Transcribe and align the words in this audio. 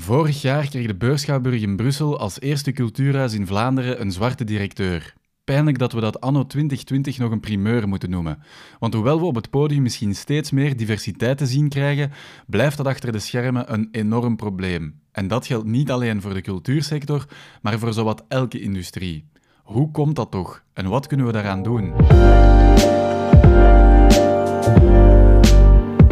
Vorig 0.00 0.42
jaar 0.42 0.68
kreeg 0.68 0.86
de 0.86 0.94
Beurschouwburg 0.94 1.62
in 1.62 1.76
Brussel 1.76 2.18
als 2.18 2.40
eerste 2.40 2.72
cultuurhuis 2.72 3.34
in 3.34 3.46
Vlaanderen 3.46 4.00
een 4.00 4.12
zwarte 4.12 4.44
directeur. 4.44 5.14
Pijnlijk 5.44 5.78
dat 5.78 5.92
we 5.92 6.00
dat 6.00 6.20
anno 6.20 6.46
2020 6.46 7.18
nog 7.18 7.30
een 7.30 7.40
primeur 7.40 7.88
moeten 7.88 8.10
noemen. 8.10 8.42
Want 8.78 8.94
hoewel 8.94 9.18
we 9.18 9.24
op 9.24 9.34
het 9.34 9.50
podium 9.50 9.82
misschien 9.82 10.14
steeds 10.14 10.50
meer 10.50 10.76
diversiteit 10.76 11.38
te 11.38 11.46
zien 11.46 11.68
krijgen, 11.68 12.12
blijft 12.46 12.76
dat 12.76 12.86
achter 12.86 13.12
de 13.12 13.18
schermen 13.18 13.72
een 13.72 13.88
enorm 13.92 14.36
probleem. 14.36 15.00
En 15.12 15.28
dat 15.28 15.46
geldt 15.46 15.66
niet 15.66 15.90
alleen 15.90 16.20
voor 16.20 16.34
de 16.34 16.40
cultuursector, 16.40 17.26
maar 17.62 17.78
voor 17.78 17.92
zowat 17.92 18.24
elke 18.28 18.60
industrie. 18.60 19.28
Hoe 19.62 19.90
komt 19.90 20.16
dat 20.16 20.30
toch? 20.30 20.64
En 20.72 20.88
wat 20.88 21.06
kunnen 21.06 21.26
we 21.26 21.32
daaraan 21.32 21.62
doen? 21.62 21.92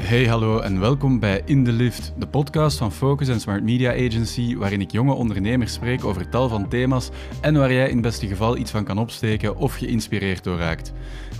Hey, 0.08 0.26
hallo 0.26 0.60
en 0.60 0.80
welkom 0.80 1.20
bij 1.20 1.42
In 1.44 1.64
the 1.64 1.72
Lift, 1.72 2.12
de 2.16 2.28
podcast 2.28 2.78
van 2.78 2.92
Focus 2.92 3.28
en 3.28 3.40
Smart 3.40 3.62
Media 3.62 3.90
Agency, 3.90 4.56
waarin 4.56 4.80
ik 4.80 4.90
jonge 4.90 5.12
ondernemers 5.12 5.72
spreek 5.72 6.04
over 6.04 6.28
tal 6.28 6.48
van 6.48 6.68
thema's 6.68 7.08
en 7.40 7.58
waar 7.58 7.72
jij 7.72 7.88
in 7.88 7.92
het 7.92 8.02
beste 8.02 8.26
geval 8.26 8.56
iets 8.56 8.70
van 8.70 8.84
kan 8.84 8.98
opsteken 8.98 9.56
of 9.56 9.74
geïnspireerd 9.74 10.44
door 10.44 10.58
raakt. 10.58 10.92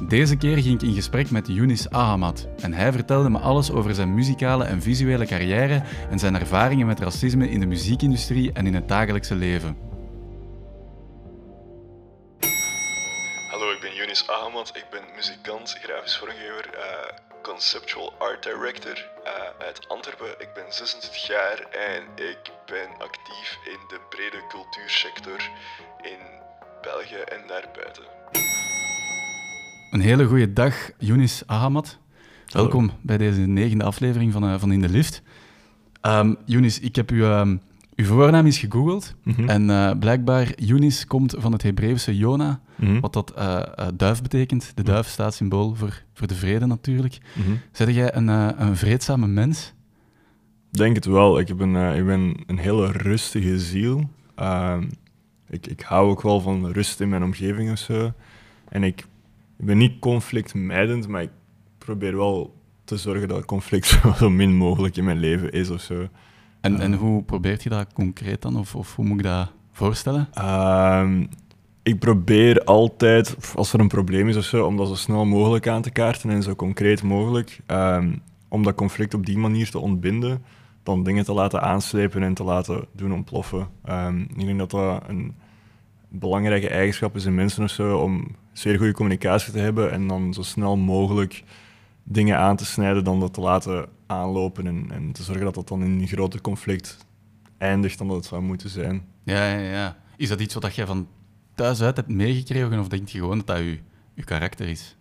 Deze 0.08 0.36
keer 0.36 0.56
ging 0.56 0.74
ik 0.74 0.88
in 0.88 0.94
gesprek 0.94 1.30
met 1.30 1.46
Yunis 1.46 1.90
Ahamad 1.90 2.48
en 2.60 2.72
hij 2.72 2.92
vertelde 2.92 3.30
me 3.30 3.38
alles 3.38 3.70
over 3.70 3.94
zijn 3.94 4.14
muzikale 4.14 4.64
en 4.64 4.82
visuele 4.82 5.26
carrière 5.26 5.82
en 6.10 6.18
zijn 6.18 6.34
ervaringen 6.34 6.86
met 6.86 7.00
racisme 7.00 7.50
in 7.50 7.60
de 7.60 7.66
muziekindustrie 7.66 8.52
en 8.52 8.66
in 8.66 8.74
het 8.74 8.88
dagelijkse 8.88 9.34
leven. 9.34 9.76
Hallo, 13.50 13.72
ik 13.72 13.80
ben 13.80 13.94
Yunis 13.94 14.28
Ahamad, 14.28 14.72
ik 14.74 14.86
ben 14.90 15.02
muzikant, 15.14 15.78
grafisch 15.82 16.16
vormgever. 16.16 16.70
Uh 16.74 17.27
conceptual 17.52 18.12
art 18.18 18.42
director 18.42 18.96
uh, 19.24 19.66
uit 19.66 19.88
Antwerpen. 19.88 20.26
Ik 20.38 20.48
ben 20.54 20.64
26 20.68 21.26
jaar 21.26 21.58
en 21.70 22.02
ik 22.14 22.42
ben 22.66 22.88
actief 22.98 23.58
in 23.64 23.80
de 23.88 24.00
brede 24.08 24.42
cultuursector 24.48 25.40
in 26.02 26.18
België 26.82 27.22
en 27.34 27.40
daarbuiten. 27.46 28.04
Een 29.90 30.00
hele 30.00 30.24
goede 30.24 30.52
dag, 30.52 30.90
Younis 30.98 31.42
Ahamad. 31.46 31.98
Welkom 32.46 32.90
bij 33.02 33.16
deze 33.16 33.40
negende 33.40 33.84
aflevering 33.84 34.32
van, 34.32 34.44
uh, 34.44 34.58
van 34.58 34.72
In 34.72 34.80
de 34.80 34.88
Lift. 34.88 35.22
Um, 36.02 36.36
Younis, 36.44 36.80
ik 36.80 36.96
heb 36.96 37.10
u 37.10 37.24
um, 37.24 37.62
uw 37.98 38.04
voornaam 38.04 38.46
is 38.46 38.58
gegoogeld 38.58 39.14
mhm. 39.22 39.48
en 39.48 39.68
uh, 39.68 39.90
blijkbaar 39.98 40.52
Yunis 40.56 41.06
komt 41.06 41.34
van 41.38 41.52
het 41.52 41.62
Hebreeuwse 41.62 42.16
Jona, 42.16 42.60
mhm. 42.76 43.00
wat 43.00 43.12
dat 43.12 43.34
uh, 43.38 43.62
duif 43.94 44.22
betekent. 44.22 44.72
De 44.74 44.82
mhm. 44.82 44.90
duif 44.90 45.06
staat 45.06 45.34
symbool 45.34 45.74
voor, 45.74 46.02
voor 46.14 46.26
de 46.26 46.34
vrede 46.34 46.66
natuurlijk. 46.66 47.18
Mm 47.34 47.60
Zeg 47.72 47.90
jij 47.90 48.14
een, 48.14 48.28
een 48.28 48.76
vreedzame 48.76 49.26
mens? 49.26 49.72
denk 50.70 50.94
het 50.94 51.04
wel. 51.04 51.38
Ik, 51.38 51.48
heb 51.48 51.60
een, 51.60 51.96
ik 51.96 52.06
ben 52.06 52.34
een 52.46 52.58
hele 52.58 52.92
rustige 52.92 53.58
ziel. 53.58 54.10
Ehm, 54.34 54.88
ik, 55.48 55.66
ik 55.66 55.80
hou 55.80 56.10
ook 56.10 56.22
wel 56.22 56.40
van 56.40 56.70
rust 56.70 57.00
in 57.00 57.08
mijn 57.08 57.22
omgeving 57.22 57.70
of 57.70 57.78
zo. 57.78 58.12
En 58.68 58.82
ik, 58.82 59.00
ik 59.58 59.64
ben 59.64 59.78
niet 59.78 59.98
conflictmijdend, 59.98 61.08
maar 61.08 61.22
ik 61.22 61.30
probeer 61.78 62.16
wel 62.16 62.54
te 62.84 62.96
zorgen 62.96 63.28
dat 63.28 63.44
conflict 63.44 63.86
zo 64.18 64.30
min 64.30 64.54
mogelijk 64.54 64.96
in 64.96 65.04
mijn 65.04 65.18
leven 65.18 65.52
is 65.52 65.70
of 65.70 65.80
zo. 65.80 66.08
En, 66.74 66.80
en 66.80 66.94
hoe 66.94 67.22
probeert 67.22 67.62
je 67.62 67.68
dat 67.68 67.92
concreet 67.92 68.42
dan? 68.42 68.56
Of, 68.56 68.74
of 68.74 68.96
hoe 68.96 69.04
moet 69.04 69.18
ik 69.18 69.24
dat 69.24 69.52
voorstellen? 69.72 70.28
Ehm, 70.32 71.24
ik 71.82 71.98
probeer 71.98 72.64
altijd, 72.64 73.36
als 73.54 73.72
er 73.72 73.80
een 73.80 73.88
probleem 73.88 74.28
is 74.28 74.36
of 74.36 74.44
zo, 74.44 74.66
om 74.66 74.76
dat 74.76 74.88
zo 74.88 74.94
snel 74.94 75.24
mogelijk 75.24 75.68
aan 75.68 75.82
te 75.82 75.90
kaarten 75.90 76.30
en 76.30 76.42
zo 76.42 76.54
concreet 76.54 77.02
mogelijk. 77.02 77.60
Um, 77.66 78.22
om 78.48 78.62
dat 78.62 78.74
conflict 78.74 79.14
op 79.14 79.26
die 79.26 79.38
manier 79.38 79.70
te 79.70 79.78
ontbinden, 79.78 80.42
dan 80.82 81.02
dingen 81.02 81.24
te 81.24 81.32
laten 81.32 81.62
aanslepen 81.62 82.22
en 82.22 82.34
te 82.34 82.44
laten 82.44 82.84
doen 82.92 83.12
ontploffen. 83.12 83.68
Um, 83.88 84.20
ik 84.36 84.46
denk 84.46 84.58
dat 84.58 84.70
dat 84.70 85.02
een 85.06 85.34
belangrijke 86.08 86.68
eigenschap 86.68 87.16
is 87.16 87.24
in 87.24 87.34
mensen 87.34 87.64
of 87.64 87.70
zo, 87.70 87.98
om 87.98 88.26
zeer 88.52 88.76
goede 88.76 88.92
communicatie 88.92 89.52
te 89.52 89.58
hebben 89.58 89.92
en 89.92 90.06
dan 90.06 90.34
zo 90.34 90.42
snel 90.42 90.76
mogelijk 90.76 91.44
dingen 92.02 92.38
aan 92.38 92.56
te 92.56 92.64
snijden 92.64 93.04
dan 93.04 93.20
dat 93.20 93.34
te 93.34 93.40
laten 93.40 93.88
aanlopen 94.08 94.66
en, 94.66 94.86
en 94.90 95.12
te 95.12 95.22
zorgen 95.22 95.44
dat 95.44 95.54
dat 95.54 95.68
dan 95.68 95.82
in 95.82 96.00
een 96.00 96.06
groter 96.06 96.40
conflict 96.40 97.06
eindigt 97.58 97.98
dan 97.98 98.06
dat 98.08 98.16
het 98.16 98.26
zou 98.26 98.42
moeten 98.42 98.70
zijn. 98.70 99.04
Ja, 99.24 99.46
ja, 99.52 99.58
ja. 99.58 99.96
Is 100.16 100.28
dat 100.28 100.40
iets 100.40 100.54
wat 100.54 100.74
jij 100.74 100.86
van 100.86 101.08
thuis 101.54 101.82
uit 101.82 101.96
hebt 101.96 102.08
meegekregen 102.08 102.78
of 102.78 102.88
denk 102.88 103.08
je 103.08 103.18
gewoon 103.18 103.36
dat 103.36 103.46
dat 103.46 103.58
je, 103.58 103.78
je 104.14 104.24
karakter 104.24 104.68
is? 104.68 104.96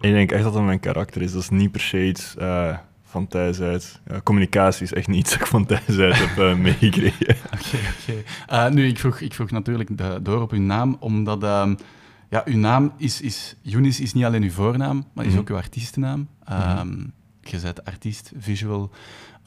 Ik 0.00 0.12
denk 0.12 0.32
echt 0.32 0.42
dat 0.42 0.52
dat 0.52 0.62
mijn 0.62 0.80
karakter 0.80 1.22
is. 1.22 1.32
Dat 1.32 1.42
is 1.42 1.48
niet 1.48 1.70
per 1.70 1.80
se 1.80 2.06
iets 2.06 2.34
uh, 2.38 2.78
van 3.02 3.26
thuis 3.26 3.60
uit. 3.60 4.00
communicatie 4.22 4.82
is 4.82 4.92
echt 4.92 5.08
niet 5.08 5.18
iets 5.18 5.30
dat 5.30 5.40
ik 5.40 5.46
van 5.46 5.66
thuis 5.66 5.98
uit 5.98 6.18
heb 6.18 6.38
uh, 6.38 6.54
meegekregen. 6.66 7.36
Oké, 7.44 7.78
oké. 8.00 8.22
Eh, 8.46 8.68
nu, 8.68 8.86
ik 8.86 8.98
vroeg, 8.98 9.20
ik 9.20 9.34
vroeg 9.34 9.50
natuurlijk 9.50 10.24
door 10.24 10.42
op 10.42 10.52
uw 10.52 10.60
naam, 10.60 10.96
omdat... 11.00 11.42
Ehm, 11.42 11.74
ja, 12.30 12.42
uw 12.44 12.56
naam 12.56 12.92
is, 12.96 13.20
is... 13.20 13.56
Yunis 13.62 14.00
is 14.00 14.12
niet 14.12 14.24
alleen 14.24 14.42
uw 14.42 14.50
voornaam, 14.50 15.06
maar 15.14 15.24
is 15.24 15.30
mhm. 15.30 15.40
ook 15.40 15.48
uw 15.48 15.56
artiestennaam. 15.56 16.28
Um, 16.78 17.12
je 17.40 17.58
bent 17.62 17.84
artiest, 17.84 18.32
visual 18.38 18.90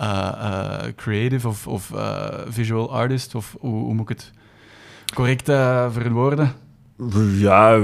uh, 0.02 0.32
uh, 0.38 0.80
creative 0.96 1.48
of, 1.48 1.68
of 1.68 1.92
uh, 1.94 2.28
visual 2.48 2.94
artist, 2.94 3.36
of 3.36 3.56
hoe, 3.60 3.84
hoe, 3.84 3.94
moet 3.94 4.10
ik 4.10 4.18
het 4.18 4.32
correct 5.14 5.46
verwoorden? 5.94 6.54
Ja, 7.38 7.80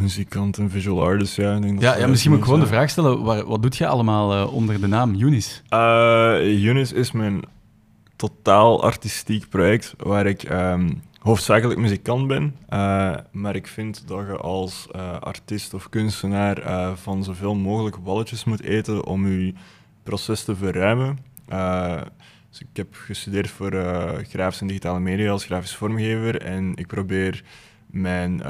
muzikant 0.00 0.58
en 0.58 0.70
visual 0.70 1.04
artist, 1.04 1.36
ja. 1.36 1.54
Ik 1.54 1.62
denk 1.62 1.80
ja, 1.80 1.96
ja 1.96 2.06
misschien 2.06 2.30
moet 2.30 2.40
ik 2.40 2.46
gewoon 2.46 2.60
de 2.60 2.66
vraag 2.66 2.90
stellen, 2.90 3.22
wat, 3.22 3.42
wat 3.46 3.62
doet 3.62 3.76
je 3.76 3.86
allemaal 3.86 4.48
onder 4.48 4.80
de 4.80 4.86
naam 4.86 5.14
Yunis? 5.14 5.62
Yunis 6.40 6.92
is 6.92 7.12
mijn 7.12 7.42
totaal 8.16 8.82
artistiek 8.82 9.48
project, 9.48 9.94
waar 9.98 10.26
ik... 10.26 10.50
Um, 10.50 11.02
hoofdzakelijk 11.24 11.80
muzikant 11.80 12.26
ben, 12.26 12.56
uh, 12.70 13.16
maar 13.32 13.56
ik 13.56 13.66
vind 13.66 14.08
dat 14.08 14.26
je 14.26 14.36
als 14.36 14.88
uh, 14.96 15.20
artiest 15.20 15.74
of 15.74 15.88
kunstenaar 15.88 16.58
uh, 16.58 16.96
van 16.96 17.24
zoveel 17.24 17.54
mogelijk 17.54 17.96
walletjes 17.96 18.44
moet 18.44 18.62
eten 18.62 19.06
om 19.06 19.26
je 19.26 19.52
proces 20.02 20.44
te 20.44 20.56
verruimen. 20.56 21.18
dus 22.50 22.60
ik 22.60 22.66
heb 22.72 22.94
gestudeerd 22.94 23.50
voor 23.50 23.70
grafische 24.28 24.62
en 24.62 24.66
digitale 24.66 25.00
media 25.00 25.30
als 25.30 25.44
grafisch 25.44 25.76
vormgever 25.76 26.40
en 26.42 26.72
ik 26.76 26.86
probeer 26.86 27.44
mijn 27.86 28.42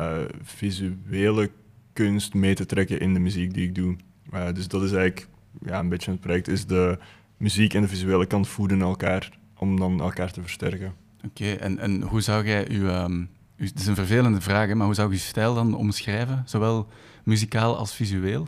visuele 0.42 1.50
kunst 1.92 2.34
mee 2.34 2.54
te 2.54 2.66
trekken 2.66 3.00
in 3.00 3.14
de 3.14 3.20
muziek 3.20 3.54
die 3.54 3.66
ik 3.66 3.74
doe. 3.74 3.96
dus 4.52 4.68
dat 4.68 4.82
is 4.82 4.92
eigenlijk 4.92 5.28
ja, 5.64 5.78
een 5.78 5.88
beetje 5.88 6.10
het 6.10 6.20
project, 6.20 6.48
is 6.48 6.66
de 6.66 6.98
muziek 7.36 7.74
en 7.74 7.82
de 7.82 7.88
visuele 7.88 8.26
kant 8.26 8.48
voeden 8.48 8.80
elkaar 8.80 9.38
om 9.58 9.78
dan 9.78 10.00
elkaar 10.00 10.32
te 10.32 10.40
versterken. 10.40 11.03
Oké, 11.24 11.52
en, 11.52 11.78
en 11.78 12.02
hoe 12.02 12.20
zou 12.20 12.46
jij 12.46 12.68
uw, 12.70 12.88
um, 12.88 13.28
Het 13.56 13.80
is 13.80 13.86
een 13.86 13.94
vervelende 13.94 14.40
vraag, 14.40 14.74
maar 14.74 14.86
hoe 14.86 14.94
zou 14.94 15.08
je 15.08 15.14
je 15.14 15.20
stijl 15.20 15.54
dan 15.54 15.74
omschrijven? 15.74 16.42
Zowel 16.46 16.86
muzikaal 17.22 17.76
als 17.76 17.94
visueel? 17.94 18.46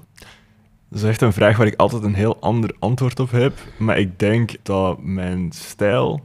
Dat 0.89 0.99
is 0.99 1.09
echt 1.09 1.21
een 1.21 1.33
vraag 1.33 1.57
waar 1.57 1.67
ik 1.67 1.81
altijd 1.81 2.03
een 2.03 2.15
heel 2.15 2.41
ander 2.41 2.75
antwoord 2.79 3.21
op 3.21 3.31
heb. 3.31 3.59
Maar 3.79 3.99
ik 3.99 4.19
denk 4.19 4.55
dat 4.63 5.03
mijn 5.03 5.53
stijl 5.53 6.25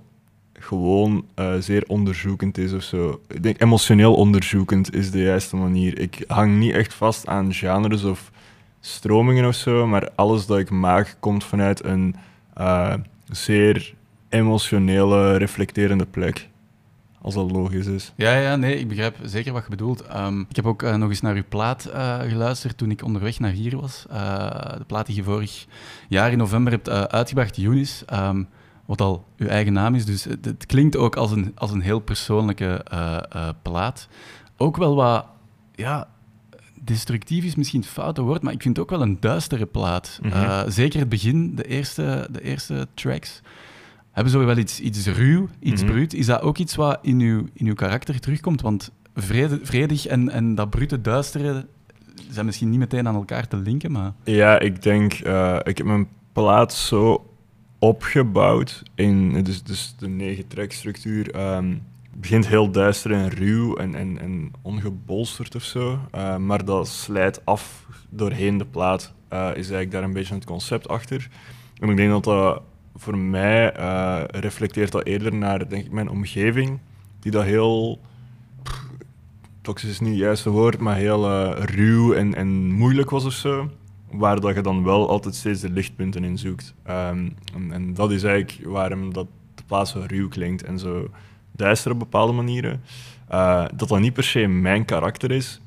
gewoon 0.53 1.25
uh, 1.35 1.55
zeer 1.59 1.83
onderzoekend 1.87 2.57
is 2.57 2.73
of 2.73 2.83
zo. 2.83 3.21
Ik 3.27 3.43
denk 3.43 3.61
emotioneel 3.61 4.15
onderzoekend 4.15 4.93
is 4.93 5.11
de 5.11 5.21
juiste 5.21 5.55
manier. 5.55 5.99
Ik 5.99 6.23
hang 6.27 6.57
niet 6.57 6.73
echt 6.73 6.93
vast 6.93 7.27
aan 7.27 7.53
genres 7.53 8.03
of 8.03 8.31
stromingen 8.79 9.47
of 9.47 9.55
zo, 9.55 9.87
maar 9.87 10.09
alles 10.15 10.45
dat 10.45 10.57
ik 10.57 10.69
maak 10.69 11.15
komt 11.19 11.43
vanuit 11.43 11.83
een 11.83 12.15
uh, 12.57 12.93
zeer 13.29 13.93
emotionele, 14.31 15.37
reflecterende 15.37 16.05
plek. 16.05 16.49
Als 17.21 17.33
dat 17.33 17.51
logisch 17.51 17.85
is. 17.85 18.13
Ja, 18.15 18.35
ja, 18.35 18.55
nee, 18.55 18.79
ik 18.79 18.87
begrijp 18.87 19.15
zeker 19.23 19.53
wat 19.53 19.63
je 19.63 19.69
bedoelt. 19.69 20.01
Ehm, 20.01 20.39
ik 20.39 20.55
heb 20.55 20.65
ook 20.65 20.81
uh, 20.81 20.95
nog 20.95 21.09
eens 21.09 21.21
naar 21.21 21.35
uw 21.35 21.43
plaat 21.49 21.89
uh, 21.93 22.19
geluisterd 22.19 22.77
toen 22.77 22.91
ik 22.91 23.03
onderweg 23.03 23.39
naar 23.39 23.51
hier 23.51 23.79
was. 23.79 24.05
Uh, 24.11 24.49
de 24.77 24.83
plaat 24.87 25.05
die 25.05 25.15
je 25.15 25.23
vorig 25.23 25.65
jaar 26.07 26.31
in 26.31 26.37
november 26.37 26.73
hebt 26.73 26.89
uitgebracht, 26.89 27.55
Yunis. 27.55 28.03
Um, 28.13 28.47
wat 28.85 29.01
al 29.01 29.25
uw 29.37 29.47
eigen 29.47 29.73
naam 29.73 29.95
is. 29.95 30.05
Dus 30.05 30.23
het, 30.23 30.45
het, 30.45 30.65
klinkt 30.65 30.97
ook 30.97 31.15
als 31.15 31.31
een, 31.31 31.51
als 31.55 31.71
een 31.71 31.81
heel 31.81 31.99
persoonlijke 31.99 32.85
plaat. 33.61 34.07
Ook 34.57 34.77
wel 34.77 34.95
wat, 34.95 35.25
ja, 35.75 36.07
destructief 36.81 37.43
is 37.43 37.55
misschien 37.55 37.79
het 37.79 37.89
foute 37.89 38.21
woord, 38.21 38.41
maar 38.41 38.53
ik 38.53 38.61
vind 38.61 38.77
het 38.77 38.85
ook 38.85 38.91
wel 38.91 39.01
een 39.01 39.17
duistere 39.19 39.65
plaat. 39.65 40.19
Mhm. 40.21 40.69
zeker 40.69 40.99
het 40.99 41.09
begin, 41.09 41.55
de 41.55 41.63
eerste, 41.63 42.27
de 42.31 42.41
eerste 42.41 42.87
tracks 42.93 43.41
hebben 44.11 44.33
zo 44.33 44.45
wel 44.45 44.57
iets, 44.57 44.79
iets 44.79 45.07
ruw, 45.07 45.47
iets 45.59 45.81
mm 45.81 45.87
bruut? 45.87 46.13
Is 46.13 46.25
dat 46.25 46.41
ook 46.41 46.57
iets 46.57 46.75
wat 46.75 46.99
in 47.01 47.19
uw, 47.19 47.47
in 47.53 47.67
uw 47.67 47.73
karakter 47.73 48.19
terugkomt? 48.19 48.61
Want 48.61 48.91
vrede, 49.15 49.59
vredig 49.63 50.05
en, 50.05 50.29
en 50.29 50.55
dat 50.55 50.69
brute 50.69 51.01
duistere 51.01 51.67
zijn 52.29 52.45
misschien 52.45 52.69
niet 52.69 52.79
meteen 52.79 53.07
aan 53.07 53.15
elkaar 53.15 53.47
te 53.47 53.57
linken, 53.57 53.91
maar... 53.91 54.13
Ja, 54.23 54.59
ik 54.59 54.81
denk... 54.81 55.19
Uh, 55.23 55.59
ik 55.63 55.77
heb 55.77 55.87
mijn 55.87 56.07
plaat 56.31 56.73
zo 56.73 57.25
opgebouwd 57.79 58.83
in... 58.95 59.43
Dus, 59.43 59.63
dus 59.63 59.95
de 59.97 60.07
negen 60.07 60.47
trackstructuur 60.47 61.55
um, 61.55 61.81
begint 62.15 62.47
heel 62.47 62.71
duister 62.71 63.11
en 63.11 63.29
ruw 63.29 63.75
en, 63.75 63.95
en, 63.95 64.19
en 64.19 64.51
ongebolsterd 64.61 65.55
of 65.55 65.63
zo. 65.63 65.99
Uh, 66.15 66.37
maar 66.37 66.65
dat 66.65 66.87
slijt 66.87 67.45
af 67.45 67.85
doorheen 68.09 68.57
de 68.57 68.65
plaat. 68.65 69.13
Uh, 69.33 69.39
is 69.39 69.53
eigenlijk 69.53 69.91
daar 69.91 70.03
een 70.03 70.13
beetje 70.13 70.33
het 70.33 70.45
concept 70.45 70.87
achter. 70.87 71.29
En 71.79 71.89
ik 71.89 71.97
denk 71.97 72.09
dat 72.09 72.23
dat 72.23 72.61
voor 72.95 73.17
mij 73.17 73.77
uh, 73.77 74.21
reflecteert 74.27 74.91
dat 74.91 75.05
eerder 75.05 75.35
naar 75.35 75.69
denk 75.69 75.85
ik, 75.85 75.91
mijn 75.91 76.09
omgeving, 76.09 76.79
die 77.19 77.31
dat 77.31 77.43
heel. 77.43 77.99
toxisch 79.61 79.89
is 79.89 79.99
niet 79.99 80.09
het 80.09 80.19
juiste 80.19 80.49
woord, 80.49 80.79
maar 80.79 80.95
heel 80.95 81.29
uh, 81.29 81.63
ruw 81.65 82.13
en, 82.13 82.35
en 82.35 82.71
moeilijk 82.71 83.09
was 83.09 83.25
of 83.25 83.33
zo. 83.33 83.69
Waar 84.11 84.39
dat 84.39 84.55
je 84.55 84.61
dan 84.61 84.83
wel 84.83 85.09
altijd 85.09 85.35
steeds 85.35 85.61
de 85.61 85.69
lichtpunten 85.69 86.23
in 86.23 86.37
zoekt. 86.37 86.73
Um, 86.89 87.35
en, 87.53 87.71
en, 87.71 87.93
dat 87.93 88.11
is 88.11 88.23
eigenlijk 88.23 88.69
waarom 88.69 89.13
dat 89.13 89.27
de 89.55 89.63
plaats 89.65 89.91
zo 89.91 90.03
ruw 90.07 90.27
klinkt 90.27 90.63
en 90.63 90.79
zo 90.79 91.09
duister 91.51 91.91
op 91.91 91.99
bepaalde 91.99 92.33
manieren. 92.33 92.81
Uh, 93.31 93.65
dat 93.75 93.89
dat 93.89 93.99
niet 93.99 94.13
per 94.13 94.23
se 94.23 94.47
mijn 94.47 94.85
karakter 94.85 95.31
is, 95.31 95.61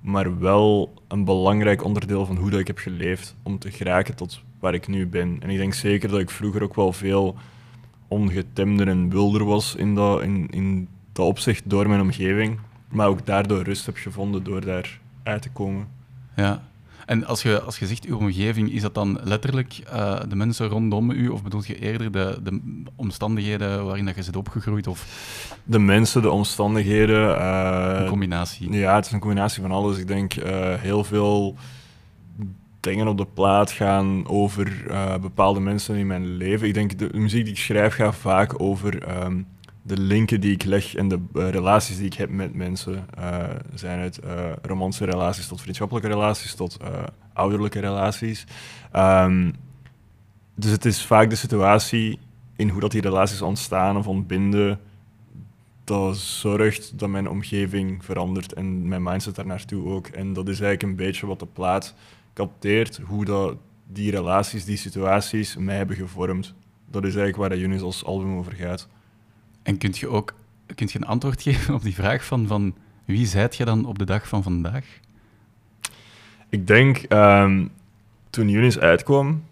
maar 0.00 0.38
wel 0.38 0.94
een 1.08 1.24
belangrijk 1.24 1.84
onderdeel 1.84 2.26
van 2.26 2.36
hoe 2.36 2.50
dat 2.50 2.60
ik 2.60 2.66
heb 2.66 2.78
geleefd 2.78 3.36
om 3.42 3.58
te 3.58 3.70
geraken 3.70 4.14
tot 4.14 4.42
waar 4.64 4.74
ik 4.74 4.88
nu 4.88 5.06
ben. 5.06 5.36
En 5.40 5.50
ik 5.50 5.56
denk 5.56 5.74
zeker 5.74 6.08
dat 6.08 6.20
ik 6.20 6.30
vroeger 6.30 6.62
ook 6.62 6.74
wel 6.74 6.92
veel 6.92 7.36
ongetemder 8.08 8.88
en 8.88 9.10
wilder 9.10 9.44
was 9.44 9.74
in 9.74 9.94
dat, 9.94 10.22
in, 10.22 10.48
in 10.50 10.88
dat 11.12 11.26
opzicht 11.26 11.62
door 11.66 11.88
mijn 11.88 12.00
omgeving. 12.00 12.58
Maar 12.88 13.08
ook 13.08 13.26
daardoor 13.26 13.62
rust 13.62 13.86
heb 13.86 13.96
gevonden 13.96 14.44
door 14.44 14.64
daar 14.64 15.00
uit 15.22 15.42
te 15.42 15.50
komen. 15.50 15.88
Ja, 16.36 16.62
en 17.06 17.26
als 17.26 17.42
je, 17.42 17.60
als 17.60 17.78
je 17.78 17.86
zegt 17.86 18.04
uw 18.04 18.16
omgeving, 18.16 18.72
is 18.72 18.82
dat 18.82 18.94
dan 18.94 19.20
letterlijk 19.22 19.80
uh, 19.92 20.20
de 20.28 20.36
mensen 20.36 20.68
rondom 20.68 21.10
u? 21.10 21.28
Of 21.28 21.42
bedoel 21.42 21.62
je 21.66 21.78
eerder 21.78 22.12
de, 22.12 22.38
de 22.42 22.60
omstandigheden 22.96 23.84
waarin 23.84 24.04
dat 24.04 24.14
je 24.14 24.22
zit 24.22 24.36
opgegroeid? 24.36 24.86
Of? 24.86 25.06
De 25.64 25.78
mensen, 25.78 26.22
de 26.22 26.30
omstandigheden. 26.30 27.28
Uh, 27.28 27.96
een 27.98 28.06
combinatie. 28.06 28.72
Ja, 28.72 28.94
het 28.94 29.06
is 29.06 29.12
een 29.12 29.18
combinatie 29.18 29.62
van 29.62 29.70
alles. 29.70 29.98
Ik 29.98 30.06
denk 30.06 30.34
uh, 30.34 30.74
heel 30.74 31.04
veel 31.04 31.56
dingen 32.84 33.08
op 33.08 33.18
de 33.18 33.26
plaat 33.26 33.70
gaan 33.70 34.28
over 34.28 34.84
bepaalde 35.20 35.60
mensen 35.60 35.96
in 35.96 36.06
mijn 36.06 36.26
leven. 36.26 36.68
Ik 36.68 36.74
denk 36.74 36.98
de 36.98 37.08
muziek 37.12 37.44
die 37.44 37.54
ik 37.54 37.60
schrijf 37.60 37.94
gaat 37.94 38.14
vaak 38.14 38.60
over 38.60 39.22
um, 39.24 39.46
de 39.82 39.98
linken 39.98 40.40
die 40.40 40.52
ik 40.52 40.64
leg 40.64 40.94
en 40.94 41.08
de 41.08 41.20
uh, 41.34 41.48
relaties 41.50 41.96
die 41.96 42.06
ik 42.06 42.14
heb 42.14 42.30
met 42.30 42.54
mensen 42.54 43.06
uh, 43.18 43.44
zijn 43.74 43.98
het 43.98 44.20
romantische 44.62 45.04
relaties 45.04 45.46
tot 45.46 45.60
vriendschappelijke 45.60 46.08
relaties 46.08 46.54
tot 46.54 46.76
ouderlijke 47.32 47.80
relaties. 47.80 48.44
Um, 48.96 49.54
dus 50.54 50.70
het 50.70 50.84
is 50.84 51.04
vaak 51.06 51.30
de 51.30 51.36
situatie 51.36 52.18
in 52.56 52.68
hoe 52.68 52.80
dat 52.80 52.90
die 52.90 53.00
relaties 53.00 53.42
ontstaan 53.42 53.96
of 53.96 54.06
ontbinden 54.06 54.80
dat 55.84 56.16
zorgt 56.16 56.98
dat 56.98 57.08
mijn 57.08 57.28
omgeving 57.28 58.04
verandert 58.04 58.52
en 58.52 58.88
mijn 58.88 59.02
mindset 59.02 59.34
daar 59.34 59.46
naartoe 59.46 59.86
ook. 59.86 60.06
En 60.06 60.32
dat 60.32 60.48
is 60.48 60.60
eigenlijk 60.60 60.82
een 60.82 61.06
beetje 61.06 61.26
wat 61.26 61.38
de 61.38 61.46
plaat 61.46 61.94
capteert, 62.34 63.00
hoe 63.04 63.24
dat 63.24 63.56
die 63.86 64.10
relaties, 64.10 64.64
die 64.64 64.76
situaties 64.76 65.56
mij 65.56 65.76
hebben 65.76 65.96
gevormd. 65.96 66.54
Dat 66.90 67.04
is 67.04 67.16
eigenlijk 67.16 67.48
waar 67.48 67.58
Junis 67.58 67.82
als 67.82 68.04
album 68.04 68.36
over 68.36 68.52
gaat. 68.52 68.88
En 69.62 69.78
kunt 69.78 69.98
je 69.98 70.08
ook 70.08 70.34
kunt 70.74 70.92
je 70.92 70.98
een 70.98 71.06
antwoord 71.06 71.42
geven 71.42 71.74
op 71.74 71.82
die 71.82 71.94
vraag 71.94 72.24
van, 72.24 72.46
van 72.46 72.74
wie 73.04 73.26
zijt 73.26 73.56
je 73.56 73.64
dan 73.64 73.84
op 73.84 73.98
de 73.98 74.04
dag 74.04 74.28
van 74.28 74.42
vandaag? 74.42 74.84
Ik 76.48 76.66
denk, 76.66 77.04
um, 77.08 77.70
toen 78.30 78.48
Yunis 78.48 78.78
uitkwam, 78.78 79.44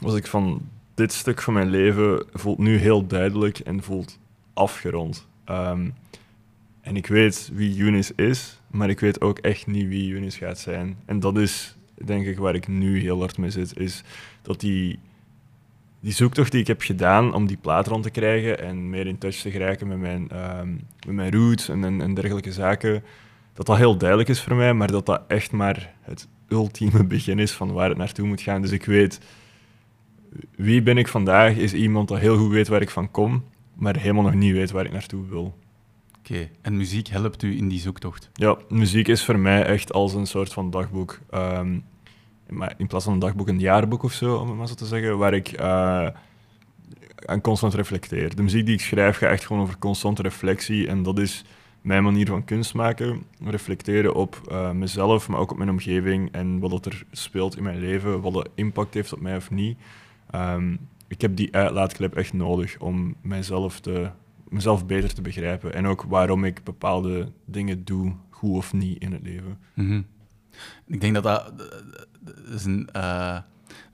was 0.00 0.14
ik 0.14 0.26
van 0.26 0.68
dit 0.94 1.12
stuk 1.12 1.42
van 1.42 1.54
mijn 1.54 1.68
leven 1.68 2.26
voelt 2.32 2.58
nu 2.58 2.76
heel 2.76 3.06
duidelijk 3.06 3.58
en 3.58 3.82
voelt 3.82 4.18
afgerond. 4.54 5.26
Um, 5.46 5.94
en 6.80 6.96
ik 6.96 7.06
weet 7.06 7.50
wie 7.52 7.74
Yunis 7.74 8.12
is, 8.12 8.60
maar 8.70 8.88
ik 8.88 9.00
weet 9.00 9.20
ook 9.20 9.38
echt 9.38 9.66
niet 9.66 9.88
wie 9.88 10.06
Yunis 10.06 10.36
gaat 10.36 10.58
zijn. 10.58 10.96
En 11.04 11.20
dat 11.20 11.38
is, 11.38 11.76
denk 12.04 12.26
ik, 12.26 12.38
waar 12.38 12.54
ik 12.54 12.68
nu 12.68 13.00
heel 13.00 13.18
hard 13.18 13.38
mee 13.38 13.50
zit, 13.50 13.78
is 13.78 14.02
dat 14.42 14.60
die 14.60 14.98
die 16.00 16.12
zoektocht 16.12 16.52
die 16.52 16.60
ik 16.60 16.66
heb 16.66 16.82
gedaan 16.82 17.34
om 17.34 17.46
die 17.46 17.56
plaat 17.56 17.86
rond 17.86 18.02
te 18.02 18.10
krijgen 18.10 18.60
en 18.60 18.90
meer 18.90 19.06
in 19.06 19.18
touch 19.18 19.36
te 19.36 19.50
geraken 19.50 19.88
met 19.88 19.98
mijn, 19.98 20.30
um, 20.58 20.80
met 21.06 21.14
mijn 21.14 21.32
roots 21.32 21.68
en, 21.68 21.84
en, 21.84 22.00
en, 22.00 22.14
dergelijke 22.14 22.52
zaken, 22.52 23.04
dat 23.54 23.66
dat 23.66 23.76
heel 23.76 23.96
duidelijk 23.96 24.28
is 24.28 24.40
voor 24.40 24.56
mij, 24.56 24.74
maar 24.74 24.90
dat 24.90 25.06
dat 25.06 25.22
echt 25.28 25.52
maar 25.52 25.94
het 26.00 26.28
ultieme 26.48 27.04
begin 27.04 27.38
is 27.38 27.52
van 27.52 27.72
waar 27.72 27.88
het 27.88 27.98
naartoe 27.98 28.26
moet 28.26 28.40
gaan. 28.40 28.62
Dus 28.62 28.70
ik 28.70 28.84
weet, 28.84 29.20
wie 30.56 30.82
ben 30.82 30.98
ik 30.98 31.08
vandaag, 31.08 31.56
is 31.56 31.72
iemand 31.72 32.08
dat 32.08 32.18
heel 32.18 32.38
goed 32.38 32.50
weet 32.50 32.68
waar 32.68 32.82
ik 32.82 32.90
van 32.90 33.10
kom, 33.10 33.44
maar 33.74 33.96
helemaal 33.96 34.22
nog 34.22 34.34
niet 34.34 34.52
weet 34.52 34.70
waar 34.70 34.84
ik 34.84 34.92
naartoe 34.92 35.28
wil. 35.28 35.54
En 36.62 36.76
muziek 36.76 37.08
helpt 37.08 37.42
u 37.42 37.56
in 37.56 37.68
die 37.68 37.80
zoektocht? 37.80 38.30
Ja, 38.32 38.56
muziek 38.68 39.08
is 39.08 39.24
voor 39.24 39.38
mij 39.38 39.64
echt 39.64 39.92
als 39.92 40.14
een 40.14 40.26
soort 40.26 40.52
van 40.52 40.70
dagboek. 40.70 41.18
Um, 41.34 41.84
maar 42.48 42.74
in 42.76 42.86
plaats 42.86 43.04
van 43.04 43.12
een 43.12 43.18
dagboek 43.18 43.48
een 43.48 43.60
jaarboek 43.60 44.02
of 44.02 44.12
zo, 44.12 44.36
om 44.36 44.48
het 44.48 44.56
maar 44.56 44.68
zo 44.68 44.74
te 44.74 44.86
zeggen, 44.86 45.18
waar 45.18 45.34
ik 45.34 45.60
uh, 45.60 46.08
aan 47.26 47.40
constant 47.40 47.74
reflecteer. 47.74 48.36
De 48.36 48.42
muziek 48.42 48.66
die 48.66 48.74
ik 48.74 48.80
schrijf 48.80 49.16
gaat 49.16 49.30
echt 49.30 49.46
gewoon 49.46 49.62
over 49.62 49.78
constante 49.78 50.22
reflectie 50.22 50.88
en 50.88 51.02
dat 51.02 51.18
is 51.18 51.44
mijn 51.80 52.02
manier 52.02 52.26
van 52.26 52.44
kunst 52.44 52.74
maken. 52.74 53.22
Reflecteren 53.44 54.14
op 54.14 54.40
uh, 54.50 54.70
mezelf, 54.70 55.28
maar 55.28 55.40
ook 55.40 55.50
op 55.50 55.56
mijn 55.56 55.70
omgeving 55.70 56.32
en 56.32 56.58
wat 56.58 56.86
er 56.86 57.04
speelt 57.10 57.56
in 57.56 57.62
mijn 57.62 57.80
leven, 57.80 58.20
wat 58.20 58.32
de 58.32 58.46
impact 58.54 58.94
heeft 58.94 59.12
op 59.12 59.20
mij 59.20 59.36
of 59.36 59.50
niet. 59.50 59.78
Um, 60.34 60.78
ik 61.08 61.20
heb 61.20 61.36
die 61.36 61.54
uitlaatklep 61.54 62.16
echt 62.16 62.32
nodig 62.32 62.78
om 62.78 63.14
mijzelf, 63.22 63.80
te, 63.80 64.10
mezelf 64.50 64.86
beter 64.86 65.14
te 65.14 65.22
begrijpen 65.22 65.74
en 65.74 65.86
ook 65.86 66.02
waarom 66.02 66.44
ik 66.44 66.64
bepaalde 66.64 67.32
dingen 67.44 67.84
doe, 67.84 68.12
goed 68.30 68.56
of 68.56 68.72
niet 68.72 69.02
in 69.02 69.12
het 69.12 69.22
leven. 69.22 69.58
Mm 69.74 69.86
-hmm. 69.86 70.06
Ik 70.86 71.00
denk 71.00 71.14
dat 71.14 71.22
dat, 71.22 71.52
is 72.54 72.64
een, 72.64 72.88
uh, 72.96 73.38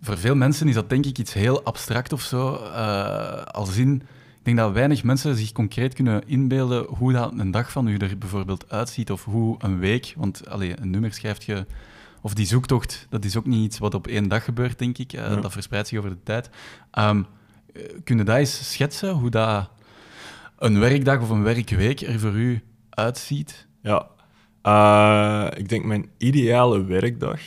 voor 0.00 0.18
veel 0.18 0.34
mensen 0.34 0.68
is 0.68 0.74
dat 0.74 0.88
denk 0.88 1.06
ik 1.06 1.18
iets 1.18 1.32
heel 1.32 1.64
abstract 1.64 2.12
of 2.12 2.22
zo. 2.22 2.54
Uh, 2.54 3.42
als 3.42 3.76
in, 3.76 3.94
ik 4.38 4.44
denk 4.44 4.56
dat 4.56 4.72
weinig 4.72 5.04
mensen 5.04 5.36
zich 5.36 5.52
concreet 5.52 5.94
kunnen 5.94 6.28
inbeelden 6.28 6.84
hoe 6.84 7.12
dat 7.12 7.32
een 7.36 7.50
dag 7.50 7.72
van 7.72 7.88
u 7.88 7.96
er 7.96 8.18
bijvoorbeeld 8.18 8.70
uitziet 8.70 9.10
of 9.10 9.24
hoe 9.24 9.56
een 9.58 9.78
week, 9.78 10.14
want 10.16 10.48
allee, 10.48 10.80
een 10.80 10.90
nummer 10.90 11.12
schrijft 11.12 11.44
je, 11.44 11.66
of 12.20 12.34
die 12.34 12.46
zoektocht, 12.46 13.06
dat 13.10 13.24
is 13.24 13.36
ook 13.36 13.46
niet 13.46 13.64
iets 13.64 13.78
wat 13.78 13.94
op 13.94 14.06
één 14.06 14.28
dag 14.28 14.44
gebeurt, 14.44 14.78
denk 14.78 14.98
ik. 14.98 15.12
Uh, 15.12 15.20
ja. 15.20 15.36
Dat 15.36 15.52
verspreidt 15.52 15.88
zich 15.88 15.98
over 15.98 16.10
de 16.10 16.22
tijd. 16.22 16.50
Um, 16.98 17.26
kun 18.04 18.18
je 18.18 18.24
dat 18.24 18.36
eens 18.36 18.72
schetsen, 18.72 19.10
hoe 19.10 19.30
dat 19.30 19.70
een 20.64 20.80
werkdag 20.80 21.20
of 21.20 21.28
een 21.28 21.42
werkweek 21.42 22.00
er 22.00 22.20
voor 22.20 22.32
u 22.32 22.62
uitziet? 22.90 23.66
Ja, 23.82 24.06
uh, 24.62 25.58
ik 25.58 25.68
denk 25.68 25.84
mijn 25.84 26.08
ideale 26.18 26.84
werkdag, 26.84 27.40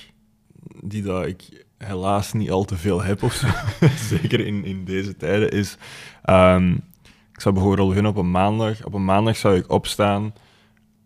die 0.82 1.04
dat 1.04 1.26
ik 1.26 1.66
helaas 1.78 2.34
niet 2.34 2.52
al 2.52 2.66
te 2.66 2.78
veel 2.78 3.04
heb 3.04 3.24
of 3.24 3.34
zo, 3.34 3.48
zeker 4.16 4.40
in, 4.40 4.66
in 4.66 4.86
deze 4.86 5.16
tijden, 5.16 5.52
is... 5.52 5.78
Um, 6.30 6.74
ik 7.34 7.44
zou 7.44 7.56
bijvoorbeeld 7.56 7.88
beginnen 7.88 8.12
op 8.12 8.18
een 8.18 8.32
maandag. 8.32 8.86
Op 8.86 8.94
een 8.94 9.06
maandag 9.06 9.38
zou 9.38 9.56
ik 9.56 9.72
opstaan 9.72 10.34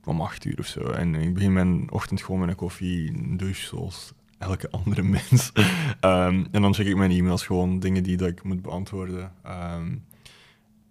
om 0.04 0.22
acht 0.22 0.46
uur 0.46 0.60
of 0.60 0.66
zo. 0.66 0.80
En 0.80 1.16
ik 1.16 1.34
begin 1.34 1.54
mijn 1.54 1.92
ochtend 1.92 2.22
gewoon 2.22 2.40
met 2.40 2.50
een 2.50 2.56
koffie, 2.56 3.10
een 3.10 3.38
douche, 3.38 3.66
zoals 3.66 4.14
elke 4.38 4.70
andere 4.86 5.04
mens. 5.04 5.52
um, 6.02 6.48
en 6.52 6.62
dan 6.62 6.74
check 6.74 6.88
ik 6.88 6.96
mijn 6.96 7.12
e-mails, 7.12 7.46
gewoon 7.46 7.80
dingen 7.80 8.04
die 8.04 8.18
dat 8.18 8.28
ik 8.28 8.44
moet 8.44 8.62
beantwoorden. 8.62 9.32
Um, 9.48 10.04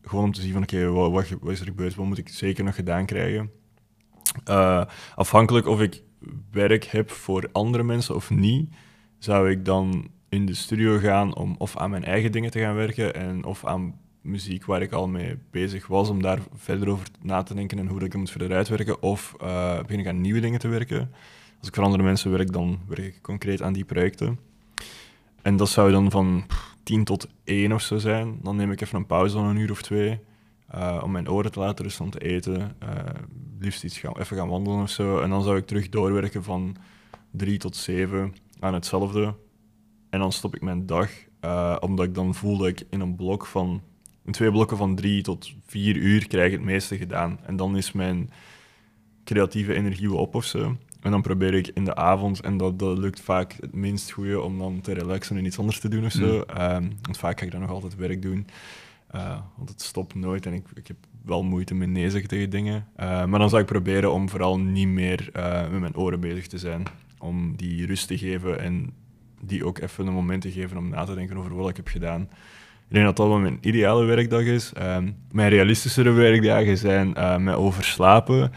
gewoon 0.02 0.24
om 0.24 0.32
te 0.32 0.40
zien 0.40 0.52
van, 0.52 0.62
oké, 0.62 0.86
wat, 0.86 1.24
is 1.44 1.60
er 1.60 1.66
gebeurd? 1.66 1.94
Wat 1.94 2.06
moet 2.06 2.18
ik 2.18 2.28
zeker 2.28 2.64
nog 2.64 2.74
gedaan 2.74 3.06
krijgen? 3.06 3.50
Uh, 4.48 4.84
afhankelijk 5.14 5.66
of 5.66 5.80
ik 5.80 6.02
werk 6.50 6.84
heb 6.84 7.10
voor 7.10 7.48
andere 7.52 7.82
mensen 7.82 8.14
of 8.14 8.30
niet, 8.30 8.70
zou 9.18 9.50
ik 9.50 9.64
dan 9.64 10.10
in 10.28 10.46
de 10.46 10.54
studio 10.54 10.98
gaan 10.98 11.36
om 11.36 11.54
of 11.58 11.76
aan 11.76 11.90
mijn 11.90 12.04
eigen 12.04 12.32
dingen 12.32 12.50
te 12.50 12.60
gaan 12.60 12.74
werken 12.74 13.14
en 13.14 13.44
of 13.44 13.64
aan 13.64 13.94
muziek 14.20 14.64
waar 14.64 14.82
ik 14.82 14.92
al 14.92 15.08
mee 15.08 15.38
bezig 15.50 15.86
was, 15.86 16.08
om 16.08 16.22
daar 16.22 16.38
verder 16.54 16.88
over 16.88 17.06
na 17.22 17.42
te 17.42 17.54
denken 17.54 17.78
en 17.78 17.86
hoe 17.86 18.00
ik 18.00 18.12
het 18.12 18.20
moet 18.20 18.30
verder 18.30 18.52
uitwerken, 18.52 19.02
of 19.02 19.34
uh, 19.42 19.80
begin 19.80 19.98
ik 19.98 20.06
aan 20.06 20.20
nieuwe 20.20 20.40
dingen 20.40 20.58
te 20.58 20.68
werken. 20.68 21.10
Als 21.58 21.68
ik 21.68 21.74
voor 21.74 21.84
andere 21.84 22.02
mensen 22.02 22.30
werk, 22.30 22.52
dan 22.52 22.78
werk 22.88 23.14
ik 23.14 23.22
concreet 23.22 23.62
aan 23.62 23.72
die 23.72 23.84
projecten. 23.84 24.38
En 25.42 25.56
dat 25.56 25.68
zou 25.68 25.90
dan 25.90 26.10
van 26.10 26.44
10 26.82 27.04
tot 27.04 27.28
1 27.44 27.72
of 27.72 27.82
zo 27.82 27.98
zijn. 27.98 28.38
Dan 28.42 28.56
neem 28.56 28.72
ik 28.72 28.80
even 28.80 28.98
een 28.98 29.06
pauze 29.06 29.36
van 29.36 29.44
een 29.44 29.56
uur 29.56 29.70
of 29.70 29.82
twee. 29.82 30.18
Uh, 30.74 31.00
om 31.02 31.10
mijn 31.10 31.30
oren 31.30 31.52
te 31.52 31.58
laten 31.58 31.84
rusten 31.84 32.04
om 32.04 32.10
te 32.10 32.18
eten. 32.18 32.76
Uh, 32.82 32.90
liefst 33.58 33.84
iets 33.84 33.98
gaan, 33.98 34.18
even 34.18 34.36
gaan 34.36 34.48
wandelen 34.48 34.82
of 34.82 34.90
zo. 34.90 35.20
En 35.20 35.30
dan 35.30 35.42
zou 35.42 35.56
ik 35.56 35.66
terug 35.66 35.88
doorwerken 35.88 36.44
van 36.44 36.76
drie 37.30 37.58
tot 37.58 37.76
zeven 37.76 38.34
aan 38.60 38.74
hetzelfde. 38.74 39.34
En 40.10 40.18
dan 40.18 40.32
stop 40.32 40.54
ik 40.54 40.62
mijn 40.62 40.86
dag, 40.86 41.10
uh, 41.44 41.76
omdat 41.80 42.06
ik 42.06 42.14
dan 42.14 42.34
voel 42.34 42.56
dat 42.56 42.66
ik 42.66 42.86
in 42.90 43.00
een 43.00 43.16
blok 43.16 43.46
van, 43.46 43.82
in 44.24 44.32
twee 44.32 44.50
blokken 44.50 44.76
van 44.76 44.94
drie 44.94 45.22
tot 45.22 45.52
vier 45.66 45.96
uur 45.96 46.26
krijg 46.26 46.52
het 46.52 46.62
meeste 46.62 46.96
gedaan. 46.96 47.38
En 47.46 47.56
dan 47.56 47.76
is 47.76 47.92
mijn 47.92 48.30
creatieve 49.24 49.74
energie 49.74 50.12
op 50.12 50.34
of 50.34 50.44
zo. 50.44 50.76
En 51.00 51.10
dan 51.10 51.22
probeer 51.22 51.54
ik 51.54 51.70
in 51.74 51.84
de 51.84 51.94
avond, 51.94 52.40
en 52.40 52.56
dat, 52.56 52.78
dat 52.78 52.98
lukt 52.98 53.20
vaak 53.20 53.56
het 53.60 53.74
minst 53.74 54.10
goede, 54.10 54.40
om 54.40 54.58
dan 54.58 54.80
te 54.80 54.92
relaxen 54.92 55.36
en 55.36 55.44
iets 55.44 55.58
anders 55.58 55.80
te 55.80 55.88
doen 55.88 56.04
of 56.04 56.12
zo. 56.12 56.44
Mm. 56.46 56.60
Um, 56.60 56.92
want 57.02 57.18
vaak 57.18 57.38
ga 57.38 57.44
ik 57.44 57.52
dan 57.52 57.60
nog 57.60 57.70
altijd 57.70 57.96
werk 57.96 58.22
doen. 58.22 58.46
Uh, 59.14 59.38
want 59.56 59.68
het 59.68 59.82
stopt 59.82 60.14
nooit 60.14 60.46
en 60.46 60.52
ik, 60.52 60.64
ik 60.74 60.86
heb 60.86 60.96
wel 61.24 61.42
moeite 61.42 61.74
met 61.74 61.88
nee 61.88 62.10
zeggen 62.10 62.28
tegen 62.28 62.50
dingen. 62.50 62.86
Uh, 63.00 63.24
maar 63.24 63.38
dan 63.38 63.48
zou 63.48 63.60
ik 63.60 63.66
proberen 63.66 64.12
om 64.12 64.28
vooral 64.28 64.58
niet 64.58 64.88
meer 64.88 65.30
uh, 65.36 65.70
met 65.70 65.80
mijn 65.80 65.96
oren 65.96 66.20
bezig 66.20 66.46
te 66.46 66.58
zijn. 66.58 66.82
Om 67.18 67.56
die 67.56 67.86
rust 67.86 68.06
te 68.06 68.18
geven 68.18 68.60
en 68.60 68.92
die 69.40 69.64
ook 69.64 69.78
even 69.78 70.06
een 70.06 70.12
moment 70.12 70.42
te 70.42 70.52
geven 70.52 70.76
om 70.76 70.88
na 70.88 71.04
te 71.04 71.14
denken 71.14 71.36
over 71.36 71.54
wat 71.54 71.68
ik 71.68 71.76
heb 71.76 71.88
gedaan. 71.88 72.22
Ik 72.88 72.96
denk 72.96 73.04
dat 73.04 73.16
dat 73.16 73.28
wel 73.28 73.38
mijn 73.38 73.58
ideale 73.60 74.04
werkdag 74.04 74.42
is. 74.42 74.72
Ehm, 74.72 75.10
mijn 75.30 75.50
realistischere 75.50 76.10
werkdagen 76.10 76.78
zijn 76.78 77.12
met 77.44 77.54
overslapen, 77.54 78.52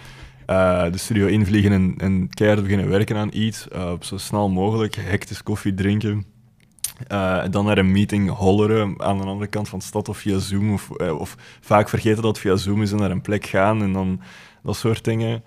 uh, 0.48 0.92
de 0.92 0.98
studio 0.98 1.28
invliegen 1.28 1.72
en, 1.72 1.94
en 1.98 2.30
keihard 2.30 2.62
beginnen 2.62 2.90
werken 2.90 3.18
aan 3.18 3.30
iets, 3.34 3.68
uh, 3.76 3.92
zo 4.00 4.18
snel 4.18 4.50
mogelijk, 4.50 4.96
hectisch 4.96 5.44
koffie 5.44 5.74
drinken. 5.74 6.26
Uh, 7.12 7.44
dan 7.50 7.66
naar 7.66 7.78
een 7.78 7.92
meeting 7.92 8.30
holleren 8.30 8.96
aan 8.98 9.18
de 9.18 9.24
andere 9.24 9.50
kant 9.50 9.70
van 9.70 9.80
de 9.80 9.86
stad 9.86 10.10
of 10.10 10.18
via 10.18 10.40
Zoom. 10.40 10.74
Of, 10.74 10.90
of 10.90 11.36
vaak 11.62 11.90
vergeten 11.90 12.22
dat 12.22 12.32
het 12.32 12.40
via 12.40 12.56
Zoom 12.56 12.82
is 12.82 12.92
en 12.92 12.98
naar 12.98 13.12
een 13.12 13.22
plek 13.22 13.46
gaan 13.46 13.82
en 13.82 13.94
dan 13.94 14.22
dat 14.64 14.76
soort 14.76 15.04
dingen. 15.04 15.44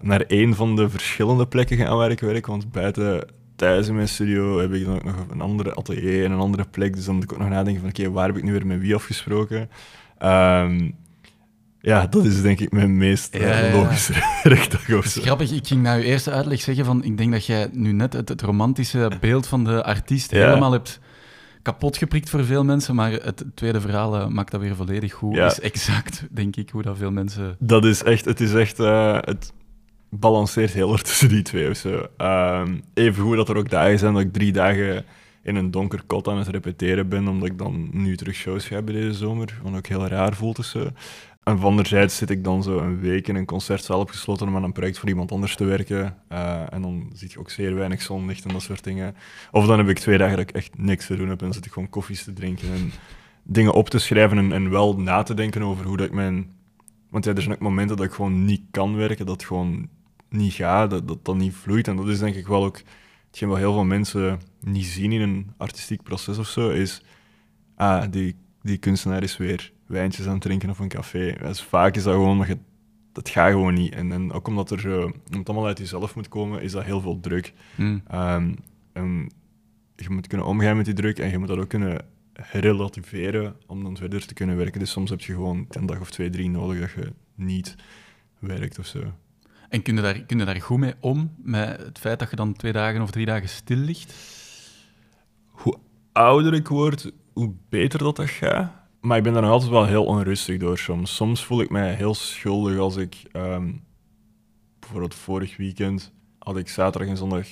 naar 0.00 0.24
een 0.26 0.54
van 0.54 0.76
de 0.76 0.88
verschillende 0.88 1.46
plekken 1.46 1.76
gaan 1.76 1.96
waar 1.96 2.10
ik 2.10 2.20
werk, 2.20 2.46
want 2.46 2.72
buiten 2.72 3.26
thuis 3.56 3.88
in 3.88 3.94
mijn 3.94 4.08
studio 4.08 4.58
heb 4.60 4.72
ik 4.72 4.84
dan 4.84 4.94
ook 4.94 5.04
nog 5.04 5.14
een 5.30 5.40
andere 5.40 5.74
atelier 5.74 6.24
en 6.24 6.32
een 6.32 6.38
andere 6.38 6.64
plek. 6.64 6.94
Dus 6.94 7.04
dan 7.04 7.14
moet 7.14 7.24
ik 7.24 7.32
ook 7.32 7.38
nog 7.38 7.48
nadenken 7.48 7.80
van 7.80 7.90
oké, 7.90 8.10
waar 8.10 8.26
heb 8.26 8.36
ik 8.36 8.42
nu 8.42 8.52
weer 8.52 8.66
met 8.66 8.80
wie 8.80 8.94
afgesproken? 8.94 9.70
Um, 10.22 10.94
ja, 11.86 12.06
dat 12.06 12.24
is 12.24 12.42
denk 12.42 12.60
ik 12.60 12.72
mijn 12.72 12.96
meest 12.96 13.34
uh, 13.34 13.70
logische 13.72 14.12
rechtdag. 14.42 14.82
Grappig, 15.04 15.50
ik 15.50 15.66
ging 15.66 15.82
na 15.82 15.94
uw 15.94 16.02
eerste 16.02 16.30
uitleg 16.30 16.60
zeggen 16.60 16.84
van 16.84 17.04
ik 17.04 17.16
denk 17.16 17.32
dat 17.32 17.46
jij 17.46 17.68
nu 17.72 17.92
net 17.92 18.12
het, 18.12 18.28
het 18.28 18.42
romantische 18.42 19.10
beeld 19.20 19.46
van 19.46 19.64
de 19.64 19.84
artiest 19.84 20.30
helemaal 20.30 20.72
hebt 20.72 21.00
kapot 21.62 21.96
geprikt 21.96 22.30
voor 22.30 22.44
veel 22.44 22.64
mensen, 22.64 22.94
maar 22.94 23.12
het 23.12 23.44
tweede 23.54 23.80
verhaal 23.80 24.16
uh, 24.16 24.26
maakt 24.26 24.50
dat 24.50 24.60
weer 24.60 24.76
volledig 24.76 25.12
goed. 25.12 25.34
Ja. 25.34 25.46
is 25.46 25.60
exact, 25.60 26.26
denk 26.30 26.56
ik, 26.56 26.70
hoe 26.70 26.82
dat 26.82 26.96
veel 26.96 27.10
mensen... 27.10 27.56
Dat 27.58 27.84
is 27.84 28.02
echt, 28.02 28.24
het 28.24 28.40
is 28.40 28.54
echt, 28.54 28.80
uh, 28.80 29.18
het 29.20 29.52
balanceert 30.10 30.72
heel 30.72 30.92
erg 30.92 31.02
tussen 31.02 31.28
die 31.28 31.42
twee 31.42 31.70
of 31.70 31.76
zo. 31.76 32.06
Um, 32.18 32.82
even 32.94 33.22
goed 33.22 33.36
dat 33.36 33.48
er 33.48 33.56
ook 33.56 33.70
dagen 33.70 33.98
zijn 33.98 34.12
dat 34.12 34.22
ik 34.22 34.32
drie 34.32 34.52
dagen 34.52 35.04
in 35.42 35.56
een 35.56 35.70
donker 35.70 36.02
kot 36.06 36.28
aan 36.28 36.38
het 36.38 36.48
repeteren 36.48 37.08
ben, 37.08 37.28
omdat 37.28 37.48
ik 37.48 37.58
dan 37.58 37.88
nu 37.92 38.16
terug 38.16 38.34
shows 38.34 38.66
ga 38.66 38.74
hebben 38.74 38.94
deze 38.94 39.12
zomer, 39.12 39.58
wat 39.62 39.76
ook 39.76 39.86
heel 39.86 40.06
raar 40.06 40.34
voelt. 40.34 40.56
Dus, 40.56 40.74
en 41.46 41.62
anderzijds 41.62 42.16
zit 42.16 42.30
ik 42.30 42.44
dan 42.44 42.62
zo 42.62 42.78
een 42.78 43.00
week 43.00 43.28
in 43.28 43.36
een 43.36 43.44
concertzaal 43.44 44.00
opgesloten 44.00 44.48
om 44.48 44.56
aan 44.56 44.62
een 44.62 44.72
project 44.72 44.98
voor 44.98 45.08
iemand 45.08 45.32
anders 45.32 45.56
te 45.56 45.64
werken. 45.64 46.16
Uh, 46.32 46.72
en 46.72 46.82
dan 46.82 47.10
zie 47.14 47.30
je 47.30 47.38
ook 47.38 47.50
zeer 47.50 47.74
weinig 47.74 48.02
zonlicht 48.02 48.44
en 48.44 48.52
dat 48.52 48.62
soort 48.62 48.84
dingen. 48.84 49.16
Of 49.50 49.66
dan 49.66 49.78
heb 49.78 49.88
ik 49.88 49.98
twee 49.98 50.18
dagen 50.18 50.36
dat 50.36 50.48
ik 50.48 50.54
echt 50.54 50.78
niks 50.78 51.06
te 51.06 51.16
doen 51.16 51.28
heb 51.28 51.42
en 51.42 51.52
zit 51.52 51.66
ik 51.66 51.72
gewoon 51.72 51.88
koffies 51.88 52.24
te 52.24 52.32
drinken 52.32 52.72
en 52.72 52.92
dingen 53.42 53.72
op 53.72 53.90
te 53.90 53.98
schrijven 53.98 54.38
en, 54.38 54.52
en 54.52 54.70
wel 54.70 55.00
na 55.00 55.22
te 55.22 55.34
denken 55.34 55.62
over 55.62 55.86
hoe 55.86 55.96
dat 55.96 56.06
ik 56.06 56.12
mijn... 56.12 56.50
Want 57.10 57.24
ja, 57.24 57.34
er 57.34 57.42
zijn 57.42 57.54
ook 57.54 57.60
momenten 57.60 57.96
dat 57.96 58.06
ik 58.06 58.12
gewoon 58.12 58.44
niet 58.44 58.62
kan 58.70 58.96
werken, 58.96 59.26
dat 59.26 59.36
het 59.36 59.46
gewoon 59.46 59.88
niet 60.28 60.52
gaat, 60.52 60.90
dat 60.90 61.08
dat, 61.08 61.24
dat 61.24 61.36
niet 61.36 61.54
vloeit. 61.54 61.88
En 61.88 61.96
dat 61.96 62.08
is 62.08 62.18
denk 62.18 62.34
ik 62.34 62.46
wel 62.46 62.64
ook 62.64 62.82
hetgeen 63.26 63.48
wat 63.48 63.58
heel 63.58 63.72
veel 63.72 63.84
mensen 63.84 64.40
niet 64.60 64.86
zien 64.86 65.12
in 65.12 65.20
een 65.20 65.52
artistiek 65.56 66.02
proces 66.02 66.38
of 66.38 66.48
zo, 66.48 66.70
is... 66.70 67.02
Ah, 67.76 68.04
die, 68.10 68.36
die 68.62 68.76
kunstenaar 68.76 69.22
is 69.22 69.36
weer 69.36 69.74
wijntjes 69.86 70.26
aan 70.26 70.32
het 70.32 70.42
drinken 70.42 70.70
of 70.70 70.78
een 70.78 70.88
café. 70.88 71.36
Dus 71.42 71.62
vaak 71.62 71.96
is 71.96 72.02
dat 72.02 72.14
gewoon, 72.14 72.36
maar 72.36 72.48
je, 72.48 72.58
dat 73.12 73.28
gaat 73.28 73.50
gewoon 73.50 73.74
niet. 73.74 73.94
En, 73.94 74.12
en 74.12 74.32
ook 74.32 74.48
omdat 74.48 74.70
er, 74.70 74.86
uh, 74.86 75.10
het 75.30 75.48
allemaal 75.48 75.66
uit 75.66 75.78
jezelf 75.78 76.14
moet 76.14 76.28
komen, 76.28 76.62
is 76.62 76.72
dat 76.72 76.84
heel 76.84 77.00
veel 77.00 77.20
druk. 77.20 77.52
Hmm. 77.74 78.02
Um, 78.14 78.56
en 78.92 79.30
je 79.96 80.10
moet 80.10 80.26
kunnen 80.26 80.46
omgaan 80.46 80.76
met 80.76 80.84
die 80.84 80.94
druk 80.94 81.18
en 81.18 81.30
je 81.30 81.38
moet 81.38 81.48
dat 81.48 81.58
ook 81.58 81.68
kunnen 81.68 82.04
relativeren 82.52 83.56
om 83.66 83.82
dan 83.82 83.96
verder 83.96 84.26
te 84.26 84.34
kunnen 84.34 84.56
werken. 84.56 84.80
Dus 84.80 84.90
soms 84.90 85.10
heb 85.10 85.20
je 85.20 85.32
gewoon 85.32 85.66
een 85.68 85.86
dag 85.86 86.00
of 86.00 86.10
twee, 86.10 86.30
drie 86.30 86.50
nodig 86.50 86.80
dat 86.80 87.04
je 87.04 87.12
niet 87.34 87.74
werkt 88.38 88.78
of 88.78 88.86
zo. 88.86 89.12
En 89.68 89.82
kun 89.82 89.94
je, 89.94 90.02
daar, 90.02 90.20
kun 90.20 90.38
je 90.38 90.44
daar 90.44 90.60
goed 90.60 90.78
mee 90.78 90.94
om, 91.00 91.34
met 91.36 91.78
het 91.78 91.98
feit 91.98 92.18
dat 92.18 92.30
je 92.30 92.36
dan 92.36 92.52
twee 92.52 92.72
dagen 92.72 93.02
of 93.02 93.10
drie 93.10 93.26
dagen 93.26 93.48
stil 93.48 93.76
ligt? 93.76 94.14
Hoe 95.46 95.78
ouder 96.12 96.54
ik 96.54 96.68
word, 96.68 97.12
hoe 97.32 97.52
beter 97.68 97.98
dat 97.98 98.16
dat 98.16 98.28
gaat. 98.28 98.72
Maar 99.00 99.16
ik 99.16 99.22
ben 99.22 99.32
daar 99.32 99.42
nog 99.42 99.50
altijd 99.50 99.70
wel 99.70 99.86
heel 99.86 100.04
onrustig 100.04 100.58
door 100.58 100.78
soms. 100.78 101.14
Soms 101.14 101.44
voel 101.44 101.60
ik 101.60 101.70
mij 101.70 101.94
heel 101.94 102.14
schuldig 102.14 102.78
als 102.78 102.96
ik... 102.96 103.22
Um, 103.32 103.84
bijvoorbeeld 104.86 105.14
vorig 105.14 105.56
weekend 105.56 106.12
had 106.38 106.56
ik 106.56 106.68
zaterdag 106.68 107.10
en 107.10 107.16
zondag 107.16 107.46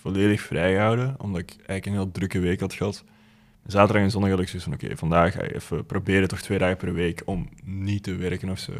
volledig 0.00 0.40
vrijgehouden, 0.40 1.14
omdat 1.18 1.40
ik 1.40 1.50
eigenlijk 1.50 1.86
een 1.86 1.92
heel 1.92 2.10
drukke 2.10 2.38
week 2.38 2.60
had 2.60 2.72
gehad. 2.72 3.04
Zaterdag 3.66 4.02
en 4.02 4.10
zondag 4.10 4.30
had 4.30 4.40
ik 4.40 4.48
zoiets 4.48 4.64
van, 4.64 4.74
oké, 4.74 4.96
vandaag 4.96 5.32
ga 5.32 5.42
je 5.42 5.54
even 5.54 5.86
proberen 5.86 6.28
toch 6.28 6.40
twee 6.40 6.58
dagen 6.58 6.76
per 6.76 6.92
week 6.92 7.22
om 7.24 7.48
niet 7.64 8.02
te 8.02 8.14
werken 8.14 8.50
of 8.50 8.58
zo. 8.58 8.72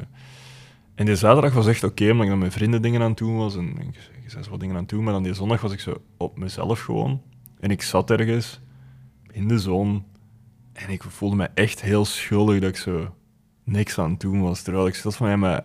En 0.94 1.06
die 1.06 1.16
zaterdag 1.16 1.52
was 1.52 1.66
echt 1.66 1.84
oké, 1.84 2.10
omdat 2.10 2.26
ik 2.26 2.36
met 2.36 2.52
vrienden 2.52 2.82
dingen 2.82 3.02
aan 3.02 3.08
het 3.08 3.18
doen 3.18 3.36
was 3.36 3.56
en 3.56 3.76
ik 3.78 4.30
zei 4.30 4.44
wat 4.50 4.60
dingen 4.60 4.74
aan 4.74 4.80
het 4.80 4.90
doen, 4.90 5.04
maar 5.04 5.12
dan 5.12 5.22
die 5.22 5.34
zondag 5.34 5.60
was 5.60 5.72
ik 5.72 5.80
zo 5.80 6.02
op 6.16 6.38
mezelf 6.38 6.80
gewoon. 6.80 7.22
En 7.60 7.70
ik 7.70 7.82
zat 7.82 8.10
ergens 8.10 8.60
in 9.32 9.48
de 9.48 9.58
zon 9.58 10.04
en 10.72 10.90
ik 10.90 11.02
voelde 11.02 11.36
me 11.36 11.48
echt 11.54 11.82
heel 11.82 12.04
schuldig 12.04 12.60
dat 12.60 12.68
ik 12.68 12.76
zo 12.76 13.14
niks 13.64 13.98
aan 13.98 14.10
het 14.10 14.20
doen 14.20 14.42
was. 14.42 14.62
Terwijl 14.62 14.86
ik 14.86 14.94
zat 14.94 15.16
van, 15.16 15.28
ja, 15.28 15.36
maar 15.36 15.64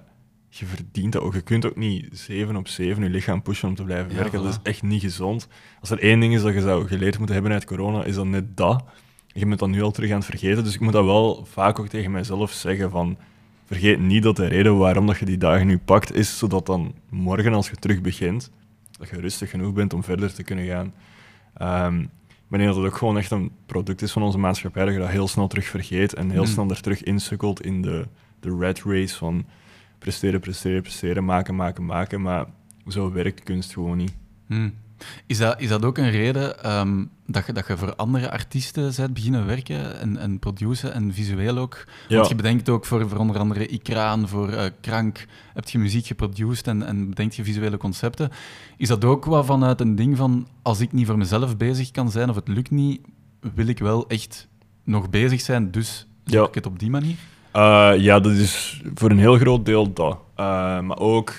je 0.50 0.66
verdient 0.66 1.14
dat 1.14 1.22
ook. 1.22 1.34
Je 1.34 1.42
kunt 1.42 1.66
ook 1.66 1.76
niet 1.76 2.08
zeven 2.12 2.56
op 2.56 2.68
zeven 2.68 3.04
je 3.04 3.10
lichaam 3.10 3.42
pushen 3.42 3.70
om 3.70 3.76
te 3.76 3.84
blijven 3.84 4.16
werken. 4.16 4.44
Dat 4.44 4.52
is 4.52 4.60
echt 4.64 4.84
niet 4.84 5.02
gezond. 5.02 5.48
Als 5.80 5.90
er 5.90 6.00
één 6.00 6.20
ding 6.20 6.34
is 6.34 6.42
dat 6.42 6.54
je 6.54 6.62
zou 6.62 6.88
geleerd 6.88 7.18
moeten 7.18 7.36
hebben 7.36 7.54
uit 7.54 7.66
corona, 7.66 8.04
is 8.04 8.16
dat 8.16 8.26
net 8.26 8.58
dat. 8.58 8.84
Je 9.28 9.46
bent 9.46 9.60
dat 9.60 9.70
nu 9.70 9.82
al 9.82 9.92
terug 9.92 10.10
aan 10.10 10.18
het 10.18 10.26
vergeten. 10.26 10.64
Dus 10.64 10.74
ik 10.74 10.80
moet 10.80 10.94
dat 10.94 11.06
wel 11.06 11.46
vaak 11.46 11.80
ook 11.80 11.88
tegen 11.88 12.12
mijzelf 12.12 12.52
zeggen 12.52 12.90
van... 12.90 13.18
Vergeet 13.66 14.00
niet 14.00 14.24
dat 14.24 14.36
de 14.36 14.46
reden 14.46 14.78
waarom 14.78 15.08
dat 15.08 15.18
je 15.18 15.26
die 15.26 15.38
dagen 15.38 15.68
nu 15.68 15.78
pakt, 15.78 16.14
is 16.14 16.38
zodat 16.38 16.66
dan 16.66 16.94
morgen 17.10 17.54
als 17.54 17.70
je 17.70 17.76
terug 17.76 18.02
begint, 18.02 18.52
dat 18.98 19.10
je 19.10 19.20
rustig 19.20 19.50
genoeg 19.50 19.74
bent 19.74 19.94
om 19.94 20.04
verder 20.04 20.34
te 20.34 20.44
kunnen 20.44 20.66
gaan. 20.66 20.94
Um, 21.94 22.10
maar 22.48 22.60
dat 22.60 22.78
ook 22.78 22.98
gewoon 22.98 23.18
echt 23.18 23.32
een 23.32 23.52
product 23.66 24.02
is 24.02 24.12
van 24.12 24.24
onze 24.24 24.38
maatschappij, 24.38 24.86
dat 24.86 24.94
je 24.94 25.00
dat 25.00 25.10
heel 25.10 25.28
snel 25.28 25.48
terug 25.48 25.66
vergeet 25.66 26.14
en 26.14 26.30
heel 26.30 26.44
mm. 26.44 26.48
snel 26.48 26.70
er 26.70 26.82
terug 26.82 27.04
insukkelt 27.04 27.62
in 27.62 27.82
de, 27.82 28.08
de 28.40 28.58
red 28.60 28.84
race 28.84 29.18
van 29.18 29.46
presteren, 30.00 30.40
presteren, 30.40 30.82
presteren, 30.82 31.26
maken, 31.26 31.56
maken, 31.56 31.86
maken. 31.86 32.22
Maar 32.22 32.46
zo 32.88 33.12
werkt 33.12 33.44
kunst 33.44 33.74
gewoon 33.74 33.98
niet. 33.98 34.16
Mm. 34.48 34.74
Is 35.26 35.38
dat, 35.38 35.62
is 35.62 35.70
dat 35.70 35.86
ook 35.86 35.98
een 35.98 36.12
reden 36.12 36.72
um, 36.80 37.10
dat, 37.26 37.46
je, 37.46 37.54
dat 37.54 37.68
je 37.68 37.78
voor 37.78 37.96
andere 37.96 38.32
artiesten 38.32 38.94
bent 38.96 39.14
beginnen 39.14 39.46
werken 39.46 40.00
en, 40.00 40.18
en 40.18 40.40
produceren 40.40 40.94
en 40.94 41.14
visueel 41.14 41.58
ook? 41.58 41.86
Ja. 42.08 42.16
Want 42.16 42.30
je 42.30 42.36
bedenkt 42.36 42.70
ook 42.70 42.86
voor, 42.86 43.10
voor 43.10 43.18
onder 43.18 43.40
andere 43.40 43.68
Ikraan, 43.68 44.28
voor 44.28 44.50
uh, 44.50 44.64
Krank, 44.82 45.26
heb 45.54 45.70
je 45.70 45.80
muziek 45.80 46.06
geproduceerd 46.06 46.68
en, 46.68 46.84
en 46.84 47.10
bedenkt 47.10 47.36
je 47.36 47.44
visuele 47.44 47.78
concepten. 47.78 48.30
Is 48.78 48.88
dat 48.88 49.06
ook 49.06 49.26
wat 49.26 49.46
vanuit 49.46 49.82
een 49.82 49.96
ding 49.96 50.18
van, 50.18 50.48
als 50.62 50.80
ik 50.80 50.92
niet 50.92 51.06
voor 51.06 51.18
mezelf 51.18 51.58
bezig 51.58 51.92
kan 51.92 52.12
zijn 52.12 52.30
of 52.30 52.36
het 52.36 52.48
lukt 52.48 52.72
niet, 52.72 53.02
wil 53.54 53.68
ik 53.68 53.80
wel 53.80 54.08
echt 54.08 54.48
nog 54.84 55.10
bezig 55.10 55.42
zijn, 55.42 55.72
dus 55.72 56.08
doe 56.24 56.40
ja. 56.40 56.48
ik 56.48 56.54
het 56.56 56.66
op 56.66 56.80
die 56.80 56.90
manier? 56.90 57.16
Uh, 57.56 57.92
ja, 57.98 58.20
dat 58.20 58.32
is 58.32 58.82
voor 58.94 59.12
een 59.12 59.20
heel 59.20 59.38
groot 59.38 59.66
deel 59.66 59.94
dat. 59.94 60.18
Uh, 60.38 60.80
maar 60.80 60.98
ook 60.98 61.34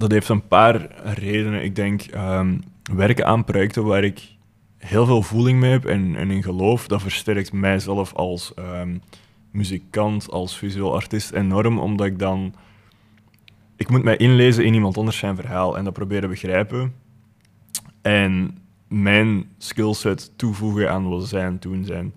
dat 0.00 0.10
heeft 0.10 0.28
een 0.28 0.48
paar 0.48 0.88
redenen. 1.14 1.62
Ik 1.62 1.76
denk 1.76 2.02
um, 2.14 2.60
werken 2.94 3.26
aan 3.26 3.44
projecten 3.44 3.84
waar 3.84 4.04
ik 4.04 4.36
heel 4.76 5.06
veel 5.06 5.22
voeling 5.22 5.60
mee 5.60 5.70
heb 5.70 5.84
en, 5.84 6.16
en 6.16 6.30
in 6.30 6.42
geloof, 6.42 6.86
dat 6.86 7.02
versterkt 7.02 7.52
mijzelf 7.52 8.14
als 8.14 8.52
um, 8.58 9.02
muzikant, 9.50 10.30
als 10.30 10.58
visueel 10.58 10.94
artiest 10.94 11.32
enorm, 11.32 11.78
omdat 11.78 12.06
ik 12.06 12.18
dan... 12.18 12.54
Ik 13.76 13.90
moet 13.90 14.02
mij 14.02 14.16
inlezen 14.16 14.64
in 14.64 14.74
iemand 14.74 14.98
anders 14.98 15.18
zijn 15.18 15.36
verhaal 15.36 15.76
en 15.76 15.84
dat 15.84 15.92
proberen 15.92 16.28
begrijpen. 16.28 16.94
En 18.02 18.58
mijn 18.88 19.44
skillset 19.58 20.32
toevoegen 20.36 20.90
aan 20.90 21.08
wat 21.08 21.28
zij 21.28 21.56
doen 21.58 21.84
zijn. 21.84 22.14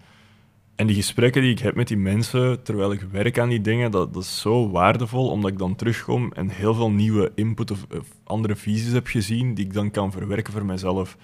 En 0.76 0.88
die 0.88 0.96
gesprekken 0.96 1.42
die 1.42 1.52
ik 1.52 1.60
heb 1.60 1.76
met 1.76 1.88
die 1.88 1.98
mensen 1.98 2.64
terwijl 2.64 2.92
ik 2.92 3.02
werk 3.02 3.40
aan 3.40 3.50
die 3.50 3.62
dingen, 3.62 3.92
dat, 3.92 4.14
dat 4.14 4.24
is 4.24 4.42
zo 4.42 4.70
waardevol, 4.70 5.30
omdat 5.30 5.52
ik 5.52 5.58
dan 5.58 5.76
terugkom 5.76 6.32
en 6.34 6.50
heel 6.50 6.74
veel 6.74 6.92
nieuwe 6.92 7.32
input 7.36 7.72
of, 7.72 7.86
andere 8.24 8.56
visies 8.56 8.94
heb 8.94 9.08
gezien 9.08 9.54
die 9.54 9.66
ik 9.66 9.74
dan 9.74 9.92
kan 9.92 10.12
verwerken 10.12 10.54
voor 10.54 10.66
mezelf. 10.66 11.18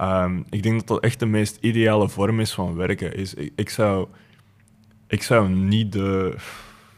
Um, 0.00 0.44
ik 0.50 0.62
denk 0.62 0.78
dat 0.78 0.86
dat 0.86 1.00
echt 1.00 1.18
de 1.18 1.26
meest 1.26 1.58
ideale 1.60 2.08
vorm 2.08 2.40
is 2.40 2.52
van 2.52 2.74
werken. 2.74 3.14
Is, 3.14 3.34
ik, 3.34 3.52
ik, 3.56 3.70
zou, 3.70 4.08
ik 5.06 5.22
zou 5.22 5.48
niet 5.48 5.92
de, 5.92 6.36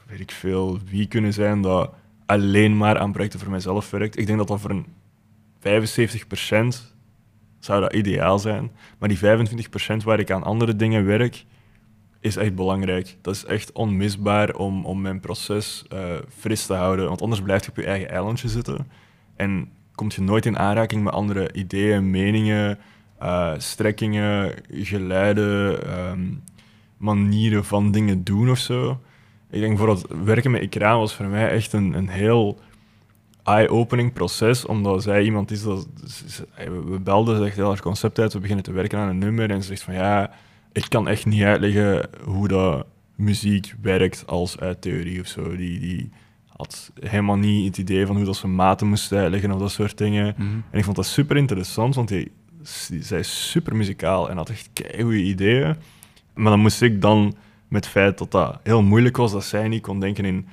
weet 0.06 0.20
ik 0.20 0.30
veel, 0.30 0.78
wie 0.90 1.06
kunnen 1.06 1.32
zijn 1.32 1.62
dat 1.62 1.92
alleen 2.26 2.76
maar 2.76 2.98
aan 2.98 3.12
projecten 3.12 3.40
voor 3.40 3.50
mezelf 3.50 3.90
werkt. 3.90 4.18
Ik 4.18 4.26
denk 4.26 4.38
dat 4.38 4.48
dat 4.48 4.60
voor 4.60 4.70
een 4.70 4.86
75% 5.58 6.92
zou 7.58 7.80
dat 7.80 7.94
ideaal 7.94 8.38
zijn. 8.38 8.70
Maar 8.98 9.08
die 9.08 9.18
25% 9.18 10.04
waar 10.04 10.20
ik 10.20 10.30
aan 10.30 10.42
andere 10.42 10.76
dingen 10.76 11.04
werk, 11.04 11.44
is 12.24 12.36
echt 12.36 12.54
belangrijk. 12.54 13.16
Dat 13.20 13.34
is 13.34 13.44
echt 13.44 13.72
onmisbaar 13.72 14.54
om, 14.54 14.84
om 14.84 15.00
mijn 15.00 15.20
proces 15.20 15.84
uh, 15.92 16.00
fris 16.38 16.66
te 16.66 16.74
houden. 16.74 17.08
Want 17.08 17.22
anders 17.22 17.42
blijf 17.42 17.64
je 17.64 17.70
op 17.70 17.76
je 17.76 17.84
eigen 17.84 18.08
eilandje 18.08 18.48
zitten. 18.48 18.86
En 19.36 19.68
kom 19.94 20.10
je 20.14 20.20
nooit 20.20 20.46
in 20.46 20.58
aanraking 20.58 21.02
met 21.04 21.12
andere 21.12 21.52
ideeën, 21.52 22.10
meningen, 22.10 22.78
uh, 23.22 23.52
strekkingen, 23.56 24.54
geluiden, 24.70 25.90
um, 25.98 26.42
manieren 26.96 27.64
van 27.64 27.92
dingen 27.92 28.24
doen 28.24 28.50
of 28.50 28.58
zo. 28.58 29.00
Ik 29.50 29.60
denk 29.60 29.78
voor 29.78 29.88
het 29.88 30.06
werken 30.24 30.50
met 30.50 30.62
Ikraan 30.62 30.98
was 30.98 31.14
voor 31.14 31.26
mij 31.26 31.48
echt 31.48 31.72
een, 31.72 31.92
een 31.92 32.08
heel 32.08 32.58
eye-opening 33.42 34.12
proces, 34.12 34.66
omdat 34.66 35.02
zij 35.02 35.22
iemand 35.22 35.50
is 35.50 35.62
dat... 35.62 35.88
We 36.56 36.98
belden, 37.02 37.38
zegt 37.38 37.56
heel 37.56 37.68
haar 37.68 37.80
concept 37.80 38.18
uit, 38.18 38.32
we 38.32 38.38
beginnen 38.38 38.64
te 38.64 38.72
werken 38.72 38.98
aan 38.98 39.08
een 39.08 39.18
nummer 39.18 39.50
en 39.50 39.62
ze 39.62 39.68
zegt 39.68 39.82
van 39.82 39.94
ja 39.94 40.30
ik 40.74 40.86
kan 40.88 41.08
echt 41.08 41.26
niet 41.26 41.42
uitleggen 41.42 42.08
hoe 42.24 42.48
dat 42.48 42.86
muziek 43.14 43.74
werkt 43.82 44.26
als 44.26 44.58
uit 44.60 44.80
theorie 44.80 45.20
of 45.20 45.26
zo. 45.26 45.56
Die, 45.56 45.80
die 45.80 46.10
had 46.56 46.92
helemaal 47.00 47.36
niet 47.36 47.66
het 47.66 47.78
idee 47.78 48.06
van 48.06 48.16
hoe 48.16 48.24
dat 48.24 48.36
ze 48.36 48.46
maten 48.46 48.86
moesten 48.86 49.18
uitleggen 49.18 49.52
of 49.52 49.58
dat 49.58 49.70
soort 49.70 49.98
dingen. 49.98 50.34
Mhm. 50.36 50.48
En 50.70 50.78
ik 50.78 50.84
vond 50.84 50.96
dat 50.96 51.06
super 51.06 51.36
interessant, 51.36 51.94
want 51.94 52.10
hij, 52.10 52.28
zij 53.00 53.18
is 53.18 53.50
super 53.50 53.76
muzikaal 53.76 54.30
en 54.30 54.36
had 54.36 54.50
echt 54.50 54.68
goede 55.00 55.22
ideeën. 55.22 55.76
Maar 56.34 56.50
dan 56.50 56.60
moest 56.60 56.82
ik 56.82 57.00
dan, 57.00 57.34
met 57.68 57.84
het 57.84 57.92
feit 57.92 58.18
dat 58.18 58.30
dat 58.30 58.60
heel 58.62 58.82
moeilijk 58.82 59.16
was, 59.16 59.32
dat 59.32 59.44
zij 59.44 59.68
niet 59.68 59.82
kon 59.82 60.00
denken 60.00 60.24
in, 60.24 60.46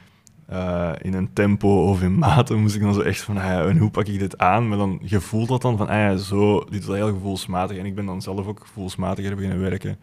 eh, 0.51 0.91
in 1.01 1.13
een 1.13 1.33
tempo 1.33 1.89
of 1.89 2.01
in 2.01 2.17
maten, 2.17 2.59
moest 2.59 2.75
ik 2.75 2.81
dan 2.81 2.93
zo 2.93 3.01
echt 3.01 3.21
van, 3.21 3.37
ah 3.37 3.43
ja, 3.43 3.65
en 3.65 3.77
hoe 3.77 3.91
pak 3.91 4.07
ik 4.07 4.19
dit 4.19 4.37
aan? 4.37 4.67
Maar 4.67 4.77
dan 4.77 4.99
je 5.03 5.21
voelt 5.21 5.47
dat 5.47 5.61
dan 5.61 5.77
van, 5.77 5.87
ah 5.87 5.95
ja, 5.95 6.15
zo, 6.15 6.65
dit 6.69 6.81
is 6.81 6.87
heel 6.87 7.13
gevoelsmatig. 7.13 7.77
En 7.77 7.85
ik 7.85 7.95
ben 7.95 8.05
dan 8.05 8.21
zelf 8.21 8.47
ook 8.47 8.59
gevoelsmatiger 8.59 9.35
beginnen 9.35 9.59
werken. 9.59 9.97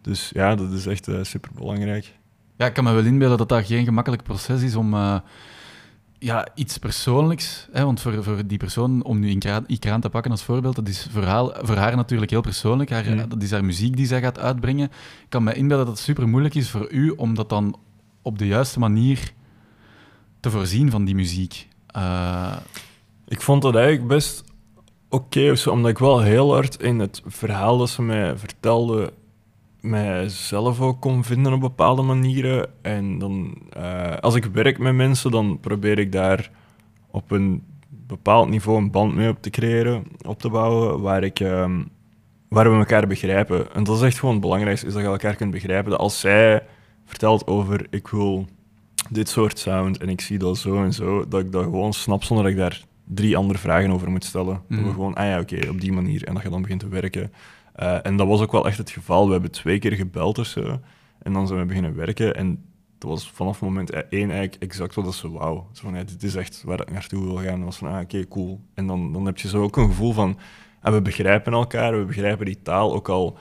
Dus 0.00 0.30
ja, 0.34 0.54
dat 0.54 0.72
is 0.72 0.86
echt 0.86 1.08
super 1.22 1.50
belangrijk. 1.54 2.14
Ja, 2.56 2.66
ik 2.66 2.72
kan 2.72 2.84
me 2.84 2.92
wel 2.92 3.04
inbeelden 3.04 3.38
dat 3.38 3.48
dat 3.48 3.66
geen 3.66 3.84
gemakkelijk 3.84 4.22
proces 4.22 4.62
is 4.62 4.76
om 4.76 4.94
eh, 4.94 5.18
ja, 6.18 6.48
iets 6.54 6.78
persoonlijks, 6.78 7.68
hè, 7.72 7.84
want 7.84 8.00
voor, 8.00 8.24
voor 8.24 8.46
die 8.46 8.58
persoon, 8.58 9.04
om 9.04 9.18
nu 9.18 9.38
Ikraan 9.66 10.00
te 10.00 10.08
pakken 10.08 10.30
als 10.30 10.44
voorbeeld, 10.44 10.76
dat 10.76 10.88
is 10.88 11.08
voor 11.10 11.22
haar, 11.22 11.48
voor 11.60 11.76
haar 11.76 11.96
natuurlijk 11.96 12.30
heel 12.30 12.40
persoonlijk. 12.40 12.90
Haar, 12.90 13.04
Mm. 13.04 13.28
Dat 13.28 13.42
is 13.42 13.50
haar 13.50 13.64
muziek 13.64 13.96
die 13.96 14.06
zij 14.06 14.20
gaat 14.20 14.38
uitbrengen. 14.38 14.84
Ik 15.22 15.26
kan 15.28 15.44
me 15.44 15.54
inbeelden 15.54 15.86
dat 15.86 15.94
het 15.94 16.04
super 16.04 16.28
moeilijk 16.28 16.54
is 16.54 16.70
voor 16.70 16.90
u 16.90 17.10
om 17.10 17.34
dat 17.34 17.48
dan 17.48 17.78
op 18.22 18.38
de 18.38 18.46
juiste 18.46 18.78
manier 18.78 19.32
te 20.40 20.50
voorzien 20.50 20.90
van 20.90 21.04
die 21.04 21.14
muziek. 21.14 21.68
Eh, 21.86 22.56
Ik 23.28 23.40
vond 23.40 23.62
dat 23.62 23.74
eigenlijk 23.74 24.08
best 24.08 24.44
oké, 25.08 25.54
omdat 25.70 25.90
ik 25.90 25.98
wel 25.98 26.20
heel 26.20 26.52
hard 26.52 26.82
in 26.82 26.98
het 26.98 27.22
verhaal 27.26 27.78
dat 27.78 27.88
ze 27.88 28.02
mij 28.02 28.36
vertelde, 28.38 29.12
mijzelf 29.80 30.80
ook 30.80 31.00
kon 31.00 31.24
vinden 31.24 31.52
op 31.52 31.60
bepaalde 31.60 32.02
manieren. 32.02 32.70
En 32.82 33.18
dan, 33.18 33.56
eh, 33.72 34.16
als 34.16 34.34
ik 34.34 34.44
werk 34.44 34.78
met 34.78 34.94
mensen, 34.94 35.30
dan 35.30 35.58
probeer 35.60 35.98
ik 35.98 36.12
daar 36.12 36.50
op 37.10 37.30
een 37.30 37.62
bepaald 37.88 38.48
niveau 38.48 38.78
een 38.78 38.90
band 38.90 39.14
mee 39.14 39.28
op 39.28 39.42
te 39.42 39.50
creëren, 39.50 40.04
op 40.26 40.40
te 40.40 40.48
bouwen, 40.48 41.00
waar, 41.00 41.24
ik, 41.24 41.40
ehm, 41.40 41.82
waar 42.48 42.70
we 42.70 42.76
elkaar 42.78 43.06
begrijpen. 43.06 43.74
En 43.74 43.84
dat 43.84 43.96
is 43.96 44.02
echt 44.02 44.18
gewoon 44.18 44.34
het 44.34 44.44
belangrijkste, 44.44 44.86
is 44.86 44.92
dat 44.92 45.02
je 45.02 45.08
elkaar 45.08 45.36
kunt 45.36 45.50
begrijpen. 45.50 45.90
Dat 45.90 46.00
als 46.00 46.20
zij 46.20 46.62
vertelt 47.04 47.46
over, 47.46 47.86
ik 47.90 48.08
wil 48.08 48.46
dit 49.10 49.28
soort 49.28 49.58
sound 49.58 49.98
en 49.98 50.08
ik 50.08 50.20
zie 50.20 50.38
dat 50.38 50.58
zo 50.58 50.82
en 50.84 50.92
zo, 50.92 51.28
dat 51.28 51.40
ik 51.40 51.52
dat 51.52 51.62
gewoon 51.62 51.92
snap 51.92 52.24
zonder 52.24 52.44
dat 52.44 52.54
ik 52.54 52.58
daar 52.60 52.82
drie 53.04 53.36
andere 53.36 53.58
vragen 53.58 53.90
over 53.90 54.10
moet 54.10 54.24
stellen. 54.24 54.46
Dat 54.68 54.78
Mhm. 54.78 54.84
we 54.84 54.90
gewoon, 54.92 55.14
ah 55.14 55.26
ja, 55.26 55.40
oké, 55.40 55.68
op 55.68 55.80
die 55.80 55.92
manier. 55.92 56.24
En 56.24 56.34
dat 56.34 56.42
je 56.42 56.48
dan 56.48 56.62
begint 56.62 56.80
te 56.80 56.88
werken. 56.88 57.32
Eh, 57.74 57.98
en 58.06 58.16
dat 58.16 58.26
was 58.26 58.40
ook 58.40 58.52
wel 58.52 58.66
echt 58.66 58.78
het 58.78 58.90
geval. 58.90 59.26
We 59.26 59.32
hebben 59.32 59.50
twee 59.50 59.78
keer 59.78 59.92
gebeld 59.92 60.38
of 60.38 60.46
zo. 60.46 60.80
En 61.22 61.32
dan 61.32 61.46
zijn 61.46 61.58
we 61.60 61.64
beginnen 61.66 61.96
werken. 61.96 62.34
En 62.34 62.64
dat 62.98 63.10
was 63.10 63.30
vanaf 63.30 63.60
moment 63.60 63.90
één 63.90 64.30
eigenlijk 64.30 64.62
exact 64.62 64.94
wat 64.94 65.14
ze 65.14 65.30
wou. 65.30 65.60
Zo 65.72 65.82
van, 65.82 65.94
ja, 65.94 66.04
dit 66.04 66.22
is 66.22 66.34
echt 66.34 66.62
waar 66.64 66.80
ik 66.80 66.90
naartoe 66.92 67.24
wil 67.24 67.36
gaan. 67.36 67.46
En 67.46 67.56
dat 67.56 67.64
was 67.64 67.76
van, 67.76 67.88
ah, 67.88 68.00
oké, 68.00 68.28
cool. 68.28 68.60
En 68.74 68.86
dan, 68.86 69.12
dan 69.12 69.26
heb 69.26 69.38
je 69.38 69.48
zo 69.48 69.62
ook 69.62 69.76
een 69.76 69.86
gevoel 69.86 70.12
van, 70.12 70.38
ah, 70.80 70.92
we 70.92 71.02
begrijpen 71.02 71.52
elkaar, 71.52 71.98
we 71.98 72.04
begrijpen 72.04 72.46
die 72.46 72.62
taal. 72.62 72.94
Ook 72.94 73.08
al 73.08 73.38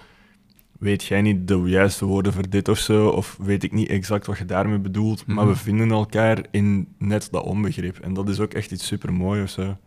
weet 0.79 1.03
jij 1.03 1.21
niet 1.21 1.47
de 1.47 1.57
juiste 1.57 2.05
woorden 2.05 2.33
voor 2.33 2.49
dit 2.49 2.67
of 2.69 2.77
zo, 2.77 3.07
of 3.07 3.37
weet 3.41 3.63
ik 3.63 3.71
niet 3.71 3.89
exact 3.89 4.25
wat 4.25 4.37
je 4.37 4.45
daarmee 4.45 4.79
bedoelt, 4.79 5.25
maar 5.25 5.45
Mhm. 5.45 5.53
we 5.53 5.59
vinden 5.59 5.91
elkaar 5.91 6.45
in 6.51 6.87
net 6.97 7.27
dat 7.31 7.43
onbegrip. 7.43 7.97
En 7.99 8.13
dat 8.13 8.29
is 8.29 8.39
ook 8.39 8.53
echt 8.53 8.71
iets 8.71 8.87
super 8.87 9.13
moois 9.13 9.41
of 9.43 9.49
zo. 9.49 9.77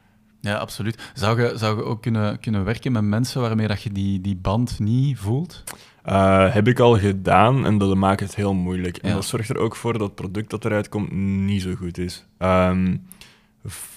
ja, 0.41 0.55
absoluut. 0.57 1.11
Zou 1.15 1.43
je, 1.43 1.53
zou 1.57 1.77
je 1.77 1.83
ook 1.85 2.03
kunnen, 2.03 2.39
kunnen 2.41 2.65
werken 2.65 2.93
met 2.93 3.03
mensen 3.05 3.41
waarmee 3.41 3.67
dat 3.69 3.83
je 3.83 3.93
die, 3.93 4.21
die 4.21 4.37
band 4.37 4.79
niet 4.79 5.19
voelt? 5.19 5.65
Uh, 6.07 6.53
heb 6.55 6.69
ik 6.69 6.79
al 6.79 6.99
gedaan 6.99 7.67
en 7.67 7.79
dat 7.79 7.95
maakt 7.97 8.21
het 8.21 8.35
heel 8.35 8.55
moeilijk. 8.55 8.97
En 8.97 9.09
Ja. 9.09 9.15
dat 9.15 9.25
zorgt 9.25 9.49
er 9.49 9.59
ook 9.59 9.77
voor 9.77 9.93
dat 9.93 10.01
het 10.03 10.15
product 10.15 10.51
dat 10.51 10.65
eruit 10.65 10.89
komt 10.89 11.13
niet 11.13 11.63
zo 11.63 11.75
goed 11.75 11.99
is. 11.99 12.27
Ehm, 12.39 12.97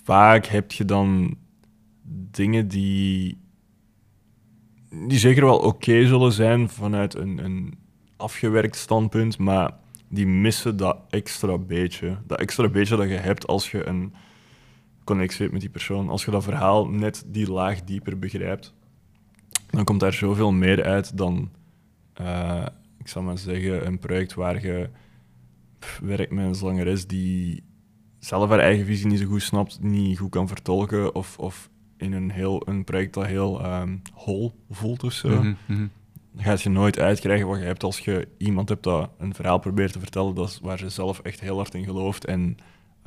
vaak 0.03 0.45
heb 0.45 0.71
je 0.71 0.85
dan 0.85 1.35
dingen 2.31 2.67
die, 2.67 3.37
die 4.93 5.19
zeker 5.19 5.45
wel 5.45 5.57
oké 5.57 6.05
zullen 6.05 6.31
zijn 6.31 6.69
vanuit 6.69 7.15
een, 7.15 7.43
een 7.43 7.77
afgewerkt 8.17 8.75
standpunt, 8.75 9.37
maar 9.37 9.71
die 10.07 10.27
missen 10.27 10.77
dat 10.77 10.97
extra 11.09 11.57
beetje. 11.57 12.17
Dat 12.27 12.39
extra 12.39 12.69
beetje 12.69 12.97
dat 12.97 13.09
je 13.09 13.15
hebt 13.15 13.47
als 13.47 13.71
je 13.71 13.85
een 13.85 14.13
connectie 15.03 15.39
hebt 15.39 15.51
met 15.51 15.61
die 15.61 15.69
persoon. 15.69 16.09
Als 16.09 16.25
je 16.25 16.31
dat 16.31 16.43
verhaal 16.43 16.87
net 16.89 17.23
die 17.27 17.51
laag 17.51 17.83
dieper 17.83 18.19
begrijpt, 18.19 18.73
dan 19.69 19.83
komt 19.83 19.99
daar 19.99 20.13
zoveel 20.13 20.51
meer 20.51 20.83
uit 20.83 21.17
dan 21.17 21.49
uh, 22.21 22.65
ik 23.01 23.07
zal 23.07 23.21
maar 23.21 23.37
zeggen, 23.37 23.87
een 23.87 23.99
project 23.99 24.33
waar 24.33 24.65
je 24.65 24.89
werkt 26.01 26.31
met 26.31 26.45
een 26.45 26.55
zangeres 26.55 27.07
die 27.07 27.63
zelf 28.19 28.49
haar 28.49 28.59
eigen 28.59 28.85
visie 28.85 29.07
niet 29.07 29.19
zo 29.19 29.25
goed 29.25 29.41
snapt, 29.41 29.81
niet 29.81 30.17
goed 30.17 30.29
kan 30.29 30.47
vertolken, 30.47 31.15
of, 31.15 31.37
of 31.37 31.69
in 32.01 32.13
een, 32.13 32.31
heel, 32.31 32.67
een 32.67 32.83
project 32.83 33.13
dat 33.13 33.25
heel 33.25 33.65
um, 33.65 34.01
hol 34.13 34.53
voelt 34.69 35.03
of 35.03 35.13
zo. 35.13 35.29
Mm 35.29 35.35
-hmm, 35.35 35.57
mm 35.65 35.75
-hmm. 35.75 35.91
Gaat 36.37 36.61
je 36.61 36.69
nooit 36.69 36.99
uitkrijgen 36.99 37.47
wat 37.47 37.59
je 37.59 37.65
hebt 37.65 37.83
als 37.83 37.99
je 37.99 38.27
iemand 38.37 38.69
hebt 38.69 38.83
dat 38.83 39.09
een 39.17 39.33
verhaal 39.33 39.59
probeert 39.59 39.93
te 39.93 39.99
vertellen 39.99 40.35
dat 40.35 40.49
is 40.49 40.59
waar 40.61 40.79
je 40.79 40.89
zelf 40.89 41.19
echt 41.19 41.39
heel 41.39 41.55
hard 41.55 41.73
in 41.73 41.83
gelooft 41.83 42.25
en 42.25 42.57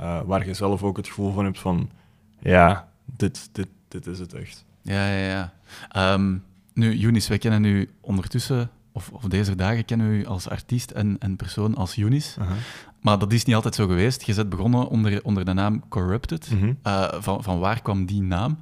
uh, 0.01 0.21
waar 0.25 0.47
je 0.47 0.55
zelf 0.55 0.83
ook 0.83 0.97
het 0.97 1.07
gevoel 1.07 1.33
van 1.33 1.45
hebt 1.45 1.59
van, 1.59 1.91
ja, 2.39 2.89
dit, 3.05 3.49
dit, 3.53 3.69
dit 3.89 4.07
is 4.07 4.19
het 4.19 4.35
echt. 4.35 4.65
Ja, 4.83 5.09
ja, 5.09 5.53
ja. 5.93 6.13
Um, 6.15 6.45
nu, 6.73 6.95
Younis, 6.95 7.29
wij 7.29 7.39
kennen 7.39 7.65
u 7.65 7.91
ondertussen 8.01 8.71
of, 8.93 9.11
of, 9.11 9.23
deze 9.23 9.55
dagen 9.55 9.85
kennen 9.85 10.11
we 10.11 10.17
u 10.17 10.27
als 10.27 10.49
artiest 10.49 10.91
en, 10.91 11.17
en 11.19 11.37
persoon 11.37 11.75
als 11.75 11.95
Younis. 11.95 12.37
Uh 12.39 12.47
-huh. 12.47 12.57
Maar 13.01 13.19
dat 13.19 13.33
is 13.33 13.45
niet 13.45 13.55
altijd 13.55 13.75
zo 13.75 13.87
geweest. 13.87 14.23
Je 14.23 14.35
bent 14.35 14.49
begonnen 14.49 14.89
onder, 14.89 15.25
onder 15.25 15.45
de 15.45 15.53
naam 15.53 15.89
Corrupted. 15.89 16.47
-hmm. 16.47 16.79
uh, 16.87 17.13
van, 17.13 17.43
van 17.43 17.59
waar 17.59 17.83
kwam 17.83 18.07
die 18.07 18.23
naam? 18.23 18.59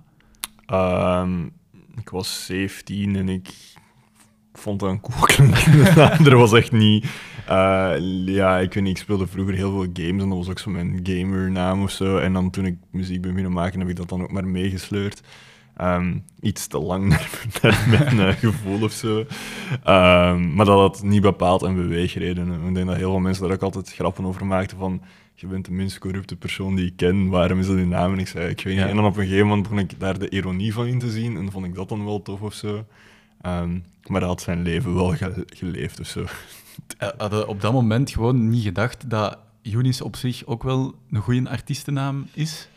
Um, 0.67 1.53
ik 1.97 2.09
was 2.09 2.47
17 2.47 3.17
en 3.17 3.29
ik 3.29 3.49
vond 4.53 4.81
dat 4.81 4.91
een 4.91 5.01
cool 5.01 5.21
klinkende 5.21 5.93
naam. 5.95 6.27
Er 6.27 6.37
was 6.37 6.53
echt 6.53 6.73
niet... 6.73 7.05
Uh, 7.49 7.95
ja, 8.27 8.59
ik 8.59 8.75
weet 8.75 8.83
niet, 8.83 8.97
ik 8.97 9.03
speelde 9.03 9.27
vroeger 9.27 9.55
heel 9.55 9.71
veel 9.71 9.91
games 9.93 10.23
en 10.23 10.29
dat 10.29 10.39
was 10.39 10.49
ook 10.49 10.59
zo 10.59 10.71
mijn 10.71 11.01
gamernaam 11.03 11.83
of 11.83 11.91
zo. 11.91 12.19
En 12.19 12.33
dan 12.33 12.51
toen 12.51 12.67
ik 12.67 12.77
muziek 12.91 13.21
ben 13.21 13.31
beginnen 13.31 13.53
maken, 13.53 13.81
heb 13.81 13.89
ik 13.89 13.97
dat 13.97 14.09
dan 14.09 14.23
ook 14.23 14.33
maar 14.33 14.47
meegesleurd. 14.47 15.23
Um, 15.81 16.25
iets 16.41 16.67
te 16.67 16.79
lang 16.79 17.09
naar, 17.63 17.87
mijn 17.89 18.17
uh, 18.17 18.29
gevoel 18.29 18.83
of 18.83 18.93
zo. 18.93 19.19
Um, 19.87 20.55
maar 20.55 20.65
dat 20.65 20.79
had 20.79 21.03
niet 21.03 21.23
bepaald 21.23 21.63
een 21.63 21.75
beweegreden. 21.75 22.67
Ik 22.67 22.75
denk 22.75 22.87
dat 22.87 22.97
heel 22.97 23.11
veel 23.11 23.19
mensen 23.19 23.43
daar 23.43 23.53
ook 23.53 23.63
altijd 23.63 23.93
grappen 23.93 24.25
over 24.25 24.47
maakten 24.47 24.79
van 24.79 25.03
je 25.35 25.47
bent 25.47 25.65
de 25.65 25.73
minst 25.73 25.99
corrupte 25.99 26.37
persoon 26.37 26.75
die 26.75 26.87
ik 26.87 26.97
ken, 26.97 27.29
waarom 27.29 27.59
is 27.59 27.67
dat 27.67 27.77
die 27.77 27.87
naam? 27.87 28.13
En 28.13 28.19
ik 28.19 28.29
zei, 28.29 28.49
ik 28.49 28.61
weet 28.61 28.77
niet. 28.77 28.87
En 28.87 28.97
dan 28.97 29.05
op 29.05 29.17
een 29.17 29.23
gegeven 29.23 29.47
moment 29.47 29.63
begon 29.63 29.79
ik 29.79 30.01
daar 30.01 30.19
de 30.19 30.31
ironie 30.31 30.73
van 30.73 30.87
in 30.87 30.99
te 30.99 31.11
zien 31.11 31.37
en 31.37 31.51
vond 31.51 31.67
ik 31.67 31.75
dat 31.75 31.89
dan 31.89 32.05
wel 32.05 32.23
tof 32.23 32.41
of 32.41 32.55
zo. 32.55 32.85
Um, 33.47 33.85
maar 34.07 34.21
dat 34.21 34.29
had 34.29 34.43
zijn 34.43 34.63
leven 34.63 34.95
wel 34.95 35.17
ge 35.17 35.45
geleefd 35.47 36.01
of 36.01 36.07
zo. 36.07 36.25
Hadden 37.19 37.49
op 37.49 37.61
dat 37.61 37.73
moment 37.73 38.11
gewoon 38.11 38.49
niet 38.49 38.63
gedacht 38.63 39.11
dat 39.11 39.39
Younis 39.63 40.01
op 40.01 40.17
zich 40.17 40.47
ook 40.47 40.63
wel 40.63 40.95
een 41.11 41.21
goede 41.21 41.49
artiestennaam 41.49 42.27
is? 42.35 42.69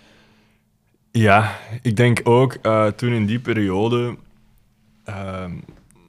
Ja, 1.11 1.57
ik 1.81 1.95
denk 1.95 2.21
ook 2.23 2.57
uh, 2.63 2.87
toen 2.87 3.11
in 3.11 3.25
die 3.25 3.39
periode, 3.39 4.17
uh, 5.09 5.45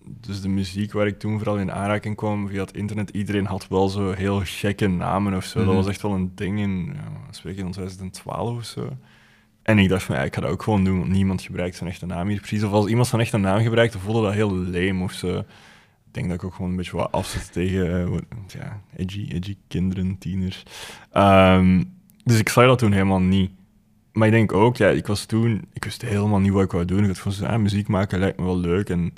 dus 0.09 0.41
de 0.41 0.49
muziek 0.49 0.93
waar 0.93 1.07
ik 1.07 1.19
toen 1.19 1.39
vooral 1.39 1.59
in 1.59 1.73
aanraking 1.73 2.17
kwam 2.17 2.49
via 2.49 2.61
het 2.61 2.77
internet, 2.77 3.11
iedereen 3.11 3.47
had 3.47 3.69
wel 3.69 3.89
zo 3.89 4.13
heel 4.13 4.41
gekke 4.45 4.87
namen 4.87 5.35
of 5.35 5.45
zo. 5.45 5.59
Mm 5.59 5.65
-hmm. 5.65 5.75
Dat 5.75 5.85
was 5.85 5.93
echt 5.93 6.03
wel 6.03 6.13
een 6.13 6.33
ding 6.35 6.59
in, 6.59 6.93
ja, 6.95 7.33
spreek 7.33 7.57
in 7.57 7.71
2012 7.71 8.57
of 8.57 8.65
zo. 8.65 8.89
En 9.63 9.79
ik 9.79 9.89
dacht 9.89 10.03
van, 10.03 10.17
ja, 10.17 10.23
ik 10.23 10.35
ga 10.35 10.41
dat 10.41 10.51
ook 10.51 10.63
gewoon 10.63 10.85
doen, 10.85 10.99
want 10.99 11.11
niemand 11.11 11.43
gebruikt 11.43 11.77
zijn 11.77 11.91
echte 11.91 12.07
naam 12.07 12.29
hier 12.29 12.39
precies. 12.39 12.63
Of 12.63 12.73
als 12.73 12.87
iemand 12.87 13.07
zijn 13.07 13.21
echte 13.21 13.37
naam 13.37 13.63
gebruikt, 13.63 13.93
dan 13.93 14.03
voelde 14.03 14.23
dat 14.23 14.33
heel 14.33 14.55
lame 14.55 15.03
of 15.03 15.13
zo. 15.13 15.39
Ik 15.39 15.45
denk 16.11 16.29
dat 16.29 16.37
ik 16.37 16.45
ook 16.45 16.55
gewoon 16.55 16.71
een 16.71 16.77
beetje 16.77 16.97
wat 16.97 17.13
afzet 17.13 17.53
tegen 17.53 18.09
uh, 18.09 18.19
ja, 18.47 18.81
edgy, 18.97 19.29
edgy 19.33 19.57
kinderen, 19.69 20.19
tieners. 20.19 20.63
Um, 21.15 21.95
dus 22.25 22.39
ik 22.39 22.49
zag 22.49 22.67
dat 22.67 22.79
toen 22.79 22.93
helemaal 22.93 23.21
niet. 23.21 23.51
Maar 24.13 24.27
ik 24.27 24.33
denk 24.33 24.53
ook, 24.53 24.77
ja, 24.77 24.89
ik 24.89 25.07
was 25.07 25.25
toen, 25.25 25.65
ik 25.73 25.85
wist 25.85 26.03
helemaal 26.03 26.41
niet 26.41 26.53
wat 26.53 26.63
ik 26.63 26.71
wou 26.71 26.85
doen. 26.85 27.05
Ik 27.05 27.07
had 27.07 27.35
van, 27.35 27.49
ah, 27.49 27.59
muziek 27.59 27.89
maken 27.89 28.19
lijkt 28.19 28.39
me 28.39 28.45
wel 28.45 28.59
leuk. 28.59 28.91
En 28.91 29.13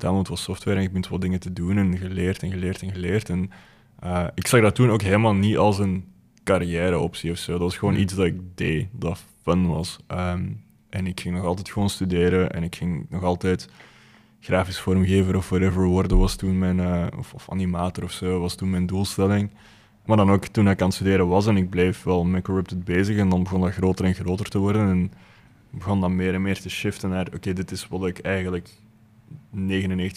gedaan 0.00 0.24
wat 0.24 0.38
software 0.38 0.76
en 0.76 0.82
ik 0.82 0.88
begint 0.88 1.08
wat 1.08 1.20
dingen 1.20 1.40
te 1.40 1.52
doen 1.52 1.78
en 1.78 1.98
geleerd 1.98 2.42
en 2.42 2.50
geleerd 2.50 2.82
en 2.82 2.92
geleerd. 2.92 3.28
En 3.28 3.50
uh, 4.04 4.26
ik 4.34 4.46
zag 4.46 4.60
dat 4.60 4.74
toen 4.74 4.90
ook 4.90 5.02
helemaal 5.02 5.34
niet 5.34 5.56
als 5.56 5.78
een 5.78 6.04
carrière-optie 6.44 7.30
of 7.30 7.38
zo. 7.38 7.52
Dat 7.52 7.60
was 7.60 7.76
gewoon 7.76 7.94
mm. 7.94 8.00
iets 8.00 8.14
dat 8.14 8.26
ik 8.26 8.40
deed, 8.54 8.88
dat 8.92 9.24
fun 9.42 9.68
was. 9.68 9.98
Um, 10.08 10.64
en 10.88 11.06
ik 11.06 11.20
ging 11.20 11.34
nog 11.34 11.44
altijd 11.44 11.70
gewoon 11.70 11.90
studeren 11.90 12.50
en 12.50 12.62
ik 12.62 12.74
ging 12.76 13.06
nog 13.10 13.22
altijd 13.22 13.68
grafisch 14.40 14.78
vormgever 14.78 15.36
of 15.36 15.48
whatever 15.48 15.84
worden 15.84 16.18
was 16.18 16.36
toen 16.36 16.58
mijn, 16.58 16.78
uh, 16.78 17.06
of, 17.18 17.34
of 17.34 17.50
animator 17.50 18.04
of 18.04 18.12
zo, 18.12 18.40
was 18.40 18.54
toen 18.54 18.70
mijn 18.70 18.86
doelstelling. 18.86 19.50
Maar 20.04 20.16
dan 20.16 20.30
ook 20.30 20.46
toen 20.46 20.68
ik 20.68 20.80
aan 20.80 20.86
het 20.86 20.94
studeren 20.94 21.28
was 21.28 21.46
en 21.46 21.56
ik 21.56 21.70
bleef 21.70 22.02
wel 22.02 22.24
met 22.24 22.42
Corrupted 22.42 22.84
bezig 22.84 23.16
en 23.16 23.28
dan 23.28 23.42
begon 23.42 23.60
dat 23.60 23.72
groter 23.72 24.04
en 24.04 24.14
groter 24.14 24.48
te 24.48 24.58
worden 24.58 24.88
en 24.88 25.12
begon 25.70 26.00
dat 26.00 26.10
meer 26.10 26.34
en 26.34 26.42
meer 26.42 26.60
te 26.60 26.68
shiften 26.68 27.10
naar 27.10 27.26
oké, 27.26 27.36
okay, 27.36 27.52
dit 27.52 27.70
is 27.70 27.88
wat 27.88 28.06
ik 28.06 28.18
eigenlijk 28.18 28.68
99% 29.54 29.58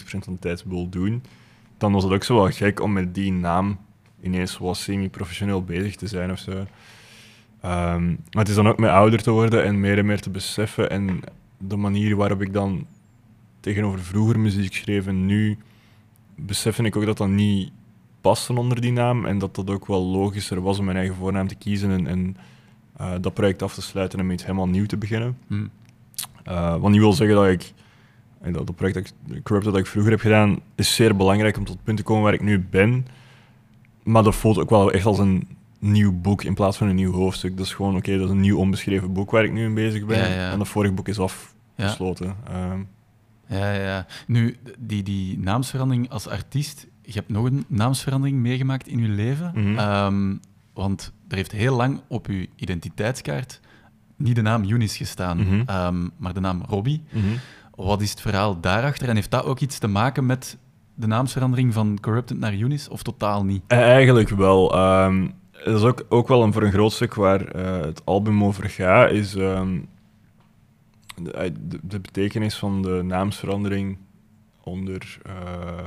van 0.04 0.32
de 0.32 0.38
tijd 0.38 0.64
wil 0.64 0.88
doen. 0.88 1.22
dan 1.78 1.92
was 1.92 2.04
het 2.04 2.12
ook 2.12 2.24
zo 2.24 2.34
wel 2.34 2.50
gek 2.50 2.80
om 2.80 2.92
met 2.92 3.14
die 3.14 3.32
naam 3.32 3.78
ineens 4.22 4.58
wat 4.58 4.76
semi-professioneel 4.76 5.64
bezig 5.64 5.96
te 5.96 6.06
zijn 6.06 6.30
of 6.30 6.38
zo. 6.38 6.66
Ehm, 7.60 8.06
maar 8.06 8.42
het 8.42 8.48
is 8.48 8.54
dan 8.54 8.68
ook 8.68 8.78
met 8.78 8.90
ouder 8.90 9.22
te 9.22 9.30
worden 9.30 9.64
en 9.64 9.80
meer 9.80 9.98
en 9.98 10.06
meer 10.06 10.20
te 10.20 10.30
beseffen. 10.30 10.90
En 10.90 11.20
de 11.58 11.76
manier 11.76 12.16
waarop 12.16 12.40
ik 12.40 12.52
dan 12.52 12.86
tegenover 13.60 14.00
vroeger 14.00 14.38
muziek 14.38 14.74
schreef 14.74 15.06
en 15.06 15.26
nu 15.26 15.58
besef 16.34 16.78
ik 16.78 16.96
ook 16.96 17.06
dat 17.06 17.16
dat 17.16 17.28
niet 17.28 17.72
paste 18.20 18.52
onder 18.52 18.80
die 18.80 18.92
naam. 18.92 19.24
En 19.26 19.38
dat 19.38 19.54
dat 19.54 19.70
ook 19.70 19.86
wel 19.86 20.02
logischer 20.02 20.60
was 20.60 20.78
om 20.78 20.84
mijn 20.84 20.96
eigen 20.96 21.14
voornaam 21.14 21.48
te 21.48 21.54
kiezen 21.54 21.90
en, 21.90 22.06
en 22.06 22.36
eh, 22.96 23.12
dat 23.20 23.34
project 23.34 23.62
af 23.62 23.74
te 23.74 23.82
sluiten 23.82 24.18
en 24.18 24.24
met 24.26 24.34
iets 24.34 24.44
helemaal 24.44 24.68
nieuw 24.68 24.86
te 24.86 24.96
beginnen. 24.96 25.38
Hmm. 25.46 25.70
Uh, 26.48 26.76
wat 26.76 26.90
niet 26.90 27.00
wil 27.00 27.12
zeggen 27.12 27.36
dat 27.36 27.46
ik 27.46 27.72
en 28.40 28.52
dat, 28.52 28.66
dat 28.66 28.76
project 28.76 28.94
dat 28.94 29.36
ik, 29.36 29.42
Corrupted 29.42 29.72
dat 29.72 29.82
ik 29.82 29.86
vroeger 29.90 30.10
heb 30.12 30.20
gedaan, 30.20 30.58
is 30.74 30.94
zeer 30.94 31.16
belangrijk 31.16 31.56
om 31.56 31.64
tot 31.64 31.74
het 31.74 31.84
punt 31.84 31.96
te 31.96 32.02
komen 32.02 32.22
waar 32.22 32.34
ik 32.34 32.42
nu 32.42 32.58
ben. 32.70 33.06
Maar 34.02 34.22
dat 34.22 34.34
voelt 34.34 34.58
ook 34.58 34.70
wel 34.70 34.92
echt 34.92 35.06
als 35.06 35.18
een 35.18 35.48
nieuw 35.78 36.12
boek 36.20 36.42
in 36.44 36.54
plaats 36.54 36.76
van 36.76 36.88
een 36.88 36.94
nieuw 36.94 37.12
hoofdstuk. 37.12 37.56
Dat 37.56 37.66
is 37.66 37.74
gewoon, 37.74 37.96
oké, 37.96 38.16
dat 38.16 38.24
is 38.24 38.30
een 38.30 38.40
nieuw 38.40 38.58
onbeschreven 38.58 39.12
boek 39.12 39.30
waar 39.30 39.44
ik 39.44 39.52
nu 39.52 39.64
in 39.64 39.74
bezig 39.74 40.06
ben. 40.06 40.18
Ja, 40.18 40.26
ja. 40.34 40.50
En 40.52 40.58
dat 40.58 40.68
vorige 40.68 40.92
boek 40.92 41.08
is 41.08 41.18
afgesloten. 41.18 42.34
Ehm, 42.48 42.80
Ja, 43.46 43.72
ja. 43.72 44.06
Nu, 44.26 44.56
die, 44.78 45.02
die 45.02 45.38
naamsverandering 45.38 46.10
als 46.10 46.28
artiest, 46.28 46.86
je 47.02 47.12
hebt 47.12 47.28
nog 47.28 47.44
een 47.44 47.64
naamsverandering 47.68 48.38
meegemaakt 48.38 48.86
in 48.88 48.98
je 49.02 49.08
leven. 49.08 49.52
Mhm. 49.54 49.78
Ehm, 49.78 50.34
want 50.74 51.12
er 51.28 51.36
heeft 51.36 51.52
heel 51.52 51.76
lang 51.76 52.00
op 52.08 52.26
je 52.26 52.48
identiteitskaart 52.56 53.60
niet 54.16 54.34
de 54.34 54.42
naam 54.42 54.64
Younis 54.64 54.96
gestaan, 54.96 55.38
Mhm. 55.38 55.62
ehm, 55.66 56.08
maar 56.16 56.34
de 56.34 56.40
naam 56.40 56.62
Robbie. 56.68 57.02
Wat 57.84 58.00
is 58.00 58.10
het 58.10 58.20
verhaal 58.20 58.60
daarachter? 58.60 59.08
En 59.08 59.14
heeft 59.14 59.30
dat 59.30 59.44
ook 59.44 59.60
iets 59.60 59.78
te 59.78 59.88
maken 59.88 60.26
met 60.26 60.58
de 60.94 61.06
naamsverandering 61.06 61.74
van 61.74 61.98
Corrupted 62.00 62.38
naar 62.38 62.54
Younis, 62.54 62.88
of 62.88 63.02
totaal 63.02 63.44
niet? 63.44 63.62
Eh, 63.66 63.78
Eigenlijk 63.78 64.28
wel. 64.28 64.74
Ehm, 64.74 65.28
dat 65.64 65.76
is 65.76 65.82
ook, 65.82 66.04
ook 66.08 66.28
wel 66.28 66.42
een, 66.42 66.52
voor 66.52 66.62
een 66.62 66.72
groot 66.72 66.92
stuk 66.92 67.14
waar 67.14 67.44
eh, 67.46 67.80
het 67.80 68.04
album 68.04 68.44
over 68.44 68.70
gaat, 68.70 69.10
is 69.10 69.34
ehm, 69.34 69.78
de, 71.22 71.52
de, 71.82 72.00
betekenis 72.00 72.54
van 72.54 72.82
de 72.82 73.02
naamsverandering 73.04 73.98
onder 74.62 75.18
eh, 75.22 75.32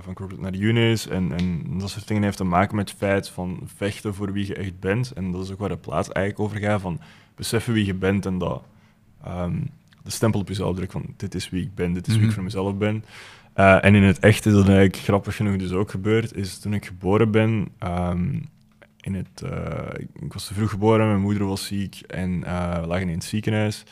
van 0.01 0.13
Corporate 0.13 0.43
naar 0.43 0.55
Unis 0.61 1.07
en, 1.07 1.31
en 1.31 1.63
dat 1.79 1.89
soort 1.89 2.07
dingen 2.07 2.23
heeft 2.23 2.37
te 2.37 2.43
maken 2.43 2.75
met 2.75 2.89
het 2.89 2.97
feit 2.97 3.29
van 3.29 3.59
vechten 3.75 4.13
voor 4.13 4.31
wie 4.31 4.47
je 4.47 4.55
echt 4.55 4.79
bent. 4.79 5.11
En 5.11 5.31
dat 5.31 5.43
is 5.43 5.51
ook 5.51 5.59
waar 5.59 5.69
de 5.69 5.77
plaat 5.77 6.09
eigenlijk 6.09 6.45
over 6.45 6.67
gaat, 6.67 6.81
van 6.81 6.99
beseffen 7.35 7.73
wie 7.73 7.85
je 7.85 7.93
bent 7.93 8.25
en 8.25 8.37
dat 8.37 8.63
ehm, 9.23 9.55
de 10.03 10.11
stempel 10.11 10.39
op 10.39 10.47
jezelf 10.47 10.75
drukken 10.75 11.01
van 11.01 11.13
dit 11.17 11.35
is 11.35 11.49
wie 11.49 11.61
ik 11.63 11.75
ben, 11.75 11.93
dit 11.93 12.07
is 12.07 12.11
wie 12.13 12.17
Mhm. 12.21 12.27
ik 12.29 12.35
voor 12.35 12.43
mezelf 12.43 12.77
ben. 12.77 13.03
Eh, 13.53 13.85
en 13.85 13.95
in 13.95 14.03
het 14.03 14.19
echt 14.19 14.45
is 14.45 14.53
dat 14.53 14.63
eigenlijk 14.67 14.95
grappig 14.97 15.35
genoeg 15.35 15.55
dus 15.57 15.71
ook 15.71 15.89
gebeurd, 15.91 16.35
is 16.35 16.59
toen 16.59 16.73
ik 16.73 16.85
geboren 16.85 17.31
ben, 17.31 17.67
ehm, 17.79 18.33
in 19.01 19.13
het, 19.13 19.41
eh, 19.41 19.99
ik- 20.21 20.33
was 20.33 20.47
te 20.47 20.53
vroeg 20.53 20.69
geboren, 20.69 21.07
mijn 21.07 21.21
moeder 21.21 21.45
was 21.45 21.65
ziek 21.65 21.99
en 22.07 22.43
eh, 22.43 22.79
we 22.81 22.87
lagen 22.87 23.07
in 23.07 23.13
het 23.13 23.23
ziekenhuis. 23.23 23.83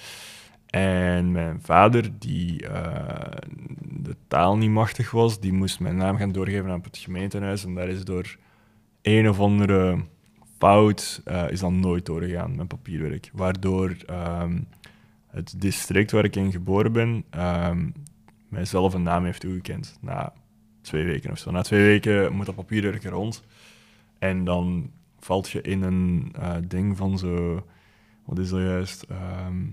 En 0.66 1.32
mijn 1.32 1.60
vader, 1.62 2.10
die 2.20 2.58
de 3.90 4.16
taal 4.28 4.58
niet 4.58 4.70
machtig 4.70 5.12
was, 5.12 5.40
die 5.40 5.54
moest 5.54 5.80
mijn 5.80 5.96
naam 5.96 6.18
gaan 6.18 6.32
doorgeven 6.32 6.70
aan 6.72 6.82
het 6.84 6.98
gemeentehuis. 6.98 7.66
En 7.66 7.74
daar 7.76 7.88
is 7.90 8.04
door 8.04 8.36
een 9.02 9.30
of 9.30 9.40
andere 9.40 9.98
fout 10.58 11.22
is 11.50 11.60
dan 11.60 11.80
nooit 11.80 12.06
doorgegaan, 12.06 12.56
mijn 12.56 12.68
papierwerk. 12.68 13.30
Waardoor 13.34 13.96
ehm, 14.06 14.58
het 15.32 15.54
district 15.58 16.12
waar 16.12 16.24
ik 16.26 16.36
in 16.36 16.52
geboren 16.52 16.92
ben, 16.92 17.24
ehm 17.30 17.90
mijzelf 18.50 18.94
een 18.94 19.04
naam 19.04 19.24
heeft 19.26 19.40
toegekend. 19.40 19.98
Na 20.02 20.34
twee 20.82 21.04
weken 21.04 21.32
of 21.32 21.38
zo. 21.38 21.52
Na 21.52 21.62
twee 21.62 21.84
weken 21.86 22.34
moet 22.34 22.46
dat 22.46 22.56
papierwerk 22.56 23.04
rond. 23.04 23.44
En 24.20 24.44
dan 24.44 24.92
valt 25.20 25.50
je 25.50 25.62
in 25.62 25.82
een 25.82 26.34
eh, 26.40 26.56
ding 26.68 26.98
van 26.98 27.18
zo... 27.18 27.66
Wat 28.26 28.40
is 28.40 28.50
dat 28.50 28.60
juist? 28.60 29.04
Ehm, 29.10 29.64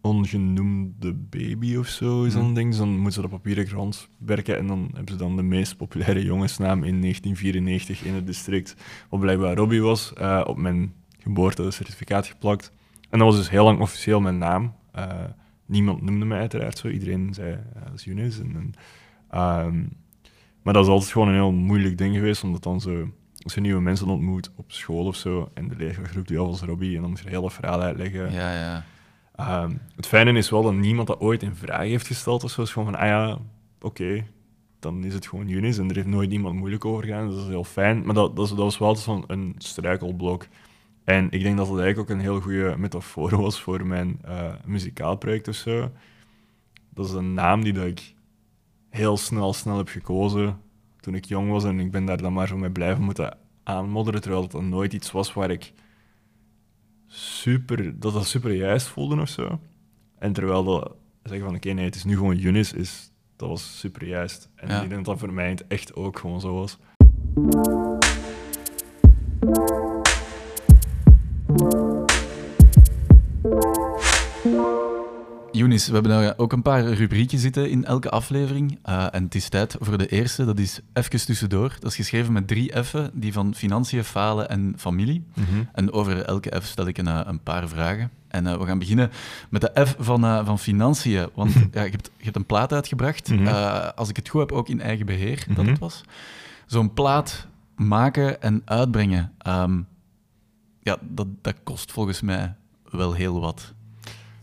ongenoemde 0.00 1.12
baby 1.14 1.76
of 1.76 1.86
zo 1.86 2.24
is 2.24 2.32
dan 2.32 2.40
Mhm. 2.40 2.48
een 2.48 2.54
ding. 2.54 2.68
Dus 2.68 2.78
dan 2.78 2.88
moeten 2.88 3.12
ze 3.12 3.20
dat 3.20 3.30
papierwerk 3.30 3.70
rondwerken 3.70 4.58
en 4.58 4.66
dan 4.66 4.90
hebben 4.94 5.12
ze 5.12 5.16
dan 5.18 5.36
de 5.36 5.42
meest 5.42 5.76
populaire 5.76 6.22
jongensnaam 6.24 6.84
in 6.84 7.00
1994 7.00 8.04
in 8.04 8.14
het 8.14 8.26
district, 8.26 8.76
wat 9.08 9.20
blijkbaar 9.20 9.56
Robbie 9.56 9.82
was, 9.82 10.12
eh, 10.12 10.44
op 10.46 10.56
mijn 10.56 10.92
geboortecertificaat 11.18 12.26
geplakt. 12.26 12.72
En 13.08 13.18
dat 13.18 13.28
was 13.28 13.36
dus 13.36 13.50
heel 13.50 13.64
lang 13.64 13.80
officieel 13.80 14.20
mijn 14.20 14.38
naam. 14.38 14.74
Eh, 14.92 15.24
niemand 15.66 16.02
noemde 16.02 16.24
mij 16.24 16.38
uiteraard 16.38 16.78
zo. 16.78 16.88
Iedereen 16.88 17.34
zei, 17.34 17.58
dat 17.84 17.94
is 17.94 18.04
Younes. 18.04 18.40
En, 18.40 18.54
en, 18.56 18.72
ehm, 19.30 19.84
maar 20.62 20.72
dat 20.72 20.84
is 20.84 20.90
altijd 20.90 21.12
gewoon 21.12 21.28
een 21.28 21.34
heel 21.34 21.52
moeilijk 21.52 21.98
ding 21.98 22.14
geweest, 22.14 22.44
omdat 22.44 22.62
dan 22.62 22.80
zo, 22.80 23.10
als 23.42 23.54
je 23.54 23.60
nieuwe 23.60 23.80
mensen 23.80 24.08
ontmoet 24.08 24.50
op 24.56 24.72
school 24.72 25.06
of 25.06 25.16
zo, 25.16 25.50
en 25.54 25.68
de 25.68 25.76
leerkracht 25.76 26.14
roept 26.14 26.28
je 26.28 26.38
af 26.38 26.46
als 26.46 26.60
Robbie, 26.60 26.94
en 26.94 27.00
dan 27.00 27.10
moet 27.10 27.18
je 27.18 27.24
het 27.24 27.34
hele 27.34 27.50
verhaal 27.50 27.80
uitleggen. 27.80 28.32
Ja, 28.32 28.52
ja. 28.52 28.84
Ehm, 29.34 29.72
het 29.96 30.06
fijne 30.06 30.32
is 30.32 30.50
wel 30.50 30.62
dat 30.62 30.74
niemand 30.74 31.08
dat 31.08 31.20
ooit 31.20 31.42
in 31.42 31.54
vraag 31.54 31.80
heeft 31.80 32.06
gesteld 32.06 32.44
of 32.44 32.50
zo. 32.50 32.60
Het 32.60 32.68
is 32.68 32.74
gewoon 32.74 32.92
van, 32.92 33.00
ah 33.00 33.08
ja, 33.08 33.38
oké, 33.80 34.24
dan 34.80 35.04
is 35.04 35.14
het 35.14 35.26
gewoon 35.26 35.48
Younes 35.48 35.78
en 35.78 35.88
er 35.88 35.94
heeft 35.94 36.06
nooit 36.06 36.32
iemand 36.32 36.54
moeilijk 36.54 36.84
over 36.84 37.04
gedaan. 37.04 37.26
Dus 37.26 37.34
dat 37.34 37.44
is 37.44 37.50
heel 37.50 37.64
fijn. 37.64 38.04
Maar 38.04 38.14
dat, 38.14 38.36
dat, 38.36 38.50
was 38.50 38.78
wel 38.78 38.96
zo'n 38.96 39.24
een 39.26 39.54
struikelblok. 39.58 40.46
En 41.08 41.30
ik 41.30 41.42
denk 41.42 41.56
dat 41.56 41.66
dat 41.68 41.78
eigenlijk 41.78 42.10
ook 42.10 42.16
een 42.16 42.22
heel 42.22 42.40
goede 42.40 42.74
metafoor 42.78 43.36
was 43.42 43.60
voor 43.60 43.86
mijn 43.86 44.18
eh 44.24 44.52
muzikaal 44.64 45.16
project 45.16 45.48
of 45.48 45.54
zo. 45.54 45.90
Dat 46.94 47.06
is 47.06 47.12
een 47.12 47.34
naam 47.34 47.62
die 47.64 47.72
dat 47.72 47.86
ik 47.86 48.14
heel 48.88 49.16
snel, 49.16 49.52
snel 49.52 49.76
heb 49.76 49.88
gekozen 49.88 50.60
toen 51.00 51.14
ik 51.14 51.24
jong 51.24 51.50
was. 51.50 51.64
En 51.64 51.80
ik 51.80 51.90
ben 51.90 52.04
daar 52.04 52.16
dan 52.22 52.32
maar 52.32 52.46
zo 52.48 52.56
mee 52.56 52.70
blijven 52.70 53.04
moeten 53.04 53.36
aanmodderen, 53.62 54.20
terwijl 54.20 54.42
dat 54.42 54.50
dan 54.50 54.68
nooit 54.68 54.92
iets 54.92 55.10
was 55.10 55.32
waar 55.32 55.50
ik 55.50 55.72
super, 57.06 57.98
dat 57.98 58.12
dat 58.12 58.26
super 58.26 58.52
juist 58.52 58.86
voelde 58.86 59.20
of 59.20 59.28
zo. 59.28 59.60
En 60.18 60.32
terwijl 60.32 60.64
dat 60.64 60.94
zeggen 61.22 61.46
van 61.46 61.56
oké, 61.56 61.70
nee, 61.70 61.84
het 61.84 61.94
is 61.94 62.04
nu 62.04 62.16
gewoon 62.16 62.36
Younes, 62.36 62.72
is, 62.72 63.10
dat 63.36 63.48
was 63.48 63.78
super 63.78 64.06
juist. 64.06 64.50
En 64.54 64.68
Ja. 64.68 64.74
ik 64.82 64.88
denk 64.88 65.04
dat 65.04 65.04
dat 65.04 65.18
voor 65.18 65.32
mij 65.32 65.58
echt 65.68 65.94
ook 65.94 66.18
gewoon 66.18 66.40
zo 66.40 66.54
was. 66.54 66.78
We 75.86 75.92
hebben 75.92 76.10
daar 76.10 76.34
ook 76.36 76.52
een 76.52 76.62
paar 76.62 76.84
rubrieken 76.84 77.38
zitten 77.38 77.70
in 77.70 77.84
elke 77.84 78.10
aflevering. 78.10 78.78
Eh, 78.82 79.06
en 79.10 79.24
het 79.24 79.34
is 79.34 79.48
tijd 79.48 79.76
voor 79.80 79.98
de 79.98 80.06
eerste, 80.08 80.44
dat 80.44 80.58
is 80.58 80.80
Even 80.92 81.26
tussendoor. 81.26 81.76
Dat 81.78 81.90
is 81.90 81.96
geschreven 81.96 82.32
met 82.32 82.48
drie 82.48 82.84
F'en, 82.84 83.10
die 83.12 83.32
van 83.32 83.54
financiën, 83.54 84.04
falen 84.04 84.48
en 84.48 84.74
familie. 84.76 85.24
En 85.72 85.92
over 85.92 86.24
elke 86.24 86.60
F 86.60 86.64
stel 86.66 86.86
ik 86.86 86.98
een, 86.98 87.06
eh, 87.06 87.20
een 87.24 87.42
paar 87.42 87.68
vragen. 87.68 88.10
En 88.28 88.46
eh, 88.46 88.56
we 88.58 88.66
gaan 88.66 88.78
beginnen 88.78 89.10
met 89.48 89.60
de 89.60 89.86
F 89.86 89.94
van, 89.98 90.44
van 90.46 90.58
financiën. 90.58 91.28
Want 91.34 91.52
ja, 91.72 91.82
je, 91.82 91.90
hebt, 91.90 92.10
je 92.16 92.24
hebt 92.24 92.36
een 92.36 92.46
plaat 92.46 92.72
uitgebracht. 92.72 93.28
Mhm. 93.30 93.46
Als 93.94 94.08
ik 94.08 94.16
het 94.16 94.28
goed 94.28 94.40
heb, 94.40 94.52
ook 94.52 94.68
in 94.68 94.80
eigen 94.80 95.06
beheer 95.06 95.44
dat 95.48 95.56
Mhm. 95.56 95.68
het 95.68 95.78
was. 95.78 96.02
Zo'n 96.66 96.92
plaat 96.92 97.46
maken 97.76 98.42
en 98.42 98.62
uitbrengen, 98.64 99.32
ehm, 99.38 99.80
ja, 100.82 100.96
dat, 101.02 101.26
dat 101.42 101.54
kost 101.64 101.92
volgens 101.92 102.20
mij 102.20 102.54
wel 102.90 103.12
heel 103.12 103.40
wat. 103.40 103.74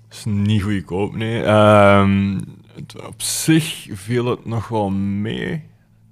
Is 0.10 0.26
niet 0.26 0.62
goedkoop, 0.64 1.16
nee. 1.16 1.44
Ehm, 1.44 2.40
het- 2.76 3.06
op 3.08 3.22
zich 3.22 3.88
viel 3.92 4.26
het 4.26 4.46
nog 4.46 4.68
wel 4.68 4.90
mee. 4.90 5.64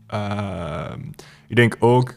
Ehm, 0.08 0.99
ik 1.47 1.56
denk 1.56 1.75
ook, 1.79 2.15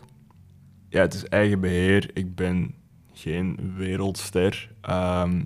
ja, 0.89 1.01
het 1.01 1.15
is 1.15 1.25
eigen 1.25 1.61
beheer. 1.61 2.11
Ik 2.15 2.35
ben 2.35 2.75
geen 3.13 3.73
wereldster. 3.77 4.71
Ehm, 4.81 5.43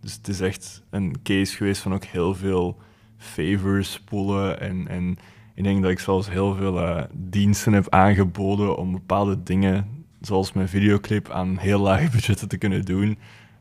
dus 0.00 0.12
het 0.14 0.28
is 0.28 0.40
echt 0.40 0.82
een 0.90 1.16
case 1.22 1.56
geweest 1.56 1.82
van 1.82 1.94
ook 1.94 2.04
heel 2.04 2.34
veel 2.34 2.76
favors 3.16 3.92
spoelen. 3.92 4.60
En, 4.60 4.88
en 4.88 5.16
ik 5.54 5.64
denk 5.64 5.82
dat 5.82 5.90
ik 5.90 5.98
zelfs 5.98 6.30
heel 6.30 6.54
veel 6.54 6.80
eh, 6.80 7.02
diensten 7.14 7.72
heb 7.72 7.88
aangeboden 7.88 8.76
om 8.76 8.92
bepaalde 8.92 9.42
dingen, 9.42 10.04
zoals 10.20 10.52
mijn 10.52 10.68
videoclip, 10.68 11.30
aan 11.30 11.56
heel 11.58 11.80
lage 11.80 12.10
budgetten 12.16 12.48
te 12.48 12.58
kunnen 12.58 12.82
doen. 12.84 13.18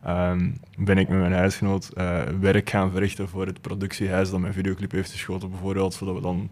Ehm, 0.08 0.50
ben 0.78 0.98
ik 0.98 1.10
met 1.10 1.20
mijn 1.20 1.34
huisgenoot 1.34 1.90
eh, 1.94 2.22
werk 2.40 2.70
gaan 2.70 2.92
verrichten 2.92 3.30
voor 3.30 3.46
het 3.46 3.62
productiehuis 3.62 4.30
dat 4.30 4.40
mijn 4.40 4.54
videoclip 4.54 4.92
heeft 4.92 5.12
geschoten, 5.12 5.50
bijvoorbeeld, 5.50 5.94
zodat 5.94 6.16
we 6.16 6.22
dan 6.22 6.50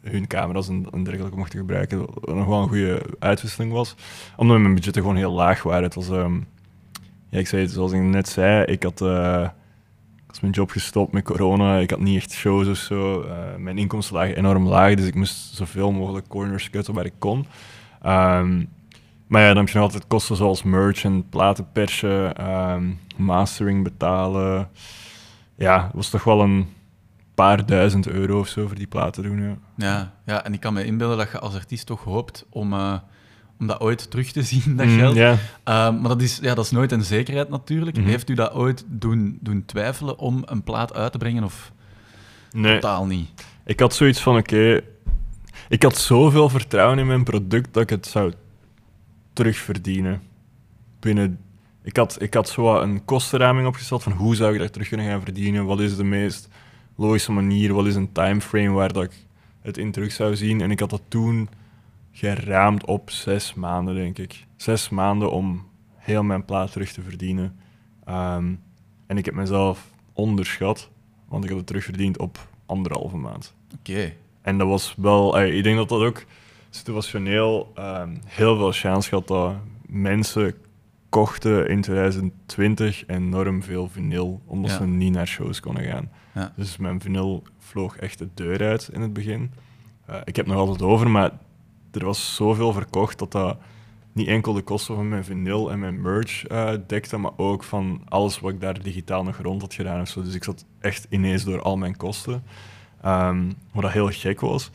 hun 0.00 0.26
camera's 0.26 0.68
en, 0.68 1.04
dergelijke 1.04 1.36
mochten 1.36 1.58
gebruiken. 1.58 1.98
Wat 1.98 2.34
nog 2.34 2.46
wel 2.46 2.62
een 2.62 2.68
goede 2.68 3.02
uitwisseling 3.18 3.72
was. 3.72 3.94
Omdat 4.36 4.58
mijn 4.58 4.74
budgetten 4.74 5.02
gewoon 5.02 5.16
heel 5.16 5.32
laag 5.32 5.62
waren. 5.62 5.82
Het 5.82 5.94
was, 5.94 6.08
ehm, 6.10 6.34
ja, 7.28 7.38
ik 7.38 7.46
zei 7.46 7.62
het 7.62 7.70
zoals 7.70 7.92
ik 7.92 8.00
net 8.00 8.28
zei, 8.28 8.64
ik 8.64 8.82
had, 8.82 9.00
ik 9.00 10.26
was 10.26 10.40
mijn 10.40 10.52
job 10.52 10.70
gestopt 10.70 11.12
met 11.12 11.24
corona, 11.24 11.78
ik 11.78 11.90
had 11.90 12.00
niet 12.00 12.16
echt 12.16 12.32
shows 12.32 12.68
of 12.68 12.76
zo. 12.76 13.22
Eh, 13.22 13.56
mijn 13.56 13.78
inkomsten 13.78 14.16
lagen 14.16 14.36
enorm 14.36 14.66
laag, 14.66 14.94
dus 14.94 15.06
ik 15.06 15.14
moest 15.14 15.54
zoveel 15.54 15.92
mogelijk 15.92 16.28
corners 16.28 16.70
cutten 16.70 16.94
waar 16.94 17.04
ik 17.04 17.14
kon. 17.18 17.46
Ehm, 18.02 18.64
maar 19.28 19.42
ja, 19.42 19.48
dan 19.48 19.56
heb 19.56 19.68
je 19.68 19.74
nog 19.74 19.82
altijd 19.82 20.06
kosten 20.06 20.36
zoals 20.36 20.62
merch 20.62 21.04
en 21.04 21.28
platen 21.28 21.68
persen, 21.72 22.36
ehm, 22.36 22.84
mastering 23.16 23.84
betalen. 23.84 24.68
Ja, 25.56 25.84
het 25.84 25.94
was 25.94 26.10
toch 26.10 26.24
wel 26.24 26.40
een 26.40 26.66
paar 27.34 27.66
duizend 27.66 28.08
euro 28.08 28.38
of 28.38 28.48
zo 28.48 28.66
voor 28.66 28.76
die 28.76 28.86
plaat 28.86 29.12
te 29.12 29.22
doen. 29.22 29.42
Ja. 29.42 29.56
Ja, 29.76 30.12
ja, 30.26 30.44
en 30.44 30.52
ik 30.52 30.60
kan 30.60 30.72
me 30.74 30.84
inbeelden 30.84 31.16
dat 31.18 31.30
je 31.30 31.38
als 31.38 31.54
artiest 31.54 31.86
toch 31.86 32.04
hoopt 32.04 32.46
om, 32.50 32.72
eh, 32.72 32.94
om 33.60 33.66
dat 33.66 33.80
ooit 33.80 34.10
terug 34.10 34.32
te 34.32 34.42
zien, 34.52 34.76
dat 34.76 34.86
Mm, 34.86 34.98
geld. 34.98 35.14
ja. 35.16 35.32
Uh, 35.32 35.38
maar 35.66 36.08
dat 36.08 36.22
is, 36.22 36.38
ja, 36.42 36.54
dat 36.54 36.64
is 36.64 36.70
nooit 36.70 36.92
een 36.92 37.04
zekerheid 37.04 37.48
natuurlijk. 37.48 37.96
Mhm. 37.96 38.06
Heeft 38.06 38.28
u 38.30 38.34
dat 38.34 38.52
ooit 38.52 38.84
doen, 38.86 39.38
doen 39.40 39.64
twijfelen 39.66 40.18
om 40.18 40.42
een 40.46 40.62
plaat 40.62 40.94
uit 40.94 41.12
te 41.12 41.18
brengen 41.18 41.44
of 41.44 41.72
Nee, 42.50 42.74
totaal 42.78 43.06
niet? 43.06 43.28
ik 43.64 43.80
had 43.80 43.94
zoiets 43.94 44.20
van, 44.20 44.36
oké... 44.36 44.80
ik 45.68 45.82
had 45.82 45.96
zoveel 45.98 46.48
vertrouwen 46.48 46.98
in 46.98 47.06
mijn 47.06 47.24
product 47.24 47.74
dat 47.74 47.82
ik 47.82 47.90
het 47.90 48.06
zou 48.06 48.32
terugverdienen. 49.38 50.22
Binnen... 51.00 51.38
Ik 51.82 51.96
had, 51.96 52.22
ik 52.22 52.34
had 52.34 52.48
zo 52.48 52.80
een 52.80 53.04
kostenraming 53.04 53.66
opgesteld 53.66 54.02
van 54.02 54.12
hoe 54.12 54.34
zou 54.34 54.52
ik 54.52 54.58
daar 54.58 54.70
terug 54.70 54.88
kunnen 54.88 55.06
gaan 55.06 55.22
verdienen? 55.22 55.64
Wat 55.66 55.80
is 55.80 55.96
de 55.96 56.04
meest 56.04 56.48
logische 56.96 57.32
manier? 57.32 57.74
Wat 57.74 57.86
is 57.86 57.94
een 57.94 58.12
timeframe 58.12 58.70
waar 58.70 58.92
dat 58.92 59.04
ik 59.04 59.12
het 59.60 59.78
in 59.78 59.92
terug 59.92 60.12
zou 60.12 60.36
zien? 60.36 60.60
En 60.60 60.70
ik 60.70 60.80
had 60.80 60.90
dat 60.90 61.02
toen 61.08 61.48
geraamd 62.12 62.84
op 62.84 63.10
zes 63.10 63.54
maanden, 63.54 63.94
denk 63.94 64.18
ik. 64.18 64.46
Zes 64.56 64.88
maanden 64.88 65.30
om 65.30 65.66
heel 65.96 66.22
mijn 66.22 66.44
plaat 66.44 66.72
terug 66.72 66.92
te 66.92 67.02
verdienen. 67.02 67.58
Ehm, 68.04 68.54
en 69.06 69.18
ik 69.18 69.24
heb 69.24 69.34
mezelf 69.34 69.90
onderschat, 70.12 70.90
want 71.28 71.44
ik 71.44 71.50
had 71.50 71.58
het 71.58 71.66
terugverdiend 71.66 72.18
op 72.18 72.48
anderhalve 72.66 73.16
maand. 73.16 73.54
Oké. 73.78 74.12
En 74.42 74.58
dat 74.58 74.68
was 74.68 74.94
wel, 74.96 75.38
eh, 75.38 75.56
ik 75.56 75.62
denk 75.62 75.76
dat 75.76 75.88
dat 75.88 76.02
ook 76.02 76.24
situationeel 76.70 77.72
ehm, 77.74 78.16
heel 78.26 78.56
veel 78.56 78.72
chance 78.72 79.10
had 79.14 79.26
dat 79.28 79.54
mensen 79.86 80.54
kochten 81.08 81.68
in 81.68 81.80
2020 81.80 83.06
enorm 83.06 83.62
veel 83.62 83.88
vinyl, 83.88 84.40
omdat 84.46 84.70
Ja. 84.70 84.76
ze 84.76 84.86
niet 84.86 85.12
naar 85.12 85.26
shows 85.28 85.60
konden 85.60 85.84
gaan. 85.84 86.10
Ja. 86.34 86.52
Dus 86.56 86.76
mijn 86.76 87.00
vinyl 87.00 87.42
vloog 87.58 87.96
echt 87.96 88.18
de 88.18 88.28
deur 88.34 88.62
uit 88.68 88.90
in 88.92 89.00
het 89.00 89.12
begin. 89.12 89.52
Eh, 90.06 90.16
ik 90.24 90.36
heb 90.36 90.46
nog 90.46 90.56
altijd 90.56 90.82
over, 90.82 91.10
maar 91.10 91.30
er 91.92 92.04
was 92.04 92.34
zoveel 92.34 92.72
verkocht 92.72 93.18
dat 93.18 93.32
dat 93.32 93.58
niet 94.12 94.28
enkel 94.28 94.52
de 94.52 94.62
kosten 94.62 94.94
van 94.94 95.08
mijn 95.08 95.24
vinyl 95.24 95.70
en 95.70 95.78
mijn 95.78 96.00
merch 96.00 96.46
eh, 96.46 96.72
dekte, 96.86 97.16
maar 97.16 97.30
ook 97.36 97.62
van 97.64 98.02
alles 98.08 98.40
wat 98.40 98.52
ik 98.52 98.60
daar 98.60 98.82
digitaal 98.82 99.22
nog 99.24 99.36
rond 99.36 99.60
had 99.62 99.74
gedaan. 99.74 100.00
Of 100.00 100.08
zo. 100.08 100.22
Dus 100.22 100.34
ik 100.34 100.44
zat 100.44 100.64
echt 100.80 101.06
ineens 101.10 101.44
door 101.44 101.62
al 101.62 101.76
mijn 101.76 101.96
kosten. 101.96 102.42
Ehm, 103.02 103.44
wat 103.72 103.82
dat 103.82 103.92
heel 103.92 104.08
gek 104.10 104.40
was, 104.40 104.70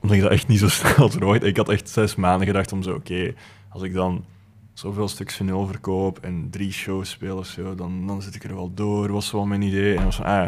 omdat 0.00 0.16
ik 0.16 0.22
dat 0.22 0.30
echt 0.30 0.48
niet 0.48 0.58
zo 0.58 0.68
snel 0.68 1.08
droogde. 1.08 1.46
Ik 1.46 1.56
had 1.56 1.68
echt 1.68 1.88
zes 1.88 2.14
maanden 2.14 2.46
gedacht 2.46 2.72
om 2.72 2.82
zo, 2.82 2.94
oké, 2.94 3.34
als 3.68 3.82
ik 3.82 3.94
dan 3.94 4.24
zoveel 4.72 5.08
stuks 5.08 5.36
vinyl 5.36 5.66
verkoop 5.66 6.18
en 6.18 6.48
drie 6.50 6.72
shows 6.72 7.10
speel 7.10 7.36
of 7.36 7.46
zo, 7.46 7.74
dan, 7.74 8.06
dan 8.06 8.22
zit 8.22 8.34
ik 8.34 8.44
er 8.44 8.54
wel 8.54 8.74
door, 8.74 9.12
was 9.12 9.30
wel 9.30 9.46
mijn 9.46 9.62
idee. 9.62 9.96
En 9.96 10.04
was 10.04 10.16
van, 10.16 10.24
ah, 10.24 10.46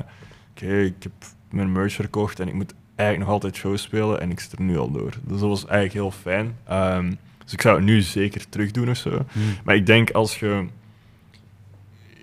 oké, 0.51 0.79
ik 0.81 1.03
heb 1.03 1.13
mijn 1.51 1.73
merch 1.73 1.93
verkocht 1.93 2.41
en 2.41 2.49
ik 2.49 2.55
moet 2.55 2.75
eigenlijk 2.95 3.19
nog 3.19 3.29
altijd 3.29 3.57
shows 3.57 3.83
spelen 3.83 4.21
en 4.21 4.31
ik 4.31 4.41
zit 4.41 4.53
er 4.53 4.63
nu 4.63 4.79
al 4.79 4.91
door. 4.91 5.11
Dus 5.23 5.41
dat 5.41 5.49
was 5.49 5.67
eigenlijk 5.67 5.93
heel 5.93 6.11
fijn. 6.11 6.57
Ehm, 6.65 7.13
dus 7.45 7.53
ik 7.53 7.61
zou 7.61 7.77
het 7.77 7.85
nu 7.85 8.01
zeker 8.01 8.49
terug 8.49 8.71
doen 8.71 8.91
of 8.91 8.97
zo. 8.97 9.25
Maar 9.65 9.75
ik 9.75 9.87
denk 9.87 10.11
als 10.11 10.39
je. 10.39 10.67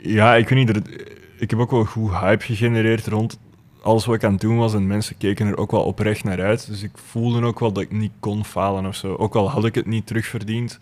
Ja, 0.02 0.36
ik 0.36 0.50
weet 0.50 0.60
niet. 0.60 0.76
Er, 0.76 1.08
ik 1.38 1.50
heb 1.50 1.60
ook 1.60 1.72
wel 1.72 1.86
goed 1.86 2.12
hype 2.12 2.44
gegenereerd 2.44 3.08
rond 3.08 3.40
alles 3.82 4.06
wat 4.06 4.16
ik 4.16 4.24
aan 4.24 4.32
het 4.32 4.42
doen 4.42 4.58
was. 4.58 4.74
En 4.74 4.88
mensen 4.88 5.18
keken 5.18 5.48
er 5.48 5.58
ook 5.58 5.72
wel 5.72 5.84
oprecht 5.84 6.24
naar 6.24 6.42
uit. 6.42 6.68
Dus 6.68 6.84
ik 6.84 6.98
voelde 6.98 7.46
ook 7.46 7.60
wel 7.60 7.72
dat 7.72 7.84
ik 7.84 7.92
niet 7.92 8.12
kon 8.20 8.46
falen 8.46 8.86
of 8.86 8.96
zo. 8.96 9.16
Ook 9.16 9.36
al 9.36 9.50
had 9.50 9.66
ik 9.66 9.76
het 9.76 9.86
niet 9.86 10.08
terugverdiend. 10.08 10.80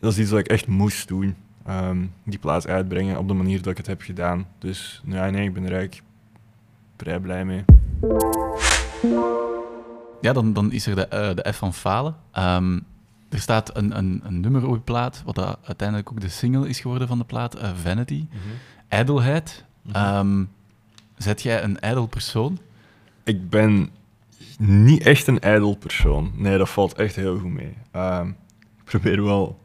Dat 0.00 0.12
is 0.12 0.18
iets 0.18 0.30
wat 0.30 0.40
ik 0.40 0.48
echt 0.48 0.66
moest 0.66 1.08
doen. 1.08 1.36
Ehm, 1.66 2.06
die 2.24 2.38
plaats 2.38 2.66
uitbrengen 2.66 3.18
op 3.18 3.28
de 3.28 3.34
manier 3.34 3.62
dat 3.62 3.70
ik 3.70 3.76
het 3.76 3.86
heb 3.86 4.02
gedaan. 4.02 4.46
Dus 4.58 5.02
ja, 5.06 5.30
nee, 5.30 5.46
ik 5.46 5.54
ben 5.54 5.64
er 5.64 5.72
eigenlijk 5.72 6.02
vrij 6.96 7.20
blij 7.20 7.44
mee. 7.44 7.64
Ja, 10.20 10.32
dan, 10.32 10.52
dan 10.52 10.72
is 10.72 10.86
er 10.86 10.94
de, 10.94 11.06
eh, 11.06 11.34
de 11.34 11.52
F 11.52 11.56
van 11.56 11.74
falen. 11.74 12.16
Ehm, 12.32 12.78
er 13.28 13.40
staat 13.40 13.76
een, 13.76 13.98
een, 13.98 14.20
een 14.24 14.40
nummer 14.40 14.66
op 14.66 14.74
je 14.74 14.80
plaat, 14.80 15.22
wat 15.24 15.34
dat 15.34 15.58
uiteindelijk 15.64 16.10
ook 16.10 16.20
de 16.20 16.28
single 16.28 16.68
is 16.68 16.80
geworden 16.80 17.08
van 17.08 17.18
de 17.18 17.24
plaat, 17.24 17.54
eh, 17.54 17.70
Vanity. 17.74 18.26
Ijdelheid. 18.88 19.64
Ehm, 19.92 20.44
zet 21.22 21.42
jij 21.42 21.62
een 21.62 21.80
ijdel 21.80 22.06
persoon? 22.06 22.58
Ik 23.24 23.50
ben 23.50 23.90
niet 24.58 25.02
echt 25.02 25.26
een 25.26 25.40
ijdel 25.40 25.76
persoon. 25.76 26.32
Nee, 26.34 26.58
dat 26.58 26.70
valt 26.70 26.94
echt 26.94 27.16
heel 27.16 27.38
goed 27.38 27.52
mee. 27.52 27.74
Ehm, 27.90 28.28
ik 28.28 28.84
probeer 28.84 29.24
wel 29.24 29.58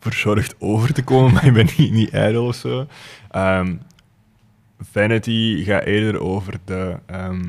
verzorgd 0.00 0.54
over 0.58 0.92
te 0.92 1.04
komen, 1.04 1.32
maar 1.34 1.44
ik 1.44 1.52
ben 1.52 1.68
niet, 1.76 1.92
niet 1.92 2.10
ijdel 2.10 2.46
of 2.46 2.54
zo. 2.54 2.86
Ehm, 3.30 3.76
Vanity 4.80 5.64
gaat 5.64 5.84
eerder 5.84 6.20
over 6.20 6.58
de, 6.64 6.98
ehm 7.06 7.44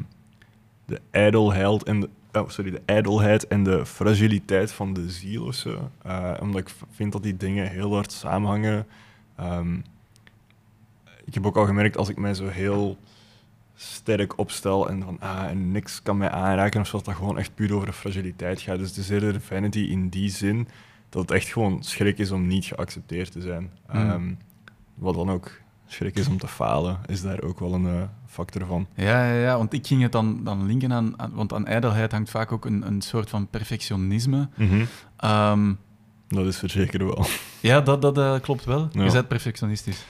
de 0.85 1.01
ijdelheid 1.12 1.83
en 1.83 1.99
de, 1.99 2.09
oh, 2.33 2.49
sorry, 2.49 2.71
de 2.71 2.81
ijdelheid 2.85 3.47
en 3.47 3.63
de 3.63 3.85
fragiliteit 3.85 4.71
van 4.71 4.93
de 4.93 5.09
ziel 5.09 5.45
of 5.45 5.55
zo. 5.55 5.89
Eh, 6.03 6.33
omdat 6.41 6.62
ik 6.62 6.69
vind 6.91 7.12
dat 7.12 7.23
die 7.23 7.38
dingen 7.38 7.69
heel 7.69 7.93
hard 7.93 8.12
samenhangen. 8.12 8.88
Ik 11.25 11.33
heb 11.33 11.45
ook 11.45 11.57
al 11.57 11.65
gemerkt 11.65 11.97
als 11.97 12.09
ik 12.09 12.17
mij 12.17 12.33
zo 12.33 12.47
heel 12.47 12.97
sterk 13.82 14.38
opstel 14.38 14.89
en 14.89 15.04
van 15.04 15.18
ah, 15.20 15.44
en 15.44 15.72
niks 15.72 16.02
kan 16.02 16.18
mij 16.18 16.30
aanraken 16.30 16.82
of 16.82 16.88
zo, 16.88 17.02
dat 17.04 17.15
gewoon 17.15 17.38
echt 17.38 17.56
puur 17.56 17.74
over 17.74 17.88
de 17.88 17.94
fragiliteit 17.94 18.62
gaat. 18.62 18.78
Dus 18.78 18.88
het 18.88 18.98
is 18.98 19.10
eerder 19.10 19.42
vanity 19.42 19.80
in 19.80 20.10
die 20.10 20.30
zin 20.30 20.68
dat 21.10 21.22
het 21.22 21.32
echt 21.32 21.48
gewoon 21.48 21.84
schrik 21.84 22.18
is 22.18 22.32
om 22.32 22.48
niet 22.48 22.65
geaccepteerd 22.65 23.32
te 23.32 23.42
zijn. 23.42 23.72
Mm. 23.94 24.10
Ehm, 24.10 24.34
wat 24.96 25.13
dan 25.15 25.30
ook 25.32 25.52
schrik 25.88 26.15
is 26.15 26.28
om 26.28 26.38
te 26.38 26.48
falen, 26.48 27.00
is 27.08 27.22
daar 27.22 27.42
ook 27.42 27.60
wel 27.60 27.74
een 27.74 27.86
eh, 27.88 28.02
factor 28.28 28.65
van. 28.65 28.88
Ja, 28.94 29.26
ja, 29.26 29.39
ja, 29.42 29.58
want 29.58 29.74
ik 29.74 29.88
ging 29.88 30.02
het 30.02 30.12
dan, 30.12 30.44
dan 30.44 30.65
linken 30.65 30.94
aan, 30.94 31.13
aan- 31.20 31.32
want 31.34 31.54
aan 31.54 31.65
ijdelheid 31.68 32.12
hangt 32.12 32.30
vaak 32.30 32.52
ook 32.52 32.65
een, 32.65 32.88
een 32.88 33.02
soort 33.02 33.30
van 33.30 33.48
perfectionisme. 33.48 34.50
Ehm, 35.18 35.74
Dat 36.28 36.46
is 36.46 36.62
er 36.62 36.70
zeker 36.70 37.06
wel. 37.06 37.26
ja, 37.62 37.82
dat, 37.82 38.02
dat 38.02 38.18
eh, 38.18 38.39
klopt 38.42 38.65
wel. 38.65 38.88
Ja. 38.92 39.04
Je 39.04 39.12
bent 39.12 39.28
perfectionistisch. 39.28 40.06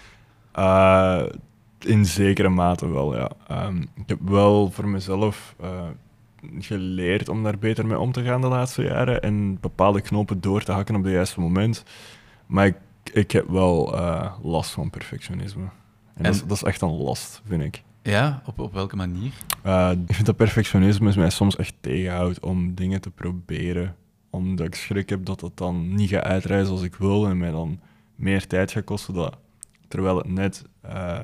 Eh, 0.51 1.23
in 1.85 2.05
zekere 2.05 2.49
mate 2.49 2.87
wel, 2.89 3.15
ja. 3.15 3.31
Ehm, 3.47 3.81
ik 3.81 4.03
heb 4.05 4.19
wel 4.21 4.71
voor 4.71 4.87
mezelf 4.87 5.55
eh, 5.59 5.87
geleerd 6.59 7.29
om 7.29 7.43
daar 7.43 7.57
beter 7.57 7.85
mee 7.85 7.99
om 7.99 8.11
te 8.11 8.23
gaan 8.23 8.41
de 8.41 8.47
laatste 8.47 8.83
jaren 8.83 9.21
en 9.21 9.59
bepaalde 9.59 10.01
knopen 10.01 10.41
door 10.41 10.63
te 10.63 10.71
hakken 10.71 10.95
op 10.95 11.03
het 11.03 11.13
juiste 11.13 11.39
moment. 11.39 11.83
Maar 12.45 12.65
ik, 12.65 12.75
ik 13.13 13.31
heb 13.31 13.49
wel 13.49 13.97
eh, 13.97 14.33
last 14.43 14.71
van 14.71 14.89
perfectionisme. 14.89 15.63
En, 16.13 16.23
Dat, 16.23 16.33
is, 16.33 16.41
En- 16.41 16.47
dat 16.47 16.57
is 16.57 16.63
echt 16.63 16.81
een 16.81 16.89
last, 16.97 17.41
vind 17.45 17.63
ik. 17.63 17.83
Ja, 18.01 18.41
op, 18.45 18.59
op 18.59 18.73
welke 18.73 18.95
manier? 18.95 19.31
Eh, 19.63 19.91
ik 20.07 20.13
vind 20.13 20.25
dat 20.25 20.35
perfectionisme 20.35 21.13
mij 21.15 21.29
soms 21.29 21.55
echt 21.55 21.73
tegenhoudt 21.79 22.39
om 22.39 22.75
dingen 22.75 23.01
te 23.01 23.09
proberen. 23.09 23.95
Omdat 24.29 24.65
ik 24.67 24.75
schrik 24.75 25.09
heb 25.09 25.25
dat 25.25 25.41
het 25.41 25.57
dan 25.57 25.93
niet 25.95 26.09
gaat 26.09 26.23
uitreizen 26.23 26.67
zoals 26.67 26.81
ik 26.83 26.95
wil 26.95 27.27
en 27.27 27.37
mij 27.37 27.51
dan 27.51 27.79
meer 28.15 28.47
tijd 28.47 28.71
gaat 28.71 28.83
kosten. 28.83 29.13
Dat, 29.13 29.37
terwijl 29.87 30.17
het 30.17 30.27
net 30.27 30.63
eh, 30.81 31.19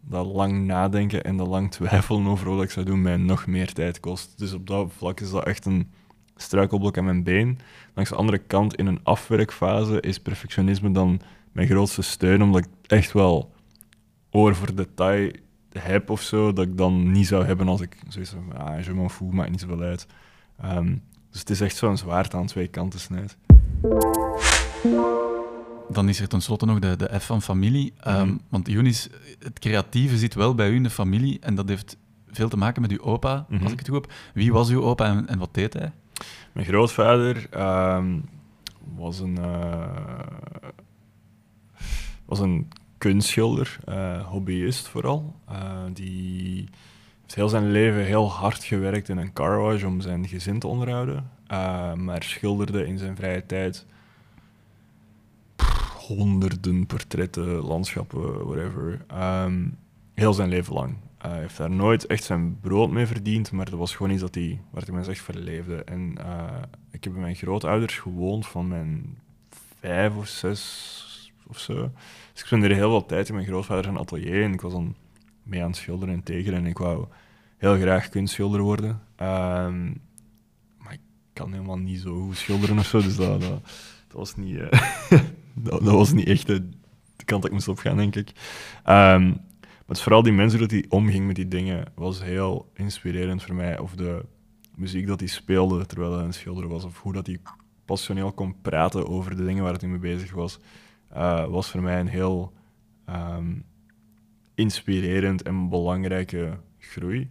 dat 0.00 0.26
lang 0.26 0.66
nadenken 0.66 1.24
en 1.24 1.36
dat 1.36 1.46
lang 1.46 1.70
twijfelen 1.70 2.26
over 2.26 2.54
wat 2.54 2.62
ik 2.62 2.70
zou 2.70 2.86
doen 2.86 3.02
mij 3.02 3.16
nog 3.16 3.46
meer 3.46 3.72
tijd 3.72 4.00
kost. 4.00 4.38
Dus 4.38 4.52
op 4.52 4.66
dat 4.66 4.92
vlak 4.96 5.20
is 5.20 5.30
dat 5.30 5.46
echt 5.46 5.64
een 5.64 5.90
struikelblok 6.36 6.98
aan 6.98 7.04
mijn 7.04 7.22
been. 7.22 7.58
Langs 7.94 8.10
de 8.10 8.16
andere 8.16 8.38
kant, 8.38 8.74
in 8.74 8.86
een 8.86 9.00
afwerkfase, 9.02 10.00
is 10.00 10.20
perfectionisme 10.20 10.90
dan 10.90 11.20
mijn 11.52 11.68
grootste 11.68 12.02
steun, 12.02 12.42
omdat 12.42 12.64
ik 12.64 12.70
echt 12.86 13.12
wel 13.12 13.52
oor 14.30 14.54
voor 14.54 14.74
detail 14.74 15.30
heb 15.78 16.10
of 16.10 16.20
zo, 16.20 16.52
dat 16.52 16.64
ik 16.64 16.76
dan 16.76 17.10
niet 17.12 17.26
zou 17.26 17.44
hebben 17.44 17.68
als 17.68 17.80
ik 17.80 17.96
zoiets 18.08 18.30
van, 18.30 18.58
ah, 18.58 18.84
je 18.84 18.92
m'en 18.92 19.10
fout, 19.10 19.32
maakt 19.32 19.50
niet 19.50 19.60
zoveel 19.60 19.80
uit. 19.80 20.06
Ehm, 20.60 20.96
dus 21.30 21.40
het 21.40 21.50
is 21.50 21.60
echt 21.60 21.76
zo'n 21.76 21.96
zwaard 21.96 22.34
aan 22.34 22.46
twee 22.46 22.68
kanten 22.68 23.00
snijdt. 23.00 23.36
Dan 25.92 26.08
is 26.08 26.20
er 26.20 26.28
tenslotte 26.28 26.66
nog 26.66 26.78
de, 26.78 26.96
de 26.96 27.20
F 27.20 27.26
van 27.26 27.42
familie. 27.42 27.92
Ehm, 28.00 28.26
Mhm. 28.26 28.36
Want 28.48 28.68
Younis, 28.68 29.08
het 29.38 29.58
creatieve 29.58 30.18
zit 30.18 30.34
wel 30.34 30.54
bij 30.54 30.70
u 30.70 30.74
in 30.74 30.82
de 30.82 30.90
familie 30.90 31.38
en 31.40 31.54
dat 31.54 31.68
heeft 31.68 31.96
veel 32.30 32.48
te 32.48 32.56
maken 32.56 32.82
met 32.82 32.90
uw 32.90 33.00
opa, 33.00 33.46
Mhm. 33.48 33.62
als 33.62 33.72
ik 33.72 33.78
het 33.78 33.88
goed 33.88 34.00
heb. 34.04 34.12
Wie 34.34 34.52
was 34.52 34.68
uw 34.70 34.82
opa 34.82 35.04
en, 35.06 35.28
en 35.28 35.38
wat 35.38 35.54
deed 35.54 35.72
hij? 35.72 35.92
Mijn 36.52 36.66
grootvader 36.66 37.46
ehm, 37.50 38.18
was 38.96 39.18
een, 39.20 39.38
eh, 39.38 39.88
was 42.24 42.38
een 42.38 42.68
kunstschilder, 42.98 43.78
eh, 43.84 44.26
hobbyist 44.26 44.88
vooral. 44.88 45.34
Eh, 45.48 45.56
die 45.92 46.68
heeft 47.22 47.34
heel 47.34 47.48
zijn 47.48 47.70
leven 47.70 48.04
heel 48.04 48.30
hard 48.30 48.64
gewerkt 48.64 49.08
in 49.08 49.16
een 49.18 49.32
carwash 49.32 49.82
om 49.84 50.00
zijn 50.00 50.28
gezin 50.28 50.58
te 50.58 50.66
onderhouden. 50.66 51.30
Maar 51.96 52.22
schilderde 52.22 52.86
in 52.86 52.98
zijn 52.98 53.16
vrije 53.16 53.46
tijd 53.46 53.86
honderden 56.16 56.86
portretten, 56.86 57.46
landschappen, 57.46 58.46
whatever. 58.46 59.04
Ehm, 59.06 59.68
heel 60.14 60.32
zijn 60.32 60.48
leven 60.48 60.74
lang. 60.74 60.96
Hij 61.18 61.38
heeft 61.38 61.56
daar 61.56 61.70
nooit 61.70 62.06
echt 62.06 62.24
zijn 62.24 62.60
brood 62.60 62.90
mee 62.90 63.06
verdiend, 63.06 63.52
maar 63.52 63.70
dat 63.70 63.78
was 63.78 63.94
gewoon 63.94 64.12
iets 64.12 64.20
dat 64.20 64.34
hij, 64.34 64.60
waar 64.70 64.82
hij 64.82 64.94
mensen 64.94 65.12
echt 65.12 65.22
verleefde. 65.22 65.84
En 65.84 66.14
eh, 66.18 66.62
ik 66.90 67.04
heb 67.04 67.12
bij 67.12 67.22
mijn 67.22 67.34
grootouders 67.34 67.98
gewoond 67.98 68.46
van 68.46 68.68
mijn 68.68 69.18
vijf 69.80 70.16
of 70.16 70.26
zes 70.26 71.32
of 71.46 71.58
zo. 71.58 71.74
Dus 72.32 72.40
ik 72.40 72.46
spendeerde 72.46 72.74
heel 72.74 72.90
veel 72.90 73.06
tijd 73.06 73.28
in 73.28 73.34
mijn 73.34 73.46
grootvader 73.46 73.84
zijn 73.84 73.98
atelier 73.98 74.42
en 74.42 74.52
ik 74.52 74.60
was 74.60 74.72
dan 74.72 74.94
mee 75.42 75.62
aan 75.62 75.70
het 75.70 75.76
schilderen 75.76 76.14
en 76.14 76.22
tegen 76.22 76.54
en 76.54 76.66
ik 76.66 76.78
wou 76.78 77.06
heel 77.56 77.76
graag 77.76 78.08
kunstschilder 78.08 78.60
worden. 78.60 79.02
Ehm, 79.16 79.86
maar 80.78 80.92
ik 80.92 81.00
kan 81.32 81.52
helemaal 81.52 81.78
niet 81.78 82.00
zo 82.00 82.22
goed 82.22 82.36
schilderen 82.36 82.78
of 82.78 82.86
zo, 82.86 83.02
dus 83.02 83.16
dat, 83.16 83.40
dat, 83.40 83.50
dat 83.50 83.62
was, 84.12 84.36
niet, 84.36 84.58
eh, 84.58 84.70
dat, 85.54 85.84
dat, 85.84 85.94
was 85.94 86.12
niet 86.12 86.26
echt 86.26 86.46
de, 86.46 86.68
kant 87.24 87.42
dat 87.42 87.44
ik 87.44 87.52
moest 87.52 87.68
opgaan, 87.68 87.96
denk 87.96 88.16
ik. 88.16 88.28
Um, 88.88 89.40
maar 89.86 89.98
vooral 89.98 90.22
die 90.22 90.32
mensen 90.32 90.60
dat 90.60 90.70
hij 90.70 90.84
omging 90.88 91.26
met 91.26 91.36
die 91.36 91.48
dingen, 91.48 91.84
was 91.94 92.22
heel 92.22 92.70
inspirerend 92.74 93.42
voor 93.42 93.54
mij. 93.54 93.78
Of 93.78 93.94
de 93.94 94.24
muziek 94.76 95.06
dat 95.06 95.20
hij 95.20 95.28
speelde 95.28 95.86
terwijl 95.86 96.16
hij 96.16 96.24
een 96.24 96.32
schilder 96.32 96.68
was, 96.68 96.84
of 96.84 97.00
hoe 97.00 97.12
dat 97.12 97.26
hij 97.26 97.38
passioneel 97.84 98.32
kon 98.32 98.60
praten 98.60 99.08
over 99.08 99.36
de 99.36 99.44
dingen 99.44 99.62
waar 99.62 99.74
hij 99.74 99.88
mee 99.88 99.98
bezig 99.98 100.32
was, 100.32 100.58
uh, 101.12 101.46
was 101.46 101.70
voor 101.70 101.82
mij 101.82 102.00
een 102.00 102.08
heel 102.08 102.52
um, 103.08 103.64
inspirerend 104.54 105.42
en 105.42 105.68
belangrijke 105.68 106.58
groei. 106.78 107.30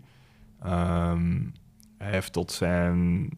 Um, 0.65 1.53
hij 1.97 2.11
heeft 2.11 2.33
tot 2.33 2.51
zijn, 2.51 3.29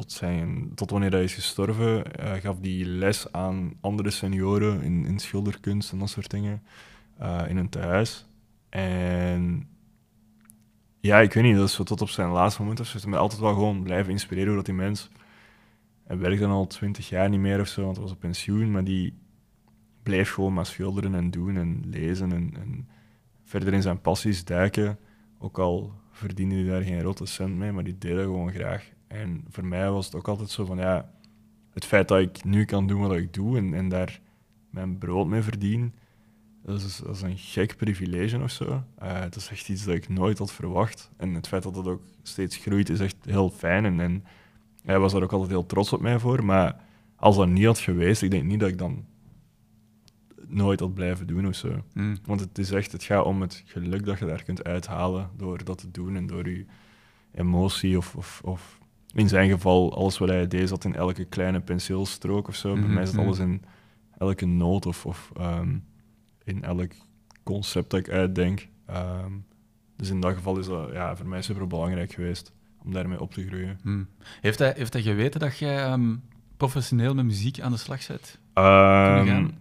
tot 0.00 0.12
zijn, 0.12 0.74
tot 0.74 0.90
wanneer 0.90 1.10
hij 1.10 1.22
is 1.22 1.34
gestorven, 1.34 2.04
uh, 2.20 2.32
gaf 2.32 2.58
die 2.58 2.86
les 2.86 3.32
aan 3.32 3.72
andere 3.80 4.10
senioren 4.10 4.82
in, 4.82 5.06
in 5.06 5.18
schilderkunst 5.18 5.92
en 5.92 5.98
dat 5.98 6.10
soort 6.10 6.30
dingen 6.30 6.62
uh, 7.20 7.42
in 7.48 7.56
een 7.56 7.68
thuis. 7.68 8.26
En 8.68 9.68
ja, 11.00 11.20
ik 11.20 11.32
weet 11.32 11.44
niet, 11.44 11.56
dat 11.56 11.68
is 11.68 11.74
zo 11.74 11.82
tot 11.82 12.00
op 12.00 12.08
zijn 12.08 12.30
laatste 12.30 12.60
moment 12.60 12.80
of 12.80 12.86
zo. 12.86 13.08
Mij 13.08 13.18
altijd 13.18 13.40
wel 13.40 13.52
gewoon 13.52 13.82
blijven 13.82 14.12
inspireren 14.12 14.54
dat 14.54 14.64
die 14.64 14.74
mens. 14.74 15.10
Hij 16.04 16.18
werkt 16.18 16.40
dan 16.40 16.50
al 16.50 16.66
twintig 16.66 17.08
jaar 17.08 17.28
niet 17.28 17.40
meer 17.40 17.60
of 17.60 17.68
zo, 17.68 17.82
want 17.82 17.96
hij 17.96 18.04
was 18.04 18.14
op 18.14 18.20
pensioen, 18.20 18.70
maar 18.70 18.84
die 18.84 19.18
bleef 20.02 20.32
gewoon 20.32 20.52
maar 20.52 20.66
schilderen 20.66 21.14
en 21.14 21.30
doen 21.30 21.56
en 21.56 21.82
lezen 21.86 22.32
en, 22.32 22.54
en 22.54 22.88
verder 23.44 23.72
in 23.72 23.82
zijn 23.82 24.00
passies 24.00 24.44
duiken. 24.44 24.98
Ook 25.38 25.58
al 25.58 25.92
verdiende 26.10 26.54
hij 26.54 26.64
daar 26.64 26.82
geen 26.82 27.02
rotte 27.02 27.26
cent 27.26 27.56
mee, 27.56 27.72
maar 27.72 27.84
die 27.84 27.98
deed 27.98 28.14
dat 28.14 28.24
gewoon 28.24 28.52
graag. 28.52 28.96
En 29.08 29.44
voor 29.48 29.64
mij 29.64 29.90
was 29.90 30.06
het 30.06 30.14
ook 30.14 30.28
altijd 30.28 30.50
zo 30.50 30.64
van, 30.64 30.78
ja, 30.78 31.10
het 31.72 31.84
feit 31.84 32.08
dat 32.08 32.20
ik 32.20 32.44
nu 32.44 32.64
kan 32.64 32.86
doen 32.86 33.00
wat 33.00 33.16
ik 33.16 33.34
doe 33.34 33.56
en, 33.56 33.74
en 33.74 33.88
daar 33.88 34.20
mijn 34.70 34.98
brood 34.98 35.26
mee 35.26 35.42
verdien, 35.42 35.94
dat 36.62 36.82
is, 36.82 36.96
dat 36.96 37.16
is 37.16 37.22
een 37.22 37.38
gek 37.38 37.76
privilege 37.76 38.42
of 38.42 38.50
zo. 38.50 38.64
Uh, 38.64 38.82
het 38.98 39.36
is 39.36 39.48
echt 39.48 39.68
iets 39.68 39.84
dat 39.84 39.94
ik 39.94 40.08
nooit 40.08 40.38
had 40.38 40.52
verwacht. 40.52 41.10
En 41.16 41.34
het 41.34 41.48
feit 41.48 41.62
dat 41.62 41.76
het 41.76 41.86
ook 41.86 42.02
steeds 42.22 42.56
groeit 42.56 42.88
is 42.88 43.00
echt 43.00 43.16
heel 43.20 43.50
fijn. 43.50 43.84
En, 43.84 44.00
en 44.00 44.24
hij 44.82 44.98
was 44.98 45.12
daar 45.12 45.22
ook 45.22 45.32
altijd 45.32 45.50
heel 45.50 45.66
trots 45.66 45.92
op 45.92 46.00
mij 46.00 46.18
voor. 46.18 46.44
Maar 46.44 46.80
als 47.16 47.36
dat 47.36 47.48
niet 47.48 47.64
had 47.64 47.78
geweest, 47.78 48.22
ik 48.22 48.30
denk 48.30 48.44
niet 48.44 48.60
dat 48.60 48.68
ik 48.68 48.78
dan 48.78 49.04
nooit 50.46 50.80
had 50.80 50.94
blijven 50.94 51.26
doen 51.26 51.46
of 51.46 51.54
zo. 51.54 51.82
Mm. 51.94 52.18
Want 52.24 52.40
het 52.40 52.58
is 52.58 52.70
echt, 52.70 52.92
het 52.92 53.02
gaat 53.02 53.24
om 53.24 53.40
het 53.40 53.62
geluk 53.66 54.04
dat 54.04 54.18
je 54.18 54.26
daar 54.26 54.42
kunt 54.42 54.64
uithalen 54.64 55.30
door 55.36 55.64
dat 55.64 55.78
te 55.78 55.90
doen 55.90 56.16
en 56.16 56.26
door 56.26 56.48
je 56.48 56.64
emotie 57.34 57.96
of, 57.96 58.14
of, 58.16 58.40
of 58.44 58.77
in 59.14 59.28
zijn 59.28 59.50
geval, 59.50 59.96
alles 59.96 60.18
wat 60.18 60.28
hij 60.28 60.46
deed 60.46 60.68
zat 60.68 60.84
in 60.84 60.94
elke 60.94 61.24
kleine 61.24 61.60
penseelstrook 61.60 62.48
of 62.48 62.54
zo. 62.54 62.72
Mhm, 62.72 62.80
Bij 62.80 62.94
mij 62.94 63.04
zat 63.04 63.14
mhm. 63.14 63.24
alles 63.24 63.38
in 63.38 63.62
elke 64.18 64.46
noot 64.46 64.86
of, 64.86 65.06
of 65.06 65.32
ehm, 65.36 65.76
in 66.44 66.64
elk 66.64 66.92
concept 67.42 67.90
dat 67.90 68.00
ik 68.00 68.08
uitdenk. 68.08 68.68
Ehm, 68.86 69.32
dus 69.96 70.10
in 70.10 70.20
dat 70.20 70.34
geval 70.34 70.58
is 70.58 70.66
dat 70.66 70.92
ja, 70.92 71.16
voor 71.16 71.28
mij 71.28 71.42
super 71.42 71.66
belangrijk 71.66 72.12
geweest 72.12 72.52
om 72.84 72.92
daarmee 72.92 73.20
op 73.20 73.32
te 73.32 73.46
groeien. 73.46 73.78
Mm. 73.82 74.08
Heeft, 74.40 74.58
hij, 74.58 74.72
heeft 74.76 74.92
hij 74.92 75.02
geweten 75.02 75.40
dat 75.40 75.58
jij 75.58 75.84
ehm, 75.84 76.14
professioneel 76.56 77.14
met 77.14 77.24
muziek 77.24 77.60
aan 77.60 77.72
de 77.72 77.78
slag 77.78 78.06
Kunnen 78.06 79.26
gaan? 79.26 79.58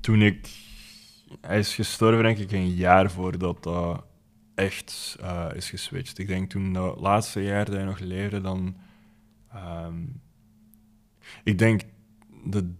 toen 0.00 0.22
ik... 0.22 0.62
Hij 1.40 1.58
is 1.58 1.74
gestorven, 1.74 2.22
denk 2.22 2.38
ik, 2.38 2.52
een 2.52 2.74
jaar 2.74 3.10
voordat 3.10 3.62
dat 3.62 4.04
echt 4.54 5.16
eh, 5.20 5.46
is 5.54 5.70
geswitcht. 5.70 6.18
Ik 6.18 6.26
denk 6.26 6.50
toen 6.50 6.72
dat 6.72 7.00
laatste 7.00 7.42
jaar 7.42 7.64
dat 7.64 7.74
hij 7.74 7.84
nog 7.84 7.98
leefde, 7.98 8.40
dan... 8.40 8.76
ehm, 9.52 10.02
ik 11.44 11.58
denk 11.58 11.82
de 12.44 12.72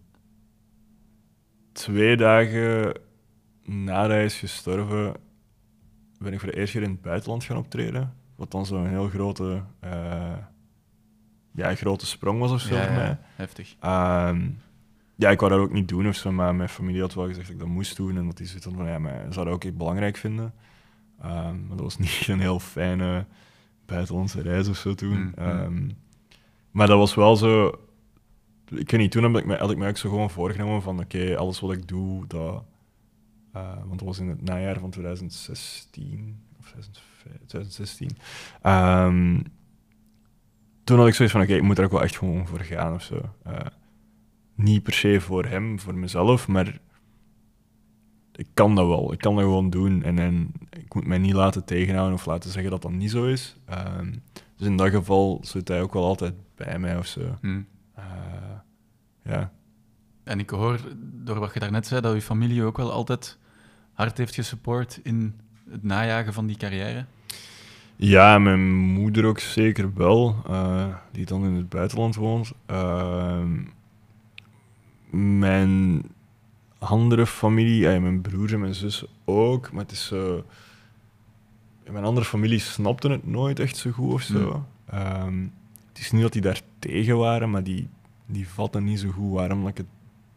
twee 1.73 2.17
dagen 2.17 2.95
nadat 3.65 4.11
hij 4.11 4.25
is 4.25 4.39
gestorven, 4.39 5.15
ben 6.19 6.33
ik 6.33 6.41
voor 6.41 6.51
de 6.51 6.57
eerste 6.57 6.79
keer 6.79 6.87
in 6.87 6.93
het 6.93 7.03
buitenland 7.03 7.45
gaan 7.45 7.57
optreden. 7.57 8.15
Wat 8.37 8.51
dan 8.51 8.67
zo'n 8.67 8.87
heel 8.89 9.09
grote, 9.09 9.63
eh, 9.81 10.37
ja, 11.53 11.75
grote 11.75 12.07
sprong 12.07 12.39
was 12.41 12.53
of 12.53 12.61
zo 12.61 12.75
Ja, 12.75 12.83
voor 12.85 12.93
ja, 12.93 12.99
mij. 12.99 13.19
heftig. 13.35 13.77
Ehm, 13.81 14.51
ja, 15.15 15.31
ik 15.31 15.41
wou 15.41 15.53
dat 15.53 15.61
ook 15.61 15.73
niet 15.73 15.89
doen 15.89 16.09
of 16.09 16.15
zo, 16.17 16.33
maar 16.33 16.55
mijn 16.55 16.69
familie 16.69 17.01
had 17.01 17.15
wel 17.15 17.27
gezegd 17.27 17.47
dat 17.47 17.55
ik 17.55 17.61
dat 17.63 17.71
moest 17.71 17.97
doen. 17.97 18.17
En 18.17 18.27
dat 18.27 18.37
die 18.37 18.47
zoiets 18.47 18.67
van, 18.75 18.87
ja, 18.87 18.99
maar 18.99 19.27
zou 19.33 19.45
dat 19.47 19.55
ook 19.55 19.65
echt 19.65 19.77
belangrijk 19.77 20.17
vinden. 20.17 20.55
Ehm, 21.25 21.67
maar 21.67 21.77
dat 21.77 21.81
was 21.81 21.99
niet 22.05 22.29
een 22.29 22.41
heel 22.41 22.61
fijne 22.61 23.27
buitenlandse 23.87 24.43
reis 24.43 24.69
of 24.69 24.77
zo 24.77 24.95
toen. 24.95 25.19
Mm, 25.19 25.33
mm. 25.37 25.45
Ehm, 25.45 25.89
maar 26.71 26.87
dat 26.87 26.99
was 26.99 27.15
wel 27.15 27.37
zo... 27.37 27.79
Ik 28.65 28.91
weet 28.91 29.01
niet, 29.01 29.11
toen 29.11 29.23
heb 29.23 29.37
ik 29.37 29.47
me, 29.47 29.57
had 29.57 29.71
ik 29.71 29.77
me 29.77 29.89
ook 29.89 29.97
zo 29.97 30.09
gewoon 30.09 30.31
voorgenomen 30.31 30.83
van, 30.83 31.01
oké, 31.01 31.37
alles 31.37 31.61
wat 31.61 31.73
ik 31.73 31.89
doe, 31.89 32.27
dat... 32.27 32.65
eh, 33.53 33.77
want 33.77 33.99
dat 33.99 34.09
was 34.09 34.19
in 34.19 34.29
het 34.29 34.43
najaar 34.43 34.79
van 34.79 34.91
2016, 34.91 36.41
of 36.59 36.67
2005 36.67 37.15
2016. 37.47 38.11
Ehm, 38.63 39.41
toen 40.85 40.99
had 40.99 41.07
ik 41.09 41.15
zoiets 41.15 41.35
van, 41.35 41.43
oké, 41.45 41.55
ik 41.55 41.63
moet 41.63 41.79
er 41.79 41.85
ook 41.85 41.91
wel 41.91 42.03
echt 42.03 42.17
gewoon 42.17 42.47
voor 42.47 42.61
gaan 42.61 42.95
of 42.95 43.03
zo. 43.03 43.21
Eh, 43.43 43.67
niet 44.55 44.83
per 44.83 44.93
se 44.93 45.21
voor 45.21 45.45
hem, 45.45 45.81
voor 45.81 45.95
mezelf, 45.95 46.49
maar 46.49 46.81
ik 48.33 48.47
kan 48.55 48.75
dat 48.75 48.87
wel. 48.87 49.13
Ik 49.13 49.19
kan 49.19 49.35
dat 49.35 49.45
gewoon 49.45 49.71
doen. 49.71 50.03
En, 50.03 50.19
en 50.19 50.53
ik 50.95 51.01
moet 51.01 51.09
mij 51.09 51.19
niet 51.19 51.33
laten 51.33 51.65
tegenhouden 51.65 52.15
of 52.15 52.27
laten 52.27 52.51
zeggen 52.51 52.71
dat 52.71 52.83
dat 52.83 52.91
niet 52.91 53.11
zo 53.11 53.25
is. 53.25 53.57
Ehm, 53.67 54.13
dus 54.57 54.67
in 54.67 54.77
dat 54.77 54.91
geval 54.91 55.41
zit 55.43 55.69
hij 55.69 55.83
ook 55.83 55.93
wel 55.93 56.05
altijd 56.05 56.35
bij 56.55 56.79
mij 56.79 56.99
of 56.99 57.07
zo. 57.07 57.39
Mm. 57.41 57.67
Eh, 57.95 58.05
ja. 59.25 59.53
En 60.25 60.39
ik 60.39 60.51
hoor, 60.51 60.81
door 60.99 61.39
wat 61.39 61.55
je 61.55 61.61
daarnet 61.61 61.87
zei, 61.87 62.01
dat 62.01 62.15
je 62.15 62.23
familie 62.23 62.65
ook 62.65 62.77
wel 62.77 62.93
altijd 62.93 63.39
hard 63.93 64.19
heeft 64.19 64.35
gesupport 64.35 65.01
in 65.03 65.41
het 65.71 65.83
najagen 65.83 66.33
van 66.33 66.47
die 66.47 66.57
carrière. 66.57 67.05
ja, 67.97 68.39
mijn 68.39 68.75
moeder 68.75 69.25
ook 69.25 69.39
zeker 69.39 69.95
wel, 69.95 70.37
eh, 70.47 70.95
die 71.13 71.27
dan 71.27 71.45
in 71.45 71.55
het 71.55 71.69
buitenland 71.69 72.15
woont. 72.15 72.53
Ehm, 72.67 73.63
mijn 75.39 76.03
andere 76.79 77.27
familie, 77.27 77.89
eh, 77.89 78.01
mijn 78.01 78.21
broer 78.21 78.53
en 78.53 78.61
mijn 78.61 78.75
zus 78.75 79.05
ook, 79.25 79.73
maar 79.73 79.83
het 79.83 79.93
is 79.93 80.07
zo... 80.07 80.45
Mijn 81.91 82.05
andere 82.05 82.27
familie 82.27 82.59
snapte 82.59 83.09
het 83.11 83.27
nooit 83.27 83.59
echt 83.59 83.77
zo 83.77 83.91
goed 83.91 84.13
of 84.13 84.23
zo. 84.23 84.65
Ehm, 84.87 85.43
het 85.89 85.99
is 85.99 86.11
niet 86.11 86.23
dat 86.23 86.33
die 86.33 86.43
daar 86.43 86.61
tegen 86.79 87.17
waren, 87.17 87.51
maar 87.51 87.63
die, 87.63 87.89
die 88.27 88.49
vatten 88.49 88.85
niet 88.85 89.01
zo 89.01 89.09
goed 89.09 89.33
waarom 89.33 89.61
dat 89.61 89.71
ik 89.71 89.77
het 89.77 89.87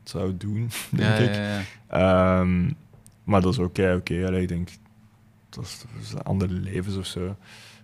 zou 0.04 0.38
doen, 0.38 0.70
denk 0.90 1.18
ja, 1.18 1.24
ik. 1.24 1.36
ja, 1.36 1.42
ja. 1.42 1.62
Ehm, 1.88 2.72
maar 3.24 3.42
dat 3.42 3.54
is 3.54 3.60
oké, 3.60 3.94
oké. 3.94 4.26
allee, 4.26 4.42
ik 4.42 4.48
denk, 4.48 4.70
dat 5.50 5.64
is, 5.64 5.80
dat 5.80 6.02
is 6.02 6.24
andere 6.24 6.54
levens 6.54 6.96
of 6.96 7.06
zo. 7.06 7.36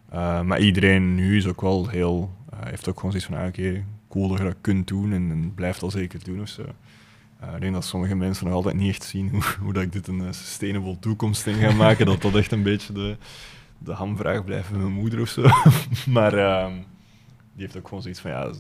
Eh, 0.10 0.42
maar 0.42 0.60
iedereen 0.60 1.16
nu 1.16 1.38
is 1.38 1.48
ook 1.48 1.62
wel 1.62 1.88
heel, 1.88 2.34
eh, 2.50 2.60
heeft 2.64 2.90
ook 2.90 2.96
gewoon 2.96 3.12
zoiets 3.12 3.30
van, 3.30 3.40
ah, 3.40 3.48
oké, 3.48 3.86
cool 4.10 4.28
dat 4.28 4.38
je 4.38 4.44
dat 4.44 4.56
kunt 4.62 4.88
doen 4.88 5.14
en, 5.14 5.32
en 5.32 5.54
blijft 5.54 5.80
dat 5.80 5.92
zeker 5.92 6.24
doen 6.24 6.42
of 6.42 6.48
zo. 6.48 6.64
Eh, 7.48 7.56
ik 7.56 7.62
denk 7.62 7.74
dat 7.74 7.86
sommige 7.86 8.16
mensen 8.16 8.46
nog 8.46 8.54
altijd 8.54 8.76
niet 8.76 8.90
echt 8.90 9.04
zien 9.04 9.30
hoe, 9.30 9.44
hoe 9.62 9.74
dat 9.74 9.84
ik 9.84 9.92
dit 9.92 10.08
een 10.08 10.22
eh, 10.22 10.32
sustainable 10.32 11.00
toekomst 11.00 11.48
in 11.48 11.54
ga 11.54 11.72
maken. 11.72 12.06
dat 12.06 12.22
dat 12.22 12.36
echt 12.36 12.52
een 12.52 12.64
beetje 12.64 12.94
de, 12.94 13.18
de 13.78 13.92
hamvraag 13.92 14.44
blijft 14.44 14.68
van 14.68 14.78
mijn 14.78 14.94
moeder 14.94 15.22
of 15.22 15.30
zo. 15.30 15.42
maar 16.10 16.34
ehm, 16.34 16.74
die 17.54 17.64
heeft 17.64 17.78
ook 17.78 17.88
gewoon 17.88 18.02
zoiets 18.02 18.20
van, 18.20 18.32
ja, 18.32 18.52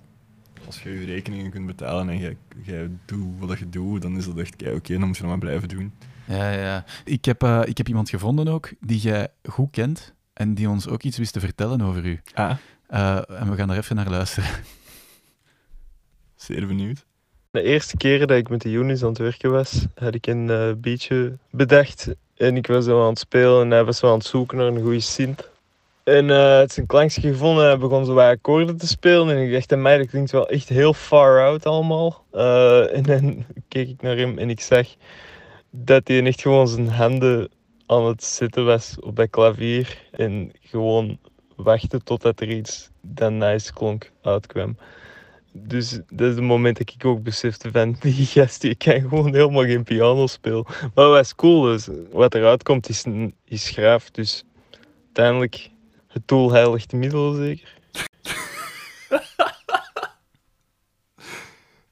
als 0.65 0.81
je 0.81 0.99
je 0.99 1.05
rekeningen 1.05 1.51
kunt 1.51 1.65
betalen 1.65 2.09
en 2.09 2.17
jij, 2.17 2.37
jij 2.63 2.89
doet 3.05 3.39
wat 3.39 3.59
je 3.59 3.69
doet, 3.69 4.01
dan 4.01 4.17
is 4.17 4.25
dat 4.25 4.37
echt 4.37 4.63
oké, 4.63 4.97
dan 4.97 5.07
moet 5.07 5.15
je 5.15 5.21
dat 5.21 5.31
maar 5.31 5.39
blijven 5.39 5.67
doen. 5.67 5.93
Ja, 6.25 6.51
ja. 6.51 6.85
Ik 7.03 7.25
heb, 7.25 7.43
eh, 7.43 7.61
ik 7.65 7.77
heb 7.77 7.87
iemand 7.87 8.09
gevonden 8.09 8.47
ook 8.47 8.73
die 8.79 8.99
jij 8.99 9.27
goed 9.43 9.71
kent 9.71 10.13
en 10.33 10.53
die 10.53 10.69
ons 10.69 10.87
ook 10.87 11.03
iets 11.03 11.17
wist 11.17 11.33
te 11.33 11.39
vertellen 11.39 11.81
over 11.81 12.05
u. 12.05 12.21
Ah, 12.33 12.57
en 13.27 13.49
we 13.49 13.55
gaan 13.55 13.67
daar 13.67 13.77
even 13.77 13.95
naar 13.95 14.09
luisteren. 14.09 14.49
zeer 16.35 16.67
benieuwd. 16.67 17.05
De 17.53 17.61
eerste 17.61 17.97
keren 17.97 18.27
dat 18.27 18.37
ik 18.37 18.49
met 18.49 18.61
de 18.61 18.71
Younis 18.71 19.03
aan 19.03 19.09
het 19.09 19.17
werken 19.17 19.51
was, 19.51 19.85
had 19.95 20.15
ik 20.15 20.27
een 20.27 20.49
eh 20.49 20.71
beatje 20.77 21.37
bedacht. 21.49 22.13
En 22.35 22.57
ik 22.57 22.67
was 22.67 22.85
zo 22.85 23.01
aan 23.01 23.09
het 23.09 23.19
spelen 23.19 23.61
en 23.61 23.71
hij 23.71 23.83
was 23.83 23.97
zo 23.97 24.07
aan 24.07 24.17
het 24.17 24.25
zoeken 24.25 24.57
naar 24.57 24.67
een 24.67 24.81
goede 24.81 24.99
synth. 24.99 25.49
En 26.03 26.29
eh, 26.29 26.57
het 26.57 26.69
is 26.69 26.77
een 26.77 26.85
klankje 26.85 27.21
gevonden 27.21 27.63
en 27.63 27.69
hij 27.69 27.77
begon 27.79 28.05
zo 28.05 28.13
wat 28.13 28.25
akkoorden 28.25 28.77
te 28.77 28.87
spelen. 28.87 29.35
En 29.35 29.43
ik 29.43 29.51
dacht, 29.51 29.81
mij 29.81 29.97
dat 29.97 30.07
klinkt 30.07 30.31
wel 30.31 30.49
echt 30.49 30.69
heel 30.69 30.93
far 30.93 31.45
out 31.45 31.65
allemaal. 31.65 32.25
Eh, 32.31 32.95
en 32.95 33.03
dan 33.03 33.45
keek 33.67 33.89
ik 33.89 34.01
naar 34.01 34.17
hem 34.17 34.37
en 34.37 34.49
ik 34.49 34.59
zag 34.61 34.87
dat 35.69 36.07
hij 36.07 36.25
echt 36.25 36.41
gewoon 36.41 36.67
zijn 36.67 36.89
handen 36.89 37.49
aan 37.85 38.05
het 38.05 38.23
zitten 38.23 38.65
was 38.65 38.95
op 38.99 39.15
dat 39.15 39.29
klavier. 39.29 40.07
En 40.11 40.51
gewoon 40.61 41.17
wachtte 41.55 42.03
totdat 42.03 42.39
er 42.39 42.49
iets 42.49 42.89
dat 43.01 43.31
nice 43.31 43.73
klonk 43.73 44.11
uitkwam. 44.21 44.77
Dus 45.53 45.99
dat 46.09 46.29
is 46.29 46.35
het 46.35 46.43
moment 46.43 46.77
dat 46.77 46.93
ik 46.93 47.05
ook 47.05 47.23
besefte 47.23 47.71
van 47.71 47.95
die 48.01 48.25
gast 48.25 48.61
die 48.61 48.75
kan 48.75 49.01
gewoon 49.01 49.33
helemaal 49.33 49.63
geen 49.63 49.83
piano 49.83 50.27
spelen. 50.27 50.65
Maar 50.95 51.07
wat 51.09 51.19
is 51.19 51.35
cool 51.35 51.73
is, 51.73 51.87
wat 52.11 52.35
eruit 52.35 52.63
komt 52.63 52.89
is, 52.89 53.03
is 53.45 53.69
graaf. 53.69 54.11
Dus 54.11 54.43
uiteindelijk 55.05 55.69
Het 56.07 56.27
doel 56.27 56.51
heiligt 56.51 56.89
de 56.89 56.97
middel, 56.97 57.33
zeker. 57.33 57.73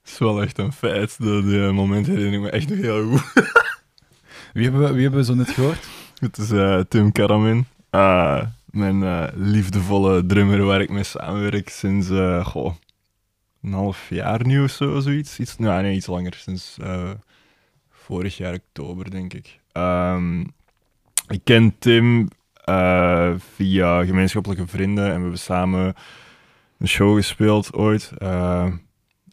Dat 0.03 0.13
is 0.13 0.17
wel 0.17 0.41
echt 0.41 0.57
een 0.57 0.73
feit. 0.73 1.15
Dat 1.19 1.43
moment 1.73 2.07
herinner 2.07 2.33
ik 2.33 2.39
me 2.39 2.49
echt 2.49 2.69
nog 2.69 2.77
heel 2.77 3.07
goed. 3.09 3.31
Wie 4.53 4.63
hebben 4.63 4.81
we, 4.81 4.93
wie 4.93 5.01
hebben 5.01 5.19
we 5.19 5.25
zo 5.25 5.33
net 5.33 5.49
gehoord? 5.49 5.87
Het 6.19 6.37
is 6.37 6.51
eh, 6.51 6.79
Tim 6.79 7.11
Karamin. 7.11 7.65
Ah, 7.89 8.43
mijn 8.65 9.03
eh, 9.03 9.27
liefdevolle 9.33 10.25
drummer 10.25 10.63
waar 10.63 10.81
ik 10.81 10.89
mee 10.89 11.03
samenwerk 11.03 11.69
sinds 11.69 12.09
eh, 12.09 12.45
goh, 12.45 12.73
een 13.61 13.73
half 13.73 14.09
jaar 14.09 14.45
nu 14.45 14.63
of 14.63 14.71
zo, 14.71 14.99
zoiets. 14.99 15.39
Iets, 15.39 15.57
nou, 15.57 15.81
nee, 15.81 15.95
iets 15.95 16.07
langer. 16.07 16.33
Sinds 16.33 16.77
eh, 16.81 17.09
vorig 17.89 18.37
jaar 18.37 18.53
oktober, 18.53 19.11
denk 19.11 19.33
ik. 19.33 19.59
Ehm, 19.71 20.41
ik 21.27 21.41
ken 21.43 21.75
Tim 21.79 22.27
eh, 22.63 23.33
via 23.37 24.05
gemeenschappelijke 24.05 24.67
vrienden 24.67 25.05
en 25.05 25.15
we 25.15 25.21
hebben 25.21 25.39
samen 25.39 25.93
een 26.77 26.87
show 26.87 27.15
gespeeld 27.15 27.73
ooit, 27.73 28.11
eh, 28.17 28.67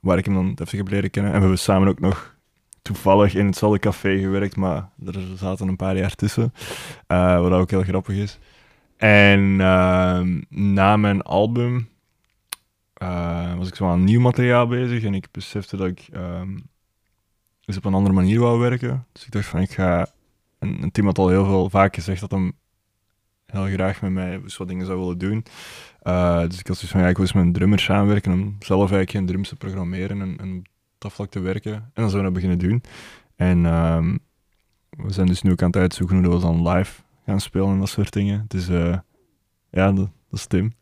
waar 0.01 0.19
ik 0.19 0.25
hem 0.25 0.35
dan 0.35 0.53
heftig 0.55 0.79
heb 0.79 0.89
leren 0.89 1.11
kennen. 1.11 1.33
En 1.33 1.37
we 1.37 1.45
hebben 1.45 1.63
samen 1.63 1.89
ook 1.89 2.01
nog 2.01 2.37
toevallig 2.83 3.35
in 3.35 3.47
hetzelfde 3.47 3.79
café 3.79 4.19
gewerkt, 4.19 4.57
maar 4.57 4.89
er 5.07 5.21
zaten 5.37 5.69
een 5.69 5.77
paar 5.77 5.97
jaar 5.97 6.15
tussen, 6.15 6.53
wat 7.07 7.53
ook 7.53 7.71
heel 7.71 7.83
grappig 7.83 8.17
is. 8.17 8.39
En 8.97 9.61
ehm, 9.61 10.41
na 10.49 10.97
mijn 10.97 11.23
album 11.23 11.89
eh, 12.99 13.55
was 13.55 13.69
ik 13.69 13.75
zo 13.75 13.89
aan 13.89 14.05
nieuw 14.05 14.21
materiaal 14.21 14.67
bezig 14.67 15.05
en 15.05 15.15
ik 15.15 15.27
besefte 15.31 15.77
dat 15.77 15.87
ik 15.87 16.09
eens 17.65 17.77
op 17.77 17.85
een 17.85 17.95
andere 17.95 18.15
manier 18.15 18.41
wou 18.41 18.59
werken. 18.59 19.07
Dus 19.13 19.25
ik 19.25 19.33
dacht 19.33 19.47
van 19.47 19.61
ik 19.61 19.71
ga, 19.71 20.09
en, 20.59 20.79
en 20.81 20.91
Tim 20.91 21.05
had 21.05 21.19
al 21.19 21.29
heel 21.29 21.45
veel 21.45 21.71
vaak 21.71 21.95
gezegd 21.95 22.21
dat 22.21 22.31
hem 22.31 22.53
heel 23.47 23.67
graag 23.67 24.01
met 24.01 24.11
mij 24.11 24.41
dus 24.41 24.57
wat 24.57 24.69
dingen 24.69 24.87
zou 24.87 24.99
willen 24.99 25.19
doen. 25.19 25.45
Eh, 26.03 26.41
dus 26.41 26.59
ik 26.59 26.67
had 26.67 26.77
zoiets 26.77 26.93
van, 26.93 27.01
ja, 27.01 27.09
ik 27.09 27.17
wil 27.17 27.25
eens 27.25 27.35
met 27.35 27.45
een 27.45 27.53
drummer 27.53 27.81
samenwerken 27.81 28.33
om 28.33 28.57
zelf 28.59 28.81
eigenlijk 28.81 29.11
geen 29.11 29.27
drums 29.27 29.49
te 29.49 29.57
programmeren 29.57 30.21
en, 30.21 30.39
en 30.39 30.57
op 30.59 30.65
dat 30.99 31.13
vlak 31.13 31.31
te 31.31 31.41
werken. 31.41 31.73
En 31.73 31.91
dan 31.95 32.11
zouden 32.11 32.33
we 32.33 32.41
dat 32.41 32.43
beginnen 32.43 32.69
doen. 32.69 32.83
En 33.37 33.67
ehm, 33.67 34.17
we 34.91 35.13
zijn 35.13 35.27
dus 35.27 35.43
nu 35.43 35.51
ook 35.51 35.63
aan 35.63 35.71
het 35.71 35.77
uitzoeken 35.77 36.17
hoe 36.17 36.25
dat 36.25 36.35
we 36.35 36.47
dan 36.47 36.69
live 36.69 37.03
gaan 37.25 37.41
spelen 37.41 37.69
en 37.69 37.79
dat 37.79 37.89
soort 37.89 38.13
dingen. 38.13 38.45
Dus 38.49 38.69
eh, 38.69 38.99
ja, 39.71 39.93
dat, 39.93 40.11
dat 40.31 40.39
is 40.39 40.47
Tim. 40.47 40.73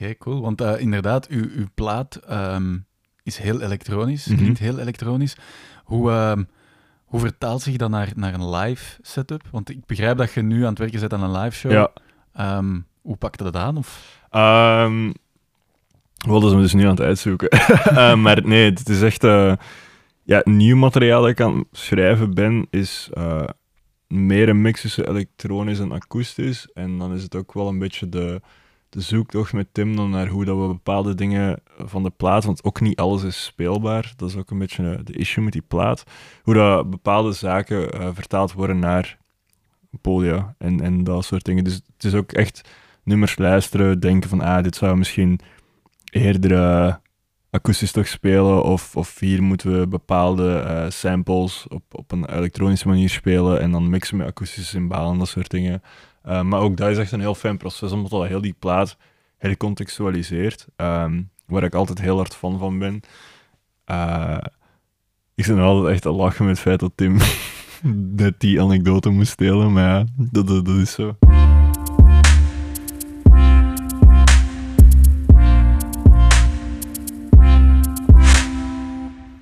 Oké, 0.00 0.16
cool. 0.16 0.40
Want 0.40 0.60
eh, 0.60 0.80
inderdaad, 0.80 1.28
uw, 1.28 1.48
uw 1.54 1.66
plaat 1.74 2.14
ehm, 2.16 2.76
is 3.22 3.36
heel 3.38 3.60
elektronisch, 3.60 4.26
Mhm. 4.26 4.36
klinkt 4.36 4.58
heel 4.58 4.78
elektronisch. 4.78 5.36
Hoe, 5.84 6.10
ehm, 6.10 6.42
hoe 7.04 7.20
vertaalt 7.20 7.62
zich 7.62 7.76
dat 7.76 7.90
naar, 7.90 8.12
naar 8.16 8.34
een 8.34 8.50
live 8.50 8.98
setup? 9.02 9.42
Want 9.50 9.70
ik 9.70 9.86
begrijp 9.86 10.16
dat 10.18 10.32
je 10.32 10.42
nu 10.42 10.62
aan 10.62 10.68
het 10.68 10.78
werken 10.78 11.00
bent 11.00 11.12
aan 11.12 11.22
een 11.22 11.40
live 11.40 11.56
show. 11.56 11.72
Ja. 11.72 11.90
Ehm, 12.32 12.80
hoe 13.00 13.16
pakte 13.16 13.44
dat 13.44 13.56
aan? 13.56 13.76
Of? 13.76 14.18
Wel, 16.26 16.40
dat 16.40 16.42
zijn 16.50 16.56
we 16.56 16.62
dus 16.62 16.72
nu 16.74 16.82
aan 16.84 16.90
het 16.90 17.00
uitzoeken. 17.00 17.48
Eh, 17.84 18.14
maar 18.14 18.46
nee, 18.46 18.70
het 18.70 18.88
is 18.88 19.02
echt... 19.02 19.24
eh, 19.24 19.52
ja, 20.22 20.40
nieuw 20.44 20.76
materiaal 20.76 21.20
dat 21.20 21.30
ik 21.30 21.40
aan 21.40 21.56
het 21.58 21.66
schrijven 21.72 22.34
ben, 22.34 22.66
is 22.70 23.10
meer 24.06 24.48
een 24.48 24.60
mix 24.60 24.80
tussen 24.80 25.08
elektronisch 25.08 25.78
en 25.78 25.92
akoestisch. 25.92 26.68
En 26.74 26.98
dan 26.98 27.14
is 27.14 27.22
het 27.22 27.34
ook 27.34 27.52
wel 27.52 27.68
een 27.68 27.78
beetje 27.78 28.08
de, 28.08 28.40
de 28.88 29.00
zoektocht 29.00 29.52
met 29.52 29.68
Tim 29.72 29.96
dan 29.96 30.10
naar 30.10 30.28
hoe 30.28 30.44
dat 30.44 30.58
we 30.58 30.66
bepaalde 30.66 31.14
dingen 31.14 31.60
van 31.78 32.02
de 32.02 32.10
plaat, 32.10 32.44
want 32.44 32.64
ook 32.64 32.80
niet 32.80 32.98
alles 32.98 33.22
is 33.22 33.44
speelbaar. 33.44 34.12
Dat 34.16 34.28
is 34.28 34.36
ook 34.36 34.50
een 34.50 34.58
beetje 34.58 34.90
eh, 34.90 34.98
de 35.04 35.12
issue 35.12 35.44
met 35.44 35.52
die 35.52 35.62
plaat. 35.62 36.04
Hoe 36.42 36.54
dat 36.54 36.90
bepaalde 36.90 37.32
zaken 37.32 37.92
eh, 37.92 38.08
vertaald 38.14 38.52
worden 38.52 38.78
naar 38.78 39.18
podia 40.00 40.54
en, 40.58 40.80
en 40.80 41.04
dat 41.04 41.24
soort 41.24 41.44
dingen. 41.44 41.64
Dus 41.64 41.74
het 41.74 42.04
is 42.04 42.14
ook 42.14 42.32
echt 42.32 42.68
nummers 43.02 43.38
luisteren, 43.38 44.00
denken 44.00 44.28
van, 44.28 44.40
ah, 44.40 44.62
dit 44.62 44.76
zou 44.76 44.96
misschien 44.96 45.40
eerder 46.10 46.52
eh, 46.52 46.94
akoestisch 47.50 47.92
toch 47.92 48.06
spelen, 48.06 48.62
of, 48.64 48.96
of 48.96 49.18
hier 49.18 49.42
moeten 49.42 49.78
we 49.78 49.86
bepaalde 49.86 50.86
samples 50.88 51.66
op, 51.68 51.82
op 51.90 52.12
een 52.12 52.36
elektronische 52.36 52.88
manier 52.88 53.08
spelen 53.08 53.60
en 53.60 53.70
dan 53.70 53.90
mixen 53.90 54.16
met 54.16 54.26
akoestische 54.26 54.70
cymbalen, 54.70 55.18
dat 55.18 55.28
soort 55.28 55.50
dingen. 55.50 55.82
Eh, 56.26 56.42
maar 56.42 56.60
ook 56.60 56.76
dat 56.76 56.90
is 56.90 56.98
echt 56.98 57.12
een 57.12 57.20
heel 57.20 57.34
fijn 57.34 57.56
proces, 57.56 57.92
omdat 57.92 58.10
dat 58.10 58.26
heel 58.26 58.40
die 58.40 58.56
plaat 58.58 58.96
hercontextualiseert, 59.36 60.66
ehm, 60.76 61.22
waar 61.46 61.62
ik 61.62 61.74
altijd 61.74 62.00
heel 62.00 62.16
hard 62.16 62.34
fan 62.34 62.58
van 62.58 62.78
ben. 62.78 63.00
Eh, 63.84 64.38
ik 65.34 65.44
zit 65.44 65.58
altijd 65.58 65.92
echt 65.92 66.02
te 66.02 66.10
lachen 66.10 66.44
met 66.44 66.54
het 66.54 66.62
feit 66.62 66.80
dat 66.80 66.92
Tim 66.94 67.18
net 68.22 68.40
die 68.40 68.62
anekdote 68.62 69.08
moest 69.08 69.38
delen, 69.38 69.72
maar 69.72 69.88
ja, 69.88 70.04
dat, 70.16 70.46
dat, 70.46 70.64
dat 70.64 70.76
is 70.76 70.92
zo. 70.92 71.16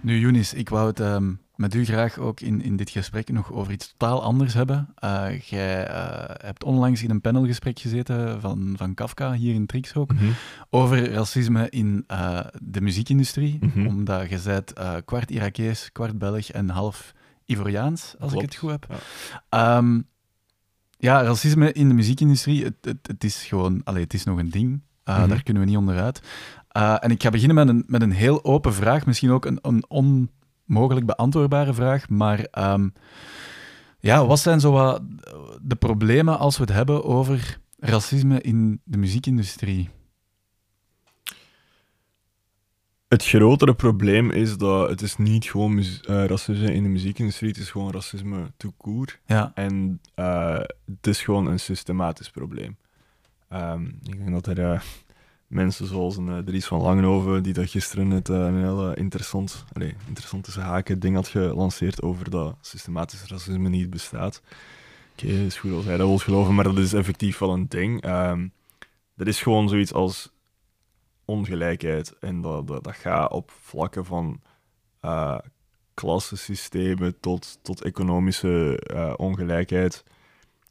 Nu, 0.01 0.19
Younis, 0.19 0.55
ik 0.55 0.69
wou 0.69 0.87
het 0.87 1.01
ehm, 1.01 1.33
met 1.57 1.75
u 1.75 1.85
graag 1.85 2.19
ook 2.19 2.41
in, 2.41 2.63
in 2.63 2.77
dit 2.77 2.91
gesprek 2.91 3.33
nog 3.33 3.53
over 3.53 3.73
iets 3.73 3.95
totaal 3.97 4.23
anders 4.23 4.55
hebben. 4.55 4.89
Eh, 4.95 5.41
jij 5.41 5.87
eh, 5.87 6.35
hebt 6.47 6.65
onlangs 6.65 7.03
in 7.03 7.11
een 7.11 7.21
panelgesprek 7.21 7.79
gezeten 7.79 8.41
van, 8.41 8.75
van 8.77 8.95
Kafka, 8.95 9.33
hier 9.33 9.55
in 9.55 9.67
Trix 9.67 9.95
ook, 9.95 10.11
over 10.71 11.11
racisme 11.13 11.69
in 11.71 12.05
eh, 12.07 12.41
de 12.63 12.81
muziekindustrie. 12.81 13.59
Mhm. 13.61 13.87
Omdat 13.87 14.31
je 14.31 14.41
bent 14.45 14.73
kwart 15.05 15.31
Irakees, 15.31 15.93
kwart 15.93 16.19
Belg 16.19 16.51
en 16.51 16.69
half 16.69 17.13
Ivoriaans, 17.45 18.15
als 18.19 18.33
ik 18.33 18.41
het 18.41 18.55
goed 18.55 18.71
heb. 18.71 18.87
ja. 18.89 18.97
Ehm, 19.49 20.01
ja, 20.99 21.23
racisme 21.23 21.73
in 21.73 21.89
de 21.89 21.95
muziekindustrie, 21.95 22.65
het, 22.65 22.75
het, 22.81 23.07
het 23.07 23.25
is 23.25 23.45
gewoon, 23.45 23.81
allee, 23.85 24.03
het 24.03 24.15
is 24.15 24.25
nog 24.25 24.39
een 24.39 24.51
ding. 24.51 24.83
Uh, 25.05 25.19
Mhm. 25.19 25.29
Daar 25.29 25.43
kunnen 25.43 25.63
we 25.63 25.69
niet 25.69 25.79
onderuit. 25.79 26.23
Uh, 26.77 26.97
en 27.01 27.11
ik 27.11 27.23
ga 27.23 27.31
beginnen 27.31 27.57
met 27.57 27.69
een, 27.69 27.85
met 27.87 28.03
een 28.03 28.13
heel 28.13 28.45
open 28.45 28.75
vraag, 28.75 29.07
misschien 29.07 29.31
ook 29.31 29.45
een, 29.45 29.59
een 29.63 29.85
onmogelijk 30.69 31.07
beantwoordbare 31.07 31.75
vraag, 31.75 32.09
maar 32.09 32.47
um, 32.59 32.93
ja, 33.99 34.27
wat 34.27 34.41
zijn 34.41 34.61
zo 34.61 34.73
wat 34.73 35.03
de 35.63 35.77
problemen 35.77 36.39
als 36.39 36.57
we 36.57 36.63
het 36.63 36.73
hebben 36.73 37.05
over 37.05 37.59
racisme 37.79 38.41
in 38.41 38.81
de 38.85 38.99
muziekindustrie? 38.99 39.91
Het 43.09 43.25
grotere 43.25 43.75
probleem 43.75 44.31
is 44.31 44.57
dat 44.57 44.89
het 44.89 45.03
is 45.03 45.17
niet 45.17 45.45
gewoon 45.45 45.79
uh, 45.79 46.25
racisme 46.25 46.75
in 46.75 46.83
de 46.83 46.89
muziekindustrie, 46.89 47.51
het 47.51 47.59
is 47.59 47.71
gewoon 47.71 47.93
racisme 47.93 48.53
tout 48.57 48.75
court. 48.79 49.21
Ja. 49.27 49.53
En 49.55 50.01
uh, 50.17 50.61
het 50.87 51.07
is 51.07 51.23
gewoon 51.23 51.47
een 51.47 51.61
systematisch 51.61 52.31
probleem. 52.31 52.77
Um, 53.53 53.99
ik 54.03 54.19
denk 54.19 54.31
dat 54.31 54.47
er 54.47 54.59
uh, 54.59 54.81
mensen 55.55 55.87
zoals 55.87 56.17
een 56.17 56.27
uh, 56.27 56.39
Dries 56.39 56.67
van 56.67 56.81
Langenhoven, 56.81 57.43
die 57.43 57.53
dat 57.53 57.71
gisteren 57.71 58.09
net 58.09 58.29
uh, 58.29 58.37
een 58.37 58.59
heel 58.59 58.95
interessant, 58.95 59.65
allez, 59.73 59.93
interessant 60.07 60.55
haken 60.55 61.01
ding 61.01 61.15
had 61.15 61.29
gelanceerd 61.29 62.03
over 62.03 62.31
dat 62.31 62.57
systematisch 62.61 63.25
racisme 63.27 63.69
niet 63.69 63.91
bestaat. 63.91 64.43
Oké, 65.13 65.27
is 65.27 65.59
goed 65.59 65.73
als 65.73 65.85
hij 65.85 65.97
dat 65.97 66.07
wil 66.07 66.19
geloven, 66.19 66.55
maar 66.55 66.65
dat 66.65 66.79
is 66.79 66.93
effectief 66.93 67.39
wel 67.39 67.53
een 67.53 67.69
ding. 67.69 68.07
Um, 68.07 68.53
er 69.17 69.29
is 69.29 69.43
gewoon 69.43 69.69
zoiets 69.69 69.93
als 69.93 70.33
ongelijkheid 71.25 72.19
en 72.19 72.41
dat, 72.41 72.67
dat, 72.67 72.85
dat 72.85 72.97
gaat 72.97 73.31
op 73.31 73.51
vlakken 73.63 74.05
van 74.05 74.41
uh, 75.03 75.39
klassensystemen 75.95 77.21
tot, 77.21 77.59
tot 77.63 77.83
economische 77.83 78.83
ongelijkheid. 79.17 80.05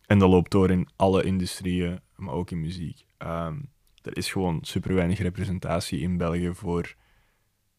En 0.06 0.20
dat 0.20 0.30
loopt 0.30 0.52
door 0.52 0.70
in 0.70 0.88
alle 0.96 1.24
industrieën, 1.24 2.00
maar 2.16 2.34
ook 2.34 2.52
in 2.52 2.62
muziek. 2.62 3.06
Um, 3.18 3.72
er 4.04 4.18
is 4.18 4.32
gewoon 4.32 4.60
super 4.62 4.94
weinig 4.94 5.20
representatie 5.20 6.00
in 6.00 6.18
België 6.18 6.54
voor 6.54 6.96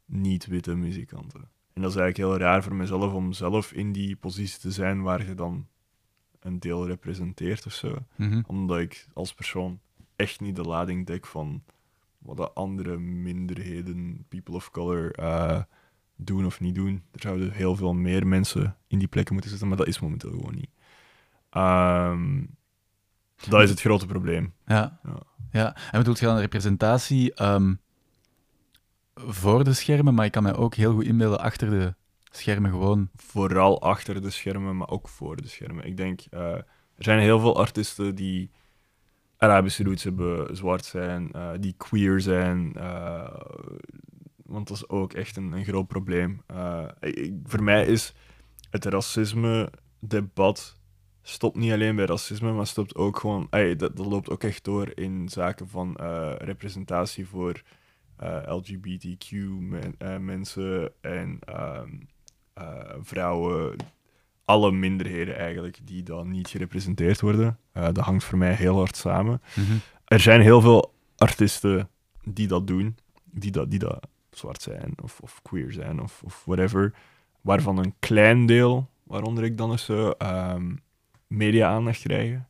niet-witte 0.04 0.74
muzikanten. 0.74 1.40
En 1.72 1.82
dat 1.82 1.90
is 1.90 1.96
eigenlijk 1.96 2.16
heel 2.16 2.46
raar 2.48 2.62
voor 2.62 2.74
mezelf 2.74 3.12
om 3.12 3.32
zelf 3.32 3.72
in 3.72 3.92
die 3.92 4.16
positie 4.16 4.60
te 4.60 4.70
zijn 4.70 5.02
waar 5.02 5.26
je 5.26 5.34
dan 5.34 5.66
een 6.40 6.60
deel 6.60 6.86
representeert 6.86 7.66
of 7.66 7.72
zo. 7.72 7.98
Mm-hmm. 8.16 8.44
Omdat 8.46 8.78
ik 8.78 9.06
als 9.12 9.34
persoon 9.34 9.80
echt 10.16 10.40
niet 10.40 10.56
de 10.56 10.62
lading 10.62 11.06
dek 11.06 11.26
van 11.26 11.62
wat 12.18 12.36
de 12.36 12.50
andere 12.50 12.98
minderheden, 12.98 14.24
people 14.28 14.54
of 14.54 14.70
color, 14.70 15.18
uh, 15.20 15.62
doen 16.16 16.46
of 16.46 16.60
niet 16.60 16.74
doen. 16.74 17.02
Er 17.12 17.20
zouden 17.20 17.52
heel 17.52 17.76
veel 17.76 17.94
meer 17.94 18.26
mensen 18.26 18.76
in 18.86 18.98
die 18.98 19.08
plekken 19.08 19.32
moeten 19.32 19.50
zitten, 19.50 19.68
maar 19.68 19.78
dat 19.78 19.86
is 19.86 20.00
momenteel 20.00 20.30
gewoon 20.30 20.54
niet. 20.54 20.70
Um, 21.56 22.56
dat 23.48 23.62
is 23.62 23.70
het 23.70 23.80
grote 23.80 24.06
probleem. 24.06 24.52
Ja. 24.66 25.00
ja. 25.04 25.22
Ja. 25.54 25.76
En 25.90 25.98
bedoelt 25.98 26.18
je 26.18 26.26
dan 26.26 26.38
representatie 26.38 27.42
um, 27.44 27.80
voor 29.14 29.64
de 29.64 29.72
schermen, 29.72 30.14
maar 30.14 30.24
ik 30.24 30.32
kan 30.32 30.42
mij 30.42 30.54
ook 30.54 30.74
heel 30.74 30.92
goed 30.92 31.04
inbeelden 31.04 31.40
achter 31.40 31.70
de 31.70 31.94
schermen 32.30 32.70
gewoon. 32.70 33.08
Vooral 33.16 33.82
achter 33.82 34.22
de 34.22 34.30
schermen, 34.30 34.76
maar 34.76 34.88
ook 34.88 35.08
voor 35.08 35.36
de 35.36 35.48
schermen. 35.48 35.86
Ik 35.86 35.96
denk, 35.96 36.20
uh, 36.30 36.40
er 36.40 36.64
zijn 36.96 37.18
heel 37.18 37.40
veel 37.40 37.58
artiesten 37.58 38.14
die 38.14 38.50
Arabische 39.36 39.84
roots 39.84 40.04
hebben, 40.04 40.56
zwart 40.56 40.84
zijn, 40.84 41.30
uh, 41.36 41.50
die 41.60 41.74
queer 41.76 42.20
zijn. 42.20 42.72
Uh, 42.76 43.34
want 44.44 44.68
dat 44.68 44.76
is 44.76 44.88
ook 44.88 45.12
echt 45.12 45.36
een, 45.36 45.52
een 45.52 45.64
groot 45.64 45.86
probleem. 45.86 46.42
Voor 47.44 47.62
mij 47.62 47.86
is 47.86 48.14
het 48.70 48.84
racisme-debat 48.84 50.76
stopt 51.26 51.56
niet 51.56 51.72
alleen 51.72 51.96
bij 51.96 52.04
racisme, 52.04 52.52
maar 52.52 52.66
stopt 52.66 52.94
ook 52.94 53.18
gewoon. 53.18 53.46
ey, 53.50 53.76
dat, 53.76 53.96
dat 53.96 54.06
loopt 54.06 54.30
ook 54.30 54.42
echt 54.42 54.64
door 54.64 54.92
in 54.94 55.28
zaken 55.28 55.68
van 55.68 55.96
eh, 55.96 56.32
representatie 56.38 57.26
voor 57.26 57.62
eh, 58.16 58.42
LGBTQ-mensen 58.46 60.92
en 61.00 61.38
ehm, 61.44 61.88
eh, 62.54 62.94
vrouwen. 63.00 63.76
Alle 64.44 64.72
minderheden 64.72 65.36
eigenlijk 65.36 65.78
die 65.84 66.02
dan 66.02 66.30
niet 66.30 66.48
gerepresenteerd 66.48 67.20
worden. 67.20 67.58
Eh, 67.72 67.84
dat 67.84 68.04
hangt 68.04 68.24
voor 68.24 68.38
mij 68.38 68.54
heel 68.54 68.76
hard 68.76 68.96
samen. 68.96 69.42
Mhm. 69.54 69.76
Er 70.04 70.20
zijn 70.20 70.40
heel 70.40 70.60
veel 70.60 70.94
artiesten 71.16 71.88
die 72.24 72.46
dat 72.46 72.66
doen, 72.66 72.96
die 73.24 73.50
dat, 73.50 73.70
die 73.70 73.78
dat 73.78 74.06
zwart 74.30 74.62
zijn 74.62 74.94
of, 75.02 75.20
of 75.20 75.40
queer 75.42 75.72
zijn 75.72 76.00
of, 76.00 76.22
of 76.24 76.42
whatever, 76.44 76.94
waarvan 77.40 77.78
een 77.78 77.94
klein 77.98 78.46
deel, 78.46 78.90
waaronder 79.02 79.44
ik 79.44 79.58
dan 79.58 79.70
eens 79.70 79.88
ehm, 80.18 80.74
media-aandacht 81.36 82.00
krijgen. 82.00 82.48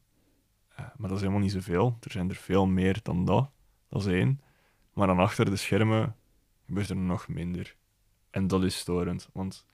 Eh, 0.69 0.85
maar 0.97 1.09
dat 1.09 1.17
is 1.17 1.21
helemaal 1.21 1.43
niet 1.43 1.53
zoveel. 1.53 1.97
Er 2.01 2.11
zijn 2.11 2.29
er 2.29 2.35
veel 2.35 2.67
meer 2.67 2.99
dan 3.03 3.25
dat. 3.25 3.51
Dat 3.89 4.07
is 4.07 4.13
één. 4.13 4.41
Maar 4.93 5.07
dan 5.07 5.19
achter 5.19 5.45
de 5.45 5.57
schermen 5.57 6.17
gebeurt 6.67 6.89
er 6.89 6.97
nog 6.97 7.29
minder. 7.29 7.77
En 8.31 8.47
dat 8.47 8.65
is 8.65 8.79
storend. 8.79 9.29
Want 9.33 9.67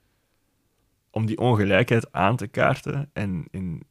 om 1.09 1.25
die 1.25 1.37
ongelijkheid 1.37 2.11
aan 2.11 2.35
te 2.35 2.47
kaarten 2.47 3.09
en 3.13 3.47
in, 3.51 3.83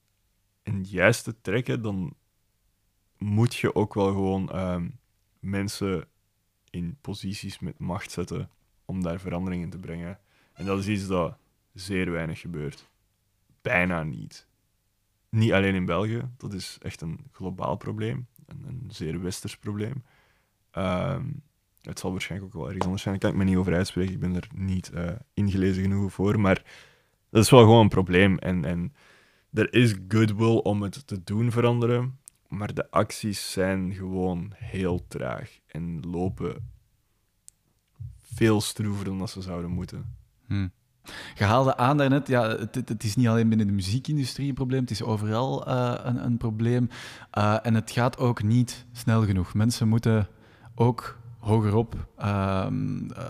juist 0.83 1.25
te 1.25 1.41
trekken, 1.41 1.83
dan 1.83 2.15
moet 3.19 3.55
je 3.55 3.75
ook 3.75 3.95
wel 3.95 4.07
gewoon 4.07 4.51
ehm, 4.51 4.89
mensen 5.39 6.09
in 6.71 6.97
posities 7.01 7.59
met 7.59 7.79
macht 7.79 8.11
zetten 8.11 8.51
om 8.85 9.03
daar 9.03 9.21
verandering 9.21 9.63
in 9.63 9.71
te 9.71 9.79
brengen. 9.79 10.19
En 10.53 10.65
dat 10.65 10.79
is 10.79 10.87
iets 10.89 11.07
dat 11.07 11.37
zeer 11.73 12.11
weinig 12.11 12.41
gebeurt. 12.41 12.89
Bijna 13.61 14.03
niet. 14.03 14.49
Niet 15.31 15.53
alleen 15.53 15.75
in 15.75 15.85
België, 15.85 16.23
dat 16.37 16.53
is 16.53 16.79
echt 16.81 17.01
een 17.01 17.21
globaal 17.33 17.77
probleem, 17.77 18.27
een, 18.47 18.65
een 18.67 18.85
zeer 18.89 19.23
westers 19.23 19.57
probleem. 19.57 20.05
Ehm, 20.71 21.25
het 21.83 21.99
zal 21.99 22.11
waarschijnlijk 22.11 22.51
ook 22.51 22.61
wel 22.61 22.67
ergens 22.67 22.85
anders 22.85 23.03
zijn, 23.03 23.15
daar 23.15 23.31
kan 23.31 23.41
ik 23.41 23.45
me 23.45 23.51
niet 23.51 23.61
over 23.61 23.75
uitspreken, 23.75 24.13
ik 24.13 24.21
ben 24.21 24.35
er 24.35 24.49
niet 24.55 24.91
eh, 24.91 25.11
ingelezen 25.35 25.83
genoeg 25.83 26.13
voor, 26.13 26.41
maar 26.41 26.63
dat 27.31 27.43
is 27.45 27.51
wel 27.51 27.61
gewoon 27.61 27.81
een 27.81 27.89
probleem. 27.89 28.39
En, 28.39 28.65
en 28.65 28.95
er 29.53 29.75
is 29.75 29.95
goodwill 30.09 30.57
om 30.57 30.83
het 30.83 31.07
te 31.07 31.25
doen 31.25 31.51
veranderen, 31.51 32.19
maar 32.49 32.75
de 32.75 32.91
acties 32.91 33.53
zijn 33.53 33.93
gewoon 33.93 34.53
heel 34.55 35.07
traag 35.09 35.59
en 35.67 36.01
lopen 36.01 36.71
veel 38.21 38.61
stroever 38.61 39.05
dan 39.05 39.19
dat 39.19 39.31
ze 39.31 39.41
zouden 39.41 39.71
moeten. 39.71 40.17
Hm. 40.47 40.69
Je 41.35 41.45
haalde 41.45 41.77
aan 41.77 41.97
daarnet, 41.97 42.29
ja, 42.29 42.49
het, 42.49 42.75
het- 42.75 43.05
is 43.05 43.17
niet 43.17 43.29
alleen 43.29 43.49
binnen 43.49 43.67
de 43.67 43.73
muziekindustrie 43.73 44.49
een 44.49 44.55
probleem, 44.55 44.81
het 44.81 44.91
is 44.91 45.03
overal 45.03 45.67
eh, 45.67 45.95
een, 46.03 46.25
een 46.25 46.37
probleem. 46.37 46.89
Eh, 47.31 47.57
en 47.63 47.75
het 47.75 47.91
gaat 47.91 48.19
ook 48.19 48.43
niet 48.43 48.87
snel 48.93 49.25
genoeg. 49.25 49.55
Mensen 49.55 49.89
moeten 49.89 50.29
ook 50.75 51.19
hogerop 51.39 52.07
ehm, 52.17 53.11
eh, 53.11 53.25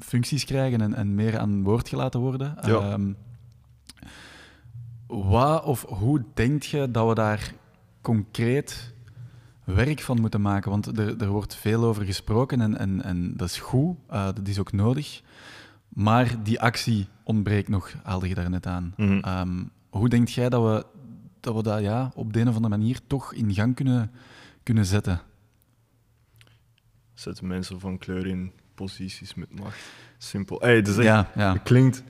functies 0.00 0.44
krijgen 0.44 0.80
en, 0.80 0.94
en 0.94 1.14
meer 1.14 1.38
aan 1.38 1.62
woord 1.62 1.88
gelaten 1.88 2.20
worden. 2.20 2.54
Ja. 2.62 2.80
Ehm, 2.80 3.12
wat 5.06 5.64
of 5.64 5.84
hoe 5.88 6.24
denk 6.34 6.62
je 6.62 6.90
dat 6.90 7.08
we 7.08 7.14
daar 7.14 7.52
concreet 8.00 8.94
werk 9.64 10.00
van 10.00 10.20
moeten 10.20 10.40
maken? 10.40 10.70
Want 10.70 10.98
er, 10.98 11.16
er 11.22 11.28
wordt 11.28 11.54
veel 11.54 11.84
over 11.84 12.04
gesproken 12.04 12.60
en, 12.60 12.78
en, 12.78 13.02
en 13.04 13.36
dat 13.36 13.48
is 13.48 13.58
goed, 13.58 13.96
dat 14.08 14.48
is 14.48 14.58
ook 14.58 14.72
nodig. 14.72 15.22
Maar 15.98 16.42
die 16.42 16.60
actie 16.60 17.06
ontbreekt 17.22 17.68
nog, 17.68 17.94
haalde 18.02 18.28
je 18.28 18.34
daar 18.34 18.50
net 18.50 18.66
aan. 18.66 18.94
Mhm. 18.96 19.18
Ehm, 19.18 19.64
hoe 19.90 20.08
denk 20.08 20.28
jij 20.28 20.48
dat 20.48 20.62
we 20.62 20.86
dat, 21.40 21.54
we 21.54 21.62
dat 21.62 21.80
ja, 21.80 22.10
op 22.14 22.32
de 22.32 22.40
een 22.40 22.48
of 22.48 22.54
andere 22.54 22.76
manier 22.78 23.00
toch 23.06 23.34
in 23.34 23.54
gang 23.54 23.74
kunnen, 23.74 24.10
kunnen 24.62 24.86
zetten? 24.86 25.20
Zetten 27.14 27.46
mensen 27.46 27.80
van 27.80 27.98
kleur 27.98 28.26
in 28.26 28.52
posities 28.74 29.34
met 29.34 29.58
macht. 29.60 29.78
Simpel. 30.18 30.58
Hey, 30.60 30.76
het, 30.76 30.88
is 30.88 30.96
echt- 30.96 31.04
Ja, 31.06 31.30
ja. 31.34 31.52
het 31.52 31.62
klinkt 31.62 32.02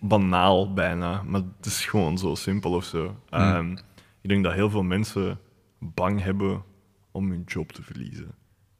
banaal 0.00 0.72
bijna, 0.72 1.22
maar 1.22 1.42
het 1.56 1.66
is 1.66 1.84
gewoon 1.86 2.18
zo 2.18 2.34
simpel 2.34 2.72
of 2.72 2.84
zo. 2.84 3.20
Ehm, 3.30 3.72
ik 4.20 4.28
denk 4.28 4.44
dat 4.44 4.52
heel 4.52 4.70
veel 4.70 4.82
mensen 4.82 5.38
bang 5.78 6.22
hebben 6.22 6.62
om 7.10 7.30
hun 7.30 7.42
job 7.46 7.72
te 7.72 7.82
verliezen. 7.82 8.30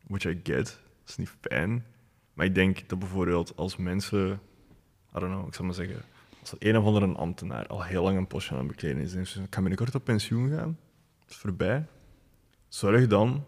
Which 0.07 0.25
I 0.25 0.41
get, 0.43 0.65
dat 0.67 1.09
is 1.09 1.17
niet 1.17 1.35
fijn. 1.41 1.85
Maar 2.37 2.47
ik 2.47 2.55
denk 2.55 2.89
dat 2.89 2.99
bijvoorbeeld 2.99 3.57
als 3.57 3.77
mensen, 3.77 4.41
I 5.17 5.19
don't 5.19 5.33
know, 5.33 5.47
ik 5.47 5.55
zal 5.55 5.65
maar 5.65 5.75
zeggen, 5.75 6.03
als 6.41 6.53
er 6.53 6.57
een 6.59 6.77
of 6.77 6.85
andere 6.85 7.07
ambtenaar 7.07 7.67
al 7.67 7.83
heel 7.83 8.03
lang 8.03 8.17
een 8.17 8.27
postje 8.27 8.53
aan 8.53 8.59
het 8.59 8.67
bekleden 8.67 9.03
is 9.03 9.15
en 9.15 9.21
ik 9.21 9.55
ga 9.55 9.61
binnenkort 9.61 9.95
op 9.95 10.05
pensioen 10.05 10.51
gaan, 10.51 10.79
het 11.21 11.31
is 11.31 11.37
voorbij. 11.37 11.87
Zorg 12.69 13.07
dan 13.07 13.45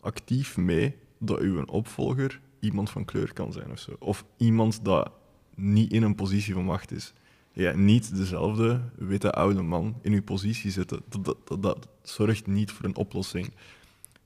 actief 0.00 0.56
mee 0.56 0.96
dat 1.18 1.38
uw 1.38 1.64
opvolger 1.64 2.40
iemand 2.60 2.90
van 2.90 3.04
kleur 3.04 3.32
kan 3.32 3.52
zijn 3.52 3.70
of 3.70 3.78
zo. 3.78 3.96
Of 3.98 4.24
iemand 4.36 4.84
dat 4.84 5.12
niet 5.54 5.92
in 5.92 6.02
een 6.02 6.14
positie 6.14 6.54
van 6.54 6.64
macht 6.64 6.92
is. 6.92 7.12
Ja, 7.52 7.72
niet 7.72 8.16
dezelfde 8.16 8.80
witte 8.96 9.32
oude 9.32 9.62
man 9.62 9.98
in 10.02 10.12
uw 10.12 10.22
positie 10.22 10.70
zitten. 10.70 11.02
Dat, 11.08 11.24
dat, 11.24 11.62
dat 11.62 11.88
zorgt 12.02 12.46
niet 12.46 12.72
voor 12.72 12.84
een 12.84 12.96
oplossing. 12.96 13.52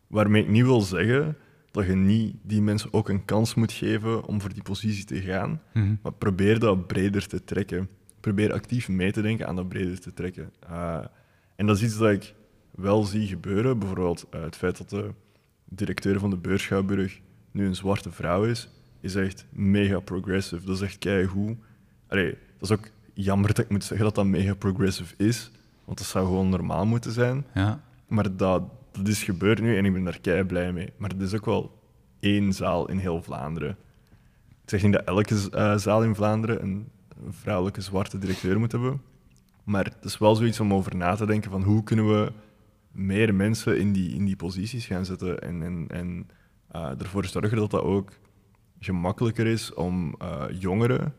Waarmee 0.07 0.43
ik 0.43 0.49
niet 0.49 0.65
wil 0.65 0.81
zeggen 0.81 1.37
dat 1.75 1.87
je 1.87 1.95
niet 1.95 2.37
die 2.43 2.63
mensen 2.63 2.93
ook 2.93 3.09
een 3.09 3.25
kans 3.25 3.55
moet 3.55 3.73
geven 3.73 4.25
om 4.25 4.41
voor 4.41 4.53
die 4.53 4.63
positie 4.63 5.05
te 5.05 5.21
gaan. 5.21 5.61
Mhm. 5.73 5.95
Maar 6.03 6.13
probeer 6.13 6.59
dat 6.59 6.87
breder 6.87 7.27
te 7.27 7.45
trekken. 7.45 7.89
Probeer 8.21 8.53
actief 8.53 8.89
mee 8.89 9.13
te 9.13 9.23
denken 9.23 9.47
aan 9.47 9.57
dat 9.57 9.69
breder 9.69 10.01
te 10.01 10.13
trekken. 10.13 10.53
Uh, 10.71 10.99
en 11.57 11.67
dat 11.67 11.77
is 11.77 11.83
iets 11.83 11.99
dat 11.99 12.11
ik 12.11 12.35
wel 12.71 13.05
zie 13.05 13.27
gebeuren. 13.27 13.79
Bijvoorbeeld 13.79 14.27
uh, 14.35 14.43
het 14.43 14.57
feit 14.57 14.79
dat 14.79 14.91
de 14.91 15.11
directeur 15.65 16.19
van 16.19 16.31
de 16.31 16.37
Beurschouwburg 16.37 17.21
nu 17.51 17.67
een 17.67 17.75
zwarte 17.75 18.11
vrouw 18.11 18.45
is, 18.45 18.69
is 19.01 19.15
echt 19.15 19.47
mega 19.51 20.01
progressive. 20.01 20.67
Dat 20.67 20.77
is 20.77 20.83
echt 20.83 20.99
keigoed. 20.99 21.57
Allee, 22.09 22.31
dat 22.59 22.71
is 22.71 22.77
ook 22.77 22.89
jammer 23.15 23.55
dat 23.55 23.65
ik 23.65 23.71
moet 23.71 23.85
zeggen 23.85 24.07
dat 24.07 24.15
dat 24.15 24.27
mega 24.27 24.55
progressive 24.55 25.15
is, 25.17 25.51
want 25.85 25.99
dat 25.99 26.07
zou 26.07 26.27
gewoon 26.27 26.49
normaal 26.49 26.87
moeten 26.87 27.13
zijn. 27.13 27.47
Ja. 27.55 27.83
Maar 28.07 28.37
dat, 28.37 28.63
dat 28.95 29.09
is 29.09 29.23
gebeurd 29.23 29.61
nu 29.61 29.77
en 29.77 29.85
ik 29.85 29.93
ben 29.93 30.05
daar 30.05 30.21
kei 30.21 30.45
blij 30.45 30.73
mee. 30.73 30.93
Maar 30.97 31.11
het 31.11 31.21
is 31.21 31.35
ook 31.35 31.45
wel 31.45 31.83
één 32.21 32.53
zaal 32.53 32.89
in 32.89 32.99
heel 32.99 33.23
Vlaanderen. 33.23 33.77
Ik 34.63 34.71
zeg 34.71 34.83
niet 34.83 34.93
dat 34.93 35.05
elke 35.05 35.35
uh, 35.35 35.77
zaal 35.77 36.03
in 36.03 36.15
Vlaanderen 36.15 36.63
een, 36.63 36.89
vrouwelijke 37.29 37.81
zwarte 37.81 38.19
directeur 38.19 38.59
moet 38.59 38.73
hebben. 38.73 39.03
Maar 39.65 39.85
het 39.85 40.05
is 40.05 40.19
wel 40.19 40.35
zoiets 40.35 40.61
om 40.61 40.75
over 40.75 40.97
na 40.97 41.15
te 41.15 41.27
denken 41.27 41.51
van 41.51 41.63
hoe 41.63 41.83
kunnen 41.83 42.09
we 42.09 42.33
meer 42.93 43.35
mensen 43.35 43.79
in 43.79 43.93
die, 43.93 44.15
in 44.15 44.25
die 44.25 44.37
posities 44.37 44.87
gaan 44.87 45.05
zetten 45.05 45.41
en, 45.41 45.63
en, 45.63 45.87
en 45.89 46.29
uh, 46.77 47.01
ervoor 47.01 47.25
zorgen 47.25 47.57
dat 47.57 47.71
dat 47.71 47.83
ook 47.83 48.13
gemakkelijker 48.79 49.47
is 49.47 49.75
om 49.75 50.15
uh, 50.23 50.45
jongeren 50.59 51.15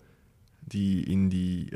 die 0.60 1.06
in 1.06 1.30
die, 1.30 1.70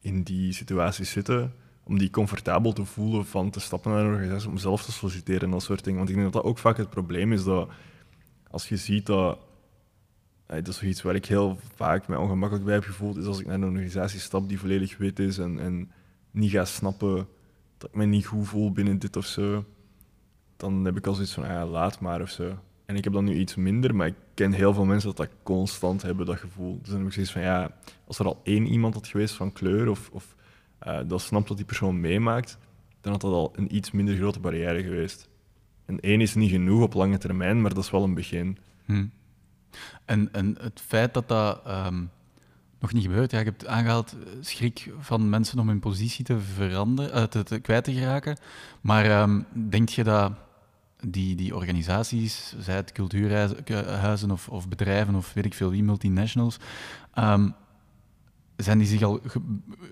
in 0.00 0.22
die 0.22 0.52
situaties 0.52 1.10
zitten, 1.10 1.52
om 1.86 1.98
die 1.98 2.10
comfortabel 2.10 2.72
te 2.72 2.84
voelen 2.84 3.26
van 3.26 3.50
te 3.50 3.60
stappen 3.60 3.90
naar 3.90 4.00
een 4.00 4.12
organisatie, 4.12 4.48
om 4.48 4.58
zelf 4.58 4.84
te 4.84 4.92
solliciteren 4.92 5.42
en 5.42 5.50
dat 5.50 5.62
soort 5.62 5.84
dingen. 5.84 5.98
Want 5.98 6.10
ik 6.10 6.16
denk 6.16 6.32
dat 6.32 6.42
dat 6.42 6.50
ook 6.50 6.58
vaak 6.58 6.76
het 6.76 6.90
probleem 6.90 7.32
is, 7.32 7.44
dat 7.44 7.68
als 8.50 8.68
je 8.68 8.76
ziet 8.76 9.06
dat... 9.06 9.38
Dat 10.46 10.68
is 10.68 10.82
iets 10.82 11.02
waar 11.02 11.14
ik 11.14 11.26
heel 11.26 11.58
vaak 11.74 12.08
mij 12.08 12.18
ongemakkelijk 12.18 12.64
bij 12.64 12.74
heb 12.74 12.84
gevoeld, 12.84 13.16
is 13.16 13.26
als 13.26 13.40
ik 13.40 13.46
naar 13.46 13.54
een 13.54 13.64
organisatie 13.64 14.20
stap 14.20 14.48
die 14.48 14.58
volledig 14.58 14.96
wit 14.96 15.18
is 15.18 15.38
en, 15.38 15.60
en 15.60 15.90
niet 16.30 16.50
ga 16.50 16.64
snappen 16.64 17.28
dat 17.78 17.90
ik 17.90 17.96
me 17.96 18.04
niet 18.04 18.26
goed 18.26 18.48
voel 18.48 18.72
binnen 18.72 18.98
dit 18.98 19.16
of 19.16 19.26
zo, 19.26 19.64
dan 20.56 20.84
heb 20.84 20.96
ik 20.96 21.06
al 21.06 21.14
zoiets 21.14 21.32
van, 21.32 21.42
ah 21.42 21.48
ja, 21.48 21.66
laat 21.66 22.00
maar 22.00 22.20
of 22.20 22.30
zo. 22.30 22.58
En 22.84 22.96
ik 22.96 23.04
heb 23.04 23.12
dan 23.12 23.24
nu 23.24 23.34
iets 23.34 23.54
minder, 23.54 23.94
maar 23.94 24.06
ik 24.06 24.14
ken 24.34 24.52
heel 24.52 24.74
veel 24.74 24.84
mensen 24.84 25.08
dat 25.08 25.16
dat 25.16 25.36
constant 25.42 26.02
hebben, 26.02 26.26
dat 26.26 26.38
gevoel. 26.38 26.78
Dus 26.80 26.88
dan 26.88 26.98
heb 26.98 27.06
ik 27.06 27.12
zoiets 27.12 27.32
van, 27.32 27.42
ja, 27.42 27.70
als 28.06 28.18
er 28.18 28.26
al 28.26 28.40
één 28.42 28.66
iemand 28.66 28.94
had 28.94 29.06
geweest 29.06 29.34
van 29.34 29.52
kleur 29.52 29.88
of, 29.88 30.10
of 30.12 30.36
uh, 30.86 30.98
dat 31.06 31.20
snapt 31.20 31.48
wat 31.48 31.56
die 31.56 31.66
persoon 31.66 32.00
meemaakt, 32.00 32.58
dan 33.00 33.12
had 33.12 33.20
dat 33.20 33.32
al 33.32 33.52
een 33.56 33.74
iets 33.74 33.90
minder 33.90 34.16
grote 34.16 34.40
barrière 34.40 34.82
geweest. 34.82 35.28
En 35.84 36.00
één 36.00 36.20
is 36.20 36.34
niet 36.34 36.50
genoeg 36.50 36.82
op 36.82 36.94
lange 36.94 37.18
termijn, 37.18 37.60
maar 37.60 37.74
dat 37.74 37.84
is 37.84 37.90
wel 37.90 38.02
een 38.02 38.14
begin. 38.14 38.58
Hm. 38.84 39.06
En, 40.04 40.32
en 40.32 40.56
het 40.60 40.80
feit 40.86 41.14
dat 41.14 41.28
dat 41.28 41.62
um, 41.68 42.10
nog 42.80 42.92
niet 42.92 43.02
gebeurt, 43.02 43.30
ja, 43.30 43.38
je 43.38 43.44
hebt 43.44 43.66
aangehaald 43.66 44.16
schrik 44.40 44.92
van 44.98 45.28
mensen 45.28 45.58
om 45.58 45.68
hun 45.68 45.80
positie 45.80 46.24
te 46.24 46.40
veranderen, 46.40 47.16
uh, 47.16 47.42
te, 47.42 47.58
kwijt 47.58 47.84
te 47.84 47.92
geraken. 47.92 48.38
Maar 48.80 49.22
um, 49.22 49.46
denk 49.70 49.88
je 49.88 50.04
dat 50.04 50.32
die, 51.00 51.34
die 51.34 51.54
organisaties, 51.54 52.54
zij 52.58 52.74
het 52.74 52.92
cultuurhuizen 52.92 54.30
of, 54.30 54.48
of, 54.48 54.68
bedrijven 54.68 55.14
of 55.14 55.32
weet 55.32 55.44
ik 55.44 55.54
veel 55.54 55.70
wie, 55.70 55.82
multinationals, 55.82 56.56
um, 57.14 57.54
zijn 58.56 58.78
die 58.78 58.86
zich 58.86 59.02
al 59.02 59.20
ge 59.26 59.40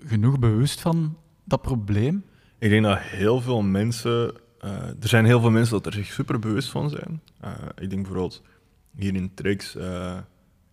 genoeg 0.05 0.39
bewust 0.39 0.81
van 0.81 1.17
dat 1.43 1.61
probleem? 1.61 2.23
Ik 2.57 2.69
denk 2.69 2.83
dat 2.83 2.99
heel 2.99 3.41
veel 3.41 3.61
mensen, 3.61 4.33
uh, 4.63 4.71
er 4.71 5.07
zijn 5.07 5.25
heel 5.25 5.39
veel 5.39 5.51
mensen 5.51 5.73
dat 5.73 5.85
er 5.85 5.93
zich 5.93 6.11
super 6.11 6.39
bewust 6.39 6.69
van 6.69 6.89
zijn. 6.89 7.21
Uh, 7.43 7.51
ik 7.75 7.89
denk 7.89 8.01
bijvoorbeeld 8.01 8.43
hier 8.95 9.15
in 9.15 9.33
Trix 9.33 9.75
uh, 9.75 10.17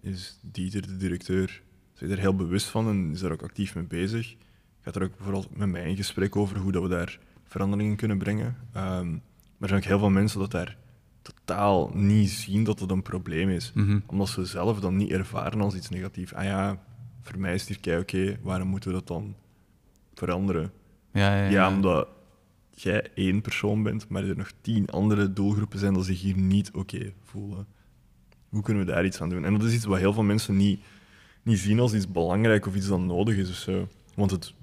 is 0.00 0.38
Dieter, 0.42 0.86
de 0.86 0.96
directeur, 0.96 1.62
zich 1.92 2.10
er 2.10 2.18
heel 2.18 2.36
bewust 2.36 2.66
van 2.66 2.88
en 2.88 3.10
is 3.12 3.20
daar 3.20 3.32
ook 3.32 3.42
actief 3.42 3.74
mee 3.74 3.84
bezig. 3.84 4.36
ga 4.80 4.92
er 4.92 5.02
ook 5.02 5.16
bijvoorbeeld 5.16 5.56
met 5.56 5.68
mij 5.68 5.88
in 5.88 5.96
gesprek 5.96 6.36
over 6.36 6.56
hoe 6.56 6.72
dat 6.72 6.82
we 6.82 6.88
daar 6.88 7.18
veranderingen 7.44 7.96
kunnen 7.96 8.18
brengen. 8.18 8.56
Ehm, 8.72 9.10
maar 9.10 9.20
er 9.58 9.68
zijn 9.68 9.80
ook 9.80 9.86
heel 9.86 9.98
veel 9.98 10.10
mensen 10.10 10.40
dat 10.40 10.50
daar 10.50 10.76
totaal 11.22 11.90
niet 11.94 12.30
zien 12.30 12.64
dat 12.64 12.80
het 12.80 12.90
een 12.90 13.02
probleem 13.02 13.48
is. 13.48 13.72
Mhm. 13.74 13.98
Omdat 14.06 14.28
ze 14.28 14.44
zelf 14.44 14.80
dan 14.80 14.96
niet 14.96 15.10
ervaren 15.10 15.60
als 15.60 15.74
iets 15.74 15.88
negatiefs. 15.88 16.34
Ah 16.34 16.44
ja, 16.44 16.78
voor 17.22 17.38
mij 17.38 17.54
is 17.54 17.60
het 17.60 17.68
hier 17.68 17.80
kei 17.80 18.00
oké, 18.00 18.38
waarom 18.42 18.68
moeten 18.68 18.90
we 18.90 18.96
dat 18.96 19.06
dan 19.06 19.34
veranderen? 20.14 20.72
Ja, 21.12 21.36
ja, 21.36 21.42
ja. 21.42 21.50
Ja, 21.50 21.68
omdat 21.68 22.08
jij 22.70 23.10
één 23.14 23.40
persoon 23.40 23.82
bent, 23.82 24.08
maar 24.08 24.24
er 24.24 24.36
nog 24.36 24.52
tien 24.60 24.90
andere 24.90 25.32
doelgroepen 25.32 25.78
zijn 25.78 25.94
die 25.94 26.02
zich 26.02 26.20
hier 26.20 26.36
niet 26.36 26.70
oké 26.72 27.12
voelen. 27.24 27.66
Hoe 28.48 28.62
kunnen 28.62 28.86
we 28.86 28.92
daar 28.92 29.04
iets 29.04 29.20
aan 29.20 29.28
doen? 29.28 29.44
En 29.44 29.52
dat 29.52 29.62
is 29.62 29.74
iets 29.74 29.84
wat 29.84 29.98
heel 29.98 30.12
veel 30.12 30.22
mensen 30.22 30.56
niet, 30.56 30.80
niet 31.42 31.58
zien 31.58 31.80
als 31.80 31.94
iets 31.94 32.10
belangrijk 32.10 32.66
of 32.66 32.74
iets 32.74 32.88
dat 32.88 33.00
nodig 33.00 33.36
is 33.36 33.50
of 33.50 33.56
zo. 33.56 33.88
Want 34.14 34.30
het 34.30 34.54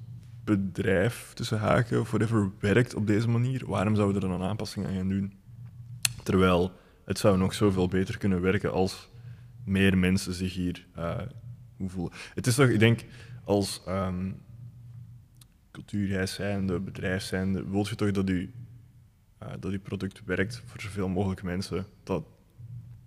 bedrijf, 0.44 1.32
tussen 1.34 1.60
haken, 1.60 2.00
of 2.00 2.10
whatever, 2.10 2.52
werkt 2.60 2.96
op 2.96 3.08
deze 3.08 3.30
manier. 3.30 3.66
Waarom 3.66 3.96
zouden 3.96 4.20
we 4.20 4.26
er 4.26 4.32
dan 4.32 4.42
een 4.42 4.50
aanpassing 4.50 4.86
aan 4.86 4.96
gaan 4.96 5.10
doen? 5.10 5.34
Terwijl 6.24 6.72
het 7.06 7.20
zou 7.20 7.38
nog 7.38 7.54
zoveel 7.54 7.88
beter 7.88 8.18
kunnen 8.18 8.42
werken 8.42 8.72
als 8.72 9.10
meer 9.66 9.98
mensen 9.98 10.34
zich 10.34 10.54
hier 10.54 10.86
eh, 10.96 11.18
Het 12.34 12.48
is 12.48 12.56
toch, 12.56 12.68
ik 12.68 12.80
denk, 12.80 13.06
als 13.44 13.82
ehm 13.86 14.32
cultuurreis 15.72 16.34
zijnde, 16.34 16.80
bedrijf 16.80 17.24
zijnde, 17.24 17.70
wil 17.70 17.86
je 17.90 17.96
toch 17.96 18.12
dat 18.12 18.28
je, 18.28 18.50
eh, 19.38 19.48
dat 19.60 19.72
je 19.72 19.80
product 19.80 20.22
werkt 20.26 20.64
voor 20.66 20.82
zoveel 20.82 21.08
mogelijk 21.10 21.44
mensen. 21.44 21.86
Dat, 22.04 22.24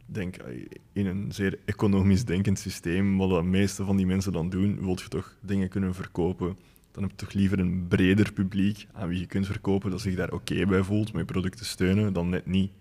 denk 0.06 0.36
eh, 0.36 0.66
in 0.92 1.06
een 1.06 1.32
zeer 1.32 1.58
economisch 1.64 2.24
denkend 2.24 2.58
systeem, 2.58 3.18
wat 3.18 3.30
de 3.30 3.42
meeste 3.42 3.84
van 3.84 3.96
die 3.96 4.06
mensen 4.06 4.32
dan 4.32 4.48
doen, 4.50 4.80
wil 4.80 4.98
je 5.02 5.08
toch 5.08 5.36
dingen 5.40 5.68
kunnen 5.68 5.94
verkopen. 5.94 6.56
Dan 6.90 7.02
heb 7.02 7.10
je 7.10 7.16
toch 7.16 7.32
liever 7.32 7.58
een 7.58 7.88
breder 7.88 8.32
publiek 8.32 8.86
aan 8.92 9.08
wie 9.08 9.20
je 9.20 9.26
kunt 9.26 9.46
verkopen, 9.46 9.90
dat 9.90 10.00
zich 10.00 10.16
daar 10.16 10.32
oké 10.32 10.66
bij 10.66 10.82
voelt, 10.82 11.12
met 11.12 11.26
je 11.26 11.32
product 11.32 11.56
te 11.56 11.64
steunen, 11.64 12.12
dan 12.12 12.28
net 12.28 12.46
niet. 12.46 12.72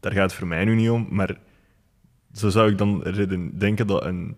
Daar 0.00 0.12
gaat 0.12 0.30
het 0.30 0.32
voor 0.32 0.46
mij 0.46 0.64
nu 0.64 0.74
niet 0.74 0.90
om, 0.90 1.06
maar 1.10 1.38
zo 2.32 2.48
zou 2.48 2.70
ik 2.70 2.78
dan 2.78 3.02
denken 3.58 3.86
dat 3.86 4.04
een 4.04 4.36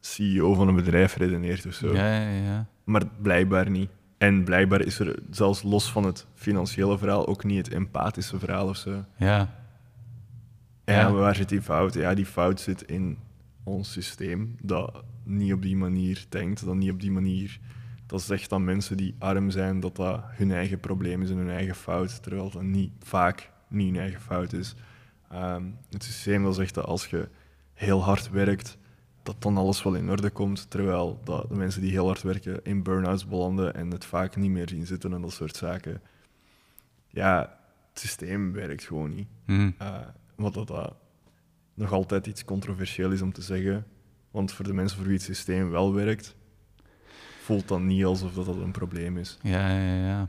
CEO 0.00 0.54
van 0.54 0.68
een 0.68 0.74
bedrijf 0.74 1.16
redeneert 1.16 1.66
of 1.66 1.74
zo. 1.74 1.94
Ja, 1.94 2.20
ja, 2.20 2.30
ja. 2.30 2.66
Maar 2.84 3.02
blijkbaar 3.22 3.70
niet. 3.70 3.90
En 4.18 4.44
blijkbaar 4.44 4.80
is 4.80 4.98
er 4.98 5.18
zelfs 5.30 5.62
los 5.62 5.92
van 5.92 6.04
het 6.04 6.26
financiële 6.34 6.98
verhaal 6.98 7.26
ook 7.26 7.44
niet 7.44 7.66
het 7.66 7.74
empathische 7.74 8.38
verhaal 8.38 8.68
of 8.68 8.76
zo. 8.76 9.04
Ja, 9.16 9.48
Ja, 10.84 11.12
waar 11.12 11.34
zit 11.34 11.48
die 11.48 11.62
fout? 11.62 11.94
Ja, 11.94 12.14
die 12.14 12.26
fout 12.26 12.60
zit 12.60 12.82
in 12.82 13.18
ons 13.64 13.92
systeem 13.92 14.56
dat 14.62 15.04
niet 15.24 15.52
op 15.52 15.62
die 15.62 15.76
manier 15.76 16.24
denkt, 16.28 16.64
dat 16.64 16.74
niet 16.74 16.90
op 16.90 17.00
die 17.00 17.10
manier 17.10 17.58
dat 18.06 18.22
zegt 18.22 18.52
aan 18.52 18.64
mensen 18.64 18.96
die 18.96 19.14
arm 19.18 19.50
zijn 19.50 19.80
dat 19.80 19.96
dat 19.96 20.20
hun 20.24 20.52
eigen 20.52 20.80
probleem 20.80 21.22
is 21.22 21.30
en 21.30 21.36
hun 21.36 21.50
eigen 21.50 21.74
fout, 21.74 22.22
terwijl 22.22 22.50
dat 22.50 22.62
niet, 22.62 22.92
vaak 23.02 23.50
niet 23.68 23.92
hun 23.92 24.00
eigen 24.00 24.20
fout 24.20 24.52
is. 24.52 24.74
Ehm, 25.30 25.64
het 25.90 26.04
systeem 26.04 26.42
dat 26.42 26.54
zegt 26.54 26.74
dat 26.74 26.84
als 26.84 27.06
je 27.06 27.28
heel 27.74 28.02
hard 28.02 28.30
werkt, 28.30 28.78
dat 29.22 29.42
dan 29.42 29.56
alles 29.56 29.82
wel 29.82 29.94
in 29.94 30.10
orde 30.10 30.30
komt, 30.30 30.70
terwijl 30.70 31.20
dat 31.24 31.48
de 31.48 31.54
mensen 31.54 31.80
die 31.80 31.90
heel 31.90 32.06
hard 32.06 32.22
werken 32.22 32.64
in 32.64 32.82
burn-outs 32.82 33.26
belanden 33.26 33.74
en 33.74 33.90
het 33.90 34.04
vaak 34.04 34.36
niet 34.36 34.50
meer 34.50 34.68
zien 34.68 34.86
zitten 34.86 35.12
en 35.12 35.20
dat 35.20 35.32
soort 35.32 35.56
zaken. 35.56 36.02
Ja, 37.08 37.58
het 37.90 38.00
systeem 38.00 38.52
werkt 38.52 38.84
gewoon 38.84 39.14
niet. 39.14 39.28
Uh, 39.46 39.98
wat 40.34 40.54
dat, 40.54 40.66
dat 40.66 40.94
nog 41.74 41.92
altijd 41.92 42.26
iets 42.26 42.44
controversieel 42.44 43.10
is 43.10 43.22
om 43.22 43.32
te 43.32 43.42
zeggen. 43.42 43.86
Want 44.30 44.52
voor 44.52 44.64
de 44.64 44.72
mensen 44.72 44.96
voor 44.96 45.06
wie 45.06 45.16
het 45.16 45.24
systeem 45.24 45.70
wel 45.70 45.94
werkt, 45.94 46.36
voelt 47.42 47.68
dat 47.68 47.80
niet 47.80 48.04
alsof 48.04 48.32
dat, 48.32 48.46
dat 48.46 48.56
een 48.56 48.72
probleem 48.72 49.16
is. 49.16 49.38
ja, 49.42 49.68
ja, 49.68 50.06
ja. 50.06 50.28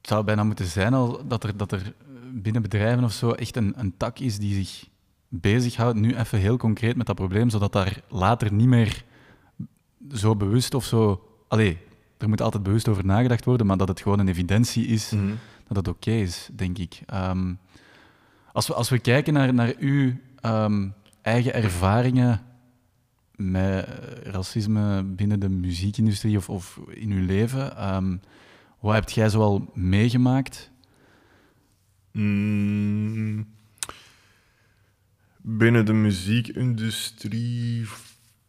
Het 0.00 0.08
zou 0.08 0.24
bijna 0.24 0.44
moeten 0.44 0.66
zijn 0.66 0.94
al 0.94 1.26
dat 1.26 1.44
er, 1.44 1.56
dat 1.56 1.72
er 1.72 1.94
binnen 2.32 2.62
bedrijven 2.62 3.04
of 3.04 3.12
zo 3.12 3.30
echt 3.30 3.56
een, 3.56 3.72
een 3.76 3.96
tak 3.96 4.18
is 4.18 4.38
die 4.38 4.64
zich 4.64 4.88
bezighoudt, 5.30 5.98
nu 5.98 6.16
even 6.16 6.38
heel 6.38 6.56
concreet 6.56 6.96
met 6.96 7.06
dat 7.06 7.16
probleem, 7.16 7.50
zodat 7.50 7.72
daar 7.72 8.02
later 8.08 8.52
niet 8.52 8.68
meer 8.68 9.04
zo 10.12 10.36
bewust 10.36 10.74
of 10.74 10.84
zo... 10.84 11.24
Allee, 11.48 11.78
er 12.18 12.28
moet 12.28 12.40
altijd 12.40 12.62
bewust 12.62 12.88
over 12.88 13.04
nagedacht 13.04 13.44
worden, 13.44 13.66
maar 13.66 13.76
dat 13.76 13.88
het 13.88 14.00
gewoon 14.00 14.18
een 14.18 14.28
evidentie 14.28 14.86
is 14.86 15.12
dat 15.66 15.76
het 15.76 15.88
oké 15.88 16.10
is, 16.10 16.48
denk 16.52 16.78
ik. 16.78 17.00
Ehm, 17.06 17.54
als, 18.52 18.66
we, 18.66 18.74
als 18.74 18.88
we 18.88 18.98
kijken 18.98 19.32
naar, 19.32 19.54
naar 19.54 19.74
uw 19.78 20.12
ehm, 20.40 20.88
eigen 21.22 21.54
ervaringen 21.54 22.40
met 23.36 23.88
racisme 24.22 25.02
binnen 25.02 25.40
de 25.40 25.48
muziekindustrie 25.48 26.36
of, 26.36 26.48
of 26.48 26.80
in 26.88 27.10
uw 27.10 27.26
leven, 27.26 27.76
ehm, 27.76 28.16
wat 28.80 28.94
heb 28.94 29.10
jij 29.10 29.28
zoal 29.28 29.70
meegemaakt? 29.74 30.70
Mm, 32.12 33.46
binnen 35.42 35.86
de 35.86 35.92
muziekindustrie 35.92 37.88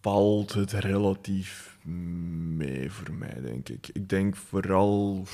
valt 0.01 0.53
het 0.53 0.71
relatief 0.71 1.77
mee 1.83 2.91
voor 2.91 3.13
mij, 3.13 3.41
denk 3.41 3.69
ik. 3.69 3.89
Ik 3.93 4.09
denk 4.09 4.35
vooral, 4.35 5.25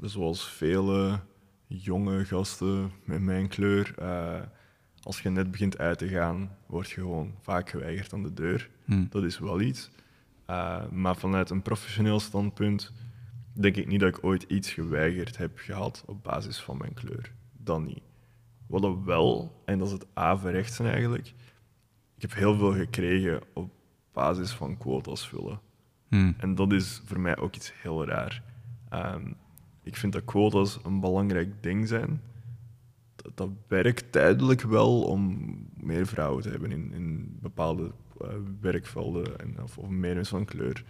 zoals 0.00 0.48
vele 0.48 1.20
jonge 1.66 2.24
gasten 2.24 2.92
met 3.04 3.20
mijn 3.20 3.48
kleur, 3.48 3.94
eh, 3.98 4.40
als 5.02 5.20
je 5.20 5.30
net 5.30 5.50
begint 5.50 5.78
uit 5.78 5.98
te 5.98 6.08
gaan, 6.08 6.56
word 6.66 6.88
je 6.88 6.94
gewoon 6.94 7.34
vaak 7.40 7.70
geweigerd 7.70 8.12
aan 8.12 8.22
de 8.22 8.34
deur. 8.34 8.70
Hm. 8.84 9.04
Dat 9.10 9.24
is 9.24 9.38
wel 9.38 9.60
iets. 9.60 9.90
Uh, 10.50 10.88
maar 10.90 11.16
vanuit 11.16 11.50
een 11.50 11.62
professioneel 11.62 12.20
standpunt 12.20 12.92
denk 13.52 13.76
ik 13.76 13.86
niet 13.86 14.00
dat 14.00 14.16
ik 14.16 14.24
ooit 14.24 14.42
iets 14.42 14.72
geweigerd 14.72 15.36
heb 15.36 15.58
gehad 15.58 16.02
op 16.06 16.22
basis 16.22 16.58
van 16.60 16.76
mijn 16.76 16.94
kleur. 16.94 17.32
Dan 17.56 17.84
niet. 17.84 18.02
Wat 18.68 18.82
dat 18.82 18.98
wel, 19.04 19.62
en 19.64 19.78
dat 19.78 19.86
is 19.86 19.92
het 19.92 20.06
averechtse 20.12 20.88
eigenlijk, 20.88 21.34
ik 22.14 22.22
heb 22.22 22.34
heel 22.34 22.56
veel 22.56 22.72
gekregen 22.72 23.40
op 23.54 23.70
basis 24.12 24.50
van 24.50 24.76
quotas 24.76 25.28
vullen. 25.28 25.60
Hm. 26.08 26.32
En 26.36 26.54
dat 26.54 26.72
is 26.72 27.02
voor 27.04 27.20
mij 27.20 27.36
ook 27.36 27.54
iets 27.54 27.72
heel 27.82 28.06
raar. 28.06 28.42
Um, 28.92 29.36
ik 29.82 29.96
vind 29.96 30.12
dat 30.12 30.24
quotas 30.24 30.78
een 30.84 31.00
belangrijk 31.00 31.62
ding 31.62 31.88
zijn. 31.88 32.22
Dat, 33.16 33.36
dat 33.36 33.50
werkt 33.68 34.12
tijdelijk 34.12 34.62
wel 34.62 35.02
om 35.02 35.38
meer 35.76 36.06
vrouwen 36.06 36.42
te 36.42 36.48
hebben 36.48 36.72
in, 36.72 36.92
in 36.92 37.38
bepaalde 37.40 37.92
uh, 38.22 38.28
werkvelden 38.60 39.38
en, 39.38 39.62
of, 39.62 39.78
of 39.78 39.88
meer 39.88 40.14
mensen 40.14 40.36
van 40.36 40.46
kleur. 40.46 40.84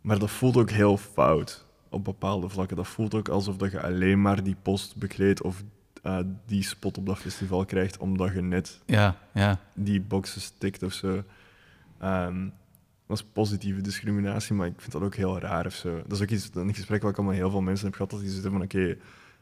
Maar 0.00 0.18
dat 0.18 0.30
voelt 0.30 0.56
ook 0.56 0.70
heel 0.70 0.96
fout 0.96 1.66
op 1.88 2.04
bepaalde 2.04 2.48
vlakken. 2.48 2.76
Dat 2.76 2.88
voelt 2.88 3.14
ook 3.14 3.28
alsof 3.28 3.56
dat 3.56 3.70
je 3.70 3.82
alleen 3.82 4.22
maar 4.22 4.42
die 4.42 4.56
post 4.62 4.96
bekleedt 4.96 5.42
of 5.42 5.64
uh, 6.02 6.18
die 6.46 6.62
spot 6.62 6.98
op 6.98 7.06
dat 7.06 7.18
festival 7.18 7.64
krijgt 7.64 7.98
omdat 7.98 8.32
je 8.32 8.42
net 8.42 8.80
ja, 8.86 9.16
ja. 9.34 9.60
die 9.74 10.00
boxes 10.00 10.52
tikt 10.58 10.82
of 10.82 10.92
zo. 10.92 11.22
Um, 12.02 12.52
dat 13.06 13.16
is 13.16 13.24
positieve 13.32 13.80
discriminatie, 13.80 14.54
maar 14.54 14.66
ik 14.66 14.80
vind 14.80 14.92
dat 14.92 15.02
ook 15.02 15.14
heel 15.14 15.38
raar 15.38 15.66
of 15.66 15.74
zo. 15.74 16.02
Dat 16.02 16.12
is 16.12 16.22
ook 16.22 16.28
iets, 16.28 16.50
een 16.54 16.74
gesprek 16.74 17.02
wat 17.02 17.10
ik 17.10 17.18
al 17.18 17.24
met 17.24 17.34
heel 17.34 17.50
veel 17.50 17.60
mensen 17.60 17.86
heb 17.86 17.94
gehad, 17.94 18.10
dat 18.10 18.20
die 18.20 18.30
zitten 18.30 18.50
van 18.50 18.62
oké, 18.62 18.76
okay, 18.76 18.98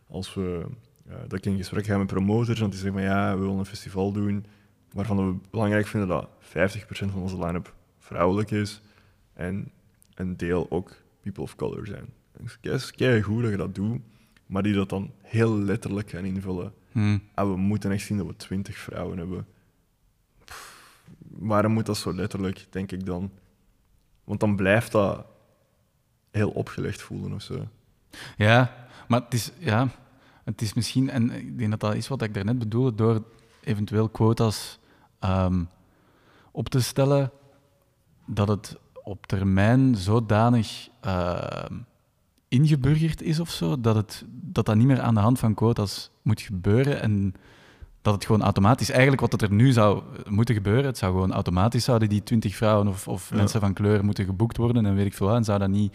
als 0.09 0.35
we 0.35 0.67
uh, 1.09 1.15
dat 1.29 1.33
ik 1.33 1.47
in 1.47 1.57
gesprek 1.57 1.87
ga 1.87 1.99
met 1.99 2.07
promoters, 2.07 2.61
en 2.61 2.71
die 2.71 2.79
zeggen 2.79 2.93
van 2.93 3.03
ja, 3.03 3.35
we 3.35 3.41
willen 3.41 3.59
een 3.59 3.65
festival 3.67 4.13
doen, 4.13 4.47
waarvan 4.93 5.17
we 5.17 5.39
belangrijk 5.51 5.87
vinden 5.87 6.09
dat 6.09 6.29
50% 6.43 6.83
van 6.89 7.23
onze 7.23 7.39
line-up 7.39 7.75
vrouwelijk 7.99 8.51
is 8.51 8.81
en 9.33 9.71
een 10.15 10.37
deel 10.37 10.67
ook 10.71 10.97
people 11.23 11.43
of 11.43 11.57
color 11.57 11.87
zijn. 11.87 12.05
Het 12.61 12.73
is 12.73 12.91
kei 12.91 13.23
goed 13.23 13.43
dat 13.43 13.51
je 13.51 13.57
dat 13.57 13.75
doet, 13.75 14.01
maar 14.51 14.63
die 14.63 14.75
dat 14.75 14.89
dan 14.89 15.11
heel 15.23 15.59
letterlijk 15.59 16.11
gaan 16.11 16.25
invullen. 16.25 16.73
Hmm. 16.93 17.23
En 17.35 17.51
we 17.51 17.57
moeten 17.57 17.91
echt 17.91 18.07
zien 18.07 18.17
dat 18.17 18.27
we 18.27 18.37
20 18.37 18.77
vrouwen 18.77 19.19
hebben. 19.19 19.47
Pff, 20.45 21.03
waarom 21.29 21.73
moet 21.73 21.87
dat 21.87 21.97
zo 21.97 22.15
letterlijk, 22.15 22.67
denk 22.71 22.93
ik 22.93 23.07
dan? 23.07 23.31
Want 24.25 24.41
dan 24.41 24.57
blijft 24.57 24.93
dat 24.93 25.27
heel 26.31 26.51
opgelegd 26.51 27.03
voelen 27.03 27.33
of 27.33 27.43
zo. 27.43 27.69
Ja, 28.37 28.87
maar 29.09 29.21
het 29.21 29.35
is, 29.35 29.53
ja, 29.59 29.89
het 30.45 30.63
is 30.63 30.75
misschien, 30.75 31.11
en 31.11 31.31
ik 31.31 31.59
denk 31.59 31.71
dat 31.71 31.81
dat 31.81 31.95
is 31.95 32.09
wat 32.09 32.23
ik 32.23 32.35
daarnet 32.35 32.59
bedoelde, 32.59 32.95
door 32.95 33.25
eventueel 33.61 34.09
quotas 34.09 34.79
um, 35.25 35.69
op 36.51 36.69
te 36.69 36.81
stellen, 36.81 37.31
dat 38.25 38.49
het 38.49 38.79
op 39.05 39.27
termijn 39.27 39.97
zodanig 39.97 40.89
uh, 41.05 41.63
ingeburgerd 42.51 43.23
is 43.23 43.41
of 43.41 43.51
zo, 43.51 43.81
dat, 43.81 43.95
het, 43.95 44.25
dat 44.31 44.67
dat 44.67 44.77
niet 44.77 44.87
meer 44.87 45.01
aan 45.01 45.15
de 45.15 45.21
hand 45.21 45.39
van 45.39 45.55
quotas 45.55 46.11
moet 46.23 46.41
gebeuren 46.41 47.01
en 47.01 47.35
dat 48.03 48.15
het 48.15 48.25
gewoon 48.25 48.43
automatisch, 48.43 48.91
eigenlijk 48.91 49.21
wat 49.21 49.43
er 49.43 49.53
nu 49.53 49.73
zou 49.73 50.03
moeten 50.29 50.55
gebeuren, 50.55 50.85
het 50.85 50.99
zou 50.99 51.13
gewoon 51.13 51.33
automatisch 51.33 51.85
zouden 51.85 52.09
die 52.09 52.23
twintig 52.23 52.57
vrouwen 52.57 52.89
of, 52.89 53.09
of 53.09 53.31
ja. 53.31 53.37
mensen 53.37 53.61
van 53.61 53.73
kleur 53.73 54.05
moeten 54.05 54.25
geboekt 54.25 54.57
worden 54.57 54.87
en 54.87 54.95
weet 54.95 55.07
ik 55.07 55.15
veel 55.15 55.27
wat, 55.27 55.37
en 55.37 55.45
zou 55.45 55.59
dat 55.59 55.69
niet 55.69 55.95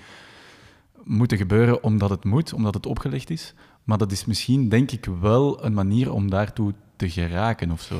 moeten 1.03 1.37
gebeuren 1.37 1.83
omdat 1.83 2.09
het 2.09 2.23
moet, 2.23 2.53
omdat 2.53 2.73
het 2.73 2.85
opgelegd 2.85 3.29
is. 3.29 3.53
Maar 3.83 3.97
dat 3.97 4.11
is 4.11 4.25
misschien, 4.25 4.69
denk 4.69 4.91
ik, 4.91 5.07
wel 5.21 5.65
een 5.65 5.73
manier 5.73 6.11
om 6.11 6.29
daartoe 6.29 6.73
te 6.95 7.09
geraken 7.09 7.71
of 7.71 7.81
zo. 7.81 7.95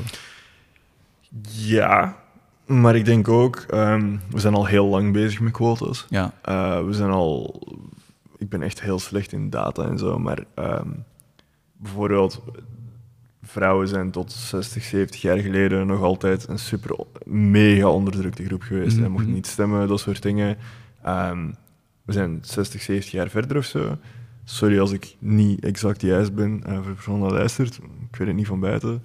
Ja, 1.50 2.16
Maar 2.66 2.96
ik 2.96 3.04
denk 3.04 3.28
ook, 3.28 3.56
ehm, 3.56 4.16
we 4.30 4.40
zijn 4.40 4.54
al 4.54 4.66
heel 4.66 4.86
lang 4.86 5.12
bezig 5.12 5.40
met 5.40 5.52
quotas. 5.52 6.06
Ja, 6.08 6.32
Eh, 6.42 6.84
we 6.84 6.92
zijn 6.92 7.10
al. 7.10 7.60
Ik 8.38 8.48
ben 8.48 8.62
echt 8.62 8.80
heel 8.80 8.98
slecht 8.98 9.32
in 9.32 9.50
data 9.50 9.84
en 9.88 9.98
zo, 9.98 10.18
maar 10.18 10.44
ehm, 10.54 10.88
bijvoorbeeld, 11.72 12.42
vrouwen 13.42 13.88
zijn 13.88 14.10
tot 14.10 14.32
60, 14.32 14.82
70 14.82 15.20
jaar 15.20 15.38
geleden 15.38 15.86
nog 15.86 16.02
altijd 16.02 16.48
een 16.48 16.58
super 16.58 17.04
mega 17.24 17.88
onderdrukte 17.88 18.44
groep 18.44 18.62
geweest. 18.62 18.98
Hij 18.98 19.08
mocht 19.08 19.24
Mhm. 19.24 19.32
niet 19.34 19.46
stemmen, 19.46 19.88
dat 19.88 20.00
soort 20.00 20.22
dingen. 20.22 20.56
Ehm, 21.02 21.50
we 22.04 22.12
zijn 22.12 22.38
60, 22.42 22.82
70 22.82 23.12
jaar 23.12 23.28
verder 23.28 23.56
of 23.56 23.64
zo. 23.64 23.96
Sorry 24.44 24.78
als 24.80 24.92
ik 24.92 25.16
niet 25.18 25.64
exact 25.64 26.00
juist 26.00 26.34
ben 26.34 26.62
eh, 26.64 26.74
voor 26.74 26.84
de 26.84 26.92
persoon 26.92 27.20
die 27.20 27.30
luistert. 27.30 27.76
Ik 28.10 28.16
weet 28.16 28.26
het 28.28 28.36
niet 28.36 28.46
van 28.46 28.60
buiten. 28.60 29.02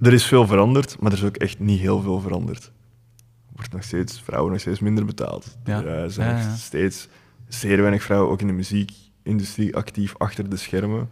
Er 0.00 0.12
is 0.12 0.26
veel 0.26 0.46
veranderd, 0.46 1.00
maar 1.00 1.12
er 1.12 1.18
is 1.18 1.24
ook 1.24 1.36
echt 1.36 1.58
niet 1.58 1.80
heel 1.80 2.00
veel 2.00 2.20
veranderd. 2.20 2.64
Er 2.64 3.52
wordt 3.54 3.72
nog 3.72 3.82
steeds, 3.82 4.20
vrouwen 4.20 4.52
nog 4.52 4.60
steeds 4.60 4.80
minder 4.80 5.04
betaald. 5.04 5.56
Ja. 5.64 5.82
Er 5.82 6.02
eh, 6.04 6.10
zijn 6.10 6.36
ja. 6.36 6.54
steeds 6.54 7.08
zeer 7.54 7.76
weinig 7.80 8.02
vrouwen, 8.02 8.30
ook 8.30 8.40
in 8.40 8.46
de 8.46 8.52
muziekindustrie, 8.52 9.76
actief 9.76 10.14
achter 10.18 10.48
de 10.50 10.56
schermen. 10.56 11.10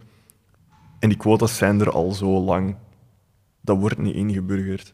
En 0.99 1.09
die 1.09 1.17
quota's 1.17 1.57
zijn 1.57 1.79
er 1.81 1.91
al 1.91 2.11
zo 2.11 2.39
lang. 2.43 2.75
Dat 3.61 3.77
wordt 3.77 3.97
niet 3.97 4.15
ingeburgerd. 4.15 4.93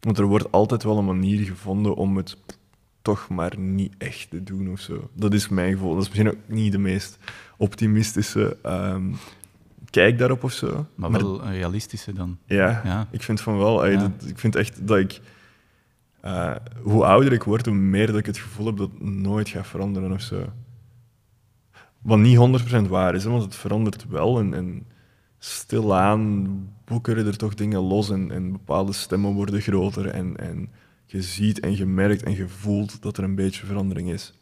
Want 0.00 0.18
er 0.18 0.24
wordt 0.24 0.52
altijd 0.52 0.82
wel 0.82 0.98
een 0.98 1.04
manier 1.04 1.46
gevonden 1.46 1.94
om 1.94 2.16
het 2.16 2.36
toch 3.02 3.28
maar 3.28 3.58
niet 3.58 3.94
echt 3.98 4.30
te 4.30 4.42
doen 4.42 4.70
of 4.70 4.80
zo. 4.80 5.10
Dat 5.14 5.34
is 5.34 5.48
mijn 5.48 5.72
gevoel. 5.72 5.92
Dat 5.94 6.02
is 6.02 6.08
misschien 6.08 6.28
ook 6.30 6.38
niet 6.46 6.72
de 6.72 6.78
meest 6.78 7.18
optimistische 7.56 8.56
ehm, 8.62 9.02
kijk 9.90 10.18
daarop 10.18 10.44
of 10.44 10.52
zo. 10.52 10.86
maar 10.94 11.10
wel 11.10 11.42
een 11.44 11.52
realistische 11.52 12.12
dan. 12.12 12.38
Ja, 12.44 12.80
Ja. 12.84 13.06
ik 13.10 13.22
vind 13.22 13.40
van 13.40 13.58
wel. 13.58 13.84
ey, 13.84 13.92
Ja. 13.92 13.98
dat- 13.98 14.28
ik 14.28 14.38
vind 14.38 14.56
echt 14.56 14.86
dat 14.86 14.98
ik... 14.98 15.20
eh, 16.20 16.54
hoe 16.82 17.04
ouder 17.04 17.32
ik 17.32 17.42
word, 17.42 17.66
hoe 17.66 17.74
meer 17.74 18.06
dat 18.06 18.16
ik 18.16 18.26
het 18.26 18.38
gevoel 18.38 18.66
heb 18.66 18.76
dat 18.76 18.90
het 18.90 19.00
nooit 19.02 19.48
gaat 19.48 19.66
veranderen 19.66 20.12
of 20.12 20.20
zo. 20.20 20.44
Wat 22.02 22.18
niet 22.18 22.62
100% 22.84 22.88
waar 22.88 23.14
is, 23.14 23.24
hè, 23.24 23.30
want 23.30 23.42
het 23.42 23.54
verandert 23.54 24.08
wel. 24.08 24.38
En, 24.38 24.54
en 24.54 24.86
stilaan 25.38 26.46
boekeren 26.84 27.26
er 27.26 27.36
toch 27.36 27.54
dingen 27.54 27.80
los 27.80 28.10
en, 28.10 28.30
en 28.30 28.52
bepaalde 28.52 28.92
stemmen 28.92 29.32
worden 29.32 29.60
groter. 29.60 30.06
En, 30.06 30.36
en 30.36 30.68
je 31.06 31.22
ziet 31.22 31.60
en 31.60 31.76
je 31.76 31.86
merkt 31.86 32.22
en 32.22 32.34
je 32.34 32.48
voelt 32.48 33.02
dat 33.02 33.16
er 33.16 33.24
een 33.24 33.34
beetje 33.34 33.66
verandering 33.66 34.10
is. 34.10 34.32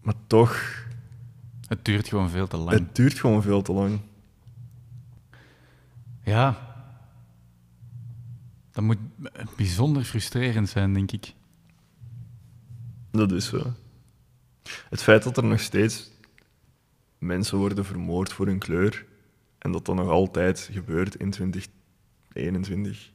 Maar 0.00 0.14
toch, 0.26 0.84
Het 1.66 1.84
duurt 1.84 2.08
gewoon 2.08 2.30
veel 2.30 2.46
te 2.46 2.56
lang. 2.56 2.70
het 2.70 2.96
duurt 2.96 3.18
gewoon 3.18 3.42
veel 3.42 3.62
te 3.62 3.72
lang. 3.72 4.00
Ja. 6.24 6.68
Dat 8.72 8.84
moet 8.84 8.98
bijzonder 9.56 10.04
frustrerend 10.04 10.68
zijn, 10.68 10.92
denk 10.94 11.12
ik. 11.12 11.34
Dat 13.10 13.32
is 13.32 13.46
zo. 13.46 13.72
Het 14.90 15.02
feit 15.02 15.22
dat 15.22 15.36
er 15.36 15.44
nog 15.44 15.60
steeds 15.60 16.10
mensen 17.18 17.58
worden 17.58 17.84
vermoord 17.84 18.32
voor 18.32 18.46
hun 18.46 18.58
kleur 18.58 19.06
en 19.58 19.72
dat 19.72 19.86
dat 19.86 19.94
nog 19.94 20.08
altijd 20.08 20.68
gebeurt 20.72 21.14
in 21.14 21.30
2021, 21.30 23.10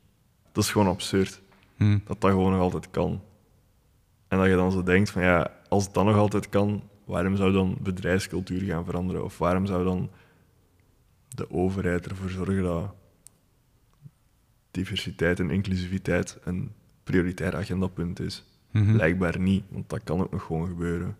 dat 0.52 0.64
is 0.64 0.72
gewoon 0.72 0.88
absurd. 0.88 1.41
Hm. 1.76 1.98
Dat 2.06 2.22
dat 2.22 2.32
gewoon 2.32 2.52
nog 2.52 2.62
altijd 2.62 2.91
kan. 2.91 3.22
En 4.28 4.38
dat 4.38 4.48
je 4.48 4.56
dan 4.56 4.72
zo 4.72 4.84
denkt 4.84 5.10
van 5.10 5.22
ja, 5.22 5.52
als 5.70 5.91
dat 5.91 6.06
nog 6.06 6.16
altijd 6.16 6.50
kan, 6.50 6.84
waarom 7.06 7.36
zou 7.36 7.52
dan 7.52 7.78
bedrijfscultuur 7.82 8.62
gaan 8.62 8.86
veranderen? 8.86 9.24
Of 9.24 9.38
waarom 9.38 9.66
zou 9.66 9.84
dan 9.84 10.10
de 11.28 11.52
overheid 11.52 12.08
ervoor 12.08 12.30
zorgen 12.30 12.64
dat 12.64 12.93
diversiteit 14.72 15.39
en 15.39 15.50
inclusiviteit 15.50 16.38
een 16.43 16.72
prioritair 17.04 17.56
agendapunt 17.56 18.20
is? 18.20 18.46
Mhm. 18.72 18.93
Blijkbaar 18.93 19.39
niet, 19.39 19.64
want 19.70 19.89
dat 19.89 20.04
kan 20.04 20.22
ook 20.22 20.32
nog 20.32 20.43
gewoon 20.43 20.68
gebeuren. 20.68 21.16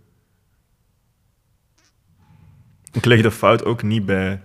Ik 2.96 3.06
leg 3.06 3.22
de 3.22 3.32
fout 3.32 3.66
ook 3.66 3.84
niet 3.84 4.06
bij 4.06 4.42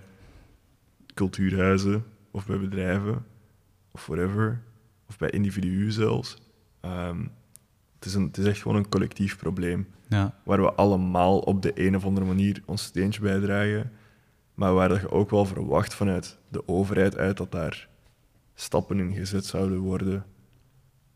cultuurhuizen 1.13 2.05
of 2.31 2.45
bij 2.45 2.59
bedrijven 2.59 3.25
of 3.91 4.05
whatever, 4.05 4.61
of 5.07 5.17
bij 5.17 5.29
individuen 5.29 5.91
zelfs. 5.91 6.37
Ehm, 6.79 7.19
het, 7.95 8.05
is 8.05 8.13
een, 8.13 8.23
het 8.23 8.37
is 8.37 8.45
echt 8.45 8.61
gewoon 8.61 8.77
een 8.77 8.89
collectief 8.89 9.37
probleem 9.37 9.87
Ja. 10.07 10.35
waar 10.43 10.61
we 10.61 10.73
allemaal 10.73 11.39
op 11.39 11.61
de 11.61 11.71
een 11.87 11.95
of 11.95 12.05
andere 12.05 12.25
manier 12.25 12.61
ons 12.65 12.83
steentje 12.83 13.21
bijdragen, 13.21 13.91
maar 14.53 14.73
waar 14.73 14.89
dat 14.89 15.01
je 15.01 15.11
ook 15.11 15.29
wel 15.29 15.45
verwacht 15.45 15.93
vanuit 15.93 16.37
de 16.47 16.67
overheid 16.67 17.17
uit 17.17 17.37
dat 17.37 17.51
daar 17.51 17.87
stappen 18.55 18.99
in 18.99 19.13
gezet 19.13 19.45
zouden 19.45 19.79
worden. 19.79 20.25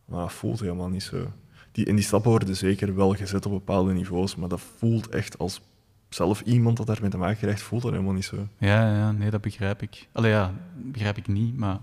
Maar 0.05 0.19
dat 0.19 0.33
voelt 0.33 0.59
helemaal 0.59 0.89
niet 0.89 1.03
zo. 1.03 1.31
Die, 1.71 1.85
en 1.85 1.95
die 1.95 2.03
stappen 2.03 2.29
worden 2.29 2.55
zeker 2.55 2.95
wel 2.95 3.13
gezet 3.13 3.45
op 3.45 3.51
bepaalde 3.51 3.93
niveaus, 3.93 4.35
maar 4.35 4.49
dat 4.49 4.61
voelt 4.77 5.09
echt 5.09 5.37
als 5.37 5.61
zelf 6.09 6.41
iemand 6.41 6.77
dat 6.77 6.87
daarmee 6.87 7.09
te 7.09 7.17
maken 7.17 7.37
krijgt, 7.37 7.61
voelt 7.61 7.81
dat 7.81 7.91
helemaal 7.91 8.13
niet 8.13 8.25
zo. 8.25 8.47
Ja, 8.57 8.95
ja, 8.95 9.11
nee, 9.11 9.29
dat 9.29 9.41
begrijp 9.41 9.81
ik. 9.81 10.07
Allee, 10.11 10.31
ja, 10.31 10.53
begrijp 10.75 11.17
ik 11.17 11.27
niet, 11.27 11.57
maar 11.57 11.79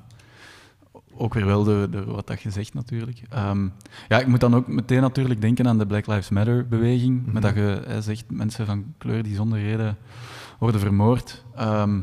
ook 1.15 1.35
weer 1.35 1.47
wel 1.47 1.65
door, 1.65 1.91
door 1.91 2.05
wat 2.05 2.27
dat 2.27 2.43
je 2.43 2.51
zegt 2.51 2.75
natuurlijk. 2.75 3.23
Ehm, 3.31 3.69
ja, 4.09 4.21
ik 4.21 4.27
moet 4.27 4.41
dan 4.41 4.55
ook 4.55 4.67
meteen 4.69 5.01
natuurlijk 5.01 5.41
denken 5.41 5.69
aan 5.69 5.79
de 5.79 5.87
Black 5.87 6.07
Lives 6.07 6.29
Matter-beweging, 6.29 7.23
Mhm. 7.23 7.33
met 7.33 7.43
dat 7.43 7.55
je 7.55 7.83
hè, 7.87 8.03
zegt 8.03 8.25
mensen 8.31 8.67
van 8.67 8.95
kleur 8.99 9.23
die 9.23 9.35
zonder 9.35 9.59
reden 9.63 9.97
worden 10.59 10.81
vermoord. 10.81 11.45
Ehm, 11.55 12.01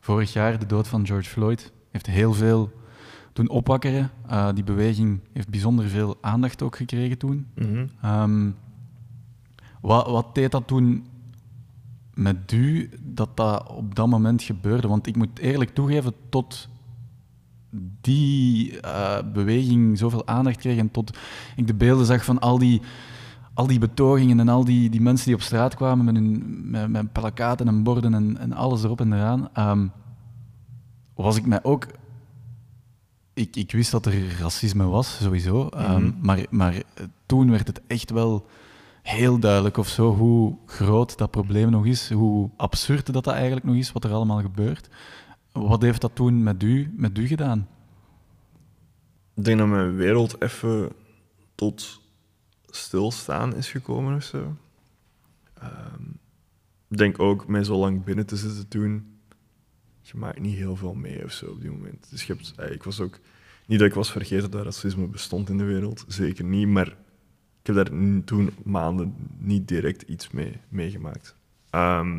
vorig 0.00 0.32
jaar, 0.32 0.58
de 0.58 0.66
dood 0.66 0.88
van 0.88 1.06
George 1.06 1.28
Floyd, 1.30 1.72
heeft 1.90 2.06
heel 2.06 2.32
veel 2.32 2.72
doen 3.32 3.48
opwakkeren. 3.48 4.10
Eh, 4.28 4.48
die 4.54 4.64
beweging 4.64 5.20
heeft 5.32 5.48
bijzonder 5.48 5.88
veel 5.88 6.16
aandacht 6.20 6.62
ook 6.62 6.76
gekregen 6.76 7.18
toen. 7.18 7.46
Ehm, 8.02 8.50
wat, 9.80 10.06
wat 10.06 10.34
deed 10.34 10.50
dat 10.50 10.66
toen 10.66 11.06
met 12.14 12.52
u 12.52 12.90
dat 13.00 13.36
dat 13.36 13.68
op 13.70 13.94
dat 13.94 14.06
moment 14.08 14.42
gebeurde? 14.42 14.88
Want 14.88 15.06
ik 15.06 15.16
moet 15.16 15.38
eerlijk 15.38 15.74
toegeven, 15.74 16.12
tot 16.28 16.68
die 18.00 18.80
eh, 18.80 19.18
beweging 19.32 19.98
zoveel 19.98 20.26
aandacht 20.26 20.56
kreeg 20.56 20.78
en 20.78 20.90
tot 20.90 21.18
ik 21.56 21.66
de 21.66 21.74
beelden 21.74 22.06
zag 22.06 22.24
van 22.24 22.38
al 22.38 22.58
die, 22.58 22.80
al 23.54 23.66
die 23.66 23.78
betogingen 23.78 24.40
en 24.40 24.48
al 24.48 24.64
die, 24.64 24.90
die 24.90 25.00
mensen 25.00 25.26
die 25.26 25.34
op 25.34 25.40
straat 25.40 25.74
kwamen 25.74 26.04
met, 26.04 26.14
hun, 26.14 26.60
met, 26.70 26.88
met 26.88 27.12
plakaten 27.12 27.68
en 27.68 27.82
borden 27.82 28.14
en, 28.14 28.38
en 28.38 28.52
alles 28.52 28.82
erop 28.82 29.00
en 29.00 29.12
eraan, 29.12 29.48
ehm, 29.52 29.86
was 31.14 31.36
ik 31.36 31.46
mij 31.46 31.64
ook 31.64 31.86
ik, 33.34 33.56
ik 33.56 33.72
wist 33.72 33.90
dat 33.90 34.06
er 34.06 34.38
racisme 34.40 34.84
was, 34.84 35.18
sowieso. 35.22 35.68
ehm, 35.68 36.02
Mhm. 36.04 36.12
maar, 36.20 36.46
maar 36.50 36.74
eh, 36.74 36.82
toen 37.26 37.50
werd 37.50 37.66
het 37.66 37.80
echt 37.86 38.10
wel 38.10 38.46
heel 39.02 39.38
duidelijk 39.38 39.76
of 39.76 39.88
zo 39.88 40.14
hoe 40.14 40.56
groot 40.66 41.18
dat 41.18 41.30
probleem 41.30 41.70
nog 41.70 41.86
is, 41.86 42.10
hoe 42.10 42.50
absurd 42.56 43.12
dat 43.12 43.24
dat 43.24 43.34
eigenlijk 43.34 43.64
nog 43.66 43.74
is, 43.74 43.92
wat 43.92 44.04
er 44.04 44.12
allemaal 44.12 44.40
gebeurt. 44.40 44.88
Wat 45.52 45.82
heeft 45.82 46.00
dat 46.00 46.14
toen 46.14 46.42
met 46.42 46.62
u, 46.62 46.92
met 46.96 47.18
u 47.18 47.26
gedaan? 47.26 47.68
Ik 49.34 49.44
denk 49.44 49.58
dat 49.58 49.68
mijn 49.68 49.96
wereld 49.96 50.42
even 50.42 50.92
tot 51.54 52.00
stilstaan 52.66 53.56
is 53.56 53.70
gekomen 53.70 54.16
of 54.16 54.22
zo. 54.22 54.56
Ehm, 55.54 56.02
Ik 56.88 56.98
denk 56.98 57.18
ook, 57.18 57.46
mij 57.46 57.64
zo 57.64 57.76
lang 57.76 58.04
binnen 58.04 58.26
te 58.26 58.36
zitten 58.36 58.68
toen, 58.68 59.18
je 60.00 60.12
maakt 60.16 60.40
niet 60.40 60.56
heel 60.56 60.76
veel 60.76 60.94
mee 60.94 61.24
of 61.24 61.32
zo 61.32 61.46
op 61.46 61.60
die 61.60 61.70
moment. 61.70 62.06
Dus 62.10 62.24
je 62.24 62.32
hebt, 62.32 62.52
eh, 62.56 62.70
ik 62.72 62.82
was 62.82 63.00
ook, 63.00 63.18
niet 63.66 63.78
dat 63.78 63.88
ik 63.88 63.94
was 63.94 64.10
vergeten 64.10 64.50
dat 64.50 64.64
racisme 64.64 65.06
bestond 65.06 65.48
in 65.48 65.58
de 65.58 65.64
wereld, 65.64 66.04
zeker 66.08 66.44
niet, 66.44 66.68
maar 66.68 66.96
ik 67.62 67.74
heb 67.74 67.76
daar 67.76 68.24
toen 68.24 68.50
maanden 68.64 69.14
niet 69.38 69.68
direct 69.68 70.02
iets 70.02 70.30
mee 70.30 70.60
meegemaakt. 70.68 71.36
Ehm, 71.70 72.18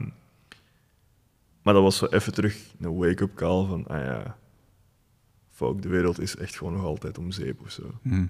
maar 1.62 1.74
dat 1.74 1.84
was 1.84 1.98
zo 1.98 2.06
even 2.06 2.34
terug 2.34 2.74
een 2.80 2.96
wake-up 2.96 3.36
call 3.36 3.66
van, 3.66 3.88
ah 3.88 4.04
ja, 4.04 4.38
fuck, 5.50 5.82
de 5.82 5.89
wereld 5.89 6.20
is 6.20 6.36
echt 6.36 6.58
gewoon 6.58 6.74
nog 6.74 6.84
altijd 6.84 7.18
om 7.18 7.32
zeep 7.32 7.62
of 7.62 7.72
zo. 7.72 7.91
Hm. 8.02 8.26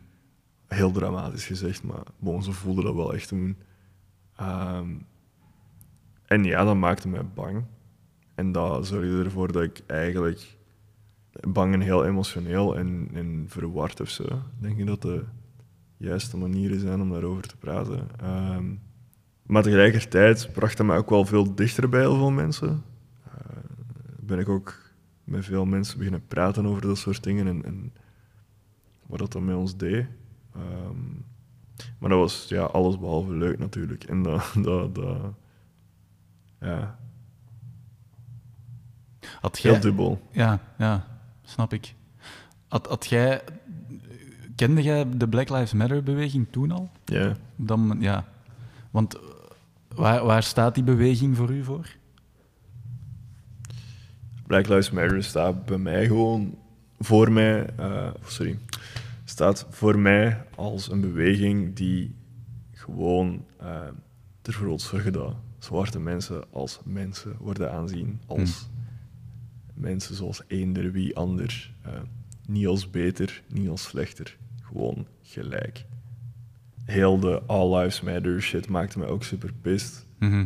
Heel 0.67 0.91
dramatisch 0.91 1.45
gezegd, 1.45 1.83
maar 1.83 2.03
bon, 2.19 2.43
ze 2.43 2.51
voelden 2.51 2.83
dat 2.83 2.95
wel 2.95 3.13
echt 3.13 3.27
toen. 3.27 3.57
Ehm, 4.35 4.89
en 6.25 6.43
ja, 6.43 6.63
dat 6.63 6.75
maakte 6.75 7.07
mij 7.07 7.25
bang. 7.25 7.65
En 8.35 8.51
dat 8.51 8.87
zorgde 8.87 9.23
ervoor 9.23 9.51
dat 9.51 9.63
ik 9.63 9.83
eigenlijk 9.87 10.57
bang 11.47 11.73
en 11.73 11.81
heel 11.81 12.05
emotioneel 12.05 12.77
en, 12.77 13.09
en 13.13 13.45
verward 13.47 13.99
of 13.99 14.09
zo. 14.09 14.41
Denk 14.59 14.77
ik 14.77 14.85
dat 14.85 15.01
de 15.01 15.23
juiste 16.03 16.37
manieren 16.37 16.79
zijn 16.79 17.01
om 17.01 17.11
daarover 17.11 17.43
te 17.43 17.57
praten. 17.57 18.07
Ehm, 18.19 18.73
maar 19.43 19.63
tegelijkertijd 19.63 20.49
bracht 20.53 20.77
dat 20.77 20.85
mij 20.85 20.97
ook 20.97 21.09
wel 21.09 21.25
veel 21.25 21.55
dichter 21.55 21.89
bij 21.89 21.99
heel 21.99 22.15
veel 22.15 22.31
mensen. 22.31 22.83
Eh, 23.25 23.33
ben 24.19 24.39
ik 24.39 24.49
ook 24.49 24.81
met 25.23 25.45
veel 25.45 25.65
mensen 25.65 25.97
beginnen 25.97 26.27
praten 26.27 26.65
over 26.65 26.81
dat 26.81 26.97
soort 26.97 27.23
dingen 27.23 27.47
en, 27.47 27.65
en 27.65 27.93
wat 29.05 29.19
dat 29.19 29.31
dan 29.31 29.45
met 29.45 29.55
ons 29.55 29.77
deed. 29.77 30.05
Ehm, 30.55 31.01
maar 31.97 32.09
dat 32.09 32.19
was 32.19 32.45
ja, 32.47 32.63
alles 32.63 32.99
behalve 32.99 33.31
leuk 33.33 33.59
natuurlijk. 33.59 34.03
En 34.03 34.23
dat, 34.23 34.53
dat, 34.63 34.95
dat 34.95 35.33
ja, 36.59 36.99
Had 39.41 39.57
heel 39.57 39.71
jij, 39.71 39.81
dubbel. 39.81 40.27
ja, 40.31 40.59
ja, 40.77 41.07
snap 41.41 41.73
ik. 41.73 41.95
Had, 42.67 42.87
had 42.87 43.05
jij 43.05 43.41
Kende 44.55 44.81
jij 44.81 45.05
de 45.17 45.27
Black 45.27 45.49
Lives 45.49 45.73
Matter-beweging 45.73 46.47
toen 46.49 46.71
al? 46.71 46.89
Ja. 47.05 47.35
Moment, 47.55 48.01
ja. 48.01 48.25
Want 48.91 49.15
eh, 49.15 49.21
waar, 49.95 50.25
waar 50.25 50.43
staat 50.43 50.75
die 50.75 50.83
beweging 50.83 51.37
voor 51.37 51.51
u 51.51 51.63
voor? 51.63 51.95
Black 54.47 54.67
Lives 54.67 54.91
Matter 54.91 55.23
staat 55.23 55.65
bij 55.65 55.77
mij 55.77 56.07
gewoon 56.07 56.57
voor 56.99 57.31
mij, 57.31 57.69
eh, 57.77 58.11
sorry, 58.25 58.59
staat 59.23 59.65
voor 59.69 59.99
mij 59.99 60.45
als 60.55 60.91
een 60.91 61.01
beweging 61.01 61.75
die 61.75 62.15
gewoon 62.71 63.45
uh, 63.61 63.79
ervoor 64.41 64.65
wil 64.65 64.79
zorgen 64.79 65.13
dat 65.13 65.35
zwarte 65.59 65.99
mensen 65.99 66.43
als 66.51 66.79
mensen 66.85 67.35
worden 67.39 67.71
aanzien, 67.71 68.21
als 68.25 68.69
mensen 69.73 70.15
zoals 70.15 70.41
eender 70.47 70.91
wie 70.91 71.15
ander. 71.15 71.73
eh, 71.81 71.91
niet 72.47 72.67
als 72.67 72.89
beter, 72.89 73.41
niet 73.47 73.69
als 73.69 73.83
slechter, 73.83 74.37
gewoon 74.61 75.07
gelijk. 75.21 75.85
Heel 76.85 77.19
de 77.19 77.41
All 77.45 77.77
Lives 77.77 78.01
Matter 78.01 78.41
shit 78.41 78.69
maakte 78.69 78.99
mij 78.99 79.07
ook 79.07 79.23
super 79.23 79.51
pissed. 79.61 80.05
Mhm. 80.19 80.45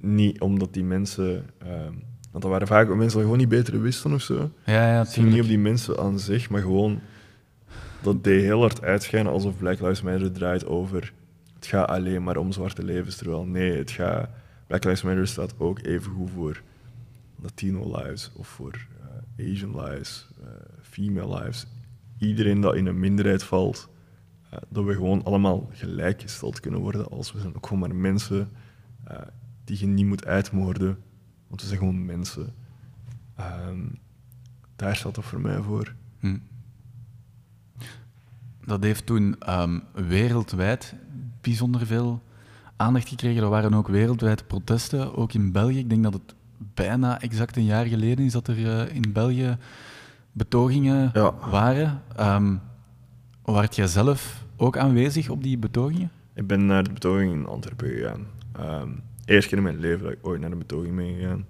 Niet 0.00 0.40
omdat 0.40 0.74
die 0.74 0.84
mensen. 0.84 1.44
ehm, 1.58 1.92
want 2.30 2.42
dat 2.42 2.50
waren 2.52 2.66
vaak 2.66 2.88
mensen 2.88 3.10
die 3.10 3.20
gewoon 3.22 3.38
niet 3.38 3.48
beter 3.48 3.80
wisten 3.80 4.12
of 4.12 4.22
zo. 4.22 4.50
Ja, 4.64 4.92
ja, 4.92 4.98
Het 4.98 5.12
ging 5.12 5.30
niet 5.30 5.40
op 5.42 5.46
die 5.48 5.58
mensen 5.58 5.98
aan 5.98 6.18
zich, 6.18 6.50
maar 6.50 6.60
gewoon. 6.60 7.00
Dat 8.02 8.24
deed 8.24 8.42
heel 8.42 8.60
hard 8.60 8.82
uitschijnen 8.82 9.32
alsof 9.32 9.56
Black 9.58 9.80
Lives 9.80 10.02
Matter 10.02 10.32
draait 10.32 10.66
over. 10.66 11.12
Het 11.54 11.66
gaat 11.66 11.88
alleen 11.88 12.22
maar 12.22 12.36
om 12.36 12.52
zwarte 12.52 12.84
levens. 12.84 13.16
Terwijl 13.16 13.44
nee, 13.44 13.72
het 13.72 13.90
gaat. 13.90 14.28
Black 14.66 14.84
Lives 14.84 15.02
Matter 15.02 15.26
staat 15.26 15.54
ook 15.58 15.82
even 15.82 16.12
goed 16.12 16.30
voor 16.34 16.62
Latino 17.42 17.96
lives 17.96 18.30
of 18.34 18.48
voor 18.48 18.86
Asian 19.38 19.80
lives, 19.80 20.28
eh, 20.40 20.48
female 20.82 21.38
lives. 21.38 21.66
Iedereen 22.18 22.60
dat 22.60 22.74
in 22.74 22.86
een 22.86 23.00
minderheid 23.00 23.42
valt, 23.42 23.88
eh, 24.50 24.58
dat 24.68 24.84
we 24.84 24.92
gewoon 24.92 25.24
allemaal 25.24 25.68
gelijkgesteld 25.72 26.60
kunnen 26.60 26.80
worden 26.80 27.08
als 27.10 27.32
we 27.32 27.40
zijn 27.40 27.56
ook 27.56 27.66
gewoon 27.66 27.88
maar 27.88 27.96
mensen 27.96 28.48
eh, 29.04 29.20
die 29.64 29.78
je 29.80 29.86
niet 29.86 30.06
moet 30.06 30.26
uitmoorden, 30.26 30.98
want 31.46 31.60
we 31.60 31.66
zijn 31.66 31.78
gewoon 31.78 32.04
mensen. 32.04 32.54
Ehm, 33.36 33.86
daar 34.76 34.96
staat 34.96 35.14
dat 35.14 35.24
voor 35.24 35.40
mij 35.40 35.62
voor. 35.62 35.94
Hm. 36.18 36.38
Dat 38.64 38.82
heeft 38.82 39.06
toen 39.06 39.38
ehm, 39.38 39.80
wereldwijd 39.92 40.94
bijzonder 41.40 41.86
veel 41.86 42.22
aandacht 42.76 43.08
gekregen. 43.08 43.42
Er 43.42 43.48
waren 43.48 43.74
ook 43.74 43.88
wereldwijd 43.88 44.46
protesten, 44.46 45.16
ook 45.16 45.32
in 45.32 45.52
België. 45.52 45.78
Ik 45.78 45.88
denk 45.88 46.02
dat 46.02 46.12
het 46.12 46.34
bijna 46.74 47.20
exact 47.20 47.56
een 47.56 47.64
jaar 47.64 47.84
geleden 47.86 48.24
is 48.24 48.32
dat 48.32 48.48
er 48.48 48.66
eh, 48.88 48.94
in 48.94 49.12
België 49.12 49.56
betogingen 50.32 51.10
Ja. 51.14 51.34
waren. 51.50 52.02
Waart 53.42 53.76
jij 53.76 53.86
zelf 53.86 54.44
ook 54.56 54.76
aanwezig 54.76 55.28
op 55.28 55.42
die 55.42 55.58
betogingen? 55.58 56.10
Ik 56.34 56.46
ben 56.46 56.66
naar 56.66 56.84
de 56.84 56.92
betoging 56.92 57.32
in 57.32 57.46
Antwerpen 57.46 57.88
gegaan. 57.88 58.26
Ehm 58.52 58.88
eerste 59.24 59.48
keer 59.48 59.58
in 59.58 59.64
mijn 59.64 59.80
leven 59.80 60.02
dat 60.04 60.12
ik 60.12 60.26
ooit 60.26 60.40
naar 60.40 60.52
een 60.52 60.58
betoging 60.58 60.96
ben 60.96 61.14
gegaan. 61.14 61.44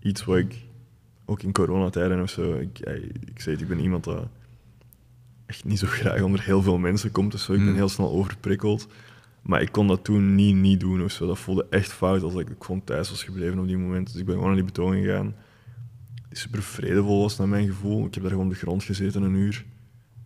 Iets 0.00 0.24
wat 0.24 0.36
ik 0.36 0.64
ook 1.24 1.42
in 1.42 1.52
coronatijden 1.52 2.22
of 2.22 2.30
zo. 2.30 2.54
Ik, 2.54 2.78
ik 3.24 3.40
zei 3.40 3.54
het, 3.54 3.60
ik 3.64 3.68
ben 3.68 3.80
iemand 3.80 4.04
dat 4.04 4.26
echt 5.46 5.64
niet 5.64 5.78
zo 5.78 5.86
graag 5.86 6.22
onder 6.22 6.42
heel 6.42 6.62
veel 6.62 6.78
mensen 6.78 7.10
komt. 7.12 7.32
Dus 7.32 7.44
zo. 7.44 7.52
Ik 7.52 7.58
ben 7.58 7.66
Hmm. 7.66 7.76
heel 7.76 7.88
snel 7.88 8.10
overprikkeld. 8.10 8.88
Maar 9.42 9.62
ik 9.62 9.72
kon 9.72 9.86
dat 9.86 10.04
toen 10.04 10.34
niet, 10.34 10.56
niet 10.56 10.80
doen 10.80 11.02
of 11.02 11.10
zo. 11.10 11.26
Dat 11.26 11.38
voelde 11.38 11.66
echt 11.70 11.92
fout 11.92 12.22
als 12.22 12.34
ik 12.34 12.48
gewoon 12.58 12.84
thuis 12.84 13.10
was 13.10 13.24
gebleven 13.24 13.58
op 13.58 13.66
die 13.66 13.78
moment. 13.78 14.12
Dus 14.12 14.20
ik 14.20 14.24
ben 14.24 14.34
gewoon 14.34 14.48
naar 14.48 14.58
die 14.58 14.72
betoging 14.72 15.04
gegaan. 15.04 15.34
Die 16.28 16.38
super 16.38 16.62
vredevol 16.62 17.20
was 17.20 17.38
naar 17.38 17.48
mijn 17.48 17.66
gevoel. 17.66 18.06
Ik 18.06 18.14
heb 18.14 18.22
daar 18.22 18.32
gewoon 18.32 18.46
op 18.46 18.52
de 18.52 18.58
grond 18.58 18.84
gezeten 18.84 19.22
een 19.22 19.34
uur. 19.34 19.64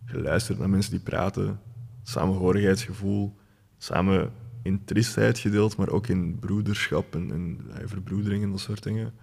Geluisterd 0.05 0.59
naar 0.59 0.69
mensen 0.69 0.91
die 0.91 0.99
praten. 0.99 1.59
Samenhorigheidsgevoel. 2.03 3.35
Samen 3.77 4.31
in 4.61 4.83
triestheid 4.85 5.39
gedeeld, 5.39 5.77
maar 5.77 5.89
ook 5.89 6.07
in 6.07 6.39
broederschap 6.39 7.15
en, 7.15 7.31
en 7.31 7.59
ja, 7.67 7.87
verbroedering 7.87 8.43
en 8.43 8.51
dat 8.51 8.59
soort 8.59 8.83
dingen. 8.83 9.13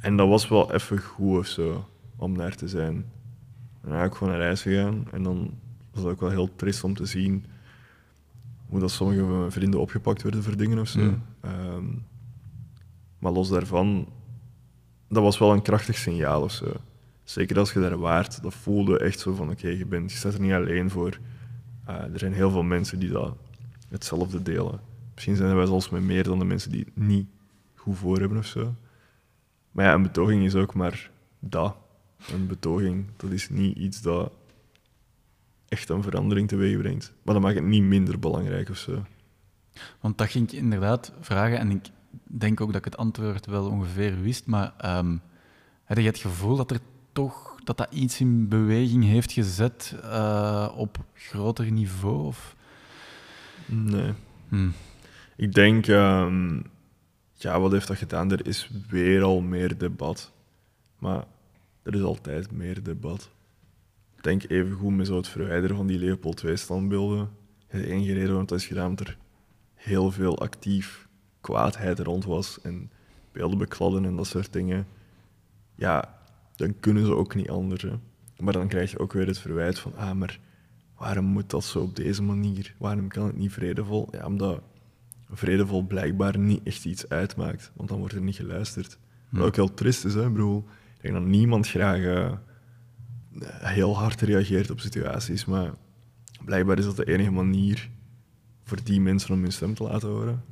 En 0.00 0.16
dat 0.16 0.28
was 0.28 0.48
wel 0.48 0.72
even 0.72 0.98
goed 0.98 1.38
of 1.38 1.46
zo, 1.46 1.88
om 2.16 2.36
daar 2.36 2.56
te 2.56 2.68
zijn. 2.68 2.94
En 3.82 3.88
dan 3.88 3.90
ben 3.90 4.04
ik 4.04 4.14
gewoon 4.14 4.32
naar 4.32 4.42
huis 4.42 4.62
gegaan. 4.62 5.06
En 5.12 5.22
dan 5.22 5.58
was 5.90 6.02
het 6.02 6.12
ook 6.12 6.20
wel 6.20 6.30
heel 6.30 6.54
trist 6.56 6.84
om 6.84 6.94
te 6.94 7.06
zien 7.06 7.44
hoe 8.70 8.80
dat 8.80 8.90
sommige 8.90 9.20
van 9.20 9.38
mijn 9.38 9.52
vrienden 9.52 9.80
opgepakt 9.80 10.22
werden 10.22 10.42
voor 10.42 10.56
dingen 10.56 10.78
of 10.78 10.88
zo. 10.88 11.00
Mm. 11.00 11.22
Ehm, 11.40 11.84
maar 13.18 13.32
los 13.32 13.48
daarvan, 13.48 14.08
dat 15.08 15.22
was 15.22 15.38
wel 15.38 15.52
een 15.52 15.62
krachtig 15.62 15.96
signaal 15.96 16.42
of 16.42 16.52
zo. 16.52 16.72
Zeker 17.24 17.58
als 17.58 17.72
je 17.72 17.80
daar 17.80 17.98
waart, 17.98 18.42
dat 18.42 18.54
voelde 18.54 18.98
echt 18.98 19.20
zo 19.20 19.34
van 19.34 19.50
oké, 19.50 19.68
je 19.68 19.86
bent, 19.86 20.12
je 20.12 20.16
staat 20.16 20.34
er 20.34 20.40
niet 20.40 20.52
alleen 20.52 20.90
voor. 20.90 21.18
Eh, 21.84 21.94
er 21.94 22.18
zijn 22.18 22.32
heel 22.32 22.50
veel 22.50 22.62
mensen 22.62 22.98
die 22.98 23.10
dat 23.10 23.36
hetzelfde 23.88 24.42
delen. 24.42 24.80
Misschien 25.14 25.36
zijn 25.36 25.50
er 25.50 25.56
wij 25.56 25.66
zelfs 25.66 25.90
met 25.90 26.02
meer 26.02 26.24
dan 26.24 26.38
de 26.38 26.44
mensen 26.44 26.70
die 26.70 26.84
het 26.84 27.04
niet 27.04 27.26
goed 27.74 27.96
voor 27.96 28.18
hebben 28.18 28.38
of 28.38 28.46
zo. 28.46 28.74
Maar 29.70 29.84
ja, 29.84 29.94
een 29.94 30.02
betoging 30.02 30.44
is 30.44 30.54
ook 30.54 30.74
maar 30.74 31.10
dat. 31.38 31.76
Een 32.32 32.46
betoging, 32.46 33.06
dat 33.16 33.30
is 33.30 33.48
niet 33.48 33.76
iets 33.76 34.02
dat 34.02 34.32
echt 35.70 35.88
een 35.88 36.02
verandering 36.02 36.48
teweeg 36.48 36.78
brengt. 36.78 37.12
Maar 37.22 37.34
dat 37.34 37.42
maakt 37.42 37.56
het 37.56 37.64
niet 37.64 37.82
minder 37.82 38.18
belangrijk 38.18 38.68
of 38.68 38.76
zo. 38.76 39.04
Want 40.00 40.18
dat 40.18 40.30
ging 40.30 40.52
ik 40.52 40.58
inderdaad 40.58 41.12
vragen 41.20 41.58
en 41.58 41.70
ik 41.70 41.88
denk 42.24 42.60
ook 42.60 42.68
dat 42.68 42.78
ik 42.78 42.84
het 42.84 42.96
antwoord 42.96 43.46
wel 43.46 43.68
ongeveer 43.68 44.20
wist, 44.20 44.46
maar 44.46 44.72
ehm 44.78 45.16
heb 45.84 45.98
je 45.98 46.04
het 46.04 46.18
gevoel 46.18 46.56
dat 46.56 46.70
er 46.70 46.80
toch 47.12 47.50
dat 47.64 47.76
dat 47.76 47.92
iets 47.92 48.20
in 48.20 48.48
beweging 48.48 49.04
heeft 49.04 49.32
gezet 49.32 49.96
eh, 50.02 50.72
op 50.76 50.98
groter 51.14 51.72
niveau? 51.72 52.26
Of? 52.26 52.56
Nee. 53.66 54.12
Hm. 54.48 54.68
Ik 55.36 55.52
denk, 55.52 55.86
ehm, 55.86 56.60
ja, 57.34 57.60
wat 57.60 57.72
heeft 57.72 57.88
dat 57.88 57.96
gedaan? 57.96 58.32
Er 58.32 58.46
is 58.46 58.70
weer 58.88 59.22
al 59.22 59.40
meer 59.40 59.78
debat. 59.78 60.32
Maar 60.98 61.24
er 61.82 61.94
is 61.94 62.02
altijd 62.02 62.50
meer 62.50 62.82
debat. 62.82 63.30
Denk 64.20 64.42
even 64.48 64.72
goed 64.72 64.96
met 64.96 65.06
zo 65.06 65.16
het 65.16 65.28
verwijderen 65.28 65.76
van 65.76 65.86
die 65.86 65.98
Leopold 65.98 66.44
II-standbeelden. 66.44 67.30
Het 67.66 67.84
enige 67.84 68.12
reden 68.12 68.28
waarom 68.28 68.46
dat 68.46 68.58
is 68.58 68.66
gedaan, 68.66 68.88
omdat 68.88 69.06
er 69.06 69.16
heel 69.74 70.10
veel 70.10 70.38
actief 70.38 71.08
kwaadheid 71.40 71.98
rond 71.98 72.24
was 72.24 72.60
en 72.60 72.90
beelden 73.32 73.58
bekladden 73.58 74.04
en 74.04 74.16
dat 74.16 74.26
soort 74.26 74.52
dingen. 74.52 74.86
Ja, 75.74 76.18
dan 76.56 76.80
kunnen 76.80 77.04
ze 77.04 77.14
ook 77.14 77.34
niet 77.34 77.50
anders. 77.50 77.82
Hè. 77.82 77.92
Maar 78.38 78.52
dan 78.52 78.68
krijg 78.68 78.90
je 78.90 78.98
ook 78.98 79.12
weer 79.12 79.26
het 79.26 79.38
verwijt 79.38 79.78
van, 79.78 79.96
ah, 79.96 80.12
maar 80.12 80.40
waarom 80.96 81.24
moet 81.24 81.50
dat 81.50 81.64
zo 81.64 81.80
op 81.80 81.96
deze 81.96 82.22
manier? 82.22 82.74
Waarom 82.78 83.08
kan 83.08 83.26
het 83.26 83.36
niet 83.36 83.52
vredevol? 83.52 84.08
Ja, 84.12 84.26
omdat 84.26 84.62
vredevol 85.30 85.82
blijkbaar 85.82 86.38
niet 86.38 86.60
echt 86.64 86.84
iets 86.84 87.08
uitmaakt, 87.08 87.72
want 87.74 87.88
dan 87.88 87.98
wordt 87.98 88.14
er 88.14 88.20
niet 88.20 88.36
geluisterd. 88.36 88.98
Wat 89.28 89.46
ook 89.46 89.56
heel 89.56 89.74
trist 89.74 90.04
is, 90.04 90.14
hè, 90.14 90.30
bedoel. 90.30 90.64
Ik 90.96 91.02
denk 91.02 91.14
dat 91.14 91.24
niemand 91.24 91.68
graag 91.68 92.02
eh, 92.02 92.32
heel 93.48 93.96
hard 93.96 94.20
reageert 94.20 94.70
op 94.70 94.80
situaties, 94.80 95.44
maar 95.44 95.70
blijkbaar 96.44 96.78
is 96.78 96.84
dat 96.84 96.96
de 96.96 97.04
enige 97.12 97.30
manier 97.30 97.90
voor 98.64 98.78
die 98.84 99.00
mensen 99.00 99.34
om 99.34 99.42
hun 99.42 99.52
stem 99.52 99.74
te 99.74 99.82
laten 99.82 100.08
horen. 100.08 100.42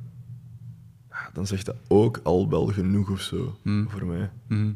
Dan 1.33 1.47
zegt 1.47 1.65
dat 1.65 1.75
ook 1.87 2.19
al 2.23 2.49
wel 2.49 2.65
genoeg 2.65 3.09
of 3.09 3.21
zo, 3.21 3.57
Hmm. 3.61 3.89
voor 3.89 4.05
mij. 4.05 4.29
Mhm. 4.47 4.71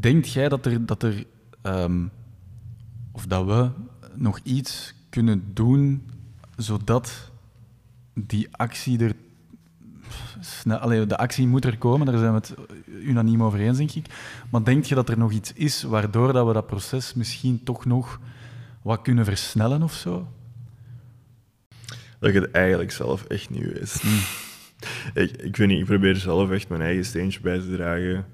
Denkt 0.00 0.32
jij 0.32 0.48
dat 0.48 0.66
er, 0.66 0.86
dat 0.86 1.02
er 1.02 1.26
ehm, 1.62 2.06
of 3.12 3.26
dat 3.26 3.46
we 3.46 3.70
nog 4.14 4.38
iets 4.42 4.94
kunnen 5.08 5.44
doen 5.54 6.02
zodat 6.56 7.30
die 8.14 8.56
actie 8.56 8.98
er 8.98 9.14
snel, 10.40 10.78
allee, 10.78 11.06
de 11.06 11.16
actie 11.16 11.46
moet 11.46 11.64
er 11.64 11.78
komen, 11.78 12.06
daar 12.06 12.18
zijn 12.18 12.32
we 12.32 12.38
het 12.38 12.54
unaniem 13.02 13.42
over 13.42 13.58
eens, 13.58 13.78
denk 13.78 13.90
ik. 13.90 14.06
Maar 14.50 14.64
denk 14.64 14.84
je 14.84 14.94
dat 14.94 15.08
er 15.08 15.18
nog 15.18 15.32
iets 15.32 15.52
is 15.52 15.82
waardoor 15.82 16.32
dat 16.32 16.46
we 16.46 16.52
dat 16.52 16.66
proces 16.66 17.14
misschien 17.14 17.62
toch 17.64 17.84
nog 17.84 18.20
wat 18.82 19.02
kunnen 19.02 19.24
versnellen 19.24 19.82
of 19.82 19.92
zo? 19.92 20.28
Dat 22.18 22.34
het 22.34 22.50
eigenlijk 22.50 22.90
zelf 22.90 23.24
echt 23.24 23.50
niet 23.50 23.72
weet. 23.72 24.02
ik, 25.24 25.36
ik 25.42 25.56
weet 25.56 25.68
niet, 25.68 25.78
ik 25.78 25.84
probeer 25.84 26.16
zelf 26.16 26.50
echt 26.50 26.68
mijn 26.68 26.82
eigen 26.82 27.04
steentje 27.04 27.40
bij 27.40 27.58
te 27.58 27.70
dragen 27.76 28.26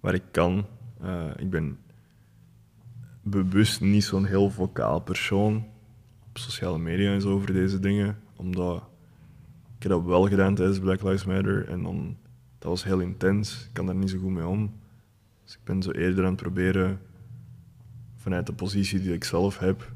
waar 0.00 0.14
ik 0.14 0.24
kan. 0.30 0.66
Eh, 1.00 1.30
ik 1.36 1.50
ben 1.50 1.78
bewust 3.22 3.80
niet 3.80 4.04
zo'n 4.04 4.24
heel 4.24 4.50
vocaal 4.50 5.00
persoon 5.00 5.66
op 6.28 6.38
sociale 6.38 6.78
media 6.78 7.12
en 7.12 7.20
zo 7.20 7.30
over 7.30 7.52
deze 7.52 7.80
dingen, 7.80 8.18
omdat 8.36 8.82
ik 9.76 9.82
heb 9.82 9.92
dat 9.92 10.04
wel 10.04 10.28
gedaan 10.28 10.54
tijdens 10.54 10.78
Black 10.78 11.02
Lives 11.02 11.24
Matter 11.24 11.68
en 11.68 11.82
dan, 11.82 12.16
dat 12.58 12.70
was 12.70 12.84
heel 12.84 13.00
intens. 13.00 13.64
Ik 13.64 13.72
kan 13.72 13.86
daar 13.86 13.94
niet 13.94 14.10
zo 14.10 14.18
goed 14.18 14.30
mee 14.30 14.46
om. 14.46 14.72
Dus 15.44 15.54
ik 15.54 15.64
ben 15.64 15.82
zo 15.82 15.90
eerder 15.90 16.24
aan 16.24 16.30
het 16.30 16.42
proberen 16.42 17.00
vanuit 18.16 18.46
de 18.46 18.52
positie 18.52 19.00
die 19.00 19.12
ik 19.12 19.24
zelf 19.24 19.58
heb 19.58 19.92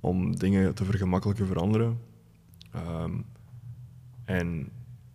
om 0.00 0.36
dingen 0.36 0.74
te 0.74 0.84
vergemakkelijken 0.84 1.46
veranderen. 1.46 1.98
Ehm, 2.70 3.12
en 4.24 4.68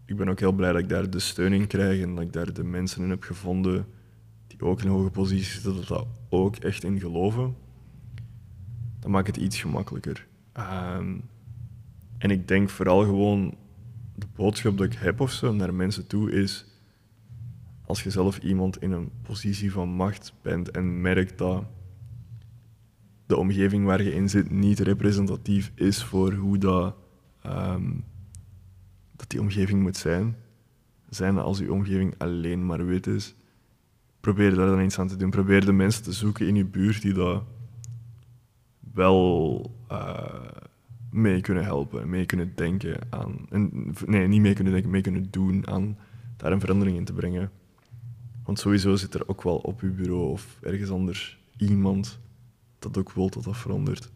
ik 0.06 0.18
ben 0.18 0.30
ook 0.30 0.40
heel 0.40 0.52
blij 0.52 0.72
dat 0.72 0.82
ik 0.82 0.90
daar 0.90 1.10
de 1.10 1.20
steun 1.20 1.54
in 1.54 1.68
krijg 1.68 2.02
en 2.02 2.16
dat 2.16 2.24
ik 2.24 2.34
daar 2.34 2.54
de 2.54 2.64
mensen 2.64 3.04
in 3.04 3.10
heb 3.10 3.24
gevonden 3.24 3.86
die 4.48 4.62
ook 4.62 4.82
in 4.82 4.90
hoge 4.90 5.10
posities 5.10 5.54
zitten, 5.54 5.76
dat 5.76 5.88
dat 5.88 6.08
ook 6.30 6.56
echt 6.56 6.84
in 6.84 7.00
geloven. 7.00 7.56
dat 9.00 9.12
maakt 9.12 9.28
het 9.28 9.38
iets 9.38 9.62
gemakkelijker. 9.62 10.28
Ehm, 10.52 11.18
en 12.18 12.32
ik 12.32 12.48
denk 12.48 12.70
vooral 12.70 13.04
gewoon 13.04 13.56
de 14.20 14.28
boodschap 14.36 14.78
dat 14.78 14.86
ik 14.86 15.00
heb 15.00 15.20
of 15.20 15.32
zo 15.32 15.54
naar 15.54 15.74
mensen 15.74 16.08
toe 16.08 16.32
is 16.32 16.66
als 17.86 18.04
je 18.04 18.10
zelf 18.10 18.38
iemand 18.38 18.82
in 18.82 18.92
een 18.92 19.12
positie 19.22 19.72
van 19.72 19.90
macht 19.90 20.34
bent 20.42 20.72
en 20.72 21.02
merkt 21.02 21.38
dat 21.38 21.64
de 23.26 23.38
omgeving 23.38 23.86
waar 23.86 24.04
je 24.04 24.14
in 24.14 24.30
zit 24.30 24.52
niet 24.52 24.80
representatief 24.80 25.72
is 25.76 26.04
voor 26.04 26.34
hoe 26.34 26.58
dat, 26.58 26.96
ehm, 27.42 27.92
die 29.28 29.42
omgeving 29.42 29.82
moet 29.82 29.98
zijn, 29.98 30.36
zijn 31.10 31.38
als 31.38 31.58
die 31.58 31.74
omgeving 31.74 32.16
alleen 32.18 32.66
maar 32.66 32.86
wit 32.86 33.08
is, 33.08 33.36
probeer 34.20 34.56
daar 34.56 34.68
dan 34.68 34.82
iets 34.82 35.00
aan 35.00 35.08
te 35.08 35.16
doen. 35.16 35.30
Probeer 35.30 35.66
de 35.66 35.72
mensen 35.72 36.04
te 36.04 36.14
zoeken 36.14 36.48
in 36.48 36.56
je 36.56 36.66
buurt 36.66 37.02
die 37.02 37.14
dat 37.14 37.44
wel 38.94 39.76
uh, 39.92 40.34
mee 41.12 41.42
kunnen 41.42 41.64
helpen, 41.64 42.10
mee 42.10 42.26
kunnen 42.26 42.52
denken 42.56 43.00
aan. 43.10 43.46
En, 43.50 43.94
nee, 44.06 44.28
niet 44.28 44.42
mee 44.42 44.54
kunnen 44.54 44.74
denken, 44.74 44.92
mee 44.92 45.02
kunnen 45.02 45.28
doen 45.30 45.68
aan 45.68 45.98
daar 46.38 46.52
een 46.52 46.60
verandering 46.60 46.98
in 46.98 47.06
te 47.06 47.14
brengen. 47.14 47.52
Want 48.44 48.60
sowieso 48.60 48.96
zit 48.96 49.14
er 49.14 49.28
ook 49.28 49.44
wel 49.44 49.58
op 49.58 49.82
uw 49.82 49.94
bureau 49.94 50.30
of 50.30 50.58
ergens 50.62 50.90
anders 50.90 51.40
iemand 51.58 52.20
dat 52.80 52.98
ook 52.98 53.12
wil 53.12 53.30
dat 53.30 53.44
dat 53.44 53.58
verandert. 53.58 54.10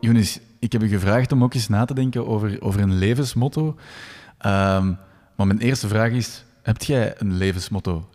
Younes, 0.00 0.40
ik 0.58 0.72
heb 0.72 0.82
u 0.82 0.88
gevraagd 0.88 1.32
om 1.32 1.42
ook 1.42 1.54
eens 1.54 1.68
na 1.68 1.84
te 1.84 1.94
denken 1.94 2.26
over, 2.26 2.62
over 2.62 2.80
een 2.80 2.94
levensmotto. 2.94 3.66
Um, 3.66 4.96
maar 5.36 5.46
mijn 5.46 5.58
eerste 5.58 5.88
vraag 5.88 6.10
is, 6.10 6.43
heb 6.64 6.82
jij 6.82 7.20
een 7.20 7.36
levensmotto? 7.36 8.08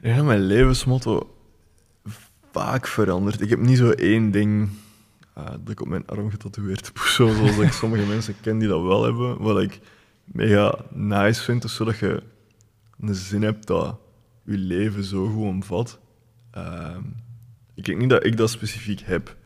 Ja, 0.00 0.22
mijn 0.22 0.40
levensmotto 0.40 1.36
vaak 2.52 2.86
veranderd. 2.86 3.40
Ik 3.40 3.50
heb 3.50 3.58
niet 3.58 3.78
zo 3.78 3.90
één 3.90 4.30
ding 4.30 4.68
uh, 5.38 5.44
dat 5.44 5.68
ik 5.68 5.80
op 5.80 5.88
mijn 5.88 6.06
arm 6.06 6.30
getatoeëerd 6.30 6.86
heb, 6.86 6.98
zoals 6.98 7.58
ik 7.58 7.72
sommige 7.72 8.06
mensen 8.06 8.40
ken 8.40 8.58
die 8.58 8.68
dat 8.68 8.82
wel 8.82 9.04
hebben. 9.04 9.38
Wat 9.42 9.60
ik 9.60 9.80
mega 10.24 10.78
nice 10.90 11.42
vind, 11.42 11.64
is 11.64 11.74
zodat 11.74 11.98
je 11.98 12.22
een 13.00 13.14
zin 13.14 13.42
hebt 13.42 13.66
dat 13.66 13.98
je 14.44 14.58
leven 14.58 15.04
zo 15.04 15.26
goed 15.28 15.44
omvat. 15.44 15.98
Uh, 16.56 16.96
ik 17.74 17.84
denk 17.84 17.98
niet 17.98 18.10
dat 18.10 18.24
ik 18.24 18.36
dat 18.36 18.50
specifiek 18.50 19.00
heb, 19.00 19.36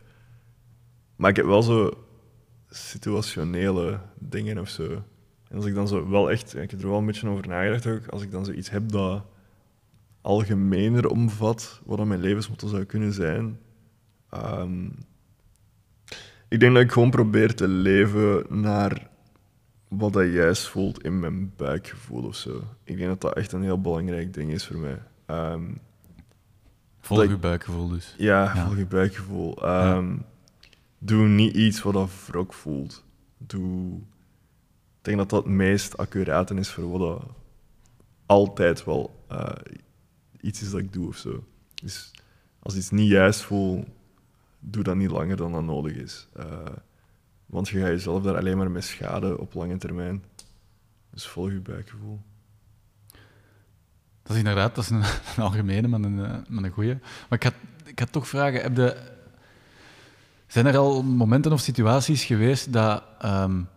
maar 1.15 1.29
ik 1.29 1.35
heb 1.35 1.45
wel 1.45 1.63
zo 1.63 2.07
situationele 2.69 3.99
dingen 4.17 4.57
of 4.57 4.69
zo. 4.69 5.03
En 5.49 5.55
als 5.55 5.65
ik 5.65 5.73
dan 5.73 5.87
zo 5.87 6.09
wel 6.09 6.31
echt, 6.31 6.55
ik 6.55 6.71
heb 6.71 6.81
er 6.81 6.89
wel 6.89 6.97
een 6.97 7.05
beetje 7.05 7.29
over 7.29 7.47
nagedacht 7.47 7.87
ook, 7.87 8.07
als 8.07 8.21
ik 8.21 8.31
dan 8.31 8.45
zoiets 8.45 8.69
heb 8.69 8.89
dat 8.89 9.25
algemener 10.21 11.07
omvat 11.07 11.81
wat 11.85 12.05
mijn 12.05 12.19
levensmotto 12.19 12.67
zou 12.67 12.83
kunnen 12.83 13.13
zijn, 13.13 13.59
um, 14.33 14.95
ik 16.47 16.59
denk 16.59 16.73
dat 16.73 16.83
ik 16.83 16.91
gewoon 16.91 17.09
probeer 17.09 17.55
te 17.55 17.67
leven 17.67 18.45
naar 18.61 19.07
wat 19.87 20.13
dat 20.13 20.31
juist 20.31 20.67
voelt 20.67 21.03
in 21.03 21.19
mijn 21.19 21.53
buikgevoel 21.55 22.23
of 22.23 22.35
zo. 22.35 22.63
Ik 22.83 22.97
denk 22.97 23.09
dat 23.09 23.21
dat 23.21 23.35
echt 23.35 23.51
een 23.51 23.63
heel 23.63 23.81
belangrijk 23.81 24.33
ding 24.33 24.51
is 24.51 24.65
voor 24.67 24.77
mij. 24.77 25.01
Um, 25.25 25.79
volg 26.99 27.23
je 27.23 27.37
buikgevoel 27.37 27.87
dus. 27.87 28.15
Ja, 28.17 28.55
volg 28.55 28.77
je 28.77 28.85
buikgevoel. 28.85 29.69
Um, 29.69 30.25
Doe 31.01 31.27
niet 31.27 31.55
iets 31.55 31.81
wat 31.81 31.93
dat 31.93 32.09
wrok 32.27 32.53
voelt. 32.53 33.03
Doe... 33.37 33.99
Denk 35.09 35.21
dat 35.21 35.29
dat 35.29 35.43
het 35.43 35.53
meest 35.53 35.97
accuraat 35.97 36.51
is 36.51 36.69
voor 36.69 36.99
wat 36.99 37.23
altijd 38.25 38.83
wel 38.83 39.25
uh, 39.31 39.49
iets 40.41 40.61
is 40.61 40.71
dat 40.71 40.79
ik 40.79 40.93
doe 40.93 41.07
of 41.07 41.17
zo. 41.17 41.43
Dus 41.81 42.11
als 42.59 42.75
iets 42.75 42.89
niet 42.89 43.09
juist 43.09 43.41
voelt, 43.41 43.87
doe 44.59 44.83
dat 44.83 44.95
niet 44.95 45.11
langer 45.11 45.35
dan 45.35 45.51
dat 45.51 45.63
nodig 45.63 45.95
is. 45.95 46.27
Uh, 46.37 46.45
want 47.45 47.69
je 47.69 47.79
gaat 47.79 47.87
jezelf 47.87 48.23
daar 48.23 48.37
alleen 48.37 48.57
maar 48.57 48.71
mee 48.71 48.81
schaden 48.81 49.39
op 49.39 49.53
lange 49.53 49.77
termijn. 49.77 50.23
Dus 51.09 51.27
volg 51.27 51.51
je 51.51 51.59
buikgevoel. 51.59 52.19
Dat 54.23 54.31
is 54.31 54.37
inderdaad 54.37 54.75
dat 54.75 54.83
is 54.83 54.89
een, 54.89 55.03
algemene, 55.43 55.87
maar 55.87 55.99
een, 55.99 56.25
eh, 56.25 56.37
maar 56.47 56.63
een 56.63 56.71
goeie. 56.71 56.93
Maar 57.29 57.39
ik 57.39 57.43
ga, 57.43 57.51
ik 57.85 57.99
ga 57.99 58.05
toch 58.05 58.27
vragen, 58.27 58.61
heb 58.61 58.75
de, 58.75 59.11
zijn 60.47 60.65
er 60.65 60.77
al 60.77 61.03
momenten 61.03 61.51
of 61.51 61.59
situaties 61.59 62.23
geweest 62.23 62.73
dat 62.73 63.03
um, 63.25 63.67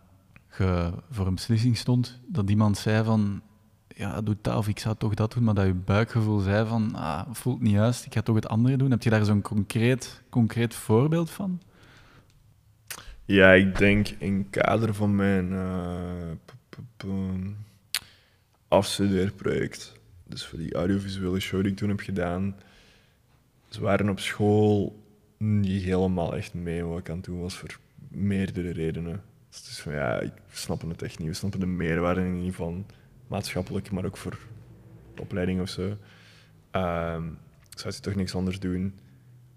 voor 1.11 1.27
een 1.27 1.35
beslissing 1.35 1.77
stond, 1.77 2.21
dat 2.27 2.51
iemand 2.51 2.79
zei 2.79 3.05
van, 3.05 3.43
ja, 3.89 4.21
doe 4.21 4.37
dat 4.41 4.57
of 4.57 4.69
ik 4.69 4.79
zou 4.79 4.97
toch 4.99 5.15
dat 5.15 5.33
doen, 5.33 5.45
maar 5.45 5.55
dat 5.55 5.67
je 5.67 5.75
buikgevoel 5.75 6.39
zei 6.39 6.69
van, 6.69 6.95
ah, 6.95 7.29
voelt 7.33 7.61
niet 7.61 7.73
juist, 7.73 8.07
ik 8.07 8.13
ga 8.13 8.23
toch 8.23 8.35
het 8.35 8.49
andere 8.49 8.77
doen. 8.77 8.91
Heb 8.91 9.03
je 9.03 9.11
daar 9.11 9.25
zo'n 9.25 9.43
concreet, 9.43 10.23
concreet 10.29 10.75
voorbeeld 10.75 11.31
van? 11.31 11.61
Ja, 13.25 13.53
ik 13.53 13.79
denk 13.79 14.09
in 14.09 14.51
kader 14.51 14.95
van 14.95 15.17
mijn 15.17 15.53
uh, 15.53 16.33
dus 20.27 20.45
voor 20.45 20.59
die 20.59 20.75
audiovisuele 20.75 21.41
show 21.41 21.63
die 21.63 21.71
ik 21.71 21.77
toen 21.77 21.89
heb 21.89 22.01
gedaan, 22.01 22.57
ze 23.69 23.81
waren 23.81 24.09
op 24.09 24.21
school 24.21 25.03
niet 25.37 25.83
helemaal 25.83 26.37
echt 26.37 26.55
mee 26.55 26.85
wat 26.85 26.99
ik 26.99 27.11
aan 27.11 27.17
het 27.17 27.25
doen 27.25 27.41
was, 27.41 27.55
voor 27.55 27.79
meerdere 28.09 28.71
redenen. 28.71 29.23
Dus 29.53 29.85
het 29.85 29.95
ja, 29.95 30.21
ik 30.21 30.33
snap 30.51 30.83
het 30.89 31.03
echt 31.03 31.19
niet. 31.19 31.29
We 31.29 31.35
snappen 31.35 31.61
de 31.61 31.67
meerwaarde 31.67 32.21
niet 32.21 32.55
van 32.55 32.87
maatschappelijk, 33.27 33.91
maar 33.91 34.05
ook 34.05 34.17
voor 34.17 34.39
opleiding 35.19 35.61
of 35.61 35.69
zo. 35.69 35.83
Um, 35.83 37.39
zou 37.71 37.95
je 37.95 38.01
toch 38.01 38.15
niks 38.15 38.35
anders 38.35 38.61
doen. 38.61 38.95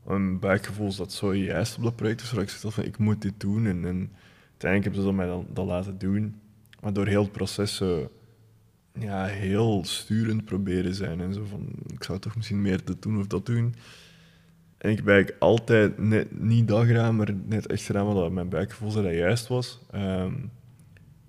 Mijn 0.03 0.39
buikgevoel 0.39 0.95
dat 0.95 1.13
zo 1.13 1.35
juist 1.35 1.77
op 1.77 1.83
dat 1.83 1.95
project, 1.95 2.19
dus 2.19 2.33
ik 2.33 2.49
zeg 2.49 2.73
van, 2.73 2.83
ik 2.83 2.97
moet 2.97 3.21
dit 3.21 3.33
doen. 3.37 3.65
En, 3.65 3.85
en 3.85 4.11
uiteindelijk 4.49 4.83
hebben 4.83 5.01
ze 5.01 5.13
mij 5.13 5.25
dan, 5.25 5.47
dat 5.53 5.65
laten 5.65 5.97
doen. 5.97 6.35
Maar 6.81 6.93
door 6.93 7.07
heel 7.07 7.23
het 7.23 7.31
proces 7.31 7.81
ja, 8.99 9.25
heel 9.25 9.85
sturend 9.85 10.45
proberen 10.45 10.95
zijn 10.95 11.21
en 11.21 11.33
zo 11.33 11.43
van, 11.43 11.67
ik 11.87 12.03
zou 12.03 12.19
toch 12.19 12.35
misschien 12.35 12.61
meer 12.61 12.85
dit 12.85 13.01
doen 13.01 13.19
of 13.19 13.27
dat 13.27 13.45
doen. 13.45 13.75
En 14.85 14.91
ik 14.91 15.03
ben 15.03 15.27
altijd 15.39 15.97
net, 15.97 16.41
niet 16.41 16.67
dat 16.67 16.85
gedaan, 16.85 17.15
maar 17.15 17.33
net 17.45 17.67
echt 17.67 17.83
gedaan 17.83 18.13
wat 18.13 18.31
mijn 18.31 18.49
buikgevoel 18.49 18.91
zei 18.91 19.05
dat 19.05 19.15
juist 19.15 19.47
was. 19.47 19.79
Um, 19.95 20.51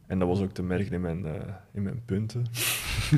en 0.06 0.18
dat 0.18 0.28
was 0.28 0.40
ook 0.40 0.52
te 0.52 0.62
merken 0.62 0.92
in 0.92 1.00
mijn, 1.00 1.24
uh, 1.24 1.32
in 1.72 1.82
mijn 1.82 2.02
punten. 2.04 2.46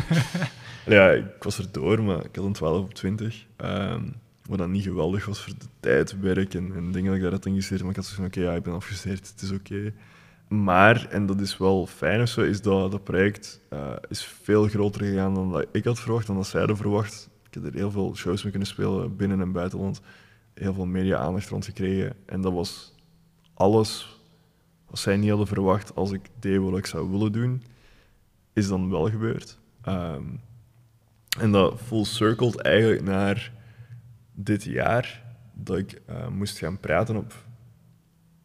ja, 0.87 1.11
ik 1.11 1.25
was 1.43 1.59
er 1.59 1.73
door, 1.73 2.03
maar 2.03 2.25
ik 2.25 2.37
had 2.37 2.45
een 2.45 2.53
12 2.53 2.85
op 2.85 2.95
20. 2.95 3.47
Um, 3.57 4.15
wat 4.49 4.59
dan 4.59 4.71
niet 4.71 4.83
geweldig 4.83 5.27
was 5.27 5.41
voor 5.41 5.53
de 5.59 5.67
tijd, 5.81 6.21
werk 6.21 6.55
en, 6.55 6.75
en 6.75 6.93
dingen 6.93 7.07
dat 7.07 7.17
ik 7.17 7.23
daar 7.23 7.33
had. 7.33 7.45
Maar 7.45 7.91
ik 7.91 7.97
had 7.97 8.05
zoiets 8.05 8.13
van, 8.13 8.25
oké, 8.25 8.39
okay, 8.39 8.51
ja, 8.51 8.57
ik 8.57 8.63
ben 8.63 8.75
afgestudeerd, 8.75 9.29
het 9.29 9.43
is 9.43 9.51
oké. 9.51 9.75
Okay. 9.75 9.95
Maar, 10.49 11.07
en 11.11 11.27
dat 11.27 11.41
is 11.41 11.57
wel 11.57 11.87
fijn 11.87 12.21
of 12.21 12.29
zo, 12.29 12.41
is 12.41 12.63
dat 12.63 12.91
dat 12.91 13.05
project 13.05 13.61
uh, 13.73 13.93
is 14.09 14.25
veel 14.25 14.69
groter 14.69 15.05
gegaan 15.05 15.35
dan 15.35 15.53
dat 15.53 15.67
ik 15.73 15.85
had 15.85 16.01
verwacht, 16.01 16.27
dan 16.27 16.37
dat 16.37 16.47
zij 16.47 16.59
hadden 16.59 16.77
verwacht. 16.77 17.29
Ik 17.49 17.55
heb 17.55 17.65
er 17.65 17.75
heel 17.75 17.91
veel 17.91 18.17
shows 18.17 18.43
mee 18.43 18.51
kunnen 18.51 18.69
spelen, 18.69 19.17
binnen- 19.17 19.41
en 19.41 19.53
buitenland. 19.53 20.01
Heel 20.59 20.75
veel 20.75 20.87
media-aandacht 20.87 21.49
rond 21.49 21.65
gekregen. 21.65 22.17
En 22.27 22.41
dat 22.41 22.53
was 22.53 22.95
alles 23.55 24.21
wat 24.87 24.99
zij 24.99 25.17
niet 25.17 25.29
hadden 25.29 25.47
verwacht 25.47 25.95
als 25.95 26.13
ik 26.13 26.31
deed 26.39 26.59
wat 26.59 26.79
ik 26.79 26.87
zou 26.87 27.11
willen 27.11 27.33
doen, 27.33 27.63
is 28.53 28.69
dan 28.69 28.91
wel 28.91 29.11
gebeurd. 29.11 29.59
Um, 29.89 30.41
en 31.39 31.53
dat 31.53 31.81
full 31.81 32.05
circled 32.05 32.57
eigenlijk 32.61 33.03
naar 33.03 33.53
dit 34.33 34.65
jaar, 34.65 35.25
dat 35.53 35.77
ik 35.77 36.01
uh, 36.11 36.29
moest 36.29 36.59
gaan 36.59 36.81
praten 36.81 37.17
op, 37.17 37.35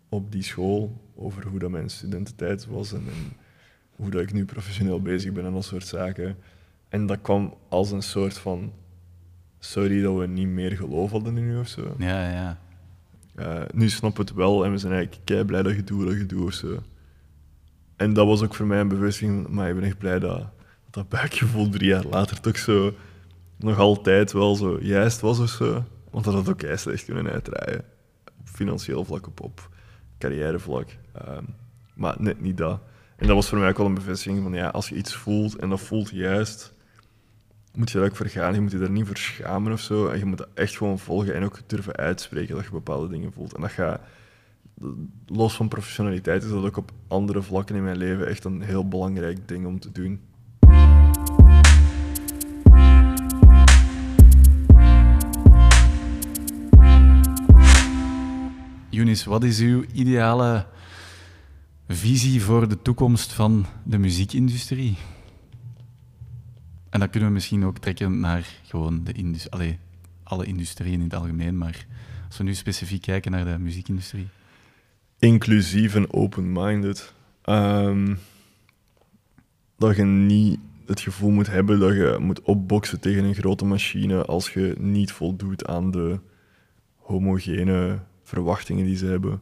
op 0.09 0.31
die 0.31 0.43
school 0.43 1.01
over 1.15 1.47
hoe 1.47 1.59
dat 1.59 1.69
mijn 1.69 1.89
studententijd 1.89 2.65
was 2.65 2.93
en, 2.93 3.03
en 3.07 3.33
hoe 3.95 4.09
dat 4.09 4.21
ik 4.21 4.33
nu 4.33 4.45
professioneel 4.45 5.01
bezig 5.01 5.31
ben 5.31 5.45
en 5.45 5.53
dat 5.53 5.65
soort 5.65 5.87
zaken. 5.87 6.37
En 6.89 7.05
dat 7.05 7.21
kwam 7.21 7.53
als 7.69 7.91
een 7.91 8.03
soort 8.03 8.37
van 8.37 8.73
sorry 9.65 10.01
dat 10.01 10.17
we 10.17 10.27
niet 10.27 10.47
meer 10.47 10.71
geloof 10.71 11.11
hadden 11.11 11.37
in 11.37 11.43
u 11.43 11.57
of 11.59 11.67
zo. 11.67 11.95
Ja, 11.97 12.29
ja. 12.29 12.57
Uh, 13.35 13.61
nu 13.73 13.89
snap 13.89 14.17
het 14.17 14.33
wel 14.33 14.65
en 14.65 14.71
we 14.71 14.77
zijn 14.77 14.93
eigenlijk 14.93 15.25
kei 15.25 15.43
blij 15.43 15.63
dat 15.63 15.75
je 15.75 15.83
doet 15.83 16.07
dat 16.07 16.17
je 16.17 16.25
doet 16.25 16.45
of 16.45 16.53
zo. 16.53 16.83
En 17.95 18.13
dat 18.13 18.27
was 18.27 18.41
ook 18.41 18.55
voor 18.55 18.65
mij 18.65 18.79
een 18.79 18.87
bevestiging, 18.87 19.47
maar 19.47 19.69
ik 19.69 19.75
ben 19.75 19.83
echt 19.83 19.97
blij 19.97 20.19
dat 20.19 20.45
dat 20.89 21.09
buikgevoel 21.09 21.69
drie 21.69 21.87
jaar 21.87 22.05
later 22.05 22.39
toch 22.39 22.57
zo 22.57 22.93
nog 23.57 23.79
altijd 23.79 24.31
wel 24.31 24.55
zo 24.55 24.77
juist 24.81 25.21
was 25.21 25.39
of 25.39 25.49
zo. 25.49 25.83
Want 26.11 26.25
dat 26.25 26.33
had 26.33 26.49
ook 26.49 26.57
kei 26.57 26.77
slecht 26.77 27.05
kunnen 27.05 27.31
uitdraaien. 27.31 27.83
Op 28.39 28.47
financieel 28.47 29.05
vlak, 29.05 29.27
op, 29.27 29.41
op 29.41 29.69
carrièrevlak. 30.17 30.87
Um, 31.27 31.45
maar 31.93 32.15
net 32.19 32.41
niet 32.41 32.57
dat. 32.57 32.79
En 33.15 33.27
dat 33.27 33.35
was 33.35 33.49
voor 33.49 33.57
mij 33.57 33.69
ook 33.69 33.77
wel 33.77 33.85
een 33.85 33.93
bevestiging 33.93 34.43
van 34.43 34.53
ja, 34.53 34.67
als 34.67 34.89
je 34.89 34.95
iets 34.95 35.15
voelt 35.15 35.55
en 35.55 35.69
dat 35.69 35.81
voelt 35.81 36.09
juist, 36.09 36.73
moet 37.75 37.91
je 37.91 37.97
daar 37.97 38.07
ook 38.07 38.15
voor 38.15 38.27
gaan. 38.27 38.53
Je 38.53 38.61
moet 38.61 38.71
je 38.71 38.77
daar 38.77 38.89
niet 38.89 39.05
voor 39.07 39.17
schamen 39.17 39.71
of 39.71 39.79
zo. 39.79 40.07
En 40.07 40.19
je 40.19 40.25
moet 40.25 40.37
dat 40.37 40.47
echt 40.53 40.77
gewoon 40.77 40.99
volgen 40.99 41.33
en 41.33 41.43
ook 41.43 41.59
durven 41.67 41.95
uitspreken 41.95 42.55
dat 42.55 42.63
je 42.63 42.71
bepaalde 42.71 43.07
dingen 43.07 43.33
voelt. 43.33 43.53
En 43.53 43.61
dat 43.61 43.71
gaat, 43.71 44.01
los 45.25 45.55
van 45.55 45.67
professionaliteit 45.67 46.43
is 46.43 46.49
dat 46.49 46.63
ook 46.63 46.77
op 46.77 46.91
andere 47.07 47.41
vlakken 47.41 47.75
in 47.75 47.83
mijn 47.83 47.97
leven 47.97 48.27
echt 48.27 48.43
een 48.43 48.61
heel 48.61 48.87
belangrijk 48.87 49.47
ding 49.47 49.65
om 49.65 49.79
te 49.79 49.91
doen. 49.91 50.21
Younis, 58.89 59.23
wat 59.23 59.43
is 59.43 59.59
uw 59.59 59.83
ideale 59.93 60.65
visie 61.87 62.41
voor 62.41 62.67
de 62.67 62.81
toekomst 62.81 63.33
van 63.33 63.65
de 63.83 63.97
muziekindustrie? 63.97 64.97
En 66.93 66.99
dat 66.99 67.09
kunnen 67.09 67.29
we 67.29 67.35
misschien 67.35 67.65
ook 67.65 67.77
trekken 67.77 68.19
naar 68.19 68.45
gewoon 68.63 69.03
de 69.03 69.11
indus 69.11 69.49
Allee, 69.49 69.79
alle 70.23 70.45
industrieën 70.45 70.99
in 70.99 71.03
het 71.03 71.13
algemeen, 71.13 71.57
maar 71.57 71.85
als 72.27 72.37
we 72.37 72.43
nu 72.43 72.53
specifiek 72.53 73.01
kijken 73.01 73.31
naar 73.31 73.45
de 73.45 73.57
muziekindustrie. 73.59 74.27
Inclusief 75.19 75.95
en 75.95 76.13
open-minded. 76.13 77.13
Ehm, 77.41 78.15
dat 79.77 79.95
je 79.95 80.03
niet 80.03 80.59
het 80.85 80.99
gevoel 80.99 81.29
moet 81.29 81.47
hebben 81.47 81.79
dat 81.79 81.93
je 81.93 82.17
moet 82.19 82.41
opboksen 82.41 82.99
tegen 82.99 83.23
een 83.23 83.35
grote 83.35 83.65
machine 83.65 84.25
als 84.25 84.53
je 84.53 84.75
niet 84.79 85.11
voldoet 85.11 85.65
aan 85.65 85.91
de 85.91 86.19
homogene 86.95 87.99
verwachtingen 88.23 88.85
die 88.85 88.97
ze 88.97 89.05
hebben. 89.05 89.41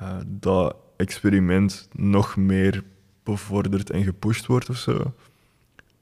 Uh, 0.00 0.16
dat 0.26 0.76
experiment 0.96 1.88
nog 1.92 2.36
meer 2.36 2.84
bevorderd 3.22 3.90
en 3.90 4.02
gepusht 4.02 4.46
wordt 4.46 4.68
of 4.68 4.76
zo. 4.76 5.14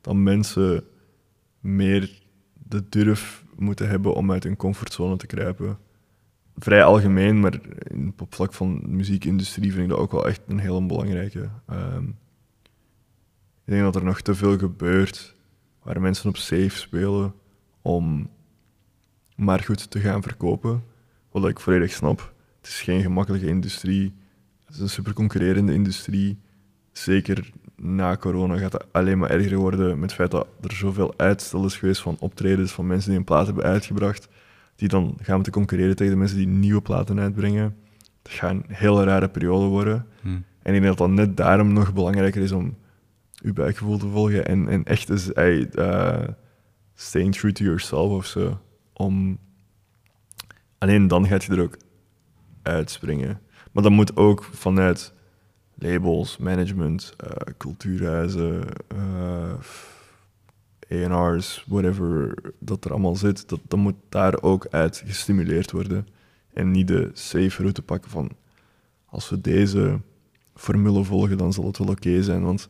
Dat 0.06 0.14
mensen 0.14 0.84
meer 1.60 2.22
de 2.52 2.88
durf 2.88 3.44
moeten 3.56 3.88
hebben 3.88 4.14
om 4.14 4.32
uit 4.32 4.42
hun 4.42 4.56
comfortzone 4.56 5.16
te 5.16 5.26
kruipen. 5.26 5.78
Vrij 6.56 6.84
algemeen, 6.84 7.40
maar 7.40 7.60
op 8.18 8.34
vlak 8.34 8.52
van 8.52 8.80
de 8.80 8.88
muziekindustrie 8.88 9.72
vind 9.72 9.82
ik 9.82 9.88
dat 9.88 9.98
ook 9.98 10.12
wel 10.12 10.26
echt 10.26 10.40
een 10.46 10.58
heel 10.58 10.86
belangrijke. 10.86 11.48
Um, 11.70 12.16
ik 13.64 13.72
denk 13.72 13.82
dat 13.82 13.96
er 13.96 14.04
nog 14.04 14.20
te 14.20 14.34
veel 14.34 14.58
gebeurt 14.58 15.34
waar 15.82 16.00
mensen 16.00 16.28
op 16.28 16.36
safe 16.36 16.76
spelen 16.76 17.34
om 17.82 18.30
maar 19.36 19.60
goed 19.60 19.90
te 19.90 20.00
gaan 20.00 20.22
verkopen. 20.22 20.84
Wat 21.30 21.48
ik 21.48 21.60
volledig 21.60 21.92
snap. 21.92 22.34
Het 22.56 22.66
is 22.66 22.80
geen 22.80 23.02
gemakkelijke 23.02 23.46
industrie. 23.46 24.14
Het 24.64 24.74
is 24.74 24.80
een 24.80 24.88
super 24.88 25.12
concurrerende 25.12 25.72
industrie. 25.74 26.38
Zeker 26.92 27.50
na 27.76 28.16
corona 28.16 28.56
gaat 28.56 28.72
het 28.72 28.84
alleen 28.90 29.18
maar 29.18 29.30
erger 29.30 29.56
worden 29.56 29.88
met 29.88 30.10
het 30.10 30.12
feit 30.12 30.30
dat 30.30 30.46
er 30.62 30.72
zoveel 30.72 31.14
uitstel 31.16 31.64
is 31.64 31.76
geweest 31.76 32.00
van 32.00 32.16
optredens 32.18 32.72
van 32.72 32.86
mensen 32.86 33.10
die 33.10 33.18
een 33.18 33.24
plaat 33.24 33.46
hebben 33.46 33.64
uitgebracht, 33.64 34.28
die 34.76 34.88
dan 34.88 35.16
gaan 35.22 35.34
moeten 35.34 35.52
concurreren 35.52 35.96
tegen 35.96 36.12
de 36.12 36.18
mensen 36.18 36.38
die 36.38 36.46
nieuwe 36.46 36.82
platen 36.82 37.20
uitbrengen. 37.20 37.76
Dat 38.22 38.32
gaat 38.32 38.50
een 38.50 38.64
hele 38.68 39.04
rare 39.04 39.28
periode 39.28 39.66
worden. 39.66 40.06
Hmm. 40.20 40.44
En 40.62 40.74
ik 40.74 40.82
denk 40.82 40.96
dat 40.96 41.08
dat 41.08 41.16
net 41.16 41.36
daarom 41.36 41.72
nog 41.72 41.92
belangrijker 41.92 42.42
is 42.42 42.52
om 42.52 42.76
je 43.32 43.52
buikgevoel 43.52 43.98
te 43.98 44.08
volgen 44.08 44.46
en, 44.46 44.68
en 44.68 44.84
echt 44.84 45.10
is 45.10 45.30
uh, 45.34 46.28
staying 46.94 47.34
true 47.34 47.52
to 47.52 47.64
yourself 47.64 48.12
of 48.12 48.26
zo. 48.26 48.58
Om 48.92 49.38
alleen 50.78 51.08
dan 51.08 51.26
gaat 51.26 51.44
je 51.44 51.52
er 51.52 51.62
ook 51.62 51.76
uitspringen. 52.62 53.40
Maar 53.72 53.82
dat 53.82 53.92
moet 53.92 54.16
ook 54.16 54.44
vanuit 54.52 55.12
labels, 55.78 56.36
management, 56.36 57.14
uh, 57.24 57.30
cultuurhuizen, 57.56 58.64
uh, 58.94 59.50
eh, 60.88 61.12
A&R's, 61.12 61.64
whatever 61.66 62.34
dat 62.58 62.84
er 62.84 62.90
allemaal 62.90 63.16
zit, 63.16 63.48
dat, 63.48 63.60
dat 63.68 63.78
moet 63.78 63.94
daar 64.08 64.42
ook 64.42 64.66
uit 64.70 65.02
gestimuleerd 65.06 65.70
worden. 65.70 66.06
En 66.52 66.70
niet 66.70 66.88
de 66.88 67.10
safe 67.12 67.62
route 67.62 67.82
pakken 67.82 68.10
van 68.10 68.30
als 69.06 69.28
we 69.30 69.40
deze 69.40 70.00
formule 70.54 71.04
volgen, 71.04 71.38
dan 71.38 71.52
zal 71.52 71.66
het 71.66 71.78
wel 71.78 71.88
oké 71.88 72.22
zijn. 72.22 72.42
Want 72.42 72.68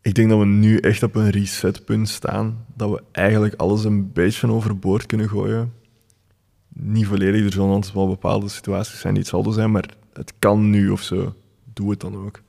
ik 0.00 0.14
denk 0.14 0.28
dat 0.28 0.38
we 0.38 0.44
nu 0.44 0.78
echt 0.78 1.02
op 1.02 1.14
een 1.14 1.30
resetpunt 1.30 2.08
staan, 2.08 2.64
dat 2.74 2.90
we 2.90 3.02
eigenlijk 3.12 3.54
alles 3.54 3.84
een 3.84 4.12
beetje 4.12 4.50
overboord 4.50 5.06
kunnen 5.06 5.28
gooien 5.28 5.72
niet 6.78 7.06
volledig. 7.06 7.44
Er 7.44 7.52
zullen 7.52 7.82
wel 7.94 8.08
bepaalde 8.08 8.48
situaties 8.48 9.00
zijn 9.00 9.14
die 9.14 9.22
hetzelfde 9.22 9.52
zijn, 9.52 9.70
maar 9.70 9.94
het 10.12 10.32
kan 10.38 10.70
nu 10.70 10.90
of 10.90 11.02
zo. 11.02 11.34
Doe 11.78 11.90
het 11.90 12.00
dan 12.00 12.16
ook. 12.16 12.42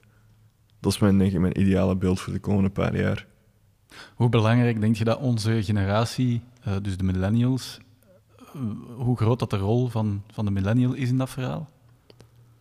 Dat 0.80 0.91
is 0.91 0.99
mijn, 0.99 1.17
denk 1.17 1.32
ik, 1.32 1.39
mijn 1.39 1.59
ideale 1.59 1.95
beeld 1.95 2.19
voor 2.19 2.34
de 2.34 2.39
komende 2.39 2.69
paar 2.69 2.97
jaar. 2.97 3.25
Hoe 4.15 4.30
belangrijk 4.30 4.82
denk 4.82 4.95
je 4.95 5.03
dat 5.03 5.19
onze 5.19 5.63
generatie, 5.63 6.41
uh, 6.67 6.75
dus 6.82 6.97
de 6.97 7.03
millennials, 7.03 7.80
uh, 8.55 8.61
hoe 8.95 9.17
groot 9.17 9.39
dat 9.39 9.49
de 9.49 9.57
rol 9.57 9.88
van, 9.88 10.23
van 10.32 10.45
de 10.45 10.51
millennial 10.51 10.93
is 10.93 11.09
in 11.09 11.17
dat 11.17 11.30
verhaal? 11.30 11.69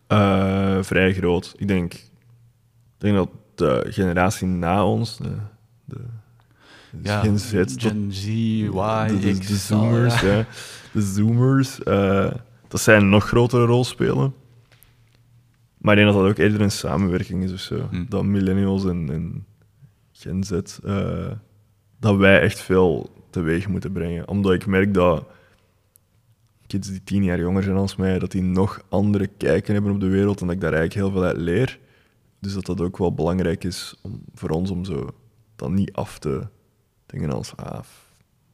Uh, 0.07 0.83
vrij 0.83 1.13
groot. 1.13 1.53
Ik 1.57 1.67
denk, 1.67 1.93
ik 1.93 2.09
denk 2.97 3.15
dat 3.15 3.29
de 3.55 3.85
generatie 3.89 4.47
na 4.47 4.85
ons, 4.85 5.17
de, 5.17 5.35
de 5.85 6.01
ja, 7.01 7.19
Gen 7.19 7.39
Z, 7.39 7.63
Gen 7.65 8.13
Z, 8.13 8.25
Y, 8.27 8.71
de, 8.71 9.37
de, 9.37 9.55
Zoomers, 9.55 10.21
ja. 10.21 10.45
De 10.91 11.01
Zoomers, 11.01 11.77
dat 12.67 12.81
zij 12.81 12.97
een 12.97 13.09
nog 13.09 13.27
grotere 13.27 13.65
rol 13.65 13.83
spelen. 13.83 14.33
Maar 15.79 15.97
ik 15.97 16.03
denk 16.03 16.13
dat 16.13 16.21
dat 16.21 16.31
ook 16.31 16.37
eerder 16.37 16.61
een 16.61 16.71
samenwerking 16.71 17.43
is 17.43 17.53
of 17.53 17.59
zo. 17.59 17.87
Hm. 17.91 18.05
Dat 18.09 18.23
millennials 18.23 18.85
en, 18.85 19.09
en 19.09 19.45
Gen 20.11 20.43
Z, 20.43 20.51
uh, 20.85 21.31
dat 21.99 22.17
wij 22.17 22.41
echt 22.41 22.61
veel 22.61 23.09
teweeg 23.29 23.67
moeten 23.67 23.91
brengen. 23.91 24.27
Omdat 24.27 24.53
ik 24.53 24.65
merk 24.65 24.93
dat 24.93 25.27
kids 26.67 26.89
die 26.89 27.03
tien 27.03 27.23
jaar 27.23 27.39
jonger 27.39 27.63
zijn 27.63 27.75
als 27.75 27.95
mij, 27.95 28.19
dat 28.19 28.31
die 28.31 28.41
nog 28.41 28.81
andere 28.89 29.27
kijken 29.27 29.73
hebben 29.73 29.91
op 29.91 29.99
de 29.99 30.07
wereld 30.07 30.41
en 30.41 30.45
dat 30.45 30.55
ik 30.55 30.61
daar 30.61 30.73
eigenlijk 30.73 31.05
heel 31.05 31.11
veel 31.11 31.29
uit 31.29 31.37
leer. 31.37 31.79
Dus 32.39 32.53
dat 32.53 32.65
dat 32.65 32.81
ook 32.81 32.97
wel 32.97 33.13
belangrijk 33.13 33.63
is 33.63 33.99
om, 34.01 34.21
voor 34.33 34.49
ons 34.49 34.71
om 34.71 34.85
zo 34.85 35.09
dat 35.55 35.71
niet 35.71 35.93
af 35.93 36.19
te 36.19 36.47
dingen 37.05 37.31
als, 37.31 37.55
ah, 37.55 37.79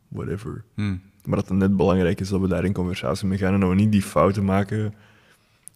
whatever. 0.07 0.63
Hmm. 0.73 1.01
Maar 1.23 1.35
dat 1.35 1.49
het 1.49 1.57
net 1.57 1.77
belangrijk 1.77 2.19
is 2.19 2.29
dat 2.29 2.41
we 2.41 2.47
daar 2.47 2.65
in 2.65 2.73
conversatie 2.73 3.27
mee 3.27 3.37
gaan 3.37 3.53
en 3.53 3.59
dat 3.59 3.69
we 3.69 3.75
niet 3.75 3.91
die 3.91 4.01
fouten 4.01 4.45
maken 4.45 4.93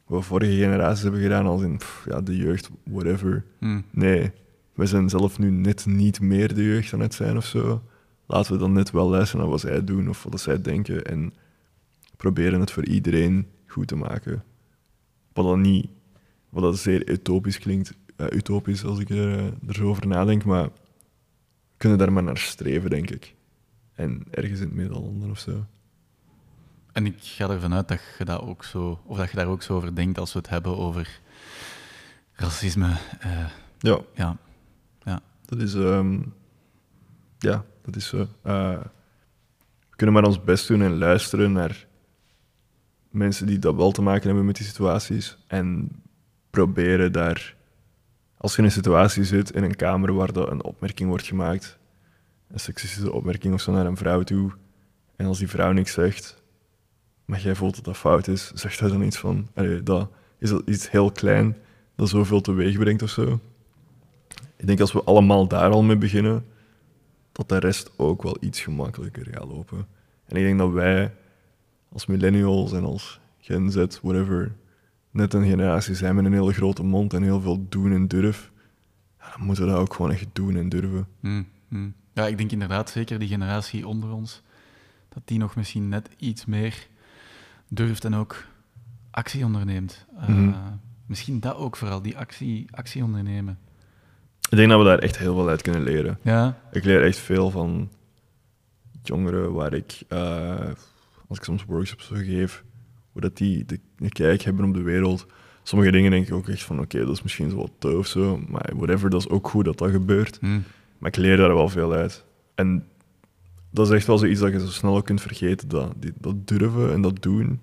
wat 0.10 0.26
vorige 0.26 0.52
generaties 0.52 1.04
hebben 1.04 1.22
gedaan, 1.22 1.46
als 1.46 1.62
in 1.62 1.80
ja, 2.06 2.22
de 2.22 2.38
jeugd, 2.38 2.70
whatever. 2.84 3.46
Hmm. 3.60 3.84
Nee, 3.92 4.32
we 4.74 4.86
zijn 4.86 5.10
zelf 5.10 5.40
nu 5.40 5.52
net 5.52 5.86
niet 5.86 6.22
meer 6.22 6.54
de 6.54 6.64
jeugd 6.64 6.94
aan 6.94 7.00
het 7.00 7.14
zijn 7.14 7.38
of 7.38 7.46
zo. 7.46 7.84
Laten 8.26 8.52
we 8.52 8.58
dan 8.58 8.74
net 8.74 8.92
wel 8.92 9.10
luisteren 9.10 9.42
naar 9.42 9.52
wat 9.52 9.60
zij 9.60 9.84
doen 9.84 10.10
of 10.10 10.24
wat 10.24 10.42
zij 10.42 10.62
denken 10.62 11.06
en 11.06 11.34
proberen 12.18 12.60
het 12.60 12.72
voor 12.72 12.86
iedereen 12.86 13.48
goed 13.68 13.88
te 13.88 13.96
maken. 13.96 14.44
Wat 15.34 15.46
dan 15.46 15.62
niet, 15.62 15.88
wat 16.50 16.64
dat 16.64 16.78
zeer 16.78 17.10
utopisch 17.10 17.60
klinkt, 17.60 17.94
uh, 18.18 18.28
utopisch 18.30 18.86
als 18.86 19.00
ik 19.00 19.10
er, 19.10 19.40
uh, 19.40 19.46
er 19.68 19.74
zo 19.74 19.88
over 19.88 20.08
nadenk, 20.08 20.46
maar 20.46 20.70
kunnen 21.78 21.98
daar 21.98 22.14
maar 22.14 22.24
naar 22.24 22.38
streven, 22.38 22.90
denk 22.90 23.10
ik. 23.10 23.36
En 23.94 24.24
ergens 24.32 24.60
in 24.60 24.66
het 24.66 24.76
midden 24.76 25.30
of 25.30 25.40
zo. 25.40 25.66
En 27.00 27.06
ik 27.06 27.16
ga 27.20 27.50
ervan 27.50 27.74
uit 27.74 27.88
dat 27.88 28.00
je 28.18 28.26
dat 28.26 28.42
ook 28.42 28.64
zo, 28.64 29.00
of 29.06 29.18
dat 29.18 29.30
je 29.30 29.36
daar 29.36 29.48
ook 29.48 29.62
zo 29.62 29.76
over 29.76 29.96
denkt 29.96 30.18
als 30.18 30.34
we 30.34 30.40
het 30.40 30.50
hebben 30.50 30.78
over 30.78 31.20
racisme. 32.34 32.88
Uh, 33.26 33.46
ja. 33.80 34.00
ja. 34.14 34.38
Ja. 35.04 35.22
Dat 35.46 35.60
is, 35.60 35.74
um, 35.74 36.34
ja, 37.38 37.66
dat 37.82 37.96
is 37.96 38.08
zo. 38.08 38.18
Uh, 38.18 38.80
we 39.90 39.96
kunnen 39.96 40.16
maar 40.16 40.26
ons 40.26 40.44
best 40.44 40.68
doen 40.68 40.82
en 40.82 40.98
luisteren 40.98 41.52
naar 41.52 41.88
mensen 43.10 43.48
die 43.48 43.60
dat 43.60 43.76
wel 43.76 43.92
te 43.92 44.02
maken 44.02 44.26
hebben 44.26 44.46
met 44.46 44.56
die 44.56 44.66
situaties. 44.66 45.38
En 45.48 45.90
proberen 46.50 47.12
daar 47.12 47.56
als 48.38 48.52
je 48.52 48.58
in 48.58 48.64
een 48.64 48.72
situatie 48.72 49.24
zit 49.24 49.52
in 49.52 49.64
een 49.64 49.76
kamer 49.76 50.14
waar 50.14 50.34
dat 50.34 50.52
een 50.52 50.64
opmerking 50.64 51.10
wordt 51.10 51.26
gemaakt, 51.26 51.78
een 52.48 52.60
seksistische 52.60 53.12
opmerking 53.12 53.54
of 53.54 53.62
zo 53.62 53.72
naar 53.72 53.86
een 53.86 53.98
vrouw 53.98 54.24
toe, 54.24 54.52
en 55.16 55.26
als 55.26 55.38
die 55.38 55.50
vrouw 55.50 55.72
niks 55.72 55.94
zegt, 55.94 56.39
maar 57.30 57.42
jij 57.42 57.56
voelt 57.56 57.76
dat 57.76 57.84
dat 57.84 57.98
fout 57.98 58.28
is, 58.28 58.52
zegt 58.54 58.80
hij 58.80 58.90
dan 58.90 59.02
iets 59.02 59.18
van, 59.18 59.48
dat 59.84 60.10
is 60.38 60.50
dat 60.50 60.62
iets 60.66 60.92
heel 60.92 61.12
klein 61.12 61.58
dat 61.96 62.10
zoveel 62.10 62.42
teweeg 62.42 62.78
brengt 62.78 63.02
of 63.02 63.10
zo. 63.10 63.40
Ik 64.56 64.68
denk 64.68 64.80
als 64.80 64.92
we 64.92 65.04
allemaal 65.04 65.48
daar 65.48 65.70
al 65.70 65.84
mee 65.84 65.98
beginnen, 65.98 66.46
dat 67.32 67.50
de 67.50 67.58
rest 67.58 67.92
ook 67.96 68.24
wel 68.24 68.38
iets 68.40 68.62
gemakkelijker 68.62 69.28
gaat 69.32 69.48
lopen. 69.48 69.88
En 70.26 70.38
ik 70.38 70.44
denk 70.44 70.60
dat 70.60 70.72
wij 70.72 71.14
als 71.92 72.06
millennials 72.06 72.72
en 72.72 72.84
als 72.84 73.20
Gen 73.40 73.72
Z, 73.72 73.86
whatever, 74.02 74.56
net 75.12 75.34
een 75.34 75.50
generatie 75.50 75.96
zijn 75.96 76.16
met 76.16 76.26
een 76.26 76.34
hele 76.34 76.54
grote 76.54 76.84
mond 76.84 77.14
en 77.14 77.24
heel 77.24 77.42
veel 77.42 77.66
doen 77.70 77.92
en 77.92 78.08
durf, 78.08 78.52
ja, 79.20 79.32
dan 79.38 79.46
moeten 79.46 79.66
we 79.66 79.72
dat 79.72 79.80
ook 79.80 79.94
gewoon 79.94 80.12
echt 80.12 80.28
doen 80.34 80.56
en 80.56 80.70
durven. 80.70 81.08
Hmm, 81.20 81.48
hmm. 81.68 81.94
Ja, 82.14 82.28
ik 82.28 82.38
denk 82.38 82.52
inderdaad 82.52 82.90
zeker 82.90 83.20
die 83.20 83.28
generatie 83.28 83.88
onder 83.88 84.12
ons, 84.12 84.42
dat 85.10 85.22
die 85.26 85.38
nog 85.38 85.56
misschien 85.56 85.90
net 85.90 86.10
iets 86.18 86.46
meer 86.46 86.88
durft 87.70 88.06
en 88.06 88.16
ook 88.16 88.46
actie 89.12 89.46
onderneemt. 89.46 90.06
Uh, 90.30 90.56
Misschien 91.06 91.40
dat 91.40 91.56
ook 91.56 91.76
vooral, 91.76 92.02
die 92.02 92.18
actie, 92.18 92.68
actie 92.72 93.04
ondernemen. 93.04 93.60
Ik 94.50 94.58
denk 94.58 94.70
dat 94.70 94.80
we 94.80 94.86
daar 94.86 95.00
echt 95.00 95.18
heel 95.18 95.34
veel 95.34 95.50
uit 95.50 95.62
kunnen 95.62 95.84
leren. 95.84 96.20
Ja. 96.22 96.58
Ik 96.72 96.84
leer 96.84 97.04
echt 97.04 97.18
veel 97.18 97.50
van 97.50 97.90
jongeren 99.04 99.54
waar 99.54 99.74
ik, 99.74 100.02
uh, 100.10 100.72
als 101.28 101.38
ik 101.38 101.44
soms 101.44 101.66
workshops 101.66 102.10
geef, 102.14 102.64
hoe 103.12 103.22
dat 103.22 103.38
die 103.38 103.66
de, 103.66 103.80
de 103.98 104.10
kijk 104.10 104.42
hebben 104.42 104.66
op 104.66 104.74
de 104.74 104.82
wereld. 104.82 105.28
Sommige 105.64 105.92
dingen 105.92 106.12
denk 106.12 106.28
ik 106.28 106.34
ook 106.34 106.48
echt 106.48 106.64
van, 106.64 106.80
oké, 106.80 107.00
dat 107.00 107.16
is 107.16 107.22
misschien 107.22 107.50
zo 107.50 107.56
wat 107.56 107.72
te 107.78 107.98
of 107.98 108.08
zo, 108.08 108.38
maar 108.48 108.72
whatever, 108.76 109.10
dat 109.10 109.20
is 109.20 109.30
ook 109.30 109.50
goed 109.50 109.66
dat 109.66 109.78
dat 109.78 109.90
gebeurt. 109.90 110.38
Hm. 110.40 110.60
Maar 110.98 111.10
ik 111.10 111.16
leer 111.16 111.38
daar 111.38 111.56
wel 111.56 111.70
veel 111.70 111.94
uit. 111.94 112.26
En 112.56 112.88
dat 113.70 113.88
is 113.88 113.94
echt 113.94 114.08
wel 114.08 114.18
zoiets 114.18 114.40
dat 114.40 114.52
je 114.52 114.60
zo 114.60 114.68
snel 114.68 114.96
ook 114.96 115.06
kunt 115.06 115.22
vergeten, 115.22 115.68
dat, 115.68 115.94
die, 115.98 116.14
dat 116.18 116.48
durven 116.48 116.92
en 116.94 117.02
dat 117.02 117.22
doen. 117.22 117.62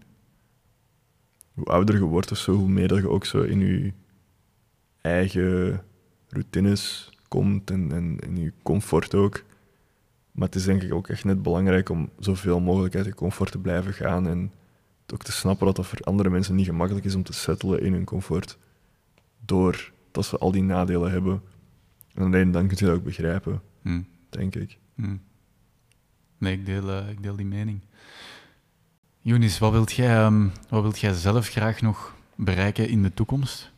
Hoe 1.54 1.64
ouder 1.64 1.94
je 1.94 2.04
wordt 2.04 2.30
of 2.30 2.38
zo, 2.38 2.52
hoe 2.52 2.68
meer 2.68 2.88
dat 2.88 2.98
je 2.98 3.08
ook 3.08 3.24
zo 3.24 3.42
in 3.42 3.58
je 3.60 3.92
eigen 5.00 5.82
routines 6.28 7.10
komt 7.28 7.70
en, 7.70 7.92
en 7.92 8.18
in 8.18 8.36
je 8.36 8.52
comfort 8.62 9.14
ook. 9.14 9.44
Maar 10.32 10.46
het 10.46 10.56
is 10.56 10.64
denk 10.64 10.82
ik 10.82 10.94
ook 10.94 11.08
echt 11.08 11.24
net 11.24 11.42
belangrijk 11.42 11.88
om 11.88 12.10
zoveel 12.18 12.60
mogelijk 12.60 12.94
uit 12.94 13.04
je 13.04 13.14
comfort 13.14 13.52
te 13.52 13.58
blijven 13.58 13.92
gaan 13.92 14.28
en 14.28 14.52
ook 15.12 15.22
te 15.22 15.32
snappen 15.32 15.66
dat 15.66 15.76
dat 15.76 15.86
voor 15.86 15.98
andere 16.00 16.30
mensen 16.30 16.54
niet 16.54 16.66
gemakkelijk 16.66 17.04
is 17.06 17.14
om 17.14 17.22
te 17.22 17.32
settelen 17.32 17.82
in 17.82 17.92
hun 17.92 18.04
comfort, 18.04 18.58
doordat 19.44 20.24
ze 20.24 20.38
al 20.38 20.52
die 20.52 20.62
nadelen 20.62 21.10
hebben. 21.10 21.42
En 22.14 22.22
alleen 22.24 22.50
dan 22.50 22.66
kun 22.66 22.76
je 22.80 22.84
dat 22.84 22.94
ook 22.94 23.04
begrijpen, 23.04 23.62
Hm. 23.82 24.00
denk 24.28 24.54
ik. 24.54 24.78
Hm. 24.94 25.16
Nee, 26.38 26.52
ik 26.52 26.66
deel, 26.66 26.90
eh, 26.90 27.10
ik 27.10 27.22
deel 27.22 27.36
die 27.36 27.46
mening. 27.46 27.80
Younis, 29.20 29.58
wat 29.58 29.72
wilt, 29.72 29.92
jij, 29.92 30.16
ehm, 30.16 30.48
wat 30.68 30.82
wilt 30.82 30.98
jij 30.98 31.12
zelf 31.12 31.48
graag 31.48 31.80
nog 31.80 32.14
bereiken 32.34 32.88
in 32.88 33.02
de 33.02 33.14
toekomst? 33.14 33.72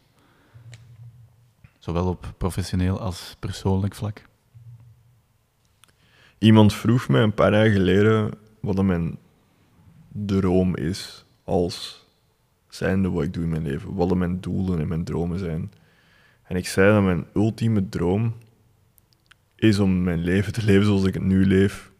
Zowel 1.78 2.06
op 2.06 2.34
professioneel 2.38 3.00
als 3.00 3.36
persoonlijk 3.38 3.94
vlak. 3.94 4.22
Iemand 6.38 6.74
vroeg 6.74 7.08
mij 7.08 7.22
een 7.22 7.34
paar 7.34 7.52
jaar 7.52 7.70
geleden 7.70 8.30
wat 8.60 8.84
mijn 8.84 9.18
droom 10.08 10.76
is 10.76 11.24
als 11.44 12.06
zijnde 12.68 13.10
wat 13.10 13.24
ik 13.24 13.32
doe 13.32 13.42
in 13.42 13.48
mijn 13.48 13.62
leven. 13.62 13.94
Wat 13.94 14.14
mijn 14.14 14.40
doelen 14.40 14.80
en 14.80 14.88
mijn 14.88 15.04
dromen 15.04 15.38
zijn. 15.38 15.72
En 16.42 16.56
ik 16.56 16.66
zei 16.66 16.92
dat 16.92 17.02
mijn 17.02 17.26
ultieme 17.34 17.88
droom 17.88 18.34
is 19.54 19.78
om 19.78 20.02
mijn 20.02 20.18
leven 20.18 20.52
te 20.52 20.64
leven 20.70 20.86
zoals 20.86 21.04
ik 21.04 21.14
het 21.14 21.22
nu 21.22 21.46
leef. 21.46 21.90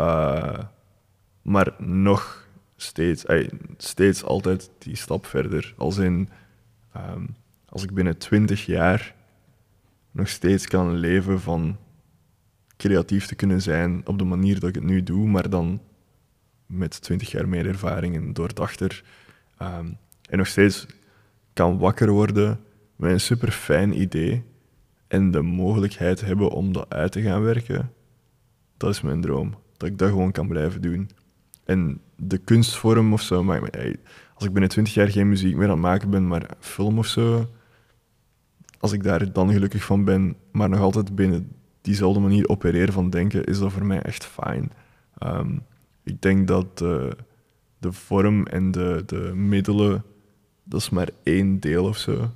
Uh, 0.00 0.58
maar 1.42 1.74
nog 1.78 2.48
steeds, 2.76 3.24
steeds 3.76 4.24
altijd 4.24 4.70
die 4.78 4.96
stap 4.96 5.26
verder. 5.26 5.74
Als 5.76 5.98
in, 5.98 6.28
um, 6.96 7.36
als 7.68 7.82
ik 7.82 7.94
binnen 7.94 8.18
20 8.18 8.66
jaar 8.66 9.14
nog 10.10 10.28
steeds 10.28 10.66
kan 10.66 10.94
leven 10.94 11.40
van 11.40 11.76
creatief 12.76 13.26
te 13.26 13.34
kunnen 13.34 13.62
zijn 13.62 14.06
op 14.06 14.18
de 14.18 14.24
manier 14.24 14.60
dat 14.60 14.68
ik 14.68 14.74
het 14.74 14.84
nu 14.84 15.02
doe, 15.02 15.28
maar 15.28 15.50
dan 15.50 15.80
met 16.66 17.02
20 17.02 17.30
jaar 17.30 17.48
meer 17.48 17.66
ervaring 17.66 18.16
en 18.16 18.32
doordachter. 18.32 19.04
Um, 19.62 19.98
en 20.28 20.38
nog 20.38 20.46
steeds 20.46 20.86
kan 21.52 21.78
wakker 21.78 22.10
worden 22.10 22.60
met 22.96 23.10
een 23.10 23.20
super 23.20 23.50
fijn 23.50 24.00
idee 24.00 24.44
en 25.06 25.30
de 25.30 25.42
mogelijkheid 25.42 26.20
hebben 26.20 26.50
om 26.50 26.72
dat 26.72 26.90
uit 26.90 27.12
te 27.12 27.22
gaan 27.22 27.42
werken. 27.42 27.92
Dat 28.76 28.90
is 28.90 29.00
mijn 29.00 29.20
droom. 29.20 29.54
Dat 29.80 29.88
ik 29.88 29.98
dat 29.98 30.08
gewoon 30.08 30.32
kan 30.32 30.48
blijven 30.48 30.82
doen. 30.82 31.10
En 31.64 32.00
de 32.16 32.38
kunstvorm 32.38 33.12
of 33.12 33.20
zo, 33.20 33.44
maar 33.44 33.60
als 34.34 34.44
ik 34.44 34.52
binnen 34.52 34.70
20 34.70 34.94
jaar 34.94 35.10
geen 35.10 35.28
muziek 35.28 35.56
meer 35.56 35.64
aan 35.64 35.70
het 35.70 35.80
maken 35.80 36.10
ben, 36.10 36.26
maar 36.26 36.50
film 36.58 36.98
of 36.98 37.06
zo, 37.06 37.50
als 38.78 38.92
ik 38.92 39.02
daar 39.02 39.32
dan 39.32 39.52
gelukkig 39.52 39.84
van 39.84 40.04
ben, 40.04 40.36
maar 40.52 40.68
nog 40.68 40.80
altijd 40.80 41.14
binnen 41.14 41.52
diezelfde 41.80 42.20
manier 42.20 42.48
opereren 42.48 42.92
van 42.92 43.10
denken, 43.10 43.44
is 43.44 43.58
dat 43.58 43.72
voor 43.72 43.86
mij 43.86 44.02
echt 44.02 44.24
fijn. 44.24 44.72
Um, 45.22 45.62
ik 46.02 46.22
denk 46.22 46.48
dat 46.48 46.80
uh, 46.82 47.10
de 47.78 47.92
vorm 47.92 48.46
en 48.46 48.70
de, 48.70 49.02
de 49.06 49.32
middelen, 49.34 50.04
dat 50.64 50.80
is 50.80 50.90
maar 50.90 51.08
één 51.22 51.60
deel 51.60 51.84
of 51.84 51.96
zo. 51.96 52.12
Uh, 52.12 52.28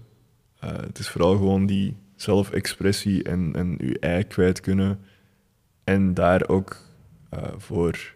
het 0.60 0.98
is 0.98 1.08
vooral 1.08 1.36
gewoon 1.36 1.66
die 1.66 1.96
zelfexpressie 2.16 3.22
en, 3.22 3.52
en 3.54 3.74
je 3.78 3.98
ei 3.98 4.24
kwijt 4.24 4.60
kunnen. 4.60 4.98
En 5.84 6.14
daar 6.14 6.48
ook 6.48 6.92
uh, 7.36 7.48
voor 7.56 8.14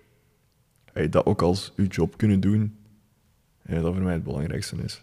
hey, 0.92 1.08
dat 1.08 1.26
ook 1.26 1.42
als 1.42 1.72
je 1.76 1.86
job 1.86 2.16
kunnen 2.16 2.40
doen. 2.40 2.76
En 3.62 3.82
dat 3.82 3.94
voor 3.94 4.02
mij 4.02 4.12
het 4.12 4.24
belangrijkste 4.24 4.76
is. 4.84 5.02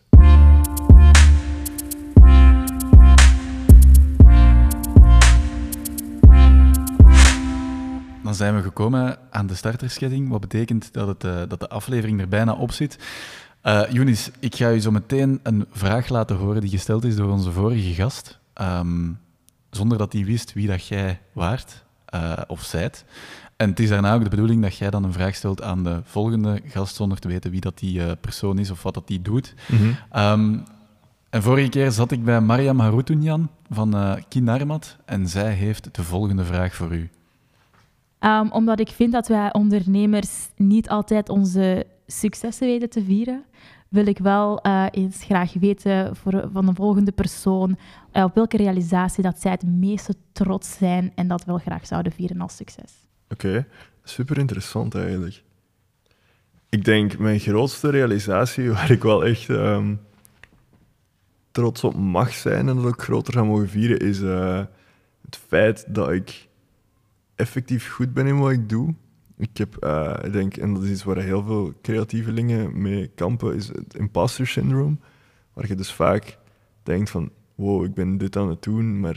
Dan 8.23 8.35
zijn 8.35 8.55
we 8.55 8.61
gekomen 8.61 9.17
aan 9.31 9.47
de 9.47 9.55
starterschetting, 9.55 10.29
wat 10.29 10.41
betekent 10.41 10.93
dat, 10.93 11.07
het, 11.07 11.49
dat 11.49 11.59
de 11.59 11.69
aflevering 11.69 12.21
er 12.21 12.27
bijna 12.27 12.53
op 12.53 12.71
zit. 12.71 12.97
Uh, 13.63 13.81
Younis, 13.91 14.31
ik 14.39 14.55
ga 14.55 14.71
u 14.71 14.79
zo 14.79 14.91
meteen 14.91 15.39
een 15.43 15.65
vraag 15.71 16.09
laten 16.09 16.35
horen 16.35 16.61
die 16.61 16.69
gesteld 16.69 17.03
is 17.03 17.15
door 17.15 17.31
onze 17.31 17.51
vorige 17.51 17.93
gast, 17.93 18.39
um, 18.61 19.19
zonder 19.69 19.97
dat 19.97 20.13
hij 20.13 20.25
wist 20.25 20.53
wie 20.53 20.67
dat 20.67 20.87
jij 20.87 21.21
waart 21.33 21.84
uh, 22.15 22.33
of 22.47 22.63
zijt. 22.63 23.05
En 23.55 23.69
het 23.69 23.79
is 23.79 23.89
daarna 23.89 24.13
ook 24.13 24.23
de 24.23 24.29
bedoeling 24.29 24.61
dat 24.61 24.77
jij 24.77 24.89
dan 24.89 25.03
een 25.03 25.13
vraag 25.13 25.35
stelt 25.35 25.61
aan 25.61 25.83
de 25.83 26.01
volgende 26.03 26.61
gast, 26.65 26.95
zonder 26.95 27.19
te 27.19 27.27
weten 27.27 27.51
wie 27.51 27.61
dat 27.61 27.77
die 27.77 27.99
uh, 27.99 28.11
persoon 28.21 28.59
is 28.59 28.71
of 28.71 28.83
wat 28.83 28.93
dat 28.93 29.07
die 29.07 29.21
doet. 29.21 29.53
Mm 29.67 29.77
-hmm. 29.77 30.21
um, 30.23 30.63
en 31.29 31.43
vorige 31.43 31.69
keer 31.69 31.91
zat 31.91 32.11
ik 32.11 32.23
bij 32.23 32.41
Mariam 32.41 32.79
Haroutounian 32.79 33.49
van 33.69 33.95
uh, 33.95 34.13
Kinarmat 34.27 34.97
en 35.05 35.27
zij 35.27 35.53
heeft 35.53 35.95
de 35.95 36.03
volgende 36.03 36.45
vraag 36.45 36.75
voor 36.75 36.93
u. 36.93 37.09
Um, 38.19 38.51
omdat 38.51 38.79
ik 38.79 38.89
vind 38.89 39.11
dat 39.11 39.27
wij 39.27 39.53
ondernemers 39.53 40.49
niet 40.55 40.89
altijd 40.89 41.29
onze 41.29 41.85
successen 42.07 42.67
weten 42.67 42.89
te 42.89 43.03
vieren, 43.03 43.43
wil 43.89 44.07
ik 44.07 44.17
wel 44.17 44.59
uh, 44.65 44.85
eens 44.91 45.23
graag 45.23 45.53
weten 45.53 46.15
voor, 46.15 46.49
van 46.53 46.65
de 46.65 46.73
volgende 46.73 47.11
persoon 47.11 47.77
op 48.23 48.35
welke 48.35 48.57
realisatie 48.57 49.23
dat 49.23 49.41
zij 49.41 49.51
het 49.51 49.65
meeste 49.65 50.15
trots 50.31 50.77
zijn 50.77 51.11
en 51.15 51.27
dat 51.27 51.45
wel 51.45 51.57
graag 51.57 51.87
zouden 51.87 52.11
vieren 52.11 52.41
als 52.41 52.55
succes. 52.55 52.91
Oké, 53.29 53.67
super 54.03 54.37
interessant 54.37 54.95
eigenlijk. 54.95 55.43
Ik 56.69 56.85
denk 56.85 57.17
mijn 57.17 57.39
grootste 57.39 57.89
realisatie 57.89 58.71
waar 58.71 58.91
ik 58.91 59.03
wel 59.03 59.25
echt 59.25 59.47
um, 59.47 60.01
trots 61.51 61.83
op 61.83 61.95
mag 61.95 62.33
zijn 62.33 62.69
en 62.69 62.75
dat 62.75 62.93
ik 62.93 63.01
groter 63.01 63.33
ga 63.33 63.43
mogen 63.43 63.69
vieren, 63.69 63.99
is 63.99 64.21
uh, 64.21 64.63
het 65.25 65.35
feit 65.47 65.85
dat 65.87 66.11
ik 66.11 66.47
effectief 67.35 67.91
goed 67.91 68.13
ben 68.13 68.27
in 68.27 68.39
wat 68.39 68.51
ik 68.51 68.69
doe. 68.69 68.93
Ik 69.37 69.57
heb, 69.57 69.83
uh, 69.83 70.15
ik 70.23 70.31
denk, 70.31 70.57
en 70.57 70.73
dat 70.73 70.83
is 70.83 70.89
iets 70.89 71.03
waar 71.03 71.17
heel 71.17 71.43
veel 71.43 71.73
creatievelingen 71.81 72.81
mee 72.81 73.07
kampen, 73.07 73.55
is 73.55 73.67
het 73.67 73.95
imposter 73.95 74.47
syndrome. 74.47 74.95
Waar 75.53 75.67
je 75.67 75.75
dus 75.75 75.91
vaak 75.91 76.37
denkt 76.83 77.09
van, 77.09 77.31
wow, 77.55 77.83
ik 77.83 77.93
ben 77.93 78.17
dit 78.17 78.35
aan 78.37 78.49
het 78.49 78.63
doen, 78.63 78.99
maar 78.99 79.15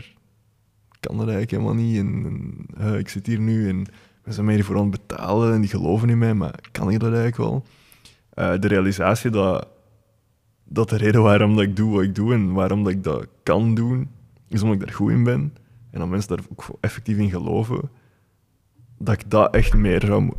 ik 0.91 1.01
kan 1.01 1.17
dat 1.17 1.29
eigenlijk 1.29 1.51
helemaal 1.51 1.85
niet. 1.85 1.99
En, 1.99 2.67
uh, 2.81 2.99
ik 2.99 3.09
zit 3.09 3.27
hier 3.27 3.41
nu 3.41 3.69
en 3.69 3.87
we 4.23 4.33
zijn 4.33 4.47
mij 4.47 4.55
hiervoor 4.55 4.77
aan 4.77 4.91
het 4.91 5.07
betalen 5.07 5.55
en 5.55 5.61
die 5.61 5.71
geloven 5.71 6.11
in 6.11 6.19
mij, 6.19 6.35
maar 6.35 6.55
kan 6.73 6.91
ik 6.91 7.01
dat 7.01 7.13
eigenlijk 7.13 7.37
wel? 7.37 7.65
Uh, 8.35 8.61
de 8.61 8.69
realisatie 8.69 9.31
dat, 9.31 9.69
dat 10.65 10.89
de 10.89 10.97
reden 10.97 11.23
waarom 11.23 11.55
dat 11.55 11.65
ik 11.65 11.77
doe 11.77 11.93
wat 11.95 12.03
ik 12.03 12.15
doe 12.15 12.35
en 12.35 12.53
waarom 12.53 12.85
dat 12.85 12.93
ik 12.93 13.05
dat 13.05 13.27
kan 13.43 13.75
doen, 13.75 14.09
is 14.49 14.63
omdat 14.63 14.81
ik 14.81 14.87
daar 14.87 14.97
goed 14.97 15.11
in 15.11 15.25
ben. 15.25 15.55
En 15.91 15.99
dat 15.99 16.09
mensen 16.09 16.37
daar 16.37 16.47
ook 16.51 16.65
effectief 16.81 17.17
in 17.17 17.31
geloven 17.31 17.91
dat 18.99 19.15
ik 19.15 19.31
dat 19.31 19.55
echt 19.55 19.75
meer 19.75 20.01
zou 20.01 20.33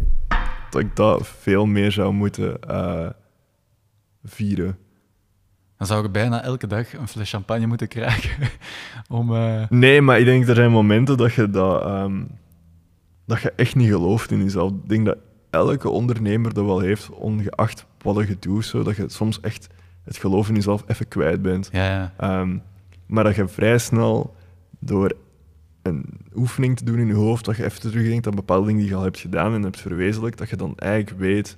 dat 0.70 0.82
ik 0.82 0.96
dat 0.96 1.28
veel 1.28 1.66
meer 1.66 1.92
zou 1.92 2.14
moeten 2.14 2.58
uh, 2.70 3.10
vieren. 4.24 4.78
Dan 5.80 5.88
zou 5.88 6.04
je 6.04 6.10
bijna 6.10 6.44
elke 6.44 6.68
dag 6.68 6.94
een 6.94 7.08
fles 7.08 7.30
champagne 7.30 7.66
moeten 7.66 7.88
krijgen 7.88 8.50
om... 9.20 9.32
Uh... 9.32 9.64
Nee, 9.70 10.02
maar 10.02 10.20
ik 10.20 10.26
denk 10.26 10.48
er 10.48 10.56
zijn 10.56 10.72
momenten 10.72 11.18
dat 11.18 11.34
je 11.34 11.50
dat, 11.50 11.86
um, 11.86 12.28
dat 13.26 13.42
je 13.42 13.52
echt 13.56 13.76
niet 13.76 13.90
gelooft 13.90 14.32
in 14.32 14.44
jezelf. 14.44 14.72
Ik 14.72 14.90
denk 14.90 15.06
dat 15.06 15.18
elke 15.50 15.90
ondernemer 15.90 16.54
dat 16.54 16.66
wel 16.66 16.80
heeft, 16.80 17.10
ongeacht 17.10 17.86
wat 18.02 18.28
je 18.28 18.38
doet, 18.40 18.66
zo, 18.66 18.84
dat 18.84 18.96
je 18.96 19.10
soms 19.10 19.40
echt 19.40 19.68
het 20.04 20.18
geloof 20.18 20.50
in 20.50 20.56
jezelf 20.56 20.84
even 20.88 21.08
kwijt 21.08 21.42
bent. 21.42 21.70
Ja, 21.72 22.12
ja. 22.20 22.40
Um, 22.40 22.62
maar 23.06 23.24
dat 23.24 23.36
je 23.36 23.48
vrij 23.48 23.78
snel 23.78 24.36
door 24.80 25.16
een 25.82 26.06
oefening 26.36 26.78
te 26.78 26.84
doen 26.84 27.00
in 27.00 27.08
je 27.08 27.14
hoofd, 27.14 27.46
dat 27.46 27.58
je 27.58 27.66
even 27.66 27.82
terugdenkt 27.82 28.28
aan 28.28 28.36
bepaalde 28.36 28.66
dingen 28.66 28.82
die 28.82 28.90
je 28.90 28.96
al 28.96 29.04
hebt 29.04 29.20
gedaan 29.20 29.54
en 29.54 29.64
hebt 29.64 29.82
verwezenlijkt, 29.82 30.38
dat 30.38 30.50
je 30.50 30.56
dan 30.56 30.74
eigenlijk 30.76 31.20
weet, 31.20 31.56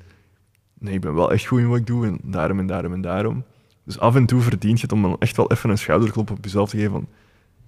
nee, 0.80 0.94
ik 0.94 1.02
ben 1.02 1.14
wel 1.14 1.32
echt 1.32 1.46
goed 1.46 1.60
in 1.60 1.68
wat 1.68 1.78
ik 1.78 1.88
doe 1.88 2.06
en 2.06 2.20
daarom 2.24 2.60
en 2.60 2.68
daarom 2.68 2.94
en 2.94 3.02
daarom. 3.02 3.44
Dus 3.84 4.00
af 4.00 4.16
en 4.16 4.26
toe 4.26 4.42
verdient 4.42 4.78
je 4.78 4.84
het 4.84 4.92
om 4.92 5.02
dan 5.02 5.16
echt 5.20 5.38
wel 5.38 5.52
even 5.52 5.70
een 5.70 5.78
schouderklop 5.78 6.32
op 6.32 6.44
jezelf 6.44 6.70
te 6.70 6.78
geven 6.78 6.92
van, 6.92 7.08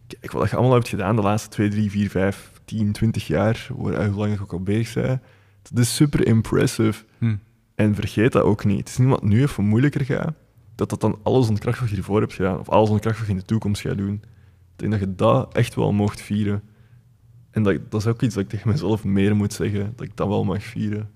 kijk, 0.08 0.32
wat 0.32 0.50
je 0.50 0.56
allemaal 0.56 0.76
hebt 0.76 0.88
gedaan 0.88 1.16
de 1.16 1.22
laatste 1.22 1.50
2, 1.50 1.70
3, 1.70 1.92
4, 1.92 2.10
5, 2.10 2.52
10, 2.66 2.92
20 2.92 3.28
jaar, 3.28 3.68
hoe 3.74 4.10
lang 4.10 4.34
ik 4.34 4.42
ook 4.42 4.54
al 4.54 4.64
bezig 4.64 4.94
ben, 4.94 5.22
dat 5.62 5.78
is 5.80 5.96
super 5.96 6.28
impressive. 6.28 7.04
Hm. 7.18 7.36
En 7.76 7.96
vergeet 7.96 8.32
dat 8.32 8.44
ook 8.44 8.66
niet. 8.66 8.80
Het 8.80 8.90
is 8.90 8.98
niet 8.98 9.10
wat 9.10 9.24
nu 9.24 9.42
even 9.42 9.64
moeilijker 9.64 10.06
gaat, 10.06 10.34
dat 10.76 10.90
dat 10.90 11.02
dan 11.02 11.20
alles 11.24 11.50
ontkracht 11.50 11.80
wat 11.80 11.90
je 11.90 11.96
hiervoor 11.96 12.20
hebt 12.20 12.34
gedaan, 12.34 12.60
of 12.60 12.70
alles 12.70 12.90
ontkracht 12.90 13.18
wat 13.18 13.26
je 13.28 13.34
in 13.34 13.40
de 13.40 13.46
toekomst 13.46 13.82
gaat 13.82 13.98
doen. 13.98 14.14
Ik 14.14 14.80
denk 14.80 14.92
dat 14.92 15.00
je 15.00 15.16
dat 15.16 15.54
echt 15.54 15.76
wel 15.76 15.92
mocht 15.92 16.22
vieren. 16.22 16.64
En 17.52 17.64
dat, 17.64 17.92
dat 17.92 18.02
is 18.02 18.08
ook 18.08 18.22
iets 18.22 18.36
dat 18.36 18.44
ik 18.44 18.50
tegen 18.50 18.70
mezelf 18.70 19.04
meer 19.04 19.36
moet 19.36 19.54
zeggen, 19.54 19.94
dat 19.96 20.06
ik 20.06 20.18
dat 20.18 20.28
wel 20.28 20.44
mag 20.44 20.64
vieren. 20.64 21.10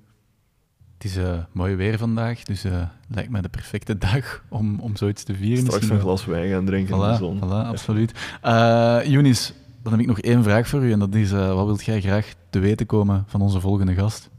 Het 0.97 1.05
is 1.05 1.17
uh, 1.17 1.37
mooi 1.51 1.75
weer 1.75 1.97
vandaag, 1.97 2.43
dus 2.43 2.65
uh, 2.65 2.81
lijkt 3.07 3.29
mij 3.29 3.41
de 3.41 3.49
perfecte 3.49 3.97
dag 4.11 4.43
om, 4.49 4.79
om 4.79 4.95
zoiets 4.95 5.23
te 5.23 5.33
vieren. 5.33 5.65
Straks 5.65 5.89
een 5.89 5.99
glas 5.99 6.25
wijn 6.25 6.49
gaan 6.49 6.65
drinken 6.65 6.95
voilà, 6.95 7.03
in 7.03 7.11
de 7.11 7.17
zon. 7.17 7.37
Voilà, 7.37 7.67
absoluut. 7.67 8.11
Uh, 8.45 8.99
Younis, 9.05 9.53
dan 9.83 9.91
heb 9.91 10.01
ik 10.01 10.07
nog 10.07 10.19
één 10.19 10.43
vraag 10.43 10.67
voor 10.67 10.83
u 10.83 10.91
en 10.91 10.99
dat 10.99 11.15
is, 11.15 11.31
wat 11.31 11.65
wilt 11.65 11.85
jij 11.85 12.01
graag 12.01 12.33
te 12.49 12.59
weten 12.59 12.85
komen 12.85 13.23
van 13.27 13.41
onze 13.41 13.59
volgende 13.59 13.93
gast? 13.93 14.29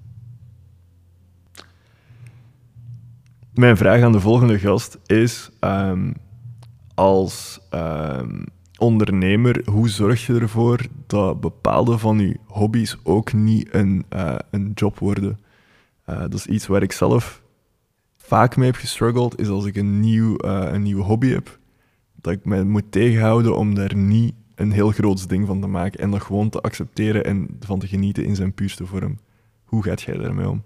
Mijn 3.55 3.77
vraag 3.77 4.03
aan 4.03 4.13
de 4.13 4.21
volgende 4.21 4.59
gast 4.59 4.99
is, 5.07 5.51
um, 5.61 6.15
als 6.95 7.61
um, 7.75 8.45
ondernemer, 8.79 9.63
hoe 9.65 9.89
zorg 9.89 10.27
je 10.27 10.41
ervoor 10.41 10.87
dat 11.07 11.41
bepaalde 11.41 11.99
van 11.99 12.19
je 12.19 12.37
hobby's 12.47 12.97
ook 13.03 13.33
niet 13.33 13.75
een, 13.75 14.05
een 14.51 14.73
job 14.75 14.99
worden? 14.99 15.39
Uh, 16.09 16.19
dat 16.19 16.35
is 16.35 16.47
iets 16.47 16.67
waar 16.67 16.83
ik 16.83 16.93
zelf 16.93 17.43
vaak 18.17 18.57
mee 18.57 18.71
heb 18.71 18.81
gestruggeld, 18.81 19.41
is 19.41 19.49
als 19.49 19.65
ik 19.65 19.77
een 19.77 20.01
nieuw, 20.01 20.45
uh, 20.45 20.69
een 20.73 20.83
nieuw 20.83 21.01
hobby 21.01 21.29
heb, 21.29 21.59
dat 22.15 22.33
ik 22.33 22.45
me 22.45 22.65
moet 22.65 22.93
tegenhouden 22.93 23.57
om 23.57 23.75
daar 23.75 23.95
niet 23.95 24.35
een 24.55 24.73
heel 24.73 24.91
groot 24.91 25.29
ding 25.29 25.47
van 25.47 25.61
te 25.61 25.67
maken 25.67 26.01
en 26.01 26.11
dat 26.11 26.23
gewoon 26.23 26.49
te 26.49 26.61
accepteren 26.61 27.25
en 27.25 27.49
van 27.61 27.79
te 27.79 27.87
genieten 27.87 28.25
in 28.25 28.37
zijn 28.37 28.53
puurste 28.53 28.87
vorm. 28.87 29.19
Hoe 29.65 29.83
gaat 29.83 30.03
jij 30.03 30.17
daarmee 30.17 30.49
om? 30.49 30.63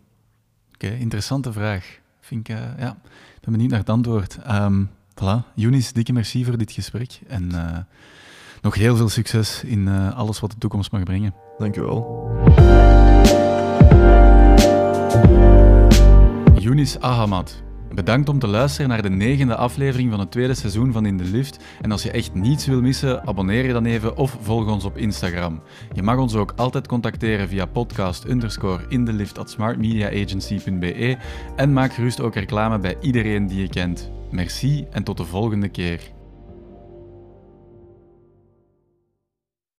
Oké, 0.74 0.86
okay, 0.86 0.98
interessante 0.98 1.52
vraag. 1.52 1.98
Vind 2.20 2.48
ik, 2.48 2.55
uh, 2.55 2.62
ja, 2.78 2.90
ik 3.35 3.40
ben 3.40 3.52
benieuwd 3.52 3.70
naar 3.70 3.78
het 3.78 3.90
antwoord. 3.90 4.39
Um, 4.51 4.90
voilà, 5.14 5.55
Younis, 5.55 5.93
dikke 5.93 6.12
merci 6.12 6.44
voor 6.44 6.59
dit 6.59 6.73
gesprek 6.73 7.20
en 7.27 7.51
nog 8.62 8.74
heel 8.74 8.97
veel 8.97 9.09
succes 9.09 9.64
in 9.64 9.89
alles 9.89 10.40
wat 10.40 10.51
de 10.51 10.59
toekomst 10.59 10.93
mag 10.93 11.02
brengen. 11.02 11.35
Dank 11.59 11.77
Younis 16.62 17.01
Ahamad. 17.01 17.62
Bedankt 17.94 18.28
om 18.28 18.39
te 18.39 18.47
luisteren 18.47 18.89
naar 18.89 19.02
de 19.02 19.10
negende 19.10 19.56
aflevering 19.56 20.10
van 20.10 20.20
het 20.20 20.30
tweede 20.30 20.55
seizoen 20.55 20.93
van 20.93 21.06
In 21.06 21.16
de 21.16 21.24
Lift. 21.24 21.64
En 21.80 21.93
als 21.93 22.02
je 22.02 22.10
echt 22.10 22.34
niets 22.34 22.66
wil 22.66 22.80
missen, 22.80 23.26
abonneer 23.26 23.66
je 23.66 23.72
dan 23.72 23.84
even 23.84 24.16
of 24.16 24.36
volg 24.40 24.70
ons 24.70 24.84
op 24.84 24.97
Instagram. 24.97 25.62
Je 25.93 26.02
mag 26.02 26.18
ons 26.18 26.34
ook 26.34 26.52
altijd 26.56 26.86
contacteren 26.89 27.48
via 27.48 27.66
podcast 27.66 28.28
underscore 28.28 28.84
in 28.89 29.05
de 29.05 29.12
lift 29.12 29.39
at 29.39 29.51
smartmediaagency.be 29.51 31.16
en 31.56 31.72
maak 31.72 31.93
gerust 31.93 32.20
ook 32.20 32.34
reclame 32.34 32.78
bij 32.78 32.97
iedereen 33.01 33.47
die 33.47 33.60
je 33.60 33.68
kent. 33.68 34.10
Merci 34.30 34.86
en 34.90 35.05
tot 35.05 35.16
de 35.16 35.24
volgende 35.24 35.68
keer. 35.68 36.01